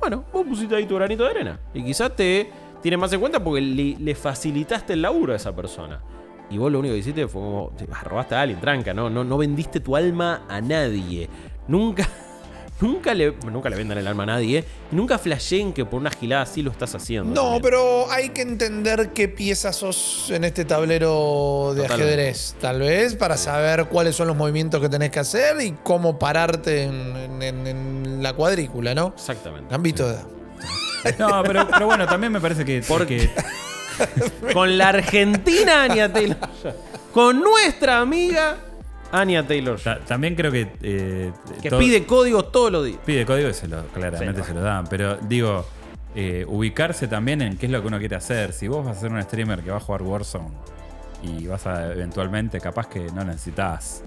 Bueno, 0.00 0.24
vos 0.32 0.46
pusiste 0.46 0.74
ahí 0.74 0.86
tu 0.86 0.94
granito 0.94 1.24
de 1.24 1.32
arena. 1.32 1.60
Y 1.74 1.84
quizás 1.84 2.16
te 2.16 2.50
tiene 2.80 2.96
más 2.96 3.12
en 3.12 3.20
cuenta 3.20 3.44
porque 3.44 3.60
le, 3.60 4.14
facilitaste 4.14 4.94
el 4.94 5.02
laburo 5.02 5.34
a 5.34 5.36
esa 5.36 5.54
persona. 5.54 6.00
Y 6.48 6.56
vos 6.56 6.72
lo 6.72 6.78
único 6.78 6.94
que 6.94 7.00
hiciste 7.00 7.28
fue 7.28 7.42
como. 7.42 7.72
Robaste 8.02 8.36
a 8.36 8.40
alguien, 8.40 8.58
tranca, 8.58 8.94
¿no? 8.94 9.10
No, 9.10 9.22
no 9.22 9.36
vendiste 9.36 9.80
tu 9.80 9.94
alma 9.94 10.46
a 10.48 10.62
nadie. 10.62 11.28
Nunca. 11.68 12.08
Nunca 12.80 13.14
le, 13.14 13.32
nunca 13.50 13.70
le 13.70 13.76
vendan 13.76 13.96
el 13.96 14.06
alma 14.06 14.24
a 14.24 14.26
nadie. 14.26 14.64
Y 14.92 14.94
nunca 14.96 15.18
flasheen 15.18 15.72
que 15.72 15.84
por 15.86 15.98
una 15.98 16.10
gilada 16.10 16.42
así 16.42 16.62
lo 16.62 16.70
estás 16.70 16.94
haciendo. 16.94 17.34
No, 17.34 17.42
también. 17.42 17.62
pero 17.62 18.10
hay 18.10 18.28
que 18.30 18.42
entender 18.42 19.10
qué 19.14 19.28
piezas 19.28 19.76
sos 19.76 20.30
en 20.30 20.44
este 20.44 20.64
tablero 20.66 21.72
de 21.74 21.82
Totalmente. 21.82 22.12
ajedrez, 22.14 22.54
tal 22.60 22.80
vez, 22.80 23.14
para 23.16 23.36
saber 23.38 23.86
cuáles 23.86 24.14
son 24.14 24.26
los 24.28 24.36
movimientos 24.36 24.80
que 24.80 24.88
tenés 24.90 25.10
que 25.10 25.20
hacer 25.20 25.60
y 25.62 25.72
cómo 25.82 26.18
pararte 26.18 26.82
en, 26.84 27.16
en- 27.16 27.42
en- 27.42 27.66
en 27.66 28.22
la 28.22 28.34
cuadrícula, 28.34 28.94
¿no? 28.94 29.14
Exactamente. 29.16 29.68
Gambito 29.70 30.06
de 30.06 30.14
edad. 30.14 30.24
No, 31.18 31.42
pero, 31.44 31.66
pero 31.68 31.86
bueno, 31.86 32.06
también 32.06 32.32
me 32.32 32.40
parece 32.40 32.64
que. 32.64 32.82
Porque- 32.86 33.30
que- 33.30 34.52
Con 34.52 34.76
la 34.76 34.88
Argentina, 34.90 35.84
Anya 35.84 36.12
Taylor. 36.12 36.36
Con 37.14 37.40
nuestra 37.40 38.00
amiga, 38.00 38.58
Anya 39.12 39.46
Taylor. 39.46 39.80
ta- 39.80 40.00
también 40.00 40.34
creo 40.34 40.50
que. 40.52 40.68
eh, 40.82 41.32
Que 41.62 41.70
todo- 41.70 41.78
pide 41.80 42.04
códigos 42.06 42.50
todos 42.52 42.72
los 42.72 42.84
días. 42.86 42.98
Pide 43.04 43.24
código 43.26 43.48
y 43.48 43.54
se 43.54 43.68
lo, 43.68 43.84
claramente 43.88 44.42
Sí. 44.42 44.48
se 44.48 44.54
lo 44.54 44.60
dan. 44.62 44.86
Pero 44.88 45.16
digo, 45.16 45.64
eh, 46.14 46.44
ubicarse 46.48 47.06
también 47.08 47.42
en 47.42 47.56
qué 47.56 47.66
es 47.66 47.72
lo 47.72 47.80
que 47.82 47.88
uno 47.88 47.98
quiere 47.98 48.16
hacer. 48.16 48.52
Si 48.52 48.68
vos 48.68 48.84
vas 48.84 48.96
a 48.96 49.00
ser 49.00 49.12
un 49.12 49.22
streamer 49.22 49.60
que 49.62 49.70
va 49.70 49.76
a 49.76 49.80
jugar 49.80 50.02
Warzone 50.02 50.48
y 51.22 51.46
vas 51.46 51.66
a 51.66 51.92
eventualmente, 51.92 52.60
capaz 52.60 52.88
que 52.88 53.00
no 53.12 53.24
necesitas 53.24 54.02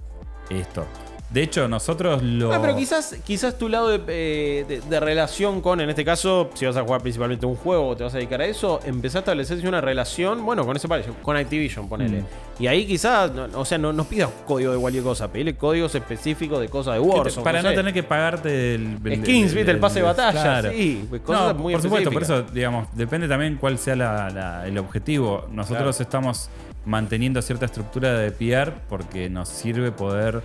esto. 0.49 0.85
De 1.29 1.43
hecho, 1.43 1.67
nosotros 1.67 2.23
lo. 2.23 2.51
Ah, 2.51 2.57
pero 2.59 2.75
quizás, 2.75 3.15
quizás 3.23 3.55
tu 3.57 3.69
lado 3.69 3.89
de, 3.89 4.01
eh, 4.07 4.65
de- 4.67 4.81
de 4.81 4.99
relación 4.99 5.61
con, 5.61 5.79
en 5.79 5.87
este 5.89 6.03
caso, 6.03 6.49
si 6.55 6.65
vas 6.65 6.75
a 6.75 6.81
jugar 6.81 7.01
principalmente 7.01 7.45
un 7.45 7.55
juego 7.55 7.89
o 7.89 7.95
te 7.95 8.03
vas 8.03 8.13
a 8.15 8.17
dedicar 8.17 8.41
a 8.41 8.45
eso, 8.45 8.79
empezás 8.83 9.17
a 9.17 9.19
establecer 9.19 9.67
una 9.67 9.79
relación, 9.79 10.43
bueno, 10.43 10.65
con 10.65 10.75
ese 10.75 10.87
parejo, 10.87 11.13
con 11.21 11.37
Activision, 11.37 11.87
ponele. 11.87 12.21
Mm. 12.21 12.25
Y 12.63 12.67
ahí 12.67 12.87
quizás, 12.87 13.31
no- 13.31 13.47
o 13.59 13.63
sea, 13.63 13.77
no, 13.77 13.93
no 13.93 14.05
pidas 14.05 14.29
código 14.47 14.73
de 14.73 14.79
cualquier 14.79 15.03
cosa, 15.03 15.31
pedile 15.31 15.55
códigos 15.55 15.93
específicos 15.93 16.59
de 16.61 16.67
cosas 16.67 16.95
de 16.95 16.99
Warzone. 16.99 17.43
para 17.43 17.61
no, 17.61 17.69
sé. 17.69 17.75
tener 17.75 17.93
que 17.93 18.01
pagarte 18.03 18.73
el, 18.75 18.97
el- 19.05 19.21
Skins, 19.21 19.53
¿viste? 19.53 19.69
El 19.71 19.79
pase 19.79 19.99
de 19.99 20.05
batalla, 20.05 20.41
claro. 20.41 20.71
sí, 20.71 21.07
cosas 21.23 21.53
No, 21.55 21.61
muy 21.61 21.73
por 21.73 21.81
supuesto, 21.83 22.11
por 22.11 22.23
eso, 22.23 22.41
digamos, 22.41 22.87
depende 22.95 23.27
también 23.27 23.57
cuál 23.57 23.77
sea 23.77 23.95
la- 23.95 24.31
la- 24.31 24.67
el 24.67 24.77
objetivo. 24.79 25.45
Nosotros 25.51 25.95
Claro. 25.95 26.03
estamos 26.03 26.49
manteniendo 26.85 27.39
cierta 27.43 27.65
estructura 27.65 28.13
de 28.17 28.31
PR 28.31 28.73
porque 28.89 29.29
nos 29.29 29.47
sirve 29.49 29.91
poder 29.91 30.41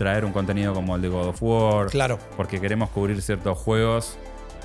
traer 0.00 0.24
un 0.24 0.32
contenido 0.32 0.72
como 0.72 0.96
el 0.96 1.02
de 1.02 1.08
God 1.08 1.28
of 1.28 1.42
War. 1.42 1.86
Claro. 1.88 2.18
Porque 2.34 2.58
queremos 2.58 2.88
cubrir 2.88 3.20
ciertos 3.20 3.58
juegos 3.58 4.16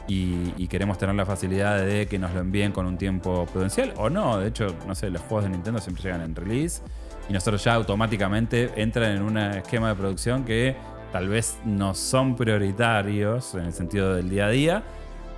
y, 0.08 0.54
y 0.56 0.68
queremos 0.70 0.98
tener 0.98 1.14
la 1.14 1.26
facilidad 1.26 1.78
de 1.86 2.08
que 2.08 2.18
nos 2.18 2.34
lo 2.34 2.40
envíen 2.40 2.72
con 2.72 2.86
un 2.86 2.98
tiempo 2.98 3.46
prudencial 3.52 3.94
o 3.98 4.10
no. 4.10 4.38
De 4.40 4.48
hecho, 4.48 4.68
no 4.88 4.96
sé, 4.96 5.10
los 5.10 5.22
juegos 5.24 5.44
de 5.44 5.50
Nintendo 5.50 5.82
siempre 5.82 6.04
llegan 6.04 6.22
en 6.22 6.34
release 6.36 6.82
y 7.28 7.34
nosotros 7.34 7.62
ya 7.66 7.74
automáticamente 7.74 8.72
entran 8.78 9.12
en 9.12 9.24
un 9.24 9.38
esquema 9.38 9.90
de 9.90 9.96
producción 9.96 10.46
que 10.46 10.74
tal 11.12 11.28
vez 11.28 11.58
no 11.66 11.94
son 11.96 12.38
prioritarios 12.38 13.56
en 13.56 13.66
el 13.66 13.74
sentido 13.74 14.16
del 14.16 14.30
día 14.30 14.46
a 14.46 14.50
día. 14.50 14.84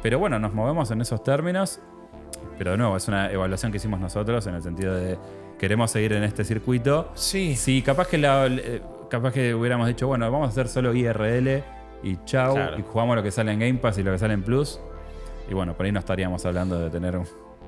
Pero 0.03 0.19
bueno, 0.19 0.37
nos 0.37 0.53
movemos 0.53 0.91
en 0.91 1.01
esos 1.01 1.23
términos. 1.23 1.79
Pero 2.59 2.71
de 2.71 2.77
nuevo, 2.77 2.95
es 2.97 3.07
una 3.07 3.31
evaluación 3.31 3.71
que 3.71 3.77
hicimos 3.77 3.99
nosotros 3.99 4.45
en 4.45 4.53
el 4.53 4.61
sentido 4.61 4.93
de 4.93 5.17
queremos 5.57 5.89
seguir 5.89 6.13
en 6.13 6.23
este 6.23 6.43
circuito. 6.43 7.09
Sí. 7.15 7.55
Sí, 7.55 7.81
capaz 7.81 8.07
que, 8.07 8.17
la- 8.19 8.45
eh, 8.47 8.81
capaz 9.09 9.31
que 9.33 9.53
hubiéramos 9.53 9.87
dicho, 9.87 10.07
bueno, 10.07 10.29
vamos 10.31 10.47
a 10.47 10.51
hacer 10.51 10.67
solo 10.67 10.93
IRL 10.93 11.63
y 12.03 12.17
chau, 12.25 12.53
Claro. 12.55 12.79
y 12.79 12.83
jugamos 12.83 13.15
lo 13.15 13.23
que 13.23 13.31
sale 13.31 13.51
en 13.51 13.59
Game 13.59 13.75
Pass 13.75 13.97
y 13.97 14.03
lo 14.03 14.11
que 14.11 14.19
sale 14.19 14.33
en 14.33 14.43
Plus. 14.43 14.79
Y 15.49 15.53
bueno, 15.53 15.75
por 15.75 15.85
ahí 15.85 15.91
no 15.91 15.99
estaríamos 15.99 16.45
hablando 16.45 16.79
de 16.79 16.89
tener 16.89 17.15
un... 17.17 17.25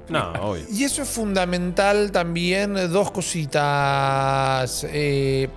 No, 0.10 0.32
obvio. 0.42 0.64
Y 0.72 0.84
eso 0.84 1.02
es 1.04 1.10
fundamental 1.10 2.12
también, 2.12 2.78
eh, 2.78 2.88
dos 2.88 3.12
cositas. 3.12 4.86
eh, 4.90 5.50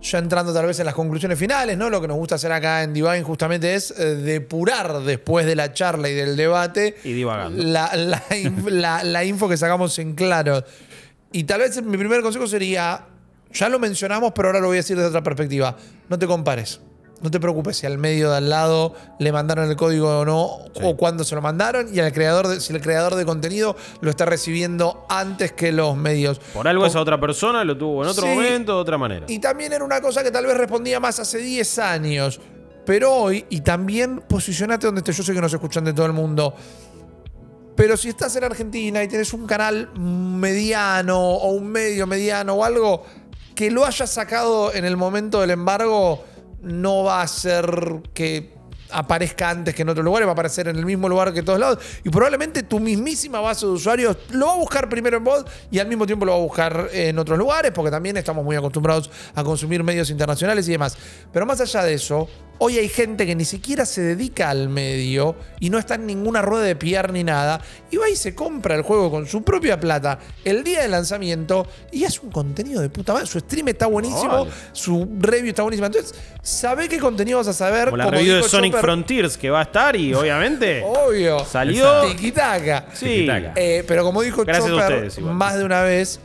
ya 0.00 0.18
entrando 0.18 0.54
tal 0.54 0.64
vez 0.66 0.78
en 0.78 0.86
las 0.86 0.94
conclusiones 0.94 1.36
finales, 1.38 1.76
¿no? 1.76 1.90
Lo 1.90 2.00
que 2.00 2.06
nos 2.06 2.16
gusta 2.16 2.36
hacer 2.36 2.52
acá 2.52 2.84
en 2.84 2.94
Divine 2.94 3.24
justamente 3.24 3.74
es 3.74 3.90
eh, 3.98 4.14
depurar 4.14 5.00
después 5.00 5.44
de 5.44 5.56
la 5.56 5.72
charla 5.72 6.08
y 6.08 6.14
del 6.14 6.36
debate 6.36 6.94
Y 7.02 7.12
divagando. 7.14 7.60
la, 7.64 7.90
la- 7.96 9.02
la 9.04 9.24
info 9.24 9.48
que 9.48 9.56
sacamos 9.56 9.98
en 9.98 10.14
claro. 10.14 10.62
Y 11.32 11.44
tal 11.44 11.60
vez 11.60 11.82
mi 11.82 11.98
primer 11.98 12.22
consejo 12.22 12.46
sería, 12.46 13.06
ya 13.52 13.68
lo 13.68 13.78
mencionamos, 13.78 14.32
pero 14.34 14.48
ahora 14.48 14.60
lo 14.60 14.68
voy 14.68 14.76
a 14.76 14.80
decir 14.80 14.96
desde 14.96 15.08
otra 15.08 15.22
perspectiva. 15.22 15.76
No 16.08 16.18
te 16.18 16.26
compares. 16.26 16.80
No 17.20 17.32
te 17.32 17.40
preocupes 17.40 17.76
si 17.78 17.84
al 17.86 17.98
medio 17.98 18.30
de 18.30 18.36
al 18.36 18.48
lado 18.48 18.94
le 19.18 19.32
mandaron 19.32 19.68
el 19.68 19.74
código 19.74 20.20
o 20.20 20.24
no, 20.24 20.44
o 20.44 20.96
cuándo 20.96 21.24
se 21.24 21.34
lo 21.34 21.42
mandaron, 21.42 21.92
y 21.92 21.98
al 21.98 22.12
creador 22.12 22.46
de- 22.46 22.60
si 22.60 22.72
el 22.72 22.80
creador 22.80 23.16
de 23.16 23.24
contenido 23.26 23.74
lo 24.00 24.08
está 24.10 24.24
recibiendo 24.24 25.04
antes 25.08 25.50
que 25.50 25.72
los 25.72 25.96
medios. 25.96 26.38
Por 26.54 26.68
algo 26.68 26.86
esa 26.86 27.00
otra 27.00 27.18
persona 27.18 27.64
lo 27.64 27.76
tuvo 27.76 28.04
en 28.04 28.10
otro 28.10 28.22
Sí. 28.22 28.28
momento, 28.28 28.76
de 28.76 28.80
otra 28.80 28.98
manera. 28.98 29.26
Y 29.28 29.40
también 29.40 29.72
era 29.72 29.82
una 29.84 30.00
cosa 30.00 30.22
que 30.22 30.30
tal 30.30 30.46
vez 30.46 30.56
respondía 30.56 31.00
más 31.00 31.18
hace 31.18 31.38
10 31.38 31.80
años. 31.80 32.40
Pero 32.86 33.12
hoy, 33.12 33.44
y 33.50 33.62
también 33.62 34.20
posicionate 34.28 34.86
donde 34.86 35.00
esté, 35.00 35.12
yo 35.12 35.24
sé 35.24 35.34
que 35.34 35.40
nos 35.40 35.52
escuchan 35.52 35.84
de 35.84 35.92
todo 35.92 36.06
el 36.06 36.12
mundo. 36.12 36.54
Pero 37.74 37.96
si 37.96 38.08
estás 38.10 38.34
en 38.36 38.44
Argentina 38.44 39.02
y 39.02 39.08
tenés 39.08 39.32
un 39.32 39.44
canal 39.46 39.90
mediano 39.96 41.18
o 41.20 41.50
un 41.52 41.66
medio 41.68 42.06
mediano 42.06 42.54
o 42.54 42.64
algo, 42.64 43.04
que 43.58 43.72
lo 43.72 43.84
hayas 43.84 44.08
sacado 44.08 44.72
en 44.72 44.84
el 44.84 44.96
momento 44.96 45.40
del 45.40 45.50
embargo 45.50 46.24
no 46.62 47.02
va 47.02 47.18
a 47.18 47.22
hacer 47.22 47.68
que 48.14 48.54
aparezca 48.88 49.50
antes 49.50 49.74
que 49.74 49.82
en 49.82 49.88
otros 49.88 50.04
lugares, 50.04 50.28
va 50.28 50.30
a 50.30 50.34
aparecer 50.34 50.68
en 50.68 50.76
el 50.76 50.86
mismo 50.86 51.08
lugar 51.08 51.34
que 51.34 51.42
todos 51.42 51.58
lados. 51.58 51.80
Y 52.04 52.08
probablemente 52.08 52.62
tu 52.62 52.78
mismísima 52.78 53.40
base 53.40 53.66
de 53.66 53.72
usuarios 53.72 54.16
lo 54.30 54.46
va 54.46 54.52
a 54.52 54.56
buscar 54.58 54.88
primero 54.88 55.16
en 55.16 55.24
vos 55.24 55.44
y 55.72 55.80
al 55.80 55.88
mismo 55.88 56.06
tiempo 56.06 56.24
lo 56.24 56.30
va 56.30 56.38
a 56.38 56.40
buscar 56.40 56.88
en 56.92 57.18
otros 57.18 57.36
lugares, 57.36 57.72
porque 57.72 57.90
también 57.90 58.16
estamos 58.16 58.44
muy 58.44 58.54
acostumbrados 58.54 59.10
a 59.34 59.42
consumir 59.42 59.82
medios 59.82 60.08
internacionales 60.08 60.68
y 60.68 60.70
demás. 60.70 60.96
Pero 61.32 61.44
más 61.44 61.60
allá 61.60 61.82
de 61.82 61.94
eso, 61.94 62.28
Hoy 62.60 62.76
hay 62.76 62.88
gente 62.88 63.24
que 63.24 63.36
ni 63.36 63.44
siquiera 63.44 63.86
se 63.86 64.00
dedica 64.00 64.50
al 64.50 64.68
medio 64.68 65.36
y 65.60 65.70
no 65.70 65.78
está 65.78 65.94
en 65.94 66.06
ninguna 66.06 66.42
rueda 66.42 66.64
de 66.64 66.74
PR 66.74 67.12
ni 67.12 67.22
nada. 67.22 67.60
Y 67.90 67.96
va 67.96 68.10
y 68.10 68.16
se 68.16 68.34
compra 68.34 68.74
el 68.74 68.82
juego 68.82 69.12
con 69.12 69.26
su 69.28 69.42
propia 69.44 69.78
plata 69.78 70.18
el 70.44 70.64
día 70.64 70.82
de 70.82 70.88
lanzamiento 70.88 71.68
y 71.92 72.04
hace 72.04 72.18
un 72.20 72.32
contenido 72.32 72.80
de 72.80 72.90
puta 72.90 73.12
madre. 73.12 73.26
Su 73.28 73.38
stream 73.38 73.68
está 73.68 73.86
buenísimo, 73.86 74.46
Vale. 74.46 74.50
su 74.72 75.08
review 75.20 75.50
está 75.50 75.62
buenísima. 75.62 75.86
Entonces, 75.86 76.14
sabe 76.42 76.88
qué 76.88 76.98
contenido 76.98 77.38
vas 77.38 77.46
a 77.46 77.52
saber. 77.52 77.86
Como 77.90 77.96
la 77.96 78.04
como 78.06 78.16
review 78.18 78.36
de 78.36 78.42
Sonic 78.42 78.72
Chopper, 78.72 78.84
Frontiers 78.84 79.36
que 79.38 79.50
va 79.50 79.60
a 79.60 79.62
estar 79.62 79.94
y 79.94 80.12
obviamente 80.14 80.82
Obvio. 80.84 81.44
salió. 81.44 82.02
Tiki-taka. 82.08 82.86
Sí. 82.92 83.28
Eh, 83.54 83.84
pero 83.86 84.02
como 84.02 84.20
dijo 84.22 84.44
Gracias 84.44 84.66
Chopper 84.68 85.04
ustedes, 85.06 85.20
más 85.20 85.56
de 85.56 85.64
una 85.64 85.82
vez, 85.82 86.18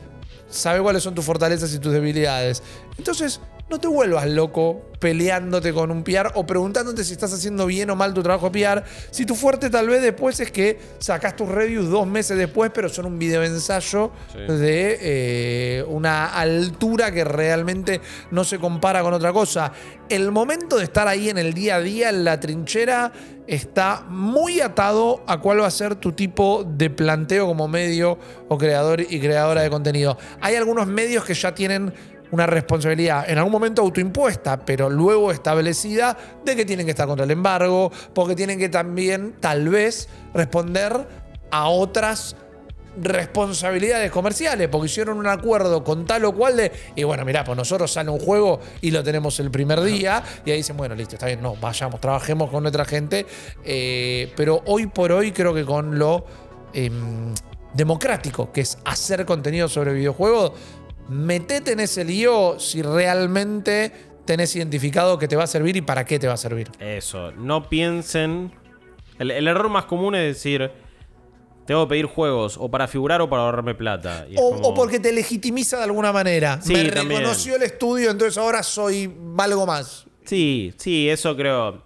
sabe 0.49 0.81
cuáles 0.81 1.03
son 1.03 1.13
tus 1.13 1.23
fortalezas 1.23 1.71
y 1.75 1.79
tus 1.79 1.93
debilidades. 1.93 2.63
Entonces, 2.97 3.39
no 3.73 3.79
te 3.79 3.87
vuelvas 3.87 4.27
loco 4.27 4.83
peleándote 4.99 5.73
con 5.73 5.89
un 5.89 6.03
PR 6.03 6.31
o 6.35 6.45
preguntándote 6.45 7.03
si 7.03 7.13
estás 7.13 7.33
haciendo 7.33 7.65
bien 7.65 7.89
o 7.89 7.95
mal 7.95 8.13
tu 8.13 8.21
trabajo 8.21 8.51
PR. 8.51 8.83
Si 9.09 9.25
tu 9.25 9.33
fuerte 9.35 9.69
tal 9.71 9.89
vez 9.89 10.01
después 10.03 10.39
es 10.39 10.51
que 10.51 10.79
sacas 10.99 11.35
tus 11.35 11.49
reviews 11.49 11.89
dos 11.89 12.05
meses 12.07 12.37
después, 12.37 12.71
pero 12.73 12.87
son 12.87 13.07
un 13.07 13.17
video 13.19 13.43
ensayo 13.43 14.11
Sí. 14.31 14.37
de 14.53 14.97
eh, 15.01 15.85
una 15.87 16.27
altura 16.35 17.11
que 17.11 17.23
realmente 17.23 17.99
no 18.31 18.43
se 18.43 18.59
compara 18.59 19.01
con 19.01 19.13
otra 19.13 19.33
cosa. 19.33 19.71
El 20.07 20.31
momento 20.31 20.77
de 20.77 20.83
estar 20.83 21.07
ahí 21.07 21.29
en 21.29 21.39
el 21.39 21.53
día 21.53 21.77
a 21.77 21.81
día, 21.81 22.09
en 22.09 22.23
la 22.23 22.39
trinchera, 22.39 23.11
está 23.47 24.05
muy 24.07 24.61
atado 24.61 25.21
a 25.27 25.39
cuál 25.41 25.61
va 25.61 25.67
a 25.67 25.71
ser 25.71 25.95
tu 25.95 26.13
tipo 26.13 26.63
de 26.65 26.89
planteo 26.89 27.45
como 27.47 27.67
medio 27.67 28.17
o 28.47 28.57
creador 28.57 29.01
y 29.01 29.19
creadora 29.19 29.63
de 29.63 29.69
contenido. 29.69 30.17
Hay 30.39 30.55
algunos 30.55 30.87
medios 30.87 31.25
que 31.25 31.33
ya 31.33 31.53
tienen 31.53 31.93
una 32.33 32.47
responsabilidad 32.47 33.29
en 33.29 33.37
algún 33.37 33.51
momento 33.51 33.83
autoimpuesta, 33.83 34.65
pero 34.65 34.89
luego 34.89 35.31
establecida 35.31 36.17
de 36.43 36.55
que 36.55 36.65
tienen 36.65 36.87
que 36.87 36.89
estar 36.89 37.05
contra 37.05 37.25
el 37.25 37.31
embargo, 37.31 37.91
porque 38.15 38.35
tienen 38.35 38.57
que 38.57 38.69
también 38.69 39.35
tal 39.39 39.69
vez 39.69 40.09
responder 40.33 41.07
a 41.51 41.67
otras 41.67 42.35
responsabilidades 42.99 44.09
comerciales, 44.09 44.67
porque 44.67 44.87
hicieron 44.87 45.19
un 45.19 45.27
acuerdo 45.27 45.83
con 45.83 46.07
tal 46.07 46.25
o 46.25 46.33
cual 46.33 46.57
de, 46.57 46.71
y 46.95 47.03
bueno, 47.03 47.23
mirá, 47.23 47.43
pues 47.43 47.55
nosotros 47.55 47.91
sale 47.91 48.09
un 48.09 48.19
juego 48.19 48.59
y 48.81 48.89
lo 48.89 49.03
tenemos 49.03 49.39
el 49.39 49.51
primer 49.51 49.81
día, 49.81 50.23
y 50.43 50.49
ahí 50.49 50.57
dicen, 50.57 50.75
bueno, 50.75 50.95
listo, 50.95 51.13
está 51.17 51.27
bien, 51.27 51.39
no, 51.39 51.55
vayamos, 51.57 52.01
trabajemos 52.01 52.49
con 52.49 52.63
nuestra 52.63 52.85
gente, 52.85 53.27
eh, 53.63 54.33
pero 54.35 54.63
hoy 54.65 54.87
por 54.87 55.11
hoy 55.11 55.31
creo 55.31 55.53
que 55.53 55.65
con 55.65 55.99
lo 55.99 56.25
em, 56.73 57.31
democrático, 57.75 58.51
que 58.51 58.61
es 58.61 58.79
hacer 58.85 59.23
contenido 59.23 59.69
sobre 59.69 59.93
videojuegos, 59.93 60.53
metete 61.09 61.73
en 61.73 61.79
ese 61.81 62.03
lío 62.05 62.59
si 62.59 62.81
realmente 62.81 63.91
tenés 64.25 64.55
identificado 64.55 65.17
que 65.19 65.27
te 65.27 65.35
va 65.35 65.43
a 65.43 65.47
servir 65.47 65.75
y 65.77 65.81
para 65.81 66.05
qué 66.05 66.19
te 66.19 66.27
va 66.27 66.33
a 66.33 66.37
servir. 66.37 66.69
Eso, 66.79 67.31
no 67.33 67.67
piensen. 67.69 68.51
El, 69.19 69.31
el 69.31 69.47
error 69.47 69.69
más 69.69 69.85
común 69.85 70.15
es 70.15 70.35
decir, 70.35 70.71
tengo 71.65 71.85
que 71.85 71.89
pedir 71.91 72.05
juegos 72.05 72.57
o 72.59 72.69
para 72.71 72.87
figurar 72.87 73.21
o 73.21 73.29
para 73.29 73.43
ahorrarme 73.43 73.75
plata. 73.75 74.25
Y 74.29 74.35
O, 74.37 74.51
como- 74.51 74.67
o 74.69 74.73
porque 74.73 74.99
te 74.99 75.11
legitimiza 75.11 75.77
de 75.77 75.83
alguna 75.83 76.11
manera. 76.11 76.59
Sí, 76.61 76.73
Me 76.73 76.85
también. 76.89 77.19
reconoció 77.21 77.55
el 77.55 77.63
estudio, 77.63 78.11
entonces 78.11 78.37
ahora 78.37 78.63
soy 78.63 79.13
valgo 79.13 79.65
más. 79.65 80.05
Sí, 80.25 80.73
sí, 80.77 81.09
eso 81.09 81.35
creo. 81.35 81.83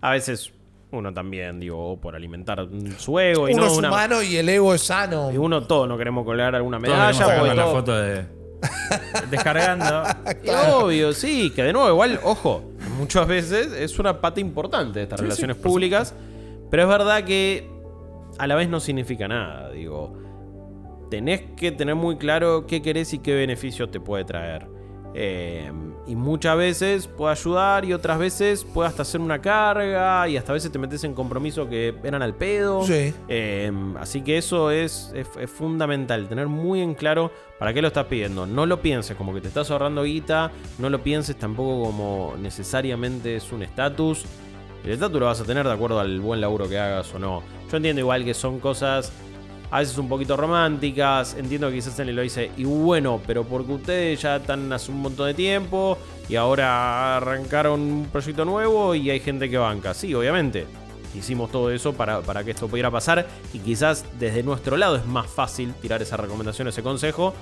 A 0.00 0.10
veces 0.12 0.52
uno 0.90 1.12
también, 1.12 1.60
digo, 1.60 1.92
o 1.92 2.00
por 2.00 2.16
alimentar 2.16 2.66
su 2.98 3.18
ego 3.18 3.48
y 3.48 3.52
Uno 3.54 3.66
no 3.66 3.72
es 3.72 3.78
una. 3.78 3.88
humano 3.88 4.22
y 4.22 4.36
el 4.36 4.48
ego 4.48 4.74
es 4.74 4.82
sano. 4.82 5.30
Y 5.32 5.36
uno 5.36 5.66
todos 5.66 5.86
no 5.88 5.98
queremos 5.98 6.24
colgar 6.24 6.54
alguna 6.54 6.78
Todos 6.78 6.88
medalla. 6.90 7.12
queremos 7.12 7.34
porque 7.34 7.50
sacarnos 7.50 7.56
la 7.56 7.62
todo- 7.64 7.74
foto 7.74 7.96
de. 7.96 8.45
descargando. 9.30 10.02
Obvio, 10.74 11.12
sí, 11.12 11.50
que 11.54 11.62
de 11.62 11.72
nuevo, 11.72 11.88
igual, 11.88 12.20
ojo, 12.22 12.62
muchas 12.98 13.26
veces 13.26 13.72
es 13.72 13.98
una 13.98 14.20
pata 14.20 14.40
importante 14.40 14.98
de 14.98 15.04
estas 15.04 15.20
relaciones 15.20 15.56
públicas, 15.56 16.14
pero 16.70 16.82
es 16.82 16.88
verdad 16.88 17.24
que 17.24 17.70
a 18.38 18.46
la 18.46 18.54
vez 18.54 18.68
no 18.68 18.80
significa 18.80 19.28
nada, 19.28 19.70
digo. 19.70 20.14
Tenés 21.10 21.42
que 21.56 21.70
tener 21.70 21.94
muy 21.94 22.16
claro 22.16 22.66
qué 22.66 22.82
querés 22.82 23.14
y 23.14 23.20
qué 23.20 23.34
beneficio 23.34 23.88
te 23.88 24.00
puede 24.00 24.24
traer. 24.24 24.75
Eh, 25.18 25.72
y 26.06 26.14
muchas 26.14 26.58
veces 26.58 27.06
puede 27.06 27.32
ayudar 27.32 27.86
y 27.86 27.94
otras 27.94 28.18
veces 28.18 28.64
puede 28.64 28.88
hasta 28.90 29.02
ser 29.02 29.22
una 29.22 29.40
carga 29.40 30.28
y 30.28 30.36
hasta 30.36 30.52
a 30.52 30.54
veces 30.54 30.70
te 30.70 30.78
metes 30.78 31.02
en 31.04 31.14
compromisos 31.14 31.66
que 31.68 31.94
eran 32.04 32.20
al 32.20 32.34
pedo. 32.34 32.84
Sí. 32.84 33.14
Eh, 33.26 33.72
así 33.98 34.20
que 34.20 34.36
eso 34.36 34.70
es, 34.70 35.10
es- 35.14 35.26
es 35.40 35.50
fundamental, 35.50 36.28
tener 36.28 36.48
muy 36.48 36.82
en 36.82 36.94
claro 36.94 37.32
para 37.58 37.72
qué 37.72 37.80
lo 37.80 37.88
estás 37.88 38.04
pidiendo. 38.06 38.46
No 38.46 38.66
lo 38.66 38.82
pienses 38.82 39.16
como 39.16 39.32
que 39.32 39.40
te 39.40 39.48
estás 39.48 39.70
ahorrando 39.70 40.02
guita, 40.02 40.50
no 40.78 40.90
lo 40.90 41.02
pienses 41.02 41.36
tampoco 41.36 41.82
como 41.86 42.34
necesariamente 42.38 43.36
es 43.36 43.50
un 43.52 43.62
estatus. 43.62 44.26
El 44.84 44.90
estatus 44.92 45.18
lo 45.18 45.26
vas 45.26 45.40
a 45.40 45.44
tener 45.44 45.66
de 45.66 45.72
acuerdo 45.72 45.98
al 45.98 46.20
buen 46.20 46.42
laburo 46.42 46.68
que 46.68 46.78
hagas 46.78 47.12
o 47.14 47.18
no. 47.18 47.42
Yo 47.70 47.78
entiendo 47.78 48.00
igual 48.00 48.22
que 48.24 48.34
son 48.34 48.60
cosas 48.60 49.12
a 49.70 49.80
veces 49.80 49.98
un 49.98 50.08
poquito 50.08 50.36
románticas. 50.36 51.34
Entiendo 51.34 51.68
que 51.68 51.76
quizás 51.76 51.98
él 51.98 52.14
lo 52.14 52.22
dice, 52.22 52.50
y 52.56 52.64
bueno, 52.64 53.20
pero 53.26 53.44
porque 53.44 53.72
ustedes 53.72 54.22
ya 54.22 54.36
están 54.36 54.72
hace 54.72 54.90
un 54.90 55.00
montón 55.02 55.26
de 55.26 55.34
tiempo 55.34 55.98
y 56.28 56.36
ahora 56.36 57.16
arrancaron 57.16 57.80
un 57.80 58.08
proyecto 58.10 58.44
nuevo 58.44 58.94
y 58.94 59.10
hay 59.10 59.20
gente 59.20 59.48
que 59.50 59.58
banca. 59.58 59.94
Sí, 59.94 60.14
obviamente. 60.14 60.66
Hicimos 61.14 61.50
todo 61.50 61.70
eso 61.70 61.94
para, 61.94 62.20
para 62.20 62.44
que 62.44 62.50
esto 62.50 62.68
pudiera 62.68 62.90
pasar 62.90 63.26
y 63.54 63.58
quizás 63.60 64.04
desde 64.18 64.42
nuestro 64.42 64.76
lado 64.76 64.96
es 64.96 65.06
más 65.06 65.26
fácil 65.26 65.72
tirar 65.74 66.02
esa 66.02 66.18
recomendación, 66.18 66.68
ese 66.68 66.82
consejo. 66.82 67.32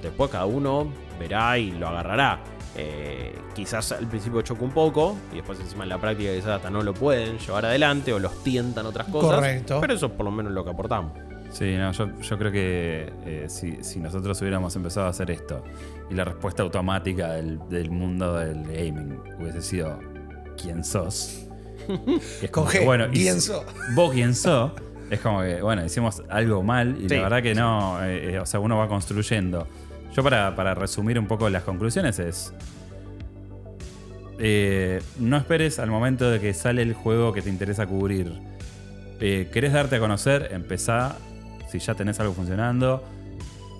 Después 0.00 0.30
cada 0.30 0.46
uno 0.46 0.90
verá 1.18 1.58
y 1.58 1.72
lo 1.72 1.88
agarrará. 1.88 2.40
Eh, 2.74 3.38
quizás 3.54 3.92
al 3.92 4.08
principio 4.08 4.40
choca 4.40 4.64
un 4.64 4.70
poco 4.70 5.14
y 5.30 5.36
después 5.36 5.60
encima 5.60 5.82
en 5.82 5.90
la 5.90 5.98
práctica 5.98 6.32
quizás 6.32 6.52
hasta 6.52 6.70
no 6.70 6.82
lo 6.82 6.94
pueden 6.94 7.38
llevar 7.38 7.66
adelante 7.66 8.14
o 8.14 8.18
los 8.18 8.42
tientan 8.42 8.86
otras 8.86 9.08
cosas. 9.08 9.34
Correcto. 9.34 9.78
Pero 9.80 9.92
eso 9.92 10.06
es 10.06 10.12
por 10.12 10.24
lo 10.24 10.32
menos 10.32 10.52
lo 10.52 10.64
que 10.64 10.70
aportamos. 10.70 11.12
Sí, 11.52 11.76
no, 11.76 11.92
yo, 11.92 12.18
yo 12.20 12.38
creo 12.38 12.50
que 12.50 13.12
eh, 13.26 13.46
si, 13.48 13.82
si 13.82 14.00
nosotros 14.00 14.40
hubiéramos 14.40 14.74
empezado 14.74 15.06
a 15.06 15.10
hacer 15.10 15.30
esto 15.30 15.62
y 16.10 16.14
la 16.14 16.24
respuesta 16.24 16.62
automática 16.62 17.32
del, 17.32 17.60
del 17.68 17.90
mundo 17.90 18.36
del 18.38 18.64
gaming 18.64 19.18
hubiese 19.38 19.60
sido 19.60 19.98
¿quién 20.60 20.82
sos? 20.82 21.46
Es 22.40 22.50
que, 22.50 23.10
¿quién 23.12 23.40
sos? 23.40 23.64
Vos 23.94 24.12
quién 24.12 24.34
sos. 24.34 24.72
Es 25.10 25.20
como 25.20 25.42
que, 25.42 25.60
bueno, 25.60 25.84
hicimos 25.84 26.22
algo 26.30 26.62
mal 26.62 26.96
y 26.98 27.08
Sí, 27.08 27.16
la 27.16 27.22
verdad 27.24 27.42
que 27.42 27.54
no, 27.54 28.02
eh, 28.02 28.34
eh, 28.34 28.38
o 28.38 28.46
sea, 28.46 28.60
uno 28.60 28.78
va 28.78 28.88
construyendo. 28.88 29.68
Yo 30.14 30.22
para, 30.22 30.56
para 30.56 30.74
resumir 30.74 31.18
un 31.18 31.26
poco 31.26 31.50
las 31.50 31.64
conclusiones 31.64 32.18
es, 32.18 32.54
eh, 34.38 35.00
no 35.18 35.36
esperes 35.36 35.78
al 35.78 35.90
momento 35.90 36.30
de 36.30 36.40
que 36.40 36.52
sale 36.52 36.82
el 36.82 36.94
juego 36.94 37.32
que 37.32 37.42
te 37.42 37.48
interesa 37.48 37.86
cubrir. 37.86 38.40
Eh, 39.20 39.48
¿Querés 39.52 39.72
darte 39.72 39.96
a 39.96 40.00
conocer? 40.00 40.48
Empezá, 40.50 41.16
si 41.72 41.78
ya 41.78 41.94
tenés 41.94 42.20
algo 42.20 42.32
funcionando. 42.34 43.02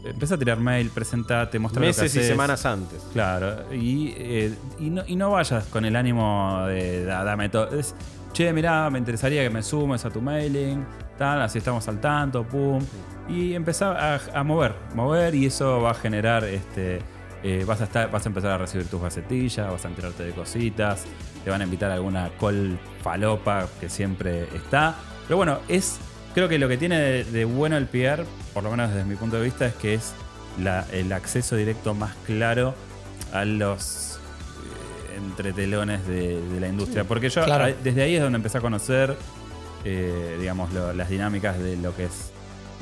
Empezá 0.04 0.34
a 0.34 0.38
tirar 0.38 0.58
mail, 0.58 0.90
presentate, 0.90 1.60
lo 1.60 1.68
que 1.70 1.78
Meses 1.78 2.16
y 2.16 2.22
semanas 2.24 2.66
antes. 2.66 3.00
Claro, 3.12 3.72
y, 3.72 4.12
eh, 4.16 4.52
y, 4.80 4.90
no, 4.90 5.04
y 5.06 5.14
no 5.14 5.30
vayas 5.30 5.64
con 5.66 5.84
el 5.84 5.94
ánimo 5.94 6.64
de 6.66 7.04
"Da- 7.04 7.22
dame 7.22 7.48
todo. 7.48 7.68
Es, 7.78 7.94
che, 8.32 8.52
mirá, 8.52 8.90
me 8.90 8.98
interesaría 8.98 9.42
que 9.44 9.50
me 9.50 9.62
sumes 9.62 10.04
a 10.04 10.10
tu 10.10 10.20
mailing, 10.20 10.84
tal, 11.18 11.40
así 11.42 11.58
estamos 11.58 11.86
al 11.86 12.00
tanto, 12.00 12.42
pum. 12.42 12.82
Y 13.28 13.54
empezar 13.54 13.96
a, 13.96 14.20
a 14.40 14.42
mover, 14.42 14.74
mover, 14.96 15.36
y 15.36 15.46
eso 15.46 15.80
va 15.80 15.92
a 15.92 15.94
generar 15.94 16.42
este. 16.44 17.00
eh, 17.44 17.64
vas, 17.64 17.80
a 17.80 17.84
estar, 17.84 18.10
vas 18.10 18.24
a 18.26 18.28
empezar 18.28 18.50
a 18.52 18.58
recibir 18.58 18.86
tus 18.88 19.00
gacetillas, 19.00 19.70
vas 19.70 19.84
a 19.84 19.88
enterarte 19.88 20.24
de 20.24 20.32
cositas, 20.32 21.04
te 21.44 21.50
van 21.50 21.60
a 21.60 21.64
invitar 21.64 21.90
a 21.92 21.94
alguna 21.94 22.30
call 22.40 22.76
falopa 23.02 23.66
que 23.80 23.88
siempre 23.88 24.48
está. 24.56 24.96
Pero 25.28 25.36
bueno, 25.36 25.58
es. 25.68 26.00
Creo 26.34 26.48
que 26.48 26.58
lo 26.58 26.68
que 26.68 26.76
tiene 26.78 26.98
de, 26.98 27.24
de 27.24 27.44
bueno 27.44 27.76
el 27.76 27.86
PR, 27.86 28.24
por 28.54 28.62
lo 28.64 28.70
menos 28.70 28.90
desde 28.90 29.04
mi 29.04 29.16
punto 29.16 29.36
de 29.36 29.42
vista, 29.44 29.66
es 29.66 29.74
que 29.74 29.94
es 29.94 30.14
la- 30.62 30.86
el 30.92 31.12
acceso 31.12 31.56
directo 31.56 31.94
más 31.94 32.14
claro 32.26 32.74
a 33.32 33.44
los 33.44 34.18
eh, 35.12 35.16
entretelones 35.18 36.06
de, 36.06 36.40
de 36.40 36.60
la 36.60 36.68
industria. 36.68 37.04
Porque 37.04 37.28
yo 37.28 37.44
Claro. 37.44 37.64
a- 37.64 37.72
desde 37.72 38.02
ahí 38.02 38.14
es 38.16 38.22
donde 38.22 38.36
empecé 38.36 38.58
a 38.58 38.60
conocer, 38.62 39.16
eh, 39.84 40.36
digamos, 40.40 40.72
lo- 40.72 40.92
las 40.94 41.08
dinámicas 41.10 41.58
de 41.58 41.76
lo 41.76 41.94
que 41.94 42.04
es 42.04 42.30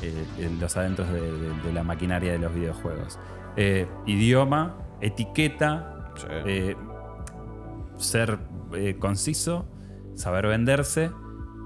eh, 0.03 0.49
los 0.59 0.75
adentros 0.77 1.09
de, 1.11 1.21
de- 1.21 1.61
de 1.63 1.73
la 1.73 1.83
maquinaria 1.83 2.31
de 2.31 2.39
los 2.39 2.53
videojuegos. 2.55 3.19
Eh, 3.57 3.85
idioma, 4.07 4.77
etiqueta, 5.01 6.11
eh, 6.45 6.75
ser 7.97 8.39
eh, 8.73 8.95
conciso, 8.97 9.65
saber 10.15 10.47
venderse. 10.47 11.11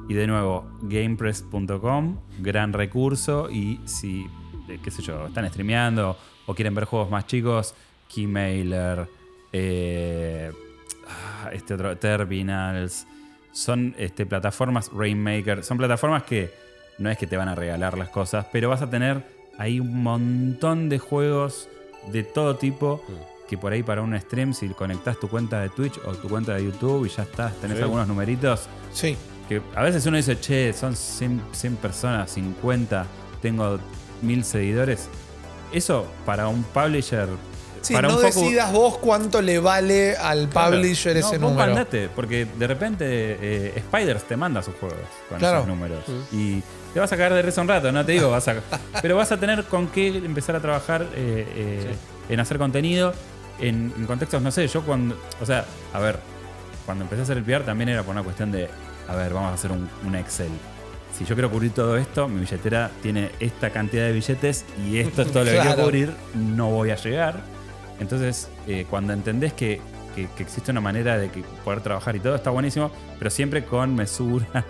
Y 0.08 0.14
de 0.14 0.28
nuevo, 0.28 0.66
gamepress.com, 0.84 2.18
gran 2.40 2.74
recurso. 2.74 3.50
Y 3.50 3.80
si, 3.86 4.26
eh, 4.70 4.80
qué 4.84 4.92
sé 4.92 5.02
yo, 5.02 5.28
están 5.28 5.48
streameando 5.50 6.16
o 6.46 6.54
quieren 6.54 6.76
ver 6.76 6.86
juegos 6.86 7.10
más 7.10 7.26
chicos, 7.26 7.74
Keymailer, 8.14 9.08
eh, 9.52 10.52
ah, 11.08 11.50
este 11.54 11.74
otro, 11.74 11.98
Terminals. 11.98 13.08
Son 13.52 13.96
este, 13.98 14.26
plataformas, 14.26 14.92
Rainmaker. 14.94 15.64
Son 15.64 15.78
plataformas 15.78 16.24
que 16.24 16.52
no 17.00 17.10
es 17.10 17.18
que 17.18 17.26
te 17.28 17.38
van 17.38 17.48
a 17.48 17.56
regalar 17.56 17.98
las 17.98 18.10
cosas, 18.10 18.46
pero 18.52 18.70
vas 18.70 18.82
a 18.82 18.90
tener 18.90 19.24
ahí 19.58 19.80
un 19.80 20.04
montón 20.04 20.90
de 20.90 21.00
juegos 21.00 21.68
de 22.12 22.24
todo 22.24 22.58
tipo 22.58 23.02
que 23.50 23.58
por 23.58 23.72
ahí 23.74 23.84
para 23.84 24.02
un 24.02 24.20
stream, 24.20 24.54
si 24.54 24.68
conectás 24.70 25.20
tu 25.20 25.28
cuenta 25.30 25.62
de 25.62 25.70
Twitch 25.70 26.00
o 26.06 26.14
tu 26.16 26.28
cuenta 26.28 26.56
de 26.56 26.66
YouTube 26.66 27.06
y 27.06 27.10
ya 27.10 27.24
estás, 27.24 27.56
tenés 27.62 27.78
Sí. 27.78 27.84
algunos 27.84 28.08
numeritos, 28.08 28.68
Sí. 28.92 29.16
Que 29.48 29.62
a 29.76 29.84
veces 29.84 30.06
uno 30.06 30.18
dice, 30.18 30.40
che, 30.40 30.74
son 30.74 30.96
100, 30.96 31.42
100 31.52 31.76
personas, 31.78 32.32
50, 32.32 33.06
tengo 33.42 33.80
1000 34.22 34.44
seguidores. 34.44 35.08
Eso 35.72 36.06
para 36.26 36.48
un 36.48 36.64
publisher. 36.64 37.28
Sí, 37.82 37.94
para 37.94 38.08
no 38.08 38.16
un 38.18 38.22
decidas 38.24 38.72
vos 38.72 38.98
cuánto 38.98 39.42
le 39.44 39.60
vale 39.60 40.16
al 40.18 40.50
Claro. 40.50 40.72
publisher 40.78 41.18
ese 41.18 41.38
No, 41.38 41.48
vos 41.48 41.52
número. 41.52 41.68
mandate, 41.76 42.10
porque 42.16 42.46
de 42.58 42.66
repente 42.68 43.06
eh, 43.08 43.84
Spiders 43.88 44.24
te 44.24 44.36
manda 44.36 44.64
sus 44.64 44.74
juegos 44.76 44.98
con 45.30 45.38
Claro. 45.38 45.58
esos 45.58 45.68
números. 45.68 46.04
Y 46.32 46.64
te 46.96 47.00
vas 47.00 47.12
a 47.12 47.18
caer 47.18 47.34
de 47.34 47.42
risa 47.44 47.62
un 47.62 47.68
rato, 47.68 47.92
no 47.92 48.04
te 48.04 48.14
digo, 48.14 48.32
vas 48.32 48.48
a, 48.48 48.56
pero 49.04 49.16
vas 49.18 49.32
a 49.32 49.38
tener 49.38 49.66
con 49.66 49.88
qué 49.88 50.08
empezar 50.08 50.56
a 50.56 50.60
trabajar 50.62 51.04
eh, 51.14 51.46
eh, 51.56 51.96
en 52.30 52.40
hacer 52.40 52.58
contenido 52.58 53.14
en, 53.60 53.94
en 53.96 54.06
contextos, 54.08 54.42
no 54.42 54.50
sé, 54.50 54.68
yo 54.68 54.82
cuando, 54.82 55.16
o 55.40 55.46
sea, 55.46 55.66
a 55.94 56.00
ver, 56.00 56.18
cuando 56.88 57.04
empecé 57.04 57.22
a 57.22 57.24
hacer 57.26 57.38
el 57.38 57.44
PR 57.44 57.64
también 57.66 57.90
era 57.90 58.02
por 58.02 58.14
una 58.14 58.24
cuestión 58.24 58.52
de, 58.52 58.68
a 59.08 59.16
ver, 59.16 59.34
vamos 59.34 59.52
a 59.52 59.54
hacer 59.54 59.72
un, 59.72 59.90
un 60.06 60.16
Excel. 60.16 60.50
Si 61.18 61.24
yo 61.26 61.36
quiero 61.36 61.50
cubrir 61.50 61.72
todo 61.72 61.96
esto, 61.98 62.28
mi 62.28 62.42
billetera 62.42 62.92
tiene 63.02 63.32
esta 63.40 63.70
cantidad 63.70 64.04
de 64.06 64.12
billetes 64.12 64.66
y 64.86 64.98
esto 64.98 65.22
es 65.22 65.32
todo 65.32 65.44
lo 65.46 65.52
que 65.52 65.56
Claro. 65.56 65.70
quiero 65.70 65.84
cubrir, 65.86 66.14
no 66.36 66.70
voy 66.72 66.90
a 66.92 66.96
llegar. 66.96 67.42
Entonces, 68.00 68.50
eh, 68.68 68.86
cuando 68.90 69.14
entendés 69.14 69.54
que, 69.54 69.80
que- 70.14 70.28
que 70.36 70.44
existe 70.44 70.72
una 70.72 70.82
manera 70.82 71.18
de 71.18 71.30
que 71.30 71.42
poder 71.64 71.80
trabajar 71.82 72.16
y 72.16 72.20
todo, 72.20 72.36
está 72.36 72.50
buenísimo, 72.50 72.92
pero 73.18 73.30
siempre 73.30 73.64
con 73.64 73.96
mesura 73.96 74.66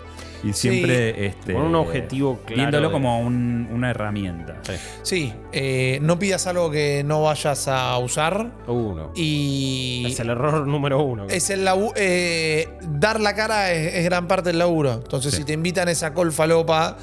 y 0.48 0.52
siempre 0.52 1.26
este, 1.26 1.52
Con 1.54 1.62
un 1.62 1.74
objetivo 1.74 2.38
claro 2.44 2.54
Viéndolo 2.56 2.88
de- 2.88 2.92
como 2.92 3.20
un- 3.20 3.68
una 3.72 3.90
herramienta. 3.90 4.58
Sí. 4.62 4.72
Sí, 5.02 5.32
eh, 5.52 5.98
no 6.02 6.18
pidas 6.18 6.46
algo 6.46 6.70
que 6.70 7.02
no 7.04 7.22
vayas 7.22 7.68
a 7.68 7.96
usar 7.98 8.52
Uno. 8.66 9.12
y 9.14 10.04
Es 10.08 10.20
el 10.20 10.30
error 10.30 10.66
número 10.66 11.02
uno. 11.02 11.26
es 11.28 11.50
el 11.50 11.64
labu- 11.66 11.92
eh, 11.96 12.68
dar 12.82 13.20
la 13.20 13.34
cara 13.34 13.72
es, 13.72 13.94
es 13.94 14.04
gran 14.04 14.26
parte 14.28 14.50
del 14.50 14.58
laburo. 14.58 14.94
Entonces, 14.94 15.32
Sí. 15.32 15.38
si 15.38 15.44
te 15.44 15.52
invitan 15.52 15.88
a 15.88 15.90
esa 15.90 16.12
col 16.14 16.32
falopa, 16.32 16.96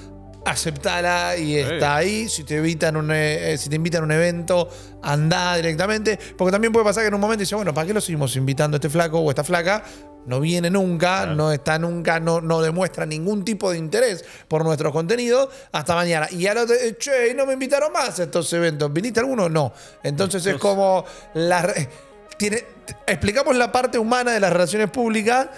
aceptala 0.46 1.38
y 1.38 1.56
está 1.58 1.96
ahí. 1.98 2.28
Si 2.30 2.44
te 2.44 2.58
invitan 2.58 2.98
un, 2.98 3.10
eh, 3.14 3.56
si 3.58 3.70
te 3.70 3.76
invitan 3.78 4.02
a 4.02 4.06
un 4.06 4.12
evento, 4.12 4.68
anda 5.02 5.56
directamente. 5.56 6.20
Porque 6.38 6.52
también 6.52 6.72
puede 6.74 6.86
pasar 6.86 7.04
que 7.04 7.08
en 7.08 7.14
un 7.14 7.22
momento 7.22 7.40
dice, 7.42 7.56
bueno, 7.56 7.74
¿para 7.74 7.88
qué 7.88 7.94
lo 7.94 8.02
seguimos 8.02 8.36
invitando 8.36 8.76
a 8.76 8.78
este 8.78 8.90
flaco 8.90 9.20
o 9.20 9.30
esta 9.30 9.44
flaca? 9.44 9.84
No 10.26 10.40
viene 10.40 10.70
nunca, 10.70 11.26
no 11.26 11.52
está 11.52 11.78
nunca, 11.78 12.20
no, 12.20 12.40
no 12.40 12.62
demuestra 12.62 13.06
ningún 13.06 13.44
tipo 13.44 13.72
de 13.72 13.78
interés 13.78 14.24
por 14.48 14.64
nuestro 14.64 14.92
contenido. 14.92 15.50
Hasta 15.72 15.96
mañana. 15.96 16.28
Y 16.32 16.48
ahora, 16.48 16.66
te, 16.66 16.98
che, 16.98 17.34
no 17.34 17.46
me 17.46 17.54
invitaron 17.54 17.92
más 17.92 18.20
a 18.20 18.24
estos 18.24 18.52
eventos. 18.54 18.92
¿Viniste 18.92 19.20
alguno? 19.20 19.50
No. 19.50 19.74
Entonces 20.04 20.46
es 20.46 20.58
como 20.58 21.04
la 21.34 21.74
tiene, 22.38 22.64
explicamos 23.08 23.56
la 23.56 23.72
parte 23.72 23.98
humana 23.98 24.32
de 24.32 24.40
las 24.40 24.52
relaciones 24.54 24.90
públicas. 24.90 25.50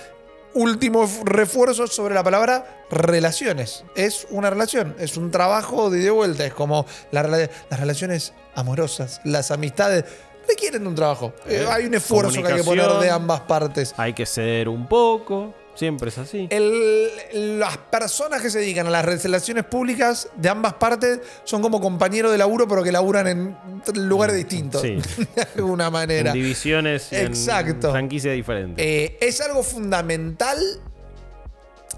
Último 0.54 1.10
refuerzo 1.26 1.86
sobre 1.86 2.16
la 2.16 2.24
palabra 2.24 2.86
relaciones. 2.90 3.84
Es 3.96 4.26
una 4.30 4.50
relación, 4.50 4.96
es 5.00 5.18
un 5.18 5.30
trabajo 5.30 5.90
de 5.90 6.02
y 6.02 6.10
vuelta. 6.10 6.46
Es 6.46 6.54
como 6.54 6.86
la 7.12 7.24
las 7.24 7.80
relaciones 7.80 8.34
amorosas, 8.56 9.20
las 9.26 9.52
amistades 9.52 10.06
requieren 10.48 10.84
de 10.84 10.90
un 10.90 10.96
trabajo. 10.96 11.34
Eh, 11.48 11.66
hay 11.70 11.86
un 11.86 11.94
esfuerzo 11.94 12.42
que 12.42 12.48
hay 12.52 12.58
que 12.58 12.64
poner 12.64 12.90
de 13.00 13.10
ambas 13.10 13.42
partes. 13.42 13.94
Hay 13.98 14.14
que 14.14 14.26
ceder 14.26 14.70
un 14.70 14.88
poco. 14.88 15.54
Siempre 15.76 16.08
es 16.08 16.18
así. 16.18 16.48
El- 16.52 17.60
las 17.60 17.76
personas 17.78 18.42
que 18.42 18.50
se 18.50 18.60
dedican 18.60 18.88
a 18.88 18.90
las 18.92 19.04
relaciones 19.04 19.66
públicas 19.66 20.30
de 20.38 20.48
ambas 20.48 20.74
partes 20.76 21.20
son 21.44 21.62
como 21.62 21.82
compañeros 21.82 22.32
de 22.32 22.38
laburo, 22.38 22.66
pero 22.66 22.82
que 22.82 22.94
laburan 22.94 23.28
en 23.28 23.58
lugares 24.08 24.38
distintos. 24.38 24.82
Sí. 24.82 24.96
De 25.36 25.42
alguna 25.58 25.90
manera. 25.90 26.30
En 26.30 26.34
divisiones 26.36 27.12
Exacto. 27.12 27.88
en 27.88 27.92
franquicias 27.94 28.34
diferentes. 28.36 28.86
Eh, 28.86 29.18
es 29.20 29.42
algo 29.42 29.64
fundamental, 29.64 30.58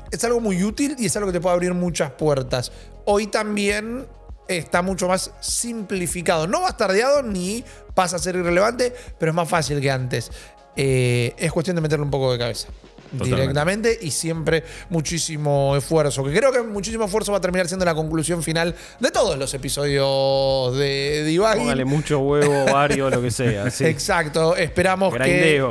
es 0.09 0.23
algo 0.23 0.39
muy 0.39 0.63
útil 0.63 0.95
y 0.97 1.05
es 1.05 1.15
algo 1.15 1.27
que 1.27 1.33
te 1.33 1.41
puede 1.41 1.53
abrir 1.53 1.75
muchas 1.75 2.09
puertas. 2.11 2.71
Hoy 3.05 3.27
también 3.27 4.07
está 4.47 4.81
mucho 4.81 5.07
más 5.07 5.31
simplificado. 5.39 6.47
No 6.47 6.61
bastardeado 6.61 7.23
ni 7.23 7.63
pasa 7.93 8.17
a 8.17 8.19
ser 8.19 8.35
irrelevante, 8.35 8.93
pero 9.17 9.31
es 9.31 9.35
más 9.35 9.49
fácil 9.49 9.81
que 9.81 9.91
antes. 9.91 10.31
Eh, 10.75 11.33
es 11.37 11.51
cuestión 11.51 11.75
de 11.75 11.81
meterle 11.81 12.05
un 12.05 12.11
poco 12.11 12.31
de 12.31 12.37
cabeza. 12.37 12.67
Totalmente. 13.11 13.35
Directamente 13.41 13.99
y 14.01 14.11
siempre 14.11 14.63
muchísimo 14.89 15.75
esfuerzo. 15.77 16.23
Que 16.23 16.33
creo 16.33 16.51
que 16.51 16.61
muchísimo 16.61 17.05
esfuerzo 17.05 17.31
va 17.31 17.37
a 17.37 17.41
terminar 17.41 17.67
siendo 17.67 17.85
la 17.85 17.95
conclusión 17.95 18.43
final 18.43 18.75
de 18.99 19.11
todos 19.11 19.37
los 19.37 19.53
episodios 19.53 20.75
de 20.77 21.23
Divagging. 21.23 21.63
Póngale 21.63 21.85
mucho 21.85 22.19
huevo, 22.19 22.65
varios, 22.65 23.09
lo 23.11 23.21
que 23.21 23.31
sea. 23.31 23.71
sí. 23.71 23.85
Exacto. 23.85 24.55
Esperamos 24.55 25.13
que. 25.15 25.63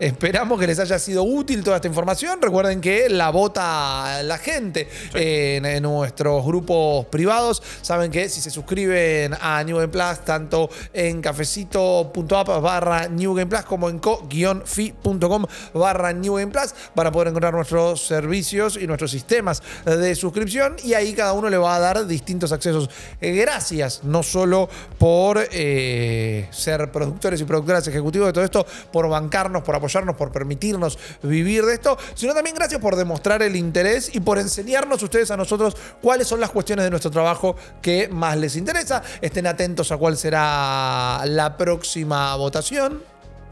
Esperamos 0.00 0.58
que 0.58 0.66
les 0.66 0.78
haya 0.78 0.98
sido 0.98 1.24
útil 1.24 1.62
toda 1.62 1.76
esta 1.76 1.86
información. 1.86 2.40
Recuerden 2.40 2.80
que 2.80 3.10
la 3.10 3.28
vota 3.28 4.22
la 4.22 4.38
gente 4.38 4.88
en, 5.12 5.66
en 5.66 5.82
nuestros 5.82 6.42
grupos 6.42 7.04
privados. 7.08 7.62
Saben 7.82 8.10
que 8.10 8.30
si 8.30 8.40
se 8.40 8.50
suscriben 8.50 9.34
a 9.38 9.62
New 9.62 9.76
Game 9.76 9.88
Plus, 9.88 10.24
tanto 10.24 10.70
en 10.94 11.20
cafecito.app 11.20 12.62
barra 12.62 13.08
New 13.08 13.34
Game 13.34 13.50
Plus 13.50 13.66
como 13.66 13.90
en 13.90 13.98
co-fi.com 13.98 15.44
barra 15.74 16.14
New 16.14 16.36
Game 16.36 16.50
Plus, 16.50 16.74
van 16.94 17.06
a 17.06 17.12
poder 17.12 17.28
encontrar 17.28 17.52
nuestros 17.52 18.00
servicios 18.00 18.78
y 18.80 18.86
nuestros 18.86 19.10
sistemas 19.10 19.62
de 19.84 20.14
suscripción. 20.14 20.76
Y 20.82 20.94
ahí 20.94 21.12
cada 21.12 21.34
uno 21.34 21.50
le 21.50 21.58
va 21.58 21.76
a 21.76 21.78
dar 21.78 22.06
distintos 22.06 22.52
accesos. 22.52 22.88
Gracias, 23.20 24.02
no 24.04 24.22
solo 24.22 24.66
por 24.96 25.46
eh, 25.52 26.48
ser 26.52 26.90
productores 26.90 27.38
y 27.42 27.44
productoras 27.44 27.86
ejecutivos 27.86 28.28
de 28.28 28.32
todo 28.32 28.44
esto, 28.44 28.66
por 28.90 29.06
bancarnos, 29.06 29.62
por 29.62 29.74
apoyarnos, 29.74 29.89
por 30.16 30.32
permitirnos 30.32 30.98
vivir 31.22 31.64
de 31.64 31.74
esto, 31.74 31.98
sino 32.14 32.34
también 32.34 32.56
gracias 32.56 32.80
por 32.80 32.96
demostrar 32.96 33.42
el 33.42 33.56
interés 33.56 34.14
y 34.14 34.20
por 34.20 34.38
enseñarnos 34.38 35.02
ustedes 35.02 35.30
a 35.30 35.36
nosotros 35.36 35.76
cuáles 36.00 36.26
son 36.26 36.40
las 36.40 36.50
cuestiones 36.50 36.84
de 36.84 36.90
nuestro 36.90 37.10
trabajo 37.10 37.56
que 37.82 38.08
más 38.08 38.36
les 38.36 38.56
interesa. 38.56 39.02
Estén 39.20 39.46
atentos 39.46 39.90
a 39.92 39.96
cuál 39.96 40.16
será 40.16 41.22
la 41.26 41.56
próxima 41.56 42.34
votación. 42.36 43.02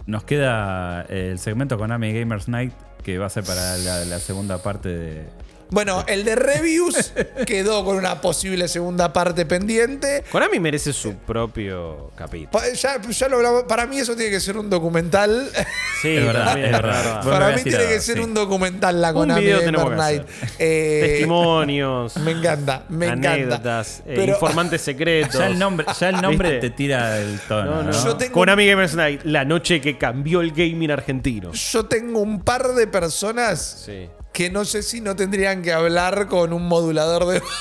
Nos 0.06 0.24
queda 0.24 1.02
eh, 1.08 1.30
el 1.32 1.38
segmento 1.38 1.76
Konami 1.76 2.12
Gamers 2.12 2.48
Night, 2.48 2.72
que 3.02 3.18
va 3.18 3.26
a 3.26 3.30
ser 3.30 3.44
para 3.44 3.76
la, 3.76 4.04
la 4.04 4.18
segunda 4.20 4.58
parte 4.58 4.88
de. 4.88 5.47
Bueno, 5.70 6.04
el 6.08 6.24
de 6.24 6.34
reviews 6.34 7.12
quedó 7.46 7.84
con 7.84 7.96
una 7.96 8.20
posible 8.20 8.68
segunda 8.68 9.12
parte 9.12 9.44
pendiente. 9.44 10.24
Konami 10.32 10.58
merece 10.60 10.92
su 10.92 11.14
propio 11.16 12.10
capítulo. 12.16 12.50
Pa- 12.52 12.68
Ya, 12.72 13.00
ya 13.02 13.28
lo 13.28 13.36
hablamos. 13.36 13.64
Para 13.64 13.86
mí 13.86 13.98
eso 13.98 14.16
tiene 14.16 14.30
que 14.30 14.40
ser 14.40 14.56
un 14.56 14.70
documental. 14.70 15.50
Sí, 16.00 16.16
Es 16.16 16.24
verdad, 16.24 16.44
también, 16.46 16.66
es 16.66 16.72
verdad. 16.72 16.92
verdad. 17.04 17.16
Vos 17.16 17.24
me 17.26 17.30
Para 17.32 17.48
mí 17.48 17.54
tiene 17.62 17.70
tirado, 17.78 17.88
que 17.88 18.00
ser 18.00 18.16
sí. 18.16 18.22
un 18.22 18.34
documental 18.34 19.00
la 19.00 19.08
Un 19.08 19.14
Konami 19.14 19.40
video 19.42 19.58
Gamer 19.60 19.72
tenemos 19.74 19.90
que 19.90 19.96
Night. 19.96 20.22
Eh, 20.58 21.00
Testimonios, 21.08 22.16
Me 22.18 22.30
encanta, 22.32 22.84
me 22.88 23.06
encanta. 23.06 23.32
anécdotas, 23.32 24.00
eh, 24.06 24.12
Pero- 24.16 24.32
informantes 24.32 24.80
secretos. 24.80 25.34
Ya 25.38 25.46
el 25.48 25.58
nombre, 25.58 25.86
ya 25.98 26.08
el 26.08 26.20
nombre 26.22 26.58
te 26.60 26.70
tira 26.70 27.18
el 27.18 27.38
tono. 27.40 27.64
No, 27.70 27.82
no. 27.82 27.90
¿no? 27.92 28.04
Yo 28.04 28.16
tengo- 28.16 28.32
Konami 28.32 28.66
Gamers 28.66 28.94
Night, 28.94 29.20
la 29.24 29.44
noche 29.44 29.80
que 29.80 29.98
cambió 29.98 30.40
el 30.40 30.52
gaming 30.52 30.90
argentino. 30.90 31.52
Yo 31.52 31.84
tengo 31.86 32.20
un 32.20 32.40
par 32.42 32.68
de 32.74 32.86
personas 32.86 33.82
Sí. 33.84 34.08
Que 34.38 34.50
no 34.50 34.64
sé 34.64 34.84
si 34.84 35.00
no 35.00 35.16
tendrían 35.16 35.62
que 35.62 35.72
hablar 35.72 36.28
con 36.28 36.52
un 36.52 36.62
modulador 36.68 37.26
de. 37.26 37.42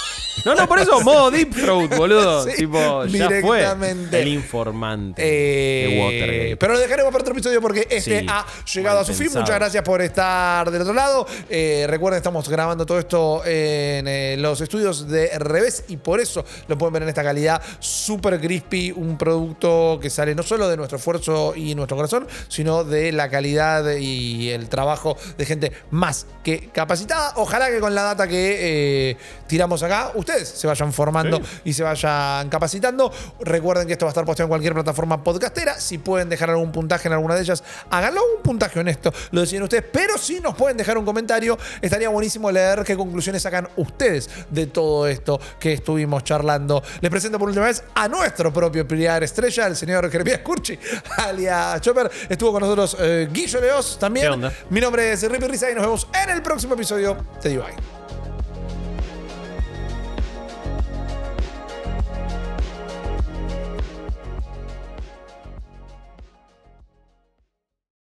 No, 0.45 0.53
no, 0.53 0.67
por 0.67 0.77
eso, 0.77 1.01
modo 1.01 1.31
Deep 1.31 1.49
Throat, 1.55 1.97
boludo. 1.97 2.43
Sí, 2.45 2.51
tipo, 2.57 3.05
ya 3.05 3.25
fue. 3.27 3.57
directamente. 3.57 4.21
El 4.21 4.27
informante 4.27 5.23
Eh, 5.25 5.89
de 5.89 5.99
Watergate. 5.99 6.57
pero 6.57 6.73
lo 6.73 6.79
dejaremos 6.79 7.11
para 7.11 7.23
otro 7.23 7.33
episodio 7.33 7.59
porque 7.59 7.87
este 7.89 8.19
Sí, 8.19 8.25
ha 8.29 8.45
llegado 8.71 8.99
a 8.99 9.03
su 9.03 9.15
fin. 9.15 9.29
Muchas 9.33 9.55
gracias 9.55 9.83
por 9.83 9.99
estar 9.99 10.69
del 10.69 10.83
otro 10.83 10.93
lado. 10.93 11.25
Eh, 11.49 11.85
recuerden, 11.89 12.17
estamos 12.17 12.47
grabando 12.49 12.85
todo 12.85 12.99
esto 12.99 13.41
en 13.45 14.07
eh, 14.07 14.35
los 14.37 14.61
estudios 14.61 15.07
de 15.07 15.39
Revés 15.39 15.85
y 15.87 15.97
por 15.97 16.19
eso 16.19 16.45
lo 16.67 16.77
pueden 16.77 16.93
ver 16.93 17.01
en 17.03 17.09
esta 17.09 17.23
calidad 17.23 17.59
super 17.79 18.39
crispy. 18.39 18.91
Un 18.95 19.17
producto 19.17 19.97
que 19.99 20.11
sale 20.11 20.35
no 20.35 20.43
solo 20.43 20.69
de 20.69 20.77
nuestro 20.77 20.99
esfuerzo 20.99 21.53
y 21.55 21.73
nuestro 21.73 21.97
corazón, 21.97 22.27
sino 22.47 22.83
de 22.83 23.11
la 23.11 23.29
calidad 23.29 23.89
y 23.97 24.51
el 24.51 24.69
trabajo 24.69 25.17
de 25.35 25.45
gente 25.47 25.71
más 25.89 26.27
que 26.43 26.66
capacitada. 26.73 27.33
Ojalá 27.35 27.69
que 27.69 27.79
con 27.79 27.93
la 27.93 28.03
data 28.03 28.27
que 28.27 29.11
eh, 29.11 29.17
tiramos 29.47 29.81
acá, 29.83 30.11
ustedes 30.15 30.47
se 30.49 30.67
vayan 30.67 30.91
formando 30.93 31.37
Sí. 31.37 31.43
y 31.65 31.73
se 31.73 31.83
vayan 31.83 32.49
capacitando. 32.49 33.11
Recuerden 33.39 33.87
que 33.87 33.93
esto 33.93 34.05
va 34.05 34.09
a 34.09 34.11
estar 34.13 34.25
posteado 34.25 34.45
en 34.47 34.49
cualquier 34.49 34.73
plataforma 34.73 35.23
podcastera. 35.23 35.79
Si 35.79 35.97
pueden 35.97 36.29
dejar 36.29 36.49
algún 36.49 36.71
puntaje 36.71 37.07
en 37.07 37.13
alguna 37.13 37.35
de 37.35 37.41
ellas, 37.41 37.63
háganlo. 37.89 38.21
Un 38.37 38.41
puntaje 38.43 38.79
honesto, 38.79 39.11
lo 39.31 39.41
deciden 39.41 39.63
ustedes. 39.63 39.83
Pero 39.91 40.17
si 40.17 40.39
nos 40.39 40.55
pueden 40.55 40.77
dejar 40.77 40.97
un 40.97 41.05
comentario, 41.05 41.57
estaría 41.81 42.09
buenísimo 42.09 42.51
leer 42.51 42.83
qué 42.83 42.95
conclusiones 42.95 43.41
sacan 43.41 43.67
ustedes 43.77 44.29
de 44.49 44.67
todo 44.67 45.07
esto 45.07 45.39
que 45.59 45.73
estuvimos 45.73 46.23
charlando. 46.23 46.81
Les 47.01 47.11
presento 47.11 47.37
por 47.39 47.47
última 47.49 47.65
vez 47.65 47.83
a 47.95 48.07
nuestro 48.07 48.51
propio 48.53 48.87
pilar 48.87 49.23
estrella, 49.23 49.67
el 49.67 49.75
señor 49.75 50.09
Jeremías 50.09 50.39
Curchi, 50.39 50.77
alias 51.17 51.81
Chopper. 51.81 52.09
Estuvo 52.29 52.51
con 52.51 52.61
nosotros 52.61 52.97
eh, 52.99 53.27
Guillo 53.31 53.61
Leos 53.61 53.97
también. 53.99 54.41
Mi 54.69 54.79
nombre 54.81 55.11
es 55.11 55.23
Rippy 55.29 55.47
Risa 55.47 55.71
y 55.71 55.75
nos 55.75 55.83
vemos 55.83 56.07
en 56.23 56.29
el 56.29 56.41
próximo 56.57 56.73
episodio 56.73 57.15
de 57.43 57.49
Divine. 57.49 57.96